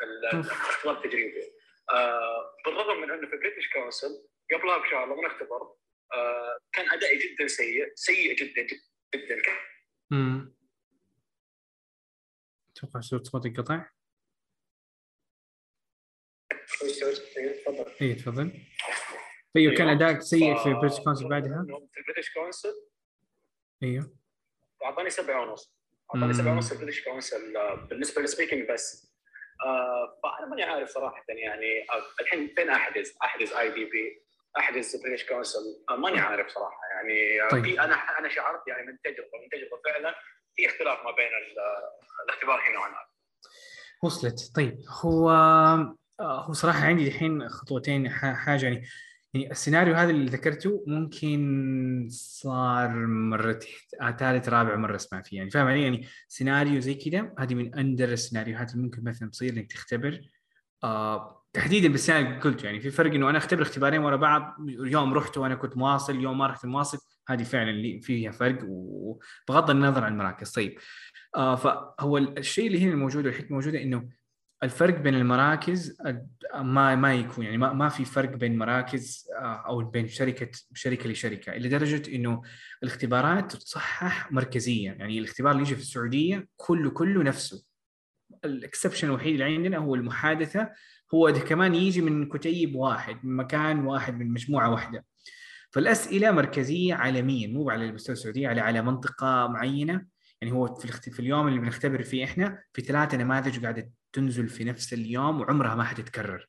الاختبار 0.03 0.97
التجريبي. 0.97 1.53
آه، 1.93 2.55
بالرغم 2.65 3.01
من 3.01 3.11
إنه 3.11 3.31
في 3.31 3.37
British 3.37 3.69
Council 3.73 4.29
قبلها 4.53 4.79
بشهر 4.79 5.07
لما 5.07 5.27
اختبر 5.27 5.75
آه، 6.15 6.59
كان 6.73 6.91
أدائي 6.91 7.19
جدا 7.19 7.47
سيء 7.47 7.93
سيء 7.95 8.35
جدا 8.37 8.63
جدا 8.63 8.81
جدا. 9.15 9.53
امم 10.13 10.57
أتوقع 12.71 13.01
صوتك 13.01 13.61
قطع. 13.61 13.87
اي 18.03 18.15
تفضل. 18.15 18.53
طيب 19.55 19.73
كان 19.75 19.89
ادائك 19.89 20.21
سيء 20.23 20.57
في 20.63 20.75
British 20.75 21.01
Council 21.01 21.29
بعدها؟ 21.29 21.67
في 21.93 22.03
British 22.13 22.35
Council؟ 22.35 22.75
أيوه. 23.83 24.17
أعطاني 24.85 25.11
سبعة 25.11 25.43
ونص. 25.43 25.75
أعطاني 26.15 26.33
سبعة 26.35 26.53
ونص 26.53 26.73
في 26.73 26.79
British 26.85 27.05
Council 27.05 27.55
بالنسبة 27.89 28.23
لل 28.23 28.32
speaking 28.32 28.69
بس. 28.71 29.11
آه 29.67 30.21
فأنا 30.23 30.47
ماني 30.51 30.63
عارف 30.63 30.89
صراحة 30.91 31.25
يعني 31.29 31.83
آه، 31.91 32.03
الحين 32.21 32.55
فين 32.57 32.71
أحجز؟ 32.71 33.15
أحجز 33.23 33.53
IDP 33.53 34.23
أحجز 34.59 34.97
British 34.97 35.27
Council 35.27 35.85
آه 35.91 35.97
ماني 35.97 36.19
عارف 36.21 36.49
صراحة 36.49 36.81
يعني 36.93 37.43
آه، 37.43 37.49
طيب. 37.49 37.65
في 37.65 37.81
أنا 37.81 37.95
أنا 37.95 38.29
شعرت 38.29 38.69
يعني 38.69 38.87
من 38.87 38.99
تجربة 39.05 39.39
من 39.43 39.49
تجربة 39.53 39.83
فعلا 39.85 40.15
في 40.57 40.67
اختلاف 40.67 41.05
ما 41.05 41.11
بين 41.11 41.29
الاختبار 42.25 42.61
هنا 42.71 42.79
وهناك 42.79 43.07
وصلت. 44.03 44.53
طيب 44.57 44.79
هو 45.05 45.31
آه، 45.31 45.97
هو 46.21 46.53
صراحة 46.53 46.85
عندي 46.85 47.09
الحين 47.09 47.49
خطوتين 47.49 48.11
حاجة 48.11 48.65
يعني 48.65 48.87
يعني 49.35 49.51
السيناريو 49.51 49.95
هذا 49.95 50.11
اللي 50.11 50.31
ذكرته 50.31 50.85
ممكن 50.87 52.09
صار 52.11 52.91
آه، 54.01 54.11
ثالث 54.11 54.49
رابع 54.49 54.77
مرة 54.77 54.97
اسمع 54.97 55.23
فيه 55.23 55.37
يعني 55.37 55.51
فاهم 55.51 55.67
علي؟ 55.67 55.83
يعني 55.83 56.07
سيناريو 56.29 56.81
زي 56.81 56.95
كذا 56.95 57.33
هذه 57.39 57.55
من 57.55 57.75
أندر 57.75 58.13
السيناريوهات 58.13 58.73
اللي 58.73 58.83
ممكن 58.83 59.05
مثلا 59.05 59.31
تصير 59.31 59.53
إنك 59.53 59.73
تختبر. 59.73 60.21
آه 60.85 61.47
تحديدا 61.53 61.89
بالسيناريو 61.89 62.29
اللي 62.29 62.41
قلت 62.41 62.65
يعني 62.65 62.81
في 62.81 62.91
فرق 62.91 63.15
إنه 63.15 63.31
أنا 63.31 63.39
أختبر 63.39 63.63
اختبارين 63.63 64.01
ورا 64.01 64.17
بعض 64.17 64.57
يوم 64.69 65.15
رحت 65.15 65.39
وأنا 65.39 65.55
كنت 65.55 65.77
مواصل 65.77 66.21
يوم 66.21 66.39
ما 66.39 66.47
رحت 66.47 66.67
مواصل 66.67 66.99
هذه 67.29 67.43
فعلا 67.43 67.71
اللي 67.71 68.01
فيها 68.01 68.31
فرق 68.31 68.59
وبغض 68.69 69.71
النظر 69.71 70.05
عن 70.05 70.13
المراكز. 70.13 70.51
طيب 70.51 70.79
آه 71.37 71.57
فهو 71.57 72.19
الشيء 72.19 72.67
اللي 72.67 72.85
هنا 72.85 72.93
الموجود 72.93 73.27
والحكمة 73.27 73.49
الموجوده 73.49 73.83
إنه 73.83 74.09
الفرق 74.63 74.99
بين 74.99 75.15
المراكز 75.15 75.97
ما 76.55 76.95
ما 76.95 77.15
يكون 77.15 77.45
يعني 77.45 77.59
ما, 77.59 77.73
ما 77.73 77.89
في 77.89 78.05
فرق 78.05 78.37
بين 78.37 78.59
مراكز 78.59 79.29
آه، 79.39 79.63
أو 79.67 79.85
بين 79.85 80.09
شركه 80.09 80.51
شركة 80.75 81.11
لشركة 81.11 81.53
لدرجه 81.53 82.17
إنه 82.17 82.43
الاختبارات 82.83 83.53
تصحح 83.57 84.33
مركزيا. 84.33 84.93
يعني 84.93 85.19
الاختبار 85.19 85.53
اللي 85.53 85.63
يجي 85.63 85.75
في 85.75 85.81
السعودية 85.81 86.49
كله 86.57 86.91
كله 86.91 87.23
نفسه. 87.23 87.65
ال 88.45 88.51
exception 88.51 89.09
الوحيد 89.09 89.33
اللي 89.33 89.45
عندنا 89.45 89.79
هو 89.79 89.95
المحادثة. 89.95 90.71
هو 91.15 91.31
ده 91.31 91.41
كمان 91.41 91.75
يجي 91.75 92.01
من 92.01 92.29
كتيب 92.29 92.75
واحد 92.75 93.25
من 93.25 93.37
مكان 93.37 93.87
واحد 93.87 94.19
من 94.19 94.31
مجموعة 94.31 94.71
واحدة. 94.71 95.05
فالأسئلة 95.71 96.31
مركزية 96.31 96.95
عالميا 96.95 97.49
مو 97.49 97.71
على 97.71 97.85
المستوى 97.85 98.13
السعودي 98.13 98.47
على 98.47 98.61
على 98.61 98.83
منطقة 98.83 99.47
معينة. 99.47 100.07
يعني 100.41 100.55
هو 100.55 100.75
في. 100.75 101.11
في 101.11 101.21
اليوم 101.21 101.49
اللي 101.49 101.59
بنختبر 101.59 102.03
فيه 102.03 102.25
إحنا 102.25 102.63
في 102.73 102.83
ثلاثة 102.83 103.17
نماذج 103.17 103.63
قاعدة 103.63 103.91
تنزل 104.13 104.49
في 104.49 104.65
نفس 104.65 104.93
اليوم 104.93 105.41
وعمرها 105.41 105.75
ما 105.75 105.85
حتتكرر. 105.85 106.47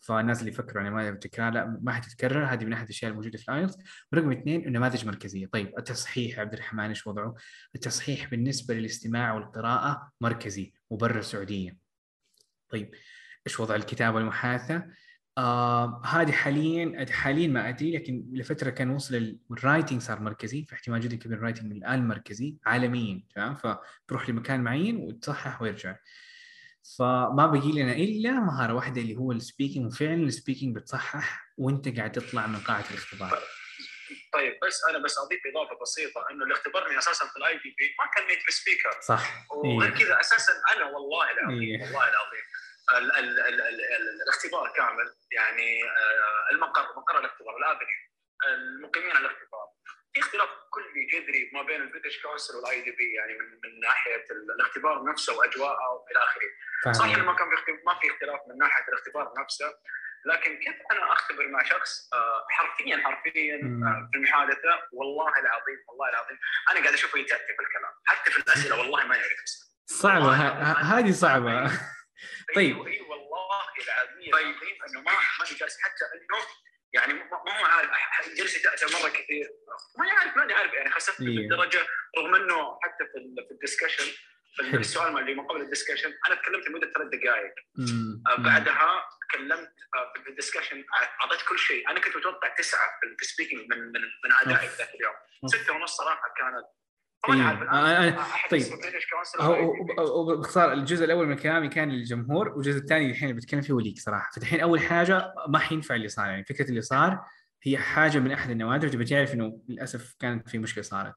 فالناس 0.00 0.40
اللي 0.40 0.50
يفكروا 0.50 0.82
يعني 0.82 0.94
ما 0.94 1.08
التكرار 1.08 1.52
لا 1.52 1.78
ما 1.82 1.92
حتتكرر. 1.92 2.44
هذه 2.44 2.64
من 2.64 2.72
أحد 2.72 2.84
الأشياء 2.84 3.10
الموجودة 3.10 3.38
في 3.38 3.48
ال 3.48 3.53
IELTS 3.53 3.76
ورقم 4.12 4.32
اثنين 4.32 4.66
النماذج 4.66 5.06
مركزية. 5.06 5.46
طيب 5.46 5.78
التصحيح 5.78 6.38
عبد 6.38 6.52
الرحمن 6.52 6.84
إيش 6.84 7.06
وضعه؟ 7.06 7.34
التصحيح 7.74 8.30
بالنسبة 8.30 8.74
للاستماع 8.74 9.32
والقراءة 9.32 10.12
مركزي 10.20 10.72
وبرا 10.90 11.18
السعودية. 11.18 11.76
طيب 12.68 12.94
إيش 13.46 13.60
وضع 13.60 13.74
الكتابة 13.74 14.16
والمحادثه؟ 14.16 14.84
آه 15.38 16.02
هذه 16.04 16.32
حاليا 16.32 17.06
حاليا 17.10 17.48
ما 17.48 17.68
أدري 17.68 17.96
لكن 17.96 18.24
لفترة 18.32 18.70
كان 18.70 18.90
وصل 18.90 19.38
ال 19.50 19.56
writing 19.56 20.00
صار 20.00 20.20
مركزي. 20.20 20.64
فاحتمال 20.64 21.00
جدا 21.00 21.16
كبير 21.16 21.38
ال 21.38 21.42
writing 21.42 21.72
الآن 21.72 22.08
مركزي 22.08 22.56
عالميا 22.66 23.22
تمام؟ 23.34 23.54
فبروح 23.54 24.30
لمكان 24.30 24.60
معين 24.60 24.96
وتصحح 24.96 25.62
ويرجع. 25.62 25.96
فما 26.98 27.46
بقي 27.46 27.72
لنا 27.72 27.92
إلا 27.92 28.30
مهارة 28.30 28.72
واحدة 28.72 29.00
اللي 29.00 29.16
هو 29.16 29.32
ال 29.32 29.38
speaking 29.38 29.86
وفعلا 29.86 30.14
ال 30.14 30.21
speaking 30.21 30.76
بتصحح 30.76 31.52
وأنت 31.58 31.96
قاعد 31.96 32.12
تطلع 32.12 32.46
من 32.46 32.60
قاعه 32.60 32.84
الاختبار 32.90 33.42
طيب 34.32 34.58
بس 34.62 34.84
أنا 34.90 34.98
بس 34.98 35.18
أضيف 35.18 35.40
إضافة 35.46 35.78
بسيطة 35.82 36.30
إنه 36.30 36.42
اللي 36.42 36.54
اختبرني 36.54 36.98
أساسا 36.98 37.26
في 37.26 37.36
ال 37.36 37.54
IDP 37.54 37.94
ما 37.98 38.10
كان 38.14 38.26
native 38.26 38.50
speaker 38.50 39.00
صح 39.00 39.46
وغير 39.50 39.92
إيه. 39.92 39.98
كذا 39.98 40.20
أساسا 40.20 40.52
أنا 40.76 40.84
والله 40.84 41.30
العظيم 41.30 41.60
إيه. 41.60 41.82
والله 41.82 42.08
العظيم 42.08 42.44
ال 42.96 43.16
ال 43.16 43.40
ال 43.40 43.60
ال 43.60 43.80
ال 43.80 44.22
الاختبار 44.22 44.72
كامل 44.76 45.14
يعني 45.32 45.84
آه، 45.84 46.54
المقر 46.54 46.86
مقر 46.96 47.18
الاختبار 47.18 47.56
ال 47.56 47.65
venue 47.65 48.08
المقيمين 48.48 49.10
على 49.10 49.26
الاختبار 49.26 49.66
في 50.20 50.26
اختلاف 50.26 50.48
كلي 50.70 51.06
جذري 51.12 51.50
ما 51.52 51.62
بين 51.62 51.82
ال 51.82 52.22
British 52.22 52.56
Council 52.56 52.80
وال 52.80 52.90
IDP 52.90 53.14
يعني 53.14 53.32
من, 53.38 53.46
من 53.64 53.80
ناحية 53.80 54.24
الاختبار 54.56 55.04
نفسه 55.04 55.36
وأجواءه 55.36 55.88
وإلى 55.90 56.18
آخره. 56.24 56.92
صحيح 56.92 57.18
ما 57.18 57.34
كان 57.34 57.48
في 57.66 57.72
ما 57.86 57.98
في 58.00 58.10
اختلاف 58.10 58.40
من 58.48 58.58
ناحية 58.58 58.84
الاختبار 58.88 59.32
نفسه 59.38 59.74
لكن 60.24 60.56
كيف 60.56 60.76
أنا 60.92 61.12
أختبر 61.12 61.48
مع 61.48 61.64
شخص 61.64 62.10
آه، 62.12 62.46
حرفيا 62.50 62.96
حرفيا 62.96 63.54
آه، 63.54 64.08
في 64.12 64.18
المحادثة؟ 64.18 64.82
والله 64.92 65.38
العظيم 65.38 65.78
والله 65.88 66.08
العظيم. 66.08 66.38
أنا 66.70 66.80
قاعد 66.80 66.94
أشوفه 66.94 67.18
يتأتئ 67.18 67.54
في 67.56 67.62
الكلام. 67.62 67.92
حتى 68.04 68.30
في 68.30 68.38
الأسئلة 68.38 68.78
والله 68.78 69.06
ما 69.06 69.16
يعرف 69.16 69.44
صعبة. 69.86 70.32
هذه 70.72 71.10
صعبة. 71.10 71.66
طيب. 72.56 72.86
اي 72.86 73.00
والله 73.00 73.64
العظيم. 73.84 74.32
طيب. 74.32 74.56
إنه 74.88 75.00
ما 75.00 75.12
ما 75.12 75.44
جالس 75.44 75.78
حتى 75.80 76.04
أنه 76.14 76.38
يعني 76.92 77.12
ما 77.14 77.24
هو 77.32 77.64
عارف 77.64 78.28
جلس 78.38 78.56
يتأتأ 78.56 78.86
مرة 78.86 79.08
كثير. 79.08 79.48
ما 79.98 80.06
يعرف 80.06 80.36
ما 80.36 80.44
يعرف. 80.44 80.72
يعني 80.72 80.90
خسفت 80.90 81.20
إيه. 81.20 81.36
بالدرجة 81.36 81.86
رغم 82.18 82.34
إنه 82.34 82.78
حتى 82.82 83.04
في 83.04 83.34
في 83.48 83.54
ال 83.54 83.59
discussion 83.59 84.04
في 84.56 84.76
السؤال 84.76 85.18
اللي 85.18 85.34
ما 85.34 85.42
قبل 85.42 85.60
ال 85.60 85.65
discussion 85.65 86.12
أنا 86.26 86.34
تكلمت 86.34 86.68
لمدة 86.68 86.92
ثلاث 86.92 87.08
دقائق 87.08 87.54
آه 88.30 88.36
بعدها 88.42 89.08
تكلمت 89.28 89.72
آه 89.94 90.12
في 90.22 90.30
ال 90.30 90.35
discussion 90.35 90.84
أعطيت 91.22 91.42
كل 91.48 91.58
شيء. 91.58 91.90
أنا 91.90 92.00
كنت 92.00 92.16
متوقع 92.16 92.48
تسعة 92.48 92.90
في 93.00 93.22
ال 93.22 93.26
speaking 93.26 93.60
من 93.70 93.78
من 93.78 94.00
من 94.24 94.32
ادائي 94.42 94.68
ذاك 94.68 94.94
اليوم. 94.94 95.14
ستة 95.46 95.72
ونص 95.72 95.96
صراحة 95.96 96.34
كانت 96.38 96.64
إيه. 98.04 98.18
طيب. 98.50 98.62
هو 99.98 100.24
باختصار 100.24 100.72
الجزء 100.72 101.04
الأول 101.04 101.26
من 101.26 101.36
كلامي 101.36 101.68
كان 101.68 101.90
للجمهور 101.90 102.48
والجزء 102.48 102.78
الثاني 102.78 103.10
الحين 103.10 103.36
بتكلم 103.36 103.60
فيه 103.60 103.74
هو 103.74 103.80
ليك 103.80 103.98
صراحة. 103.98 104.30
فالحين 104.34 104.60
أول 104.60 104.80
حاجة 104.80 105.34
ما 105.48 105.58
حينفع 105.58 105.94
اللي 105.94 106.08
صار 106.08 106.26
يعني 106.26 106.44
فكرة 106.44 106.68
اللي 106.68 106.82
صار 106.82 107.24
هي 107.62 107.78
حاجة 107.78 108.18
من 108.18 108.32
أحد 108.32 108.50
النوادر 108.50 108.88
تبي 108.88 109.04
تعرف 109.04 109.34
إنه 109.34 109.60
للأسف 109.68 110.14
كانت 110.18 110.48
في 110.48 110.58
مشكلة 110.58 110.84
صارت. 110.84 111.14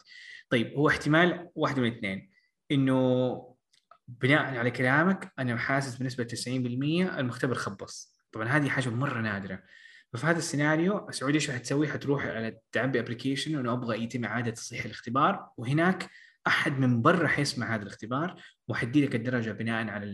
طيب 0.50 0.74
هو 0.74 0.90
احتمال 0.90 1.50
واحد 1.56 1.80
من 1.80 1.88
الاثنين 1.88 2.32
إنه 2.72 3.56
بناء 4.08 4.58
على 4.58 4.72
كلامك 4.72 5.32
أنا 5.40 5.58
حاسس 5.58 5.96
بنسبة 5.96 6.24
90% 6.24 7.20
المختبر 7.20 7.56
خبص. 7.56 8.18
طبعا 8.32 8.48
هذه 8.48 8.70
حاجة 8.70 8.90
مرة 8.90 9.22
نادرة. 9.22 9.60
ففي 10.14 10.28
هذا 10.28 10.38
السيناريو 10.38 11.10
السعوديه 11.10 11.36
إيش 11.36 11.52
حتسوي؟ 11.52 11.88
حتروح 11.88 12.26
على 12.26 12.58
تعبي 12.72 13.00
ابلكيشن 13.00 13.60
انه 13.60 13.74
أبغى 13.74 14.04
يتم 14.04 14.26
إعادة 14.26 14.52
تصحيح 14.52 14.86
الاختبار 14.86 15.50
وهناك 15.58 16.10
أحد 16.48 16.80
من 16.80 17.02
برا 17.02 17.28
حيسمع 17.28 17.76
هذا 17.76 17.84
الاختبار 17.84 18.42
وحدي 18.68 19.06
لك 19.06 19.16
الدرجة 19.16 19.52
بناء 19.52 19.90
على 19.90 20.06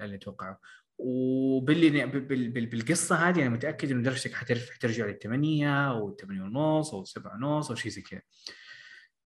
اللي 0.00 0.18
توقعه 0.18 0.60
وباللي 0.98 2.06
بالقصة 2.66 3.16
هذه 3.16 3.42
أنا 3.42 3.48
متأكد 3.48 3.90
إنه 3.90 4.02
درجتك 4.02 4.32
حترجع 4.32 5.06
للثمانية 5.06 5.90
أو 5.90 6.08
الثمانية 6.08 6.42
ونص 6.42 6.94
أو 6.94 7.02
السبعة 7.02 7.34
ونص 7.34 7.70
أو 7.70 7.76
شيء 7.76 7.92
زي 7.92 8.02
كذا. 8.02 8.20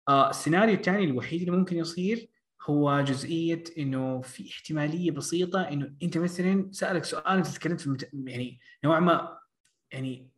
آه 0.09 0.31
السيناريو 0.31 0.75
الثاني 0.75 1.05
الوحيد 1.05 1.41
اللي 1.41 1.53
ممكن 1.57 1.77
يصير 1.77 2.29
هو 2.71 3.01
جزئية 3.01 3.65
إنه 3.79 4.21
في 4.21 4.51
احتمالية 4.51 5.11
بسيطة 5.11 5.61
إنه 5.61 5.95
أنت 6.03 6.19
مثلا 6.19 6.69
سألك 6.73 7.05
سؤال 7.05 7.37
أنت 7.37 7.47
تكلمت 7.47 7.81
في. 7.81 8.07
يعني 8.13 8.59
نوعا 8.85 9.01
ما 9.01 9.38
يعني 9.93 10.31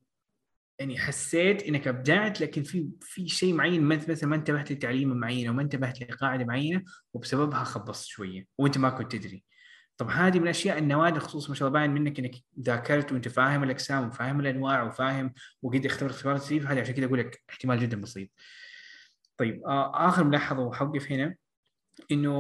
يعني 0.79 0.99
حسيت 0.99 1.63
إنك 1.63 1.89
أبدعت 1.89 2.41
لكن 2.41 2.63
في 2.63 2.89
في 3.01 3.29
شيء 3.29 3.55
معين 3.55 3.83
مثلا 3.83 4.29
ما 4.29 4.37
انتبهت 4.37 4.73
لتعليمة 4.73 5.15
معينة 5.15 5.51
وما 5.51 5.63
انتبهت 5.63 6.01
لقاعدة 6.01 6.45
معينة 6.45 6.83
وبسببها 7.15 7.65
خبصت 7.65 8.07
شوية 8.07 8.47
وأنت 8.59 8.79
ما 8.79 8.91
كنت 8.91 9.13
تدري. 9.17 9.45
طب 9.97 10.11
هذه 10.11 10.39
من 10.39 10.45
الأشياء 10.45 10.79
النوادر 10.79 11.21
خصوصا 11.21 11.49
ما 11.49 11.55
شاء 11.55 11.69
الله 11.69 11.81
باين 11.81 11.91
منك 11.91 12.19
إنك 12.19 12.35
ذاكرت 12.61 13.13
وأنت 13.13 13.29
فاهم 13.29 13.65
الأقسام 13.65 14.09
وفاهم 14.09 14.41
الأنواع 14.41 14.83
وفاهم 14.83 15.33
وقد 15.63 15.87
اختبرت 15.87 16.15
اختبارات 16.15 16.41
التدريب 16.43 16.67
هذه 16.67 16.81
عشان 16.81 16.95
كذا 16.95 17.07
أقول 17.07 17.19
لك 17.19 17.43
احتمال 17.51 17.81
جدا 17.81 18.01
بسيط. 18.01 18.29
طيب 19.37 19.63
آه 19.67 20.09
آخر 20.09 20.25
ملاحظة 20.25 20.61
وحوقف 20.61 21.13
هنا 21.13 21.35
إنه 22.11 22.31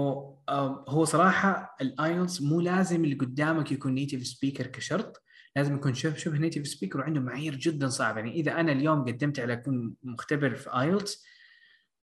آه 0.49 0.85
هو 0.89 1.05
صراحة 1.05 1.77
ال 1.81 1.91
IELTS 1.91 2.43
مو 2.43 2.61
لازم 2.61 3.05
اللي 3.05 3.15
قدامك 3.15 3.73
يكون 3.73 3.95
native 3.95 4.27
speaker 4.27 4.67
كشرط 4.67 5.23
لازم 5.57 5.75
يكون 5.75 5.95
شبه 5.95 6.17
شبه 6.17 6.39
native 6.39 6.69
speaker 6.69 7.01
وعنده 7.01 7.21
معايير 7.21 7.55
جدا 7.55 7.89
صعبة. 7.89 8.19
يعني 8.19 8.33
إذا 8.35 8.61
أنا 8.61 8.73
اليوم 8.73 9.05
قدمت 9.05 9.41
على 9.41 9.53
أكون 9.53 9.95
مختبر 10.03 10.55
في 10.55 10.71
IELTS 10.81 11.25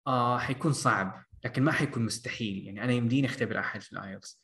آه 0.07 0.37
حيكون 0.37 0.73
صعب 0.73 1.25
لكن 1.45 1.63
ما 1.63 1.71
حيكون 1.71 2.05
مستحيل. 2.05 2.65
يعني 2.65 2.83
أنا 2.83 2.93
يمديني 2.93 3.27
أختبر 3.27 3.59
أحد 3.59 3.81
في 3.81 3.93
ال 3.93 4.01
IELTS 4.01 4.41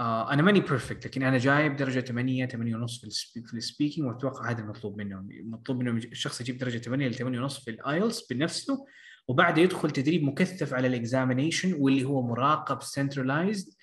آه 0.00 0.32
أنا 0.32 0.42
ماني 0.42 0.60
perfect 0.60 1.06
لكن 1.06 1.22
أنا 1.22 1.38
جايب 1.38 1.76
درجة 1.76 2.00
8 2.00 2.46
8 2.46 2.76
ونص 2.76 3.00
في 3.00 3.06
ال 3.06 3.13
speak 3.13 3.46
في 3.46 3.54
ال 3.54 3.60
speaking 3.60 4.06
وأتوقع 4.06 4.50
هذا 4.50 4.60
المطلوب 4.60 4.98
منه. 4.98 5.26
مطلوب 5.30 5.78
منه 5.78 5.90
الشخص 5.90 6.40
يجيب 6.40 6.58
درجة 6.58 6.78
8 6.78 7.08
ل 7.08 7.14
8 7.14 7.40
ونص 7.40 7.64
في 7.64 7.70
ال 7.70 7.79
IELTS 7.79 8.26
بنفسه 8.32 8.86
وبعد 9.28 9.58
يدخل 9.58 9.90
تدريب 9.90 10.22
مكثف 10.22 10.74
على 10.74 10.86
ال 10.86 10.93
examination 10.93 11.74
واللي 11.78 12.04
هو 12.04 12.22
مراقب 12.22 12.82
centralized 12.82 13.74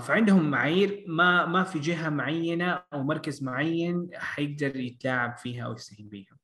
فعندهم 0.00 0.50
معايير 0.50 1.04
ما 1.08 1.46
ما 1.46 1.64
في 1.64 1.78
جهة 1.78 2.08
معينة 2.08 2.82
أو 2.92 3.02
مركز 3.02 3.42
معين 3.42 4.10
حيقدر 4.14 4.76
يتلاعب 4.76 5.36
فيها 5.36 5.64
أو 5.64 5.72
يستهين 5.72 6.08
بها. 6.08 6.36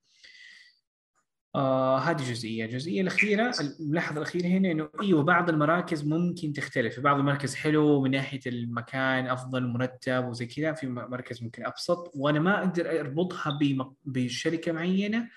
آه 1.54 1.98
هذه 1.98 2.16
جزئية، 2.16 2.64
الجزئية 2.64 3.00
الأخيرة 3.00 3.52
الملاحظة 3.80 4.16
الأخيرة 4.16 4.46
هنا 4.46 4.70
إنه 4.70 4.88
إيوه 5.02 5.22
بعض 5.22 5.48
المراكز 5.50 6.04
ممكن 6.04 6.52
تختلف، 6.52 6.94
في 6.94 7.00
بعض 7.00 7.18
المراكز 7.18 7.54
حلو 7.54 8.02
من 8.02 8.10
ناحية 8.10 8.40
المكان 8.46 9.26
أفضل 9.26 9.66
مرتب 9.66 10.24
وزي 10.24 10.46
كذا، 10.46 10.72
في 10.72 10.86
مركز 10.86 11.42
ممكن 11.42 11.66
أبسط. 11.66 12.12
وأنا 12.14 12.40
ما 12.40 12.58
أقدر 12.58 13.00
أربطها 13.00 13.58
بشركة 14.04 14.72
معينة 14.72 15.28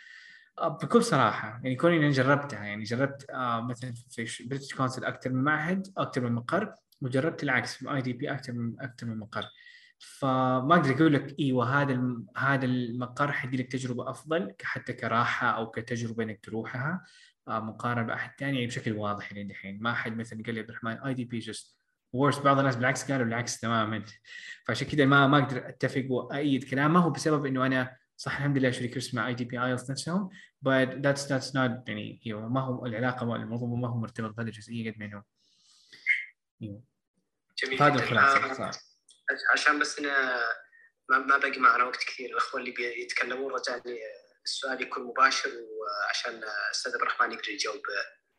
آه، 0.59 0.67
بكل 0.67 1.03
صراحة. 1.03 1.61
يعني 1.63 1.75
كوني 1.75 1.97
أنا 1.97 2.09
جربتها. 2.09 2.63
يعني 2.63 2.83
جربت 2.83 3.29
آه 3.29 3.61
مثلا 3.61 3.93
في 4.09 4.43
British 4.45 4.75
Council 4.75 5.05
أكثر 5.05 5.29
من 5.29 5.43
معهد 5.43 5.87
أكثر 5.97 6.21
من 6.21 6.31
مقر. 6.31 6.73
وجربت 7.01 7.43
العكس 7.43 7.75
في 7.75 7.93
IDP 7.93 8.31
أكثر 8.31 8.53
من 8.53 8.79
أكثر 8.79 9.07
من 9.07 9.17
مقر. 9.17 9.45
فما 9.99 10.75
أقدر 10.75 10.95
أقول 10.95 11.13
لك 11.13 11.39
أيوه 11.39 11.81
هذا 11.81 12.01
هذا 12.37 12.65
المقر 12.65 13.31
حيدي 13.31 13.57
لك 13.57 13.71
تجربة 13.71 14.09
أفضل 14.09 14.53
حتى 14.63 14.93
كراحة 14.93 15.47
أو 15.47 15.71
كتجربة 15.71 16.23
إنك 16.23 16.39
تروحها 16.45 17.05
آه، 17.47 17.59
مقارنة 17.59 18.07
بأحد 18.07 18.31
ثاني 18.39 18.55
يعني 18.55 18.67
بشكل 18.67 18.91
واضح 18.93 19.31
يعني 19.31 19.49
دحين 19.49 19.81
ما 19.81 19.93
حد 19.93 20.17
مثلا 20.17 20.43
قال 20.43 20.55
لي 20.55 20.59
عبد 20.59 20.69
الرحمن 20.69 20.91
IDP 20.91 21.39
just 21.39 21.79
worst 22.13 22.41
بعض 22.41 22.59
الناس 22.59 22.75
بالعكس 22.75 23.11
قالوا 23.11 23.25
العكس 23.25 23.59
تماما. 23.59 24.03
فعشان 24.65 24.87
كذا 24.87 25.05
ما 25.05 25.27
ما 25.27 25.37
أقدر 25.37 25.69
أتفق 25.69 26.05
وايد 26.09 26.63
كلام. 26.63 26.93
ما 26.93 26.99
هو 26.99 27.09
بسبب 27.09 27.45
إنه 27.45 27.65
أنا 27.65 27.95
صح 28.17 28.37
الحمد 28.37 28.57
لله 28.57 28.71
شريك 28.71 28.97
رسمي 28.97 29.27
IDP 29.27 29.63
IELTS 29.65 29.91
نفسهم 29.91 30.29
but 30.65 30.89
that's 30.89 31.23
that's 31.29 31.51
not 31.53 31.87
يعني 31.87 32.19
ما 32.27 32.61
هو 32.61 32.85
العلاقة 32.85 33.35
الموضوع 33.35 33.69
ما 33.69 33.87
هو 33.87 33.97
مرتبط 33.97 34.37
بهذه 34.37 34.47
الجزئية 34.47 34.91
قد 34.91 34.99
ما 34.99 35.05
إنه 35.05 35.23
جميل 37.65 37.83
هذا 37.83 38.03
الخلاصه 38.03 38.65
آه، 38.65 38.71
عشان 39.53 39.79
بس 39.79 39.99
أنا 39.99 40.43
ما 41.09 41.37
باقي 41.37 41.59
معنا 41.59 41.83
وقت 41.83 42.03
كثير 42.03 42.29
الاخوه 42.29 42.59
اللي 42.59 42.71
بيتكلمون 42.71 43.53
رجعني 43.53 43.99
السؤال 44.45 44.81
يكون 44.81 45.03
مباشر 45.03 45.49
وعشان 45.49 46.43
الأستاذ 46.43 46.91
عبد 46.91 47.01
الرحمن 47.01 47.31
يقدر 47.31 47.49
يجاوب 47.49 47.81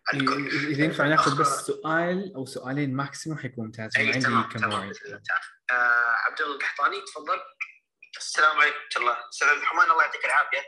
على 0.08 0.20
الكل. 0.20 0.46
إذا 0.48 0.84
ينفع 0.84 1.06
ناخذ 1.06 1.40
بس 1.40 1.48
سؤال 1.48 2.34
أو 2.36 2.46
سؤالين 2.46 2.96
maximum 2.96 3.38
حيكون 3.38 3.64
ممتاز 3.64 3.96
عندي 3.96 4.20
كم 4.20 4.68
موعد 4.68 4.96
آه 5.70 5.74
عبد 6.26 6.40
الله 6.40 6.54
القحطاني 6.54 7.00
تفضل. 7.00 7.40
السلام 8.16 8.60
عليكم 8.60 8.76
ورحمة 8.76 9.00
الله. 9.02 9.28
أستاذ 9.28 9.48
عبد 9.48 9.58
الرحمن 9.58 9.90
الله 9.90 10.02
يعطيك 10.02 10.24
العافية. 10.24 10.62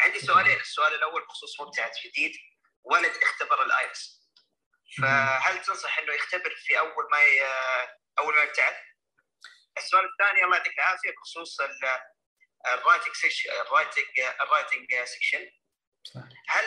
عندي 0.00 0.18
سؤالين 0.18 0.60
السؤال 0.60 0.94
الأول 0.94 1.22
بخصوص 1.22 1.60
مبتعث 1.60 1.92
جديد 2.06 2.32
ولد 2.84 3.12
اختبر 3.22 3.64
ال 3.66 3.74
IELTS 3.74 4.13
فهل 5.02 5.62
تنصح 5.62 5.98
إنه 5.98 6.12
يختبر 6.12 6.54
في 6.56 6.78
أول 6.78 7.04
ما 7.12 7.18
ي... 7.18 7.42
أول 8.18 8.34
ما 8.34 8.42
يبتعث؟ 8.42 8.74
السؤال 9.78 10.04
الثاني 10.04 10.44
الله 10.44 10.56
يعطيك 10.56 10.78
العافية 10.78 11.10
بخصوص 11.10 11.60
ال 12.74 12.79
writing 12.79 13.14
section 13.14 13.50
ال 13.50 13.57
writing 13.57 14.04
ال 14.40 14.48
writing 14.48 15.04
section 15.04 15.50
هل 16.48 16.64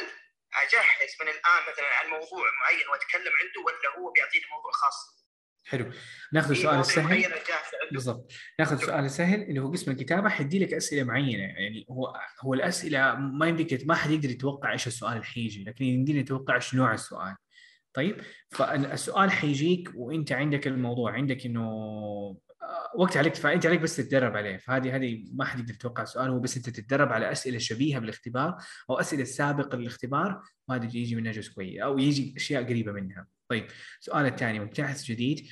أجهز 0.53 1.11
من 1.21 1.27
الآن 1.27 1.61
مثلا 1.71 1.87
عن 1.99 2.09
موضوع 2.09 2.51
معين 2.61 2.87
وأتكلم 2.89 3.33
عنده 3.41 3.61
ولا 3.65 3.99
هو 3.99 4.11
بيعطيني 4.11 4.45
موضوع 4.51 4.71
خاص؟ 4.71 5.27
حلو. 5.67 5.91
ناخذ 6.33 6.51
السؤال 6.51 6.79
السهل 6.79 7.33
بالضبط. 7.91 8.31
ناخذ 8.59 8.73
السؤال 8.73 9.05
السهل 9.05 9.41
اللي 9.41 9.59
هو 9.59 9.71
قسم 9.71 9.91
الكتابة 9.91 10.29
حيدي 10.29 10.65
لك 10.65 10.73
أسئلة 10.73 11.03
معينة. 11.03 11.43
يعني 11.43 11.85
هو 11.89 12.21
هو 12.41 12.53
الأسئلة 12.53 13.15
ما 13.15 13.47
يمديك 13.47 13.87
ما 13.87 13.95
حد 13.95 14.11
يقدر 14.11 14.29
يتوقع 14.29 14.71
إيش 14.71 14.87
السؤال 14.87 15.13
اللي 15.13 15.23
حيجي 15.23 15.63
لكن 15.63 15.85
يمدينا 15.85 16.21
نتوقع 16.21 16.55
إيش 16.55 16.75
نوع 16.75 16.93
السؤال. 16.93 17.35
طيب 17.97 18.21
فالسؤال 18.51 19.31
حيجيك 19.31 19.91
وانت 19.95 20.31
عندك 20.31 20.67
الموضوع 20.67 21.11
عندك 21.11 21.45
انه 21.45 21.67
وقت 22.95 23.17
عليك 23.17 23.35
فانت 23.35 23.65
عليك 23.65 23.81
بس 23.81 23.95
تتدرب 23.95 24.37
عليه. 24.37 24.57
فهذه 24.57 24.95
هذه 24.95 25.25
ما 25.33 25.45
حد 25.45 25.59
يقدر 25.59 25.73
يتوقع 25.73 26.03
السؤال 26.03 26.29
هو 26.29 26.39
بس 26.39 26.57
انت 26.57 26.69
تتدرب 26.69 27.13
على 27.13 27.31
أسئلة 27.31 27.57
شبيهة 27.57 27.99
بالاختبار 27.99 28.57
أو 28.89 28.99
أسئلة 28.99 29.23
سابقة 29.23 29.77
للاختبار 29.77 30.41
وهذا 30.67 30.85
يجي 30.85 31.15
منها 31.15 31.31
جزء 31.31 31.53
كويس 31.53 31.81
أو 31.81 31.97
يجي 31.97 32.33
أشياء 32.37 32.63
قريبة 32.63 32.91
منها. 32.91 33.27
طيب 33.49 33.67
السؤال 34.01 34.25
الثاني 34.25 34.59
مبتعث 34.59 35.03
جديد. 35.03 35.47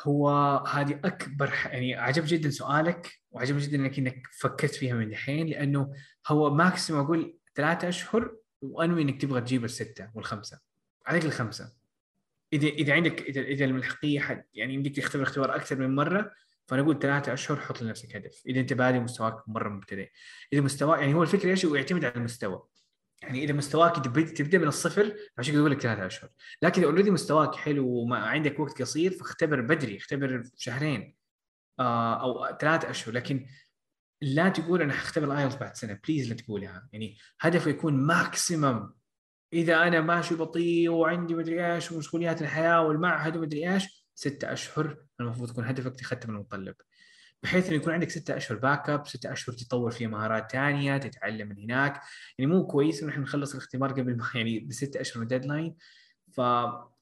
هو 0.00 0.30
هذه 0.68 1.00
أكبر 1.04 1.54
يعني 1.64 1.94
عجب 1.94 2.24
جدا 2.26 2.50
سؤالك 2.50 3.12
وعجب 3.30 3.58
جدا 3.58 3.76
إنك 3.76 3.98
إنك 3.98 4.26
فكرت 4.40 4.74
فيها 4.74 4.94
من 4.94 5.06
الحين 5.06 5.46
لأنه 5.46 5.92
هو 6.26 6.54
ماكسيموم 6.54 7.04
أقول 7.04 7.38
ثلاثة 7.54 7.88
أشهر 7.88 8.36
وأنوي 8.62 9.02
إنك 9.02 9.20
تبغى 9.20 9.40
تجيب 9.40 9.64
الستة 9.64 10.10
والخمسة. 10.14 10.75
عليك 11.06 11.24
الخمسة. 11.24 11.72
اذا 12.52 12.68
إذا 12.68 12.94
عندك 12.94 13.22
اذا 13.22 13.40
إذا 13.40 13.64
الملحقية 13.64 14.20
حد 14.20 14.44
يعني 14.54 14.74
يمديك 14.74 14.96
تختبر 14.96 15.22
اختبار 15.22 15.56
أكثر 15.56 15.76
من 15.76 15.94
مرة 15.94 16.32
فأنا 16.66 16.82
أقول 16.82 16.98
ثلاثة 16.98 17.32
أشهر 17.32 17.60
حط 17.60 17.82
لنفسك 17.82 18.16
هدف. 18.16 18.42
إذا 18.46 18.60
أنت 18.60 18.72
بادئ 18.72 18.98
مستواك 18.98 19.48
مرة 19.48 19.68
مبتدئ. 19.68 20.10
إذا 20.52 20.60
مستوى 20.60 20.98
يعني 20.98 21.14
هو 21.14 21.22
الفكرة 21.22 21.50
إيش؟ 21.50 21.64
يعتمد 21.64 22.04
على 22.04 22.14
المستوى. 22.14 22.62
يعني 23.22 23.44
إذا 23.44 23.52
مستواك 23.52 24.04
تبدأ 24.36 24.58
من 24.58 24.68
الصفر 24.68 25.16
عشان 25.38 25.52
كذا 25.52 25.60
أقول 25.60 25.72
لك 25.72 25.80
ثلاثة 25.80 26.06
أشهر. 26.06 26.30
لكن 26.62 26.82
إذا 26.82 26.90
already 26.90 27.10
مستواك 27.10 27.54
حلو 27.54 27.88
وما 27.88 28.18
عندك 28.18 28.60
وقت 28.60 28.82
قصير 28.82 29.12
فاختبر 29.12 29.60
بدري 29.60 29.96
اختبر 29.96 30.42
شهرين 30.56 31.16
آه 31.78 32.22
أو 32.22 32.56
ثلاثة 32.60 32.90
أشهر. 32.90 33.14
لكن 33.14 33.46
لا 34.20 34.48
تقول 34.48 34.82
أنا 34.82 34.92
حختبر 34.92 35.32
ال 35.32 35.36
IELTS 35.36 35.56
بعد 35.56 35.76
سنة. 35.76 35.98
please 36.08 36.28
لا 36.28 36.34
تقولها. 36.34 36.88
يعني 36.92 37.16
هدفه 37.40 37.70
يكون 37.70 37.94
maximum 37.94 38.92
إذا 39.52 39.82
أنا 39.82 40.00
ماشي 40.00 40.34
بطيء 40.34 40.90
وعندي 40.90 41.34
مدري 41.34 41.74
إيش 41.74 41.92
ومسؤوليات 41.92 42.42
الحياة 42.42 42.82
والمعهد 42.82 43.36
ومدري 43.36 43.72
إيش 43.74 44.06
ستة 44.14 44.52
أشهر 44.52 44.96
المفروض 45.20 45.50
يكون 45.50 45.64
هدفك 45.64 45.96
تختم 45.96 46.30
المتطلب 46.30 46.74
بحيث 47.42 47.66
إنه 47.66 47.76
يكون 47.76 47.92
عندك 47.92 48.10
ستة 48.10 48.36
أشهر 48.36 48.58
backup 48.58 49.06
ستة 49.06 49.32
أشهر 49.32 49.56
تطور 49.56 49.90
فيها 49.90 50.08
مهارات 50.08 50.52
ثانية 50.52 50.98
تتعلم 50.98 51.48
من 51.48 51.58
هناك. 51.58 52.00
يعني 52.38 52.52
مو 52.52 52.66
كويس 52.66 53.02
إنه 53.02 53.12
إحنا 53.12 53.22
نخلص 53.22 53.52
الاختبار 53.52 53.92
قبل 53.92 54.16
ما 54.16 54.24
يعني 54.34 54.60
بستة 54.60 55.00
أشهر 55.00 55.16
من 55.18 55.22
ال 55.22 55.28
deadline 55.28 55.76
ف 56.32 56.40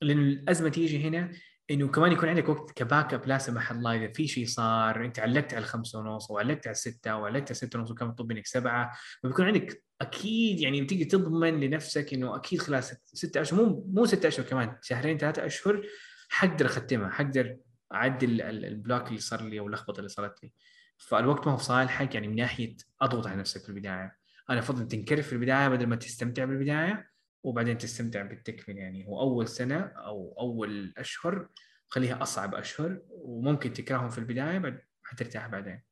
لأنه 0.03 0.23
الأزمة 0.23 0.69
تيجي 0.69 1.09
هنا 1.09 1.33
إنه 1.71 1.89
كمان 1.89 2.13
يكون 2.13 2.29
عندك 2.29 2.49
وقت 2.49 2.71
ك 2.71 3.15
backup 3.15 3.27
لا 3.27 3.39
سمح 3.39 3.71
الله. 3.71 3.97
إذا 3.97 4.13
في 4.13 4.29
شيء 4.29 4.47
صار 4.47 5.05
أنت 5.05 5.19
علقت 5.19 5.55
على 5.55 5.63
الخمسة 5.63 5.99
ونص 5.99 6.31
وعلقت 6.31 6.67
على 6.67 6.73
الستة 6.73 7.17
وعلقت 7.17 7.43
على 7.43 7.51
الستة 7.51 7.79
ونص 7.79 7.91
وكان 7.91 8.09
مطلوب 8.09 8.33
منك 8.33 8.47
سبعة 8.47 8.93
فبيكون 9.23 9.47
عندك 9.47 9.85
أكيد 10.05 10.61
يعني 10.61 10.83
بتيجي 10.83 11.05
تضمن 11.05 11.61
لنفسك 11.61 12.15
إنه 12.15 12.37
أكيد 12.37 12.61
خلال 12.61 12.85
ستة 13.05 13.41
اشهر 13.41 13.65
مو 13.65 13.85
مو 13.93 14.07
ستة 14.07 14.29
أشهر 14.29 14.47
كمان 14.47 14.77
شهرين 14.83 15.19
ثلاثة 15.19 15.47
أشهر 15.47 15.87
حقدر 16.29 16.67
أختمها 16.67 17.11
حقدر 17.11 17.57
اعدل 17.95 18.41
البلوك 18.43 19.09
اللي 19.09 19.21
صار 19.21 19.43
لي 19.43 19.59
أو 19.61 19.67
اللخبطة 19.67 19.99
اللي 19.99 20.09
صارت 20.09 20.43
لي. 20.43 20.53
فالوقت 20.99 21.47
ما 21.47 21.53
هو 21.53 21.59
صالحك 21.59 22.15
يعني 22.15 22.29
من 22.29 22.37
ناحية 22.37 22.77
أضغط 23.03 23.27
على 23.27 23.37
نفسك 23.37 23.63
في 23.63 23.69
البداية. 23.69 24.17
أنا 24.51 24.59
افضل 24.59 24.89
تنكرف 24.89 25.27
في 25.27 25.33
البداية 25.33 25.69
بدل 25.69 25.87
ما 25.87 25.97
تستمتع 25.97 26.45
بالبداية 26.45 27.11
وبعدين 27.43 27.79
تستمتع 27.79 28.23
بالتكمل 28.23 28.79
يعني 28.79 29.07
هو 29.07 29.21
أول 29.21 29.49
سنة 29.49 29.81
أو 29.81 30.37
أول 30.41 30.95
أشهر 30.99 31.49
خليها 31.89 32.23
أصعب 32.23 32.55
أشهر 32.55 33.01
وممكن 33.11 33.73
تكرههم 33.73 34.11
في 34.11 34.19
البداية 34.19 34.59
بعد 34.59 34.81
حترتاح 35.03 35.47
بعدين. 35.47 35.83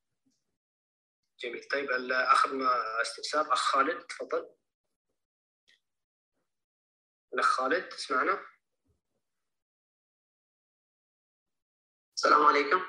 جميل. 1.43 1.65
طيب 1.65 1.91
آخر 2.11 2.51
استفسار 3.03 3.53
أخ 3.53 3.59
خالد 3.59 4.03
تفضل. 4.03 4.55
الأخ 7.35 7.47
خالد 7.47 7.89
تسمعنا؟ 7.89 8.47
السلام 12.17 12.47
عليكم. 12.47 12.83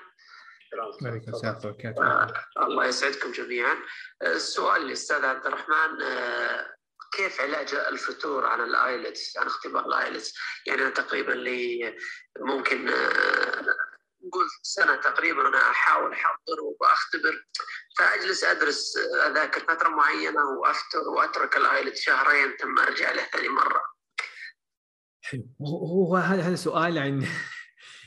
وعليكم 1.03 1.31
السلام 1.33 1.55
ورحمه 1.65 1.89
الله 1.89 2.45
الله 2.57 2.85
يسعدكم 2.85 3.31
جميعا. 3.31 3.77
السؤال 4.21 4.81
للأستاذ 4.81 5.25
عبد 5.25 5.45
الرحمن 5.45 6.01
آه، 6.01 6.75
كيف 7.11 7.41
علاج 7.41 7.73
الفتور 7.75 8.45
عن 8.45 8.61
ال 8.61 8.72
IELTS؟ 8.72 9.37
عن 9.37 9.45
اختبار 9.45 9.85
ال 9.85 9.92
IELTS. 9.92 10.33
يعني 10.67 10.81
أنا 10.81 10.89
تقريبا 10.89 11.31
لي 11.31 11.97
ممكن 12.39 12.89
نقول 14.33 14.47
سنة 14.61 14.95
تقريبا 14.95 15.47
أنا 15.47 15.57
أحاول 15.57 16.13
أحضر 16.13 16.61
وبختبر 16.61 17.45
فأجلس 17.97 18.43
أدرس 18.43 18.97
اذاكر 19.27 19.59
فتره 19.59 19.89
معينة 19.89 20.45
وافتر 20.45 20.99
وأترك 20.99 21.57
ال 21.57 21.65
IELTS 21.65 22.01
شهرين 22.01 22.57
ثم 22.61 22.79
أرجع 22.79 23.11
له 23.11 23.23
ثاني 23.23 23.47
مرة. 23.47 23.81
حلو 25.21 25.47
هو 25.61 26.15
هذا 26.17 26.55
سؤال 26.55 26.97
عن 26.97 27.27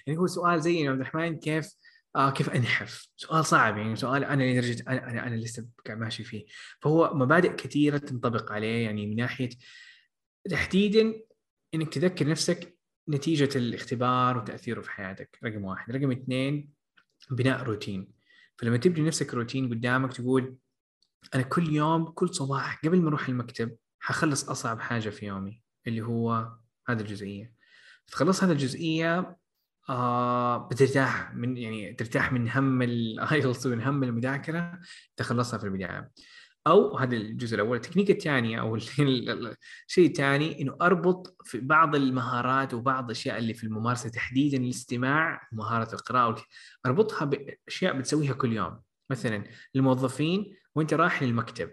يعني 0.07 0.19
هو 0.19 0.27
سؤال 0.27 0.63
زي 0.63 0.89
عبد 0.89 1.01
الرحمن 1.01 1.39
كيف 1.39 1.67
آه 2.17 2.31
كيف 2.31 2.51
أنحف؟ 2.51 3.09
سؤال 3.17 3.45
صعب 3.47 3.79
يعني 3.79 3.97
سؤال 3.97 4.25
أنا 4.25 4.43
لدرجه 4.43 4.85
أنا 4.89 5.11
أنا, 5.11 5.27
أنا 5.27 5.37
لسه 5.37 5.67
ماشي 5.89 6.25
فيه 6.25 6.47
فهو 6.81 7.15
مبادئ 7.15 7.55
كثيرة 7.55 7.99
تنطبق 7.99 8.53
عليه 8.53 8.85
يعني 8.85 9.07
من 9.07 9.17
ناحية 9.17 9.51
تحديدا 10.51 11.15
إنك 11.75 11.95
تذكر 11.95 12.29
نفسك 12.29 12.76
نتيجة 13.09 13.59
الاختبار 13.59 14.39
وتأثيره 14.39 14.81
في 14.81 14.91
حياتك 14.91 15.39
رقم 15.45 15.65
واحد، 15.65 15.97
رقم 15.97 16.11
اثنين 16.11 16.71
بناء 17.31 17.63
روتين. 17.63 18.13
فلما 18.57 18.77
تبني 18.77 19.07
نفسك 19.07 19.35
روتين 19.35 19.71
قدامك 19.71 20.13
تقول 20.13 20.57
أنا 21.35 21.43
كل 21.43 21.73
يوم 21.73 22.05
كل 22.05 22.35
صباح 22.35 22.81
قبل 22.85 23.03
ما 23.03 23.09
أروح 23.09 23.29
المكتب 23.29 23.77
حخلص 24.01 24.49
أصعب 24.51 24.81
حاجة 24.81 25.09
في 25.09 25.27
يومي 25.27 25.63
اللي 25.87 26.03
هو 26.03 26.53
هذه 26.89 27.01
الجزئية. 27.01 27.53
تخلص 28.07 28.45
هذه 28.45 28.53
الجزئية 28.53 29.37
آه 29.89 30.69
بترتاح 30.69 31.35
من 31.35 31.57
يعني 31.57 31.95
ترتاح 31.95 32.33
من 32.33 32.51
هم 32.51 32.83
ال 32.83 32.97
IELTS 32.97 33.67
ومن 33.67 33.81
هم 33.89 34.05
المذاكرة 34.05 34.81
تخلصها 35.17 35.59
في 35.59 35.65
البداية. 35.65 36.11
أو 36.67 36.99
هذا 36.99 37.17
الجزء 37.17 37.55
الأول 37.55 37.77
التكنيك 37.77 38.11
الثانية 38.11 38.61
أو 38.61 38.77
الشيء 39.89 40.07
الثاني 40.07 40.63
إنه 40.63 40.77
أربط 40.83 41.37
في 41.45 41.61
بعض 41.61 41.95
المهارات 41.95 42.75
وبعض 42.75 43.05
الأشياء 43.05 43.39
اللي 43.39 43.55
في 43.55 43.65
الممارسة 43.65 44.09
تحديدا 44.09 44.59
الاستماع 44.59 45.49
ومهارة 45.53 45.95
القراءة 45.95 46.45
أربطها 46.87 47.25
بأشياء 47.25 47.99
بتسويها 47.99 48.33
كل 48.33 48.53
يوم. 48.53 48.81
مثلا 49.11 49.45
الموظفين 49.77 50.57
وأنت 50.75 50.95
رايح 50.95 51.23
للمكتب 51.23 51.71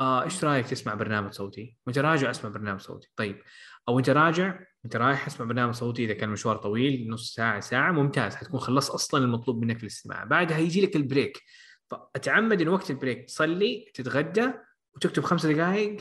آه 0.00 0.22
إيش 0.22 0.44
رأيك 0.44 0.66
تسمع 0.66 0.94
برنامج 0.94 1.32
صوتي؟ 1.32 1.76
وأنت 1.86 1.98
راجع 1.98 2.30
أسمع 2.30 2.50
برنامج 2.50 2.80
صوتي، 2.80 3.08
طيب 3.16 3.42
أو 3.88 3.98
أنت 3.98 4.10
راجع 4.10 4.60
أنت 4.84 4.96
رايح 4.96 5.26
أسمع 5.26 5.46
برنامج 5.46 5.74
صوتي 5.74 6.04
إذا 6.04 6.14
كان 6.14 6.28
مشوار 6.28 6.56
طويل 6.56 7.10
نص 7.10 7.34
ساعة 7.34 7.60
ساعة 7.60 7.92
ممتاز. 7.92 8.34
حتكون 8.34 8.60
خلصت 8.60 8.90
أصلا 8.90 9.24
المطلوب 9.24 9.64
منك 9.64 9.76
في 9.76 9.82
الاستماع. 9.82 10.24
بعدها 10.24 10.58
يجي 10.58 10.80
لك 10.80 10.96
ال 10.96 11.03
break. 11.03 11.42
فأتعمد 11.90 12.62
إن 12.62 12.68
وقت 12.68 12.90
ال 12.90 12.96
break 12.96 13.24
تصلي 13.24 13.90
تتغدى 13.94 14.50
وتكتب 14.94 15.22
خمس 15.22 15.46
دقائق 15.46 15.96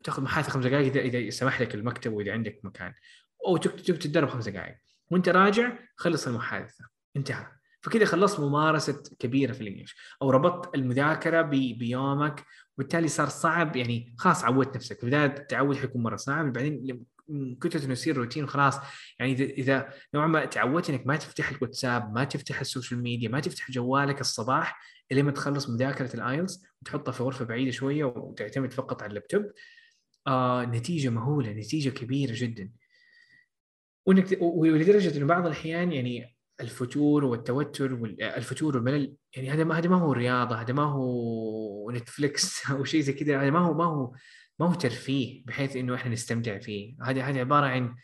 وتاخذ 0.00 0.22
محادثة 0.22 0.50
خمس 0.50 0.66
دقائق 0.66 0.86
اذا 0.86 1.18
إذا 1.18 1.30
سمح 1.30 1.60
لك 1.60 1.74
المكتب 1.74 2.12
وإذا 2.12 2.32
عندك 2.32 2.60
مكان. 2.64 2.94
أو 3.46 3.56
تكتب 3.56 3.98
تتدرب 3.98 4.28
خمس 4.28 4.48
دقائق 4.48 4.76
وأنت 5.10 5.28
راجع 5.28 5.78
خلص 5.96 6.26
المحادثة. 6.26 6.84
انتهى. 7.16 7.46
فكذا 7.80 8.04
خلصت 8.04 8.40
ممارسة 8.40 9.02
كبيرة 9.18 9.52
في 9.52 9.60
ال 9.60 9.64
English. 9.64 9.96
أو 10.22 10.30
ربطت 10.30 10.74
المذاكرة 10.74 11.42
بيومك. 11.42 12.44
وبالتالي 12.78 13.08
صار 13.08 13.28
صعب 13.28 13.76
يعني 13.76 14.14
خلاص 14.18 14.44
عودت 14.44 14.76
نفسك. 14.76 14.96
في 14.96 15.04
البداية 15.04 15.26
التعود 15.26 15.76
حيكون 15.76 16.02
مرة 16.02 16.16
صعب. 16.16 16.52
بعدين 16.52 17.04
كنت 17.62 17.76
إنه 17.76 17.92
يصير 17.92 18.16
روتين 18.16 18.44
وخلاص 18.44 18.78
يعني 19.18 19.32
إذا 19.32 19.88
نوعا 20.14 20.26
ما 20.26 20.44
تعودت 20.44 20.90
إنك 20.90 21.06
ما 21.06 21.16
تفتح 21.16 21.50
الواتساب 21.50 22.12
ما 22.14 22.24
تفتح 22.24 22.60
ال 22.60 22.66
social 22.66 23.02
media 23.02 23.28
ما 23.28 23.40
تفتح 23.40 23.70
جوالك 23.70 24.20
الصباح 24.20 24.80
إلى 25.12 25.22
ما 25.22 25.30
تخلص 25.30 25.68
مذاكرة 25.68 26.14
ال 26.14 26.22
IELTS 26.22 26.64
وتحطها 26.82 27.12
في 27.12 27.22
غرفة 27.22 27.44
بعيدة 27.44 27.70
شوية 27.70 28.04
وتعتمد 28.04 28.72
فقط 28.72 29.02
على 29.02 29.08
اللابتوب 29.08 29.52
آه 30.26 30.64
نتيجة 30.64 31.08
مهولة 31.08 31.52
نتيجة 31.52 31.90
كبيرة 31.90 32.32
جدا. 32.34 32.72
وانك 34.06 34.38
ولدرجة 34.40 35.16
إنه 35.18 35.26
بعض 35.26 35.46
الأحيان 35.46 35.92
يعني 35.92 36.36
الفتور 36.60 37.24
والتوتر 37.24 37.94
والفتور 37.94 38.76
والملل 38.76 39.16
يعني 39.36 39.50
هذا 39.50 39.64
ما 39.64 39.78
هذا 39.78 39.88
ما 39.88 39.96
هو 39.96 40.12
رياضة 40.12 40.60
هذا 40.60 40.72
ما 40.74 40.82
هو 40.82 41.04
و 41.86 41.96
Netflix 41.96 42.62
أو 42.70 42.84
شيء 42.84 43.00
زي 43.00 43.12
كذا 43.12 43.42
هذا 43.42 43.50
ما 43.50 43.58
هو 43.58 43.74
ما 43.74 43.84
هو 43.84 44.12
ما 44.58 44.66
هو 44.66 44.74
ترفيه 44.74 45.44
بحيث 45.46 45.76
إنه 45.76 45.94
إحنا 45.94 46.12
نستمتع 46.12 46.58
فيه. 46.58 46.96
هذه 47.02 47.28
هذه 47.28 47.40
عبارة 47.40 47.66
عن 47.66 47.94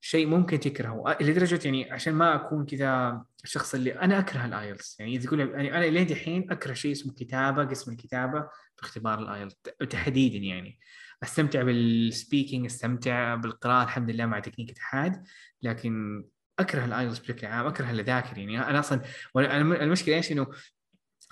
شيء 0.00 0.26
ممكن 0.26 0.60
تكرهه. 0.60 1.16
لدرجة 1.20 1.60
يعني 1.64 1.92
عشان 1.92 2.14
ما 2.14 2.34
أكون 2.34 2.66
كذا 2.66 3.22
الشخص 3.46 3.74
اللي 3.74 4.00
أنا 4.00 4.18
أكره 4.18 4.44
ال 4.44 4.53
IELTS 4.53 5.00
يعني 5.00 5.18
تقول 5.18 5.40
يعني 5.40 5.76
أنا 5.76 5.84
لين 5.84 6.06
دحين 6.06 6.50
أكره 6.50 6.74
شيء 6.74 6.92
اسمه 6.92 7.12
كتابة 7.12 7.64
قسم 7.64 7.92
الكتابة 7.92 8.40
في 8.76 8.82
اختبار 8.82 9.18
ال 9.18 9.24
IELTS 9.24 9.56
تحديدا 9.90 10.38
يعني. 10.38 10.78
أستمتع 11.22 11.62
بال 11.62 11.83
speaking 11.83 12.66
أستمتع 12.66 13.34
بالقراءة 13.34 13.84
الحمد 13.84 14.10
لله 14.10 14.26
مع 14.26 14.40
تكنيك 14.40 14.70
اتحاد 14.70 15.24
لكن 15.62 16.24
أكره 16.58 16.84
ال 16.84 16.90
IELTS 16.90 17.18
بشكل 17.18 17.46
عام 17.46 17.66
أكره 17.66 17.90
أذاكر 17.90 18.38
يعني. 18.38 18.60
أنا 18.60 18.80
أصلا 18.80 19.02
المشكلة 19.36 20.16
إيش؟ 20.16 20.32
إنه 20.32 20.46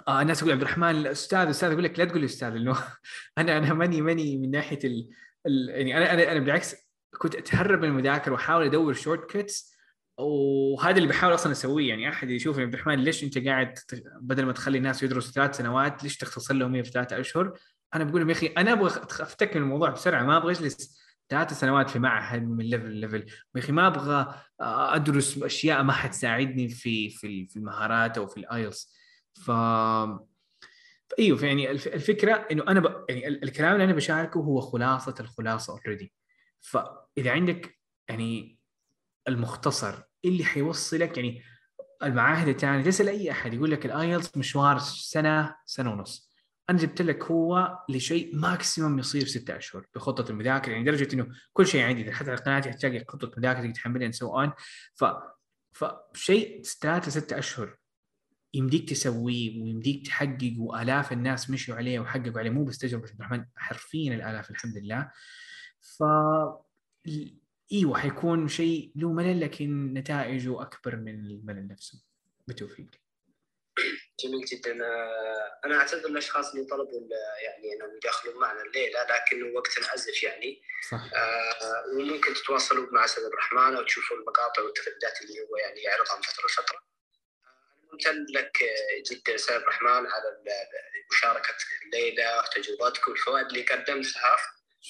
آه 0.09 0.23
الناس 0.23 0.41
تقول 0.41 0.53
عبد 0.53 0.63
الرحمن 0.63 0.91
الأستاذ 0.91 1.49
أستاذ 1.49 1.71
أقول 1.71 1.85
لك 1.85 1.99
لا 1.99 2.05
تقول 2.05 2.25
أستاذ 2.25 2.49
لأنه 2.49 2.77
أنا 3.39 3.59
أنا 3.59 3.75
ماني 3.75 4.01
ماني 4.01 4.39
من 4.39 4.51
ناحية 4.51 4.79
ال... 4.85 5.11
ال... 5.47 5.69
يعني 5.69 6.13
أنا 6.13 6.33
أنا 6.33 6.41
بالعكس 6.41 6.77
كنت 7.19 7.35
أتهرب 7.35 7.79
من 7.79 7.89
المذاكرة 7.89 8.33
وأحاول 8.33 8.65
أدور 8.65 8.93
shortcuts 8.93 9.74
وهذا 10.19 10.97
اللي 10.97 11.09
بحاول 11.09 11.35
أصلا 11.35 11.53
أسويه. 11.53 11.89
يعني 11.89 12.09
أحد 12.09 12.31
يشوف 12.31 12.59
عبد 12.59 12.75
الرحمن 12.75 12.99
ليش 12.99 13.25
أنت 13.25 13.39
قاعد 13.39 13.79
بدل 14.21 14.45
ما 14.45 14.53
تخلي 14.53 14.79
الناس 14.79 15.03
يدرسوا 15.03 15.33
ثلاث 15.33 15.57
سنوات 15.57 16.03
ليش 16.03 16.17
تختصر 16.17 16.55
لهم 16.55 16.83
في 16.83 16.91
ثلاثة 16.91 17.21
أشهر؟ 17.21 17.59
أنا 17.95 18.05
بقول 18.05 18.21
لهم 18.21 18.31
يا 18.31 18.35
أخي 18.35 18.47
أنا 18.47 18.73
أبغى 18.73 18.87
افتك 19.21 19.57
من 19.57 19.63
الموضوع 19.63 19.91
بسرعة. 19.91 20.23
ما 20.23 20.37
أبغى 20.37 20.53
أجلس 20.53 21.05
ثلاث 21.29 21.53
سنوات 21.53 21.91
في 21.91 21.99
معهد 21.99 22.43
من 22.43 22.65
level 22.65 22.91
level 22.91 23.27
يا 23.55 23.61
أخي 23.61 23.73
ما 23.73 23.87
أبغى 23.87 24.35
أدرس 24.61 25.43
أشياء 25.43 25.83
ما 25.83 25.93
حتساعدني 25.93 26.69
في 26.69 27.11
في 27.11 27.47
في 27.47 27.57
المهارات 27.57 28.19
أو 28.19 28.27
في 28.27 28.37
ال 28.37 28.46
IELTS 28.46 28.95
ف 29.35 29.51
إيوه 31.19 31.45
يعني 31.45 31.71
الفكرة 31.71 32.47
إنه 32.53 32.63
أنا 32.69 32.81
ب... 32.81 33.05
يعني 33.09 33.29
الكلام 33.29 33.73
اللي 33.73 33.85
أنا 33.85 33.93
بشاركه 33.93 34.41
هو 34.41 34.61
خلاصة 34.61 35.15
الخلاصة 35.21 35.73
already 35.73 36.13
فإذا 36.61 37.31
عندك 37.31 37.79
يعني 38.09 38.59
المختصر 39.29 39.95
اللي 40.25 40.45
حيوصلك 40.45 41.17
يعني 41.17 41.43
المعاهد 42.03 42.49
الثانية 42.49 42.85
تسال 42.85 43.09
اي 43.09 43.31
أحد. 43.31 43.55
يقول 43.55 43.71
لك 43.71 43.87
ال 43.87 43.95
IELTS 43.95 44.37
مشوار 44.37 44.79
سنة 44.79 45.57
سنة 45.67 45.93
ونص. 45.93 46.35
أنا 46.71 46.79
جبت 46.79 47.03
لك 47.03 47.25
هو 47.25 47.79
لشيء 47.89 48.37
maximum 48.37 48.99
يصير 48.99 49.27
ستة 49.27 49.57
أشهر 49.57 49.87
بخطة 49.95 50.31
المذاكرة. 50.31 50.73
يعني 50.73 50.91
لدرجه 50.91 51.15
إنه 51.15 51.29
كل 51.53 51.67
شيء 51.67 51.83
عندي 51.83 52.13
حتى 52.13 52.31
على 52.31 52.41
قناتي 52.41 52.71
تلاقي 52.71 53.05
خطة 53.09 53.31
مذاكرة 53.37 53.71
تحملها 53.73 54.11
so 54.11 54.41
on 54.41 54.53
ف 54.95 55.05
فشيء 55.73 56.63
ثلاثة 56.63 57.11
ستة 57.11 57.39
أشهر 57.39 57.77
يمديك 58.55 58.89
تسويه 58.91 59.63
ويمديك 59.63 60.07
تحقق 60.07 60.55
وآلاف 60.59 61.13
الناس 61.13 61.51
مشوا 61.51 61.75
عليه 61.75 62.01
وحققوا 62.01 62.39
عليه. 62.39 62.51
مو 62.51 62.65
بس 62.65 62.79
تجربة 62.79 63.09
عبد 63.09 63.15
الرحمن 63.21 63.45
حرفيا 63.57 64.15
الآلاف 64.15 64.51
الحمد 64.51 64.77
لله. 64.77 65.11
ف 65.81 66.03
أيوه 67.73 67.99
حيكون 67.99 68.49
شيء 68.49 68.93
له 68.97 69.13
ملل 69.13 69.41
لكن 69.41 69.95
نتائجه 69.95 70.63
أكبر 70.63 70.97
من 70.97 71.15
الملل 71.15 71.69
نفسه 71.69 72.03
بالتوفيق. 72.47 72.87
جميل 74.25 74.45
جدا. 74.45 74.73
أنا 75.65 75.77
أعتذر 75.77 76.09
للاشخاص 76.09 76.55
اللي 76.55 76.67
طلبوا 76.67 77.09
يعني 77.43 77.73
إنهم 77.73 77.97
يدخلون 77.97 78.41
معنا 78.41 78.63
الليلة 78.63 79.03
لكن 79.03 79.57
وقتنا 79.57 79.95
ازف 79.95 80.23
يعني. 80.23 80.63
صح. 80.91 81.11
آه 81.15 81.85
وممكن 81.93 82.35
تتواصلوا 82.35 82.87
مع 82.93 83.05
أستاذ 83.05 83.25
عبد 83.25 83.33
الرحمن 83.33 83.77
أو 83.77 83.83
تشوفوا 83.83 84.17
المقاطع 84.17 84.63
والتغريدات 84.63 85.23
اللي 85.23 85.41
هو 85.41 85.57
يعني 85.57 85.81
يعرضها 85.81 86.17
من 86.17 86.23
فترة 86.23 86.47
لفترة. 86.47 86.79
ممتن 87.93 88.27
لك 88.31 88.59
جدا 89.11 89.35
أستاذ 89.35 89.55
عبد 89.55 89.63
الرحمن 89.63 89.89
على 90.07 90.43
مشاركة 91.13 91.57
الليلة 91.85 92.39
وتجربتك 92.39 93.09
والفوائد 93.09 93.47
اللي 93.47 93.63
قدمتها. 93.63 94.37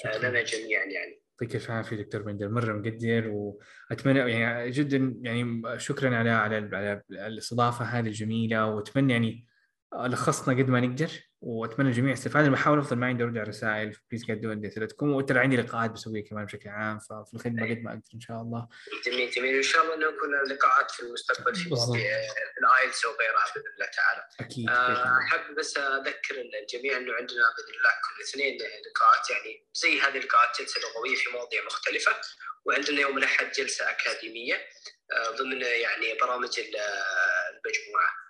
لنا 0.05 0.43
جميعا 0.43 0.85
يعني. 0.85 1.24
يعطيك 1.41 1.57
الف 1.57 1.71
عافيه 1.71 1.97
دكتور 1.97 2.23
بندر؟ 2.23 2.49
مرة 2.49 2.73
مقدر 2.73 3.29
واتمنى 3.29 4.19
يعني 4.19 4.71
جدا 4.71 5.17
يعني 5.21 5.63
شكرا 5.79 6.17
على 6.17 6.31
على 6.31 6.71
على 6.73 7.03
الاستضافة 7.11 7.85
هذه 7.85 8.07
الجميلة 8.07 8.67
وأتمنى 8.67 9.13
يعني 9.13 9.47
لخصنا 9.93 10.63
قد 10.63 10.69
ما 10.69 10.81
نقدر 10.81 11.11
وأتمنى 11.41 11.89
الجميع 11.89 12.13
استفاد 12.13 12.45
أنا 12.45 12.53
بحاول 12.53 12.79
أفضل 12.79 12.97
ما 12.97 13.07
عندي 13.07 13.25
ارد 13.25 13.39
على 13.39 13.49
رسائل 13.49 13.97
بليز 14.11 14.31
قدوا 14.31 14.51
عندي 14.51 14.69
اسئلتكم 14.69 15.13
وترى 15.13 15.39
عندي 15.39 15.57
لقاءات 15.57 15.91
بسويها 15.91 16.25
كمان 16.25 16.45
بشكل 16.45 16.69
عام 16.69 16.99
ففي 16.99 17.35
الخدمة 17.35 17.71
قد 17.71 17.79
ما 17.83 17.91
أقدر 17.91 18.03
إن 18.15 18.21
شاء 18.21 18.41
الله. 18.41 18.69
جميل 19.07 19.31
جميل. 19.31 19.57
إن 19.57 19.63
شاء 19.63 19.83
الله 19.83 19.95
إنه 19.95 20.07
يكون 20.07 20.57
لقاءات 20.57 20.91
في 20.91 21.01
المستقبل 21.01 21.55
في 21.55 21.67
الآيلتس 22.61 23.05
وغيرها 23.05 23.45
بإذن 23.55 23.67
الله 23.75 23.87
تعالى. 23.97 24.29
أكيد 24.41 24.71
احب 24.71 25.55
بس 25.55 25.77
أذكر 25.77 26.35
الجميع 26.63 26.97
إنه 26.97 27.13
عندنا 27.13 27.45
بإذن 27.57 27.75
الله 27.79 27.91
كل 28.05 28.23
اثنين 28.23 28.59
لقاءات 28.59 29.31
يعني 29.31 29.67
زي 29.75 30.01
هذه 30.01 30.19
اللقاءات 30.19 30.61
جلسة 30.61 30.81
لغوية 30.81 31.17
في 31.17 31.31
مواضيع 31.31 31.65
مختلفة 31.65 32.13
وعندنا 32.65 33.01
يوم 33.01 33.19
الأحد 33.19 33.53
جلسة 33.53 33.91
أكاديمية 33.91 34.57
ضمن 35.39 35.63
يعني 35.63 36.19
برامج 36.21 36.61
المجموعة. 36.61 38.24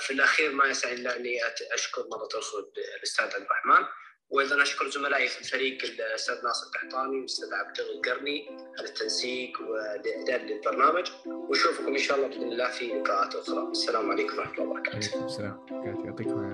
في 0.00 0.10
الأخير 0.10 0.52
ما 0.52 0.66
يسعني 0.66 0.94
إلا 0.94 1.16
أني 1.16 1.38
أشكر 1.72 2.06
مرة 2.08 2.28
أخرى 2.38 2.64
الأستاذ 2.98 3.24
عبد 3.24 3.34
الرحمن 3.34 3.86
وأيضا 4.30 4.62
أشكر 4.62 4.90
زملائي 4.90 5.28
في 5.28 5.40
الفريق 5.40 5.84
الأستاذ 5.84 6.44
ناصر 6.44 6.66
القحطاني 6.66 7.16
والأستاذ 7.16 7.54
عبد 7.54 7.80
القرني 7.80 8.46
على 8.78 8.88
التنسيق 8.88 9.60
والإعداد 9.60 10.50
للبرنامج 10.50 11.10
ونشوفكم 11.26 11.88
إن 11.88 11.98
شاء 11.98 12.16
الله 12.16 12.28
بإذن 12.28 12.52
الله 12.52 12.70
في 12.70 12.86
لقاءات 12.86 13.34
أخرى. 13.34 13.70
السلام 13.70 14.10
عليكم 14.10 14.38
ورحمة 14.38 14.54
الله 14.54 14.64
وبركاته. 14.64 15.26
السلام. 15.26 15.66
يعطيكم 16.06 16.53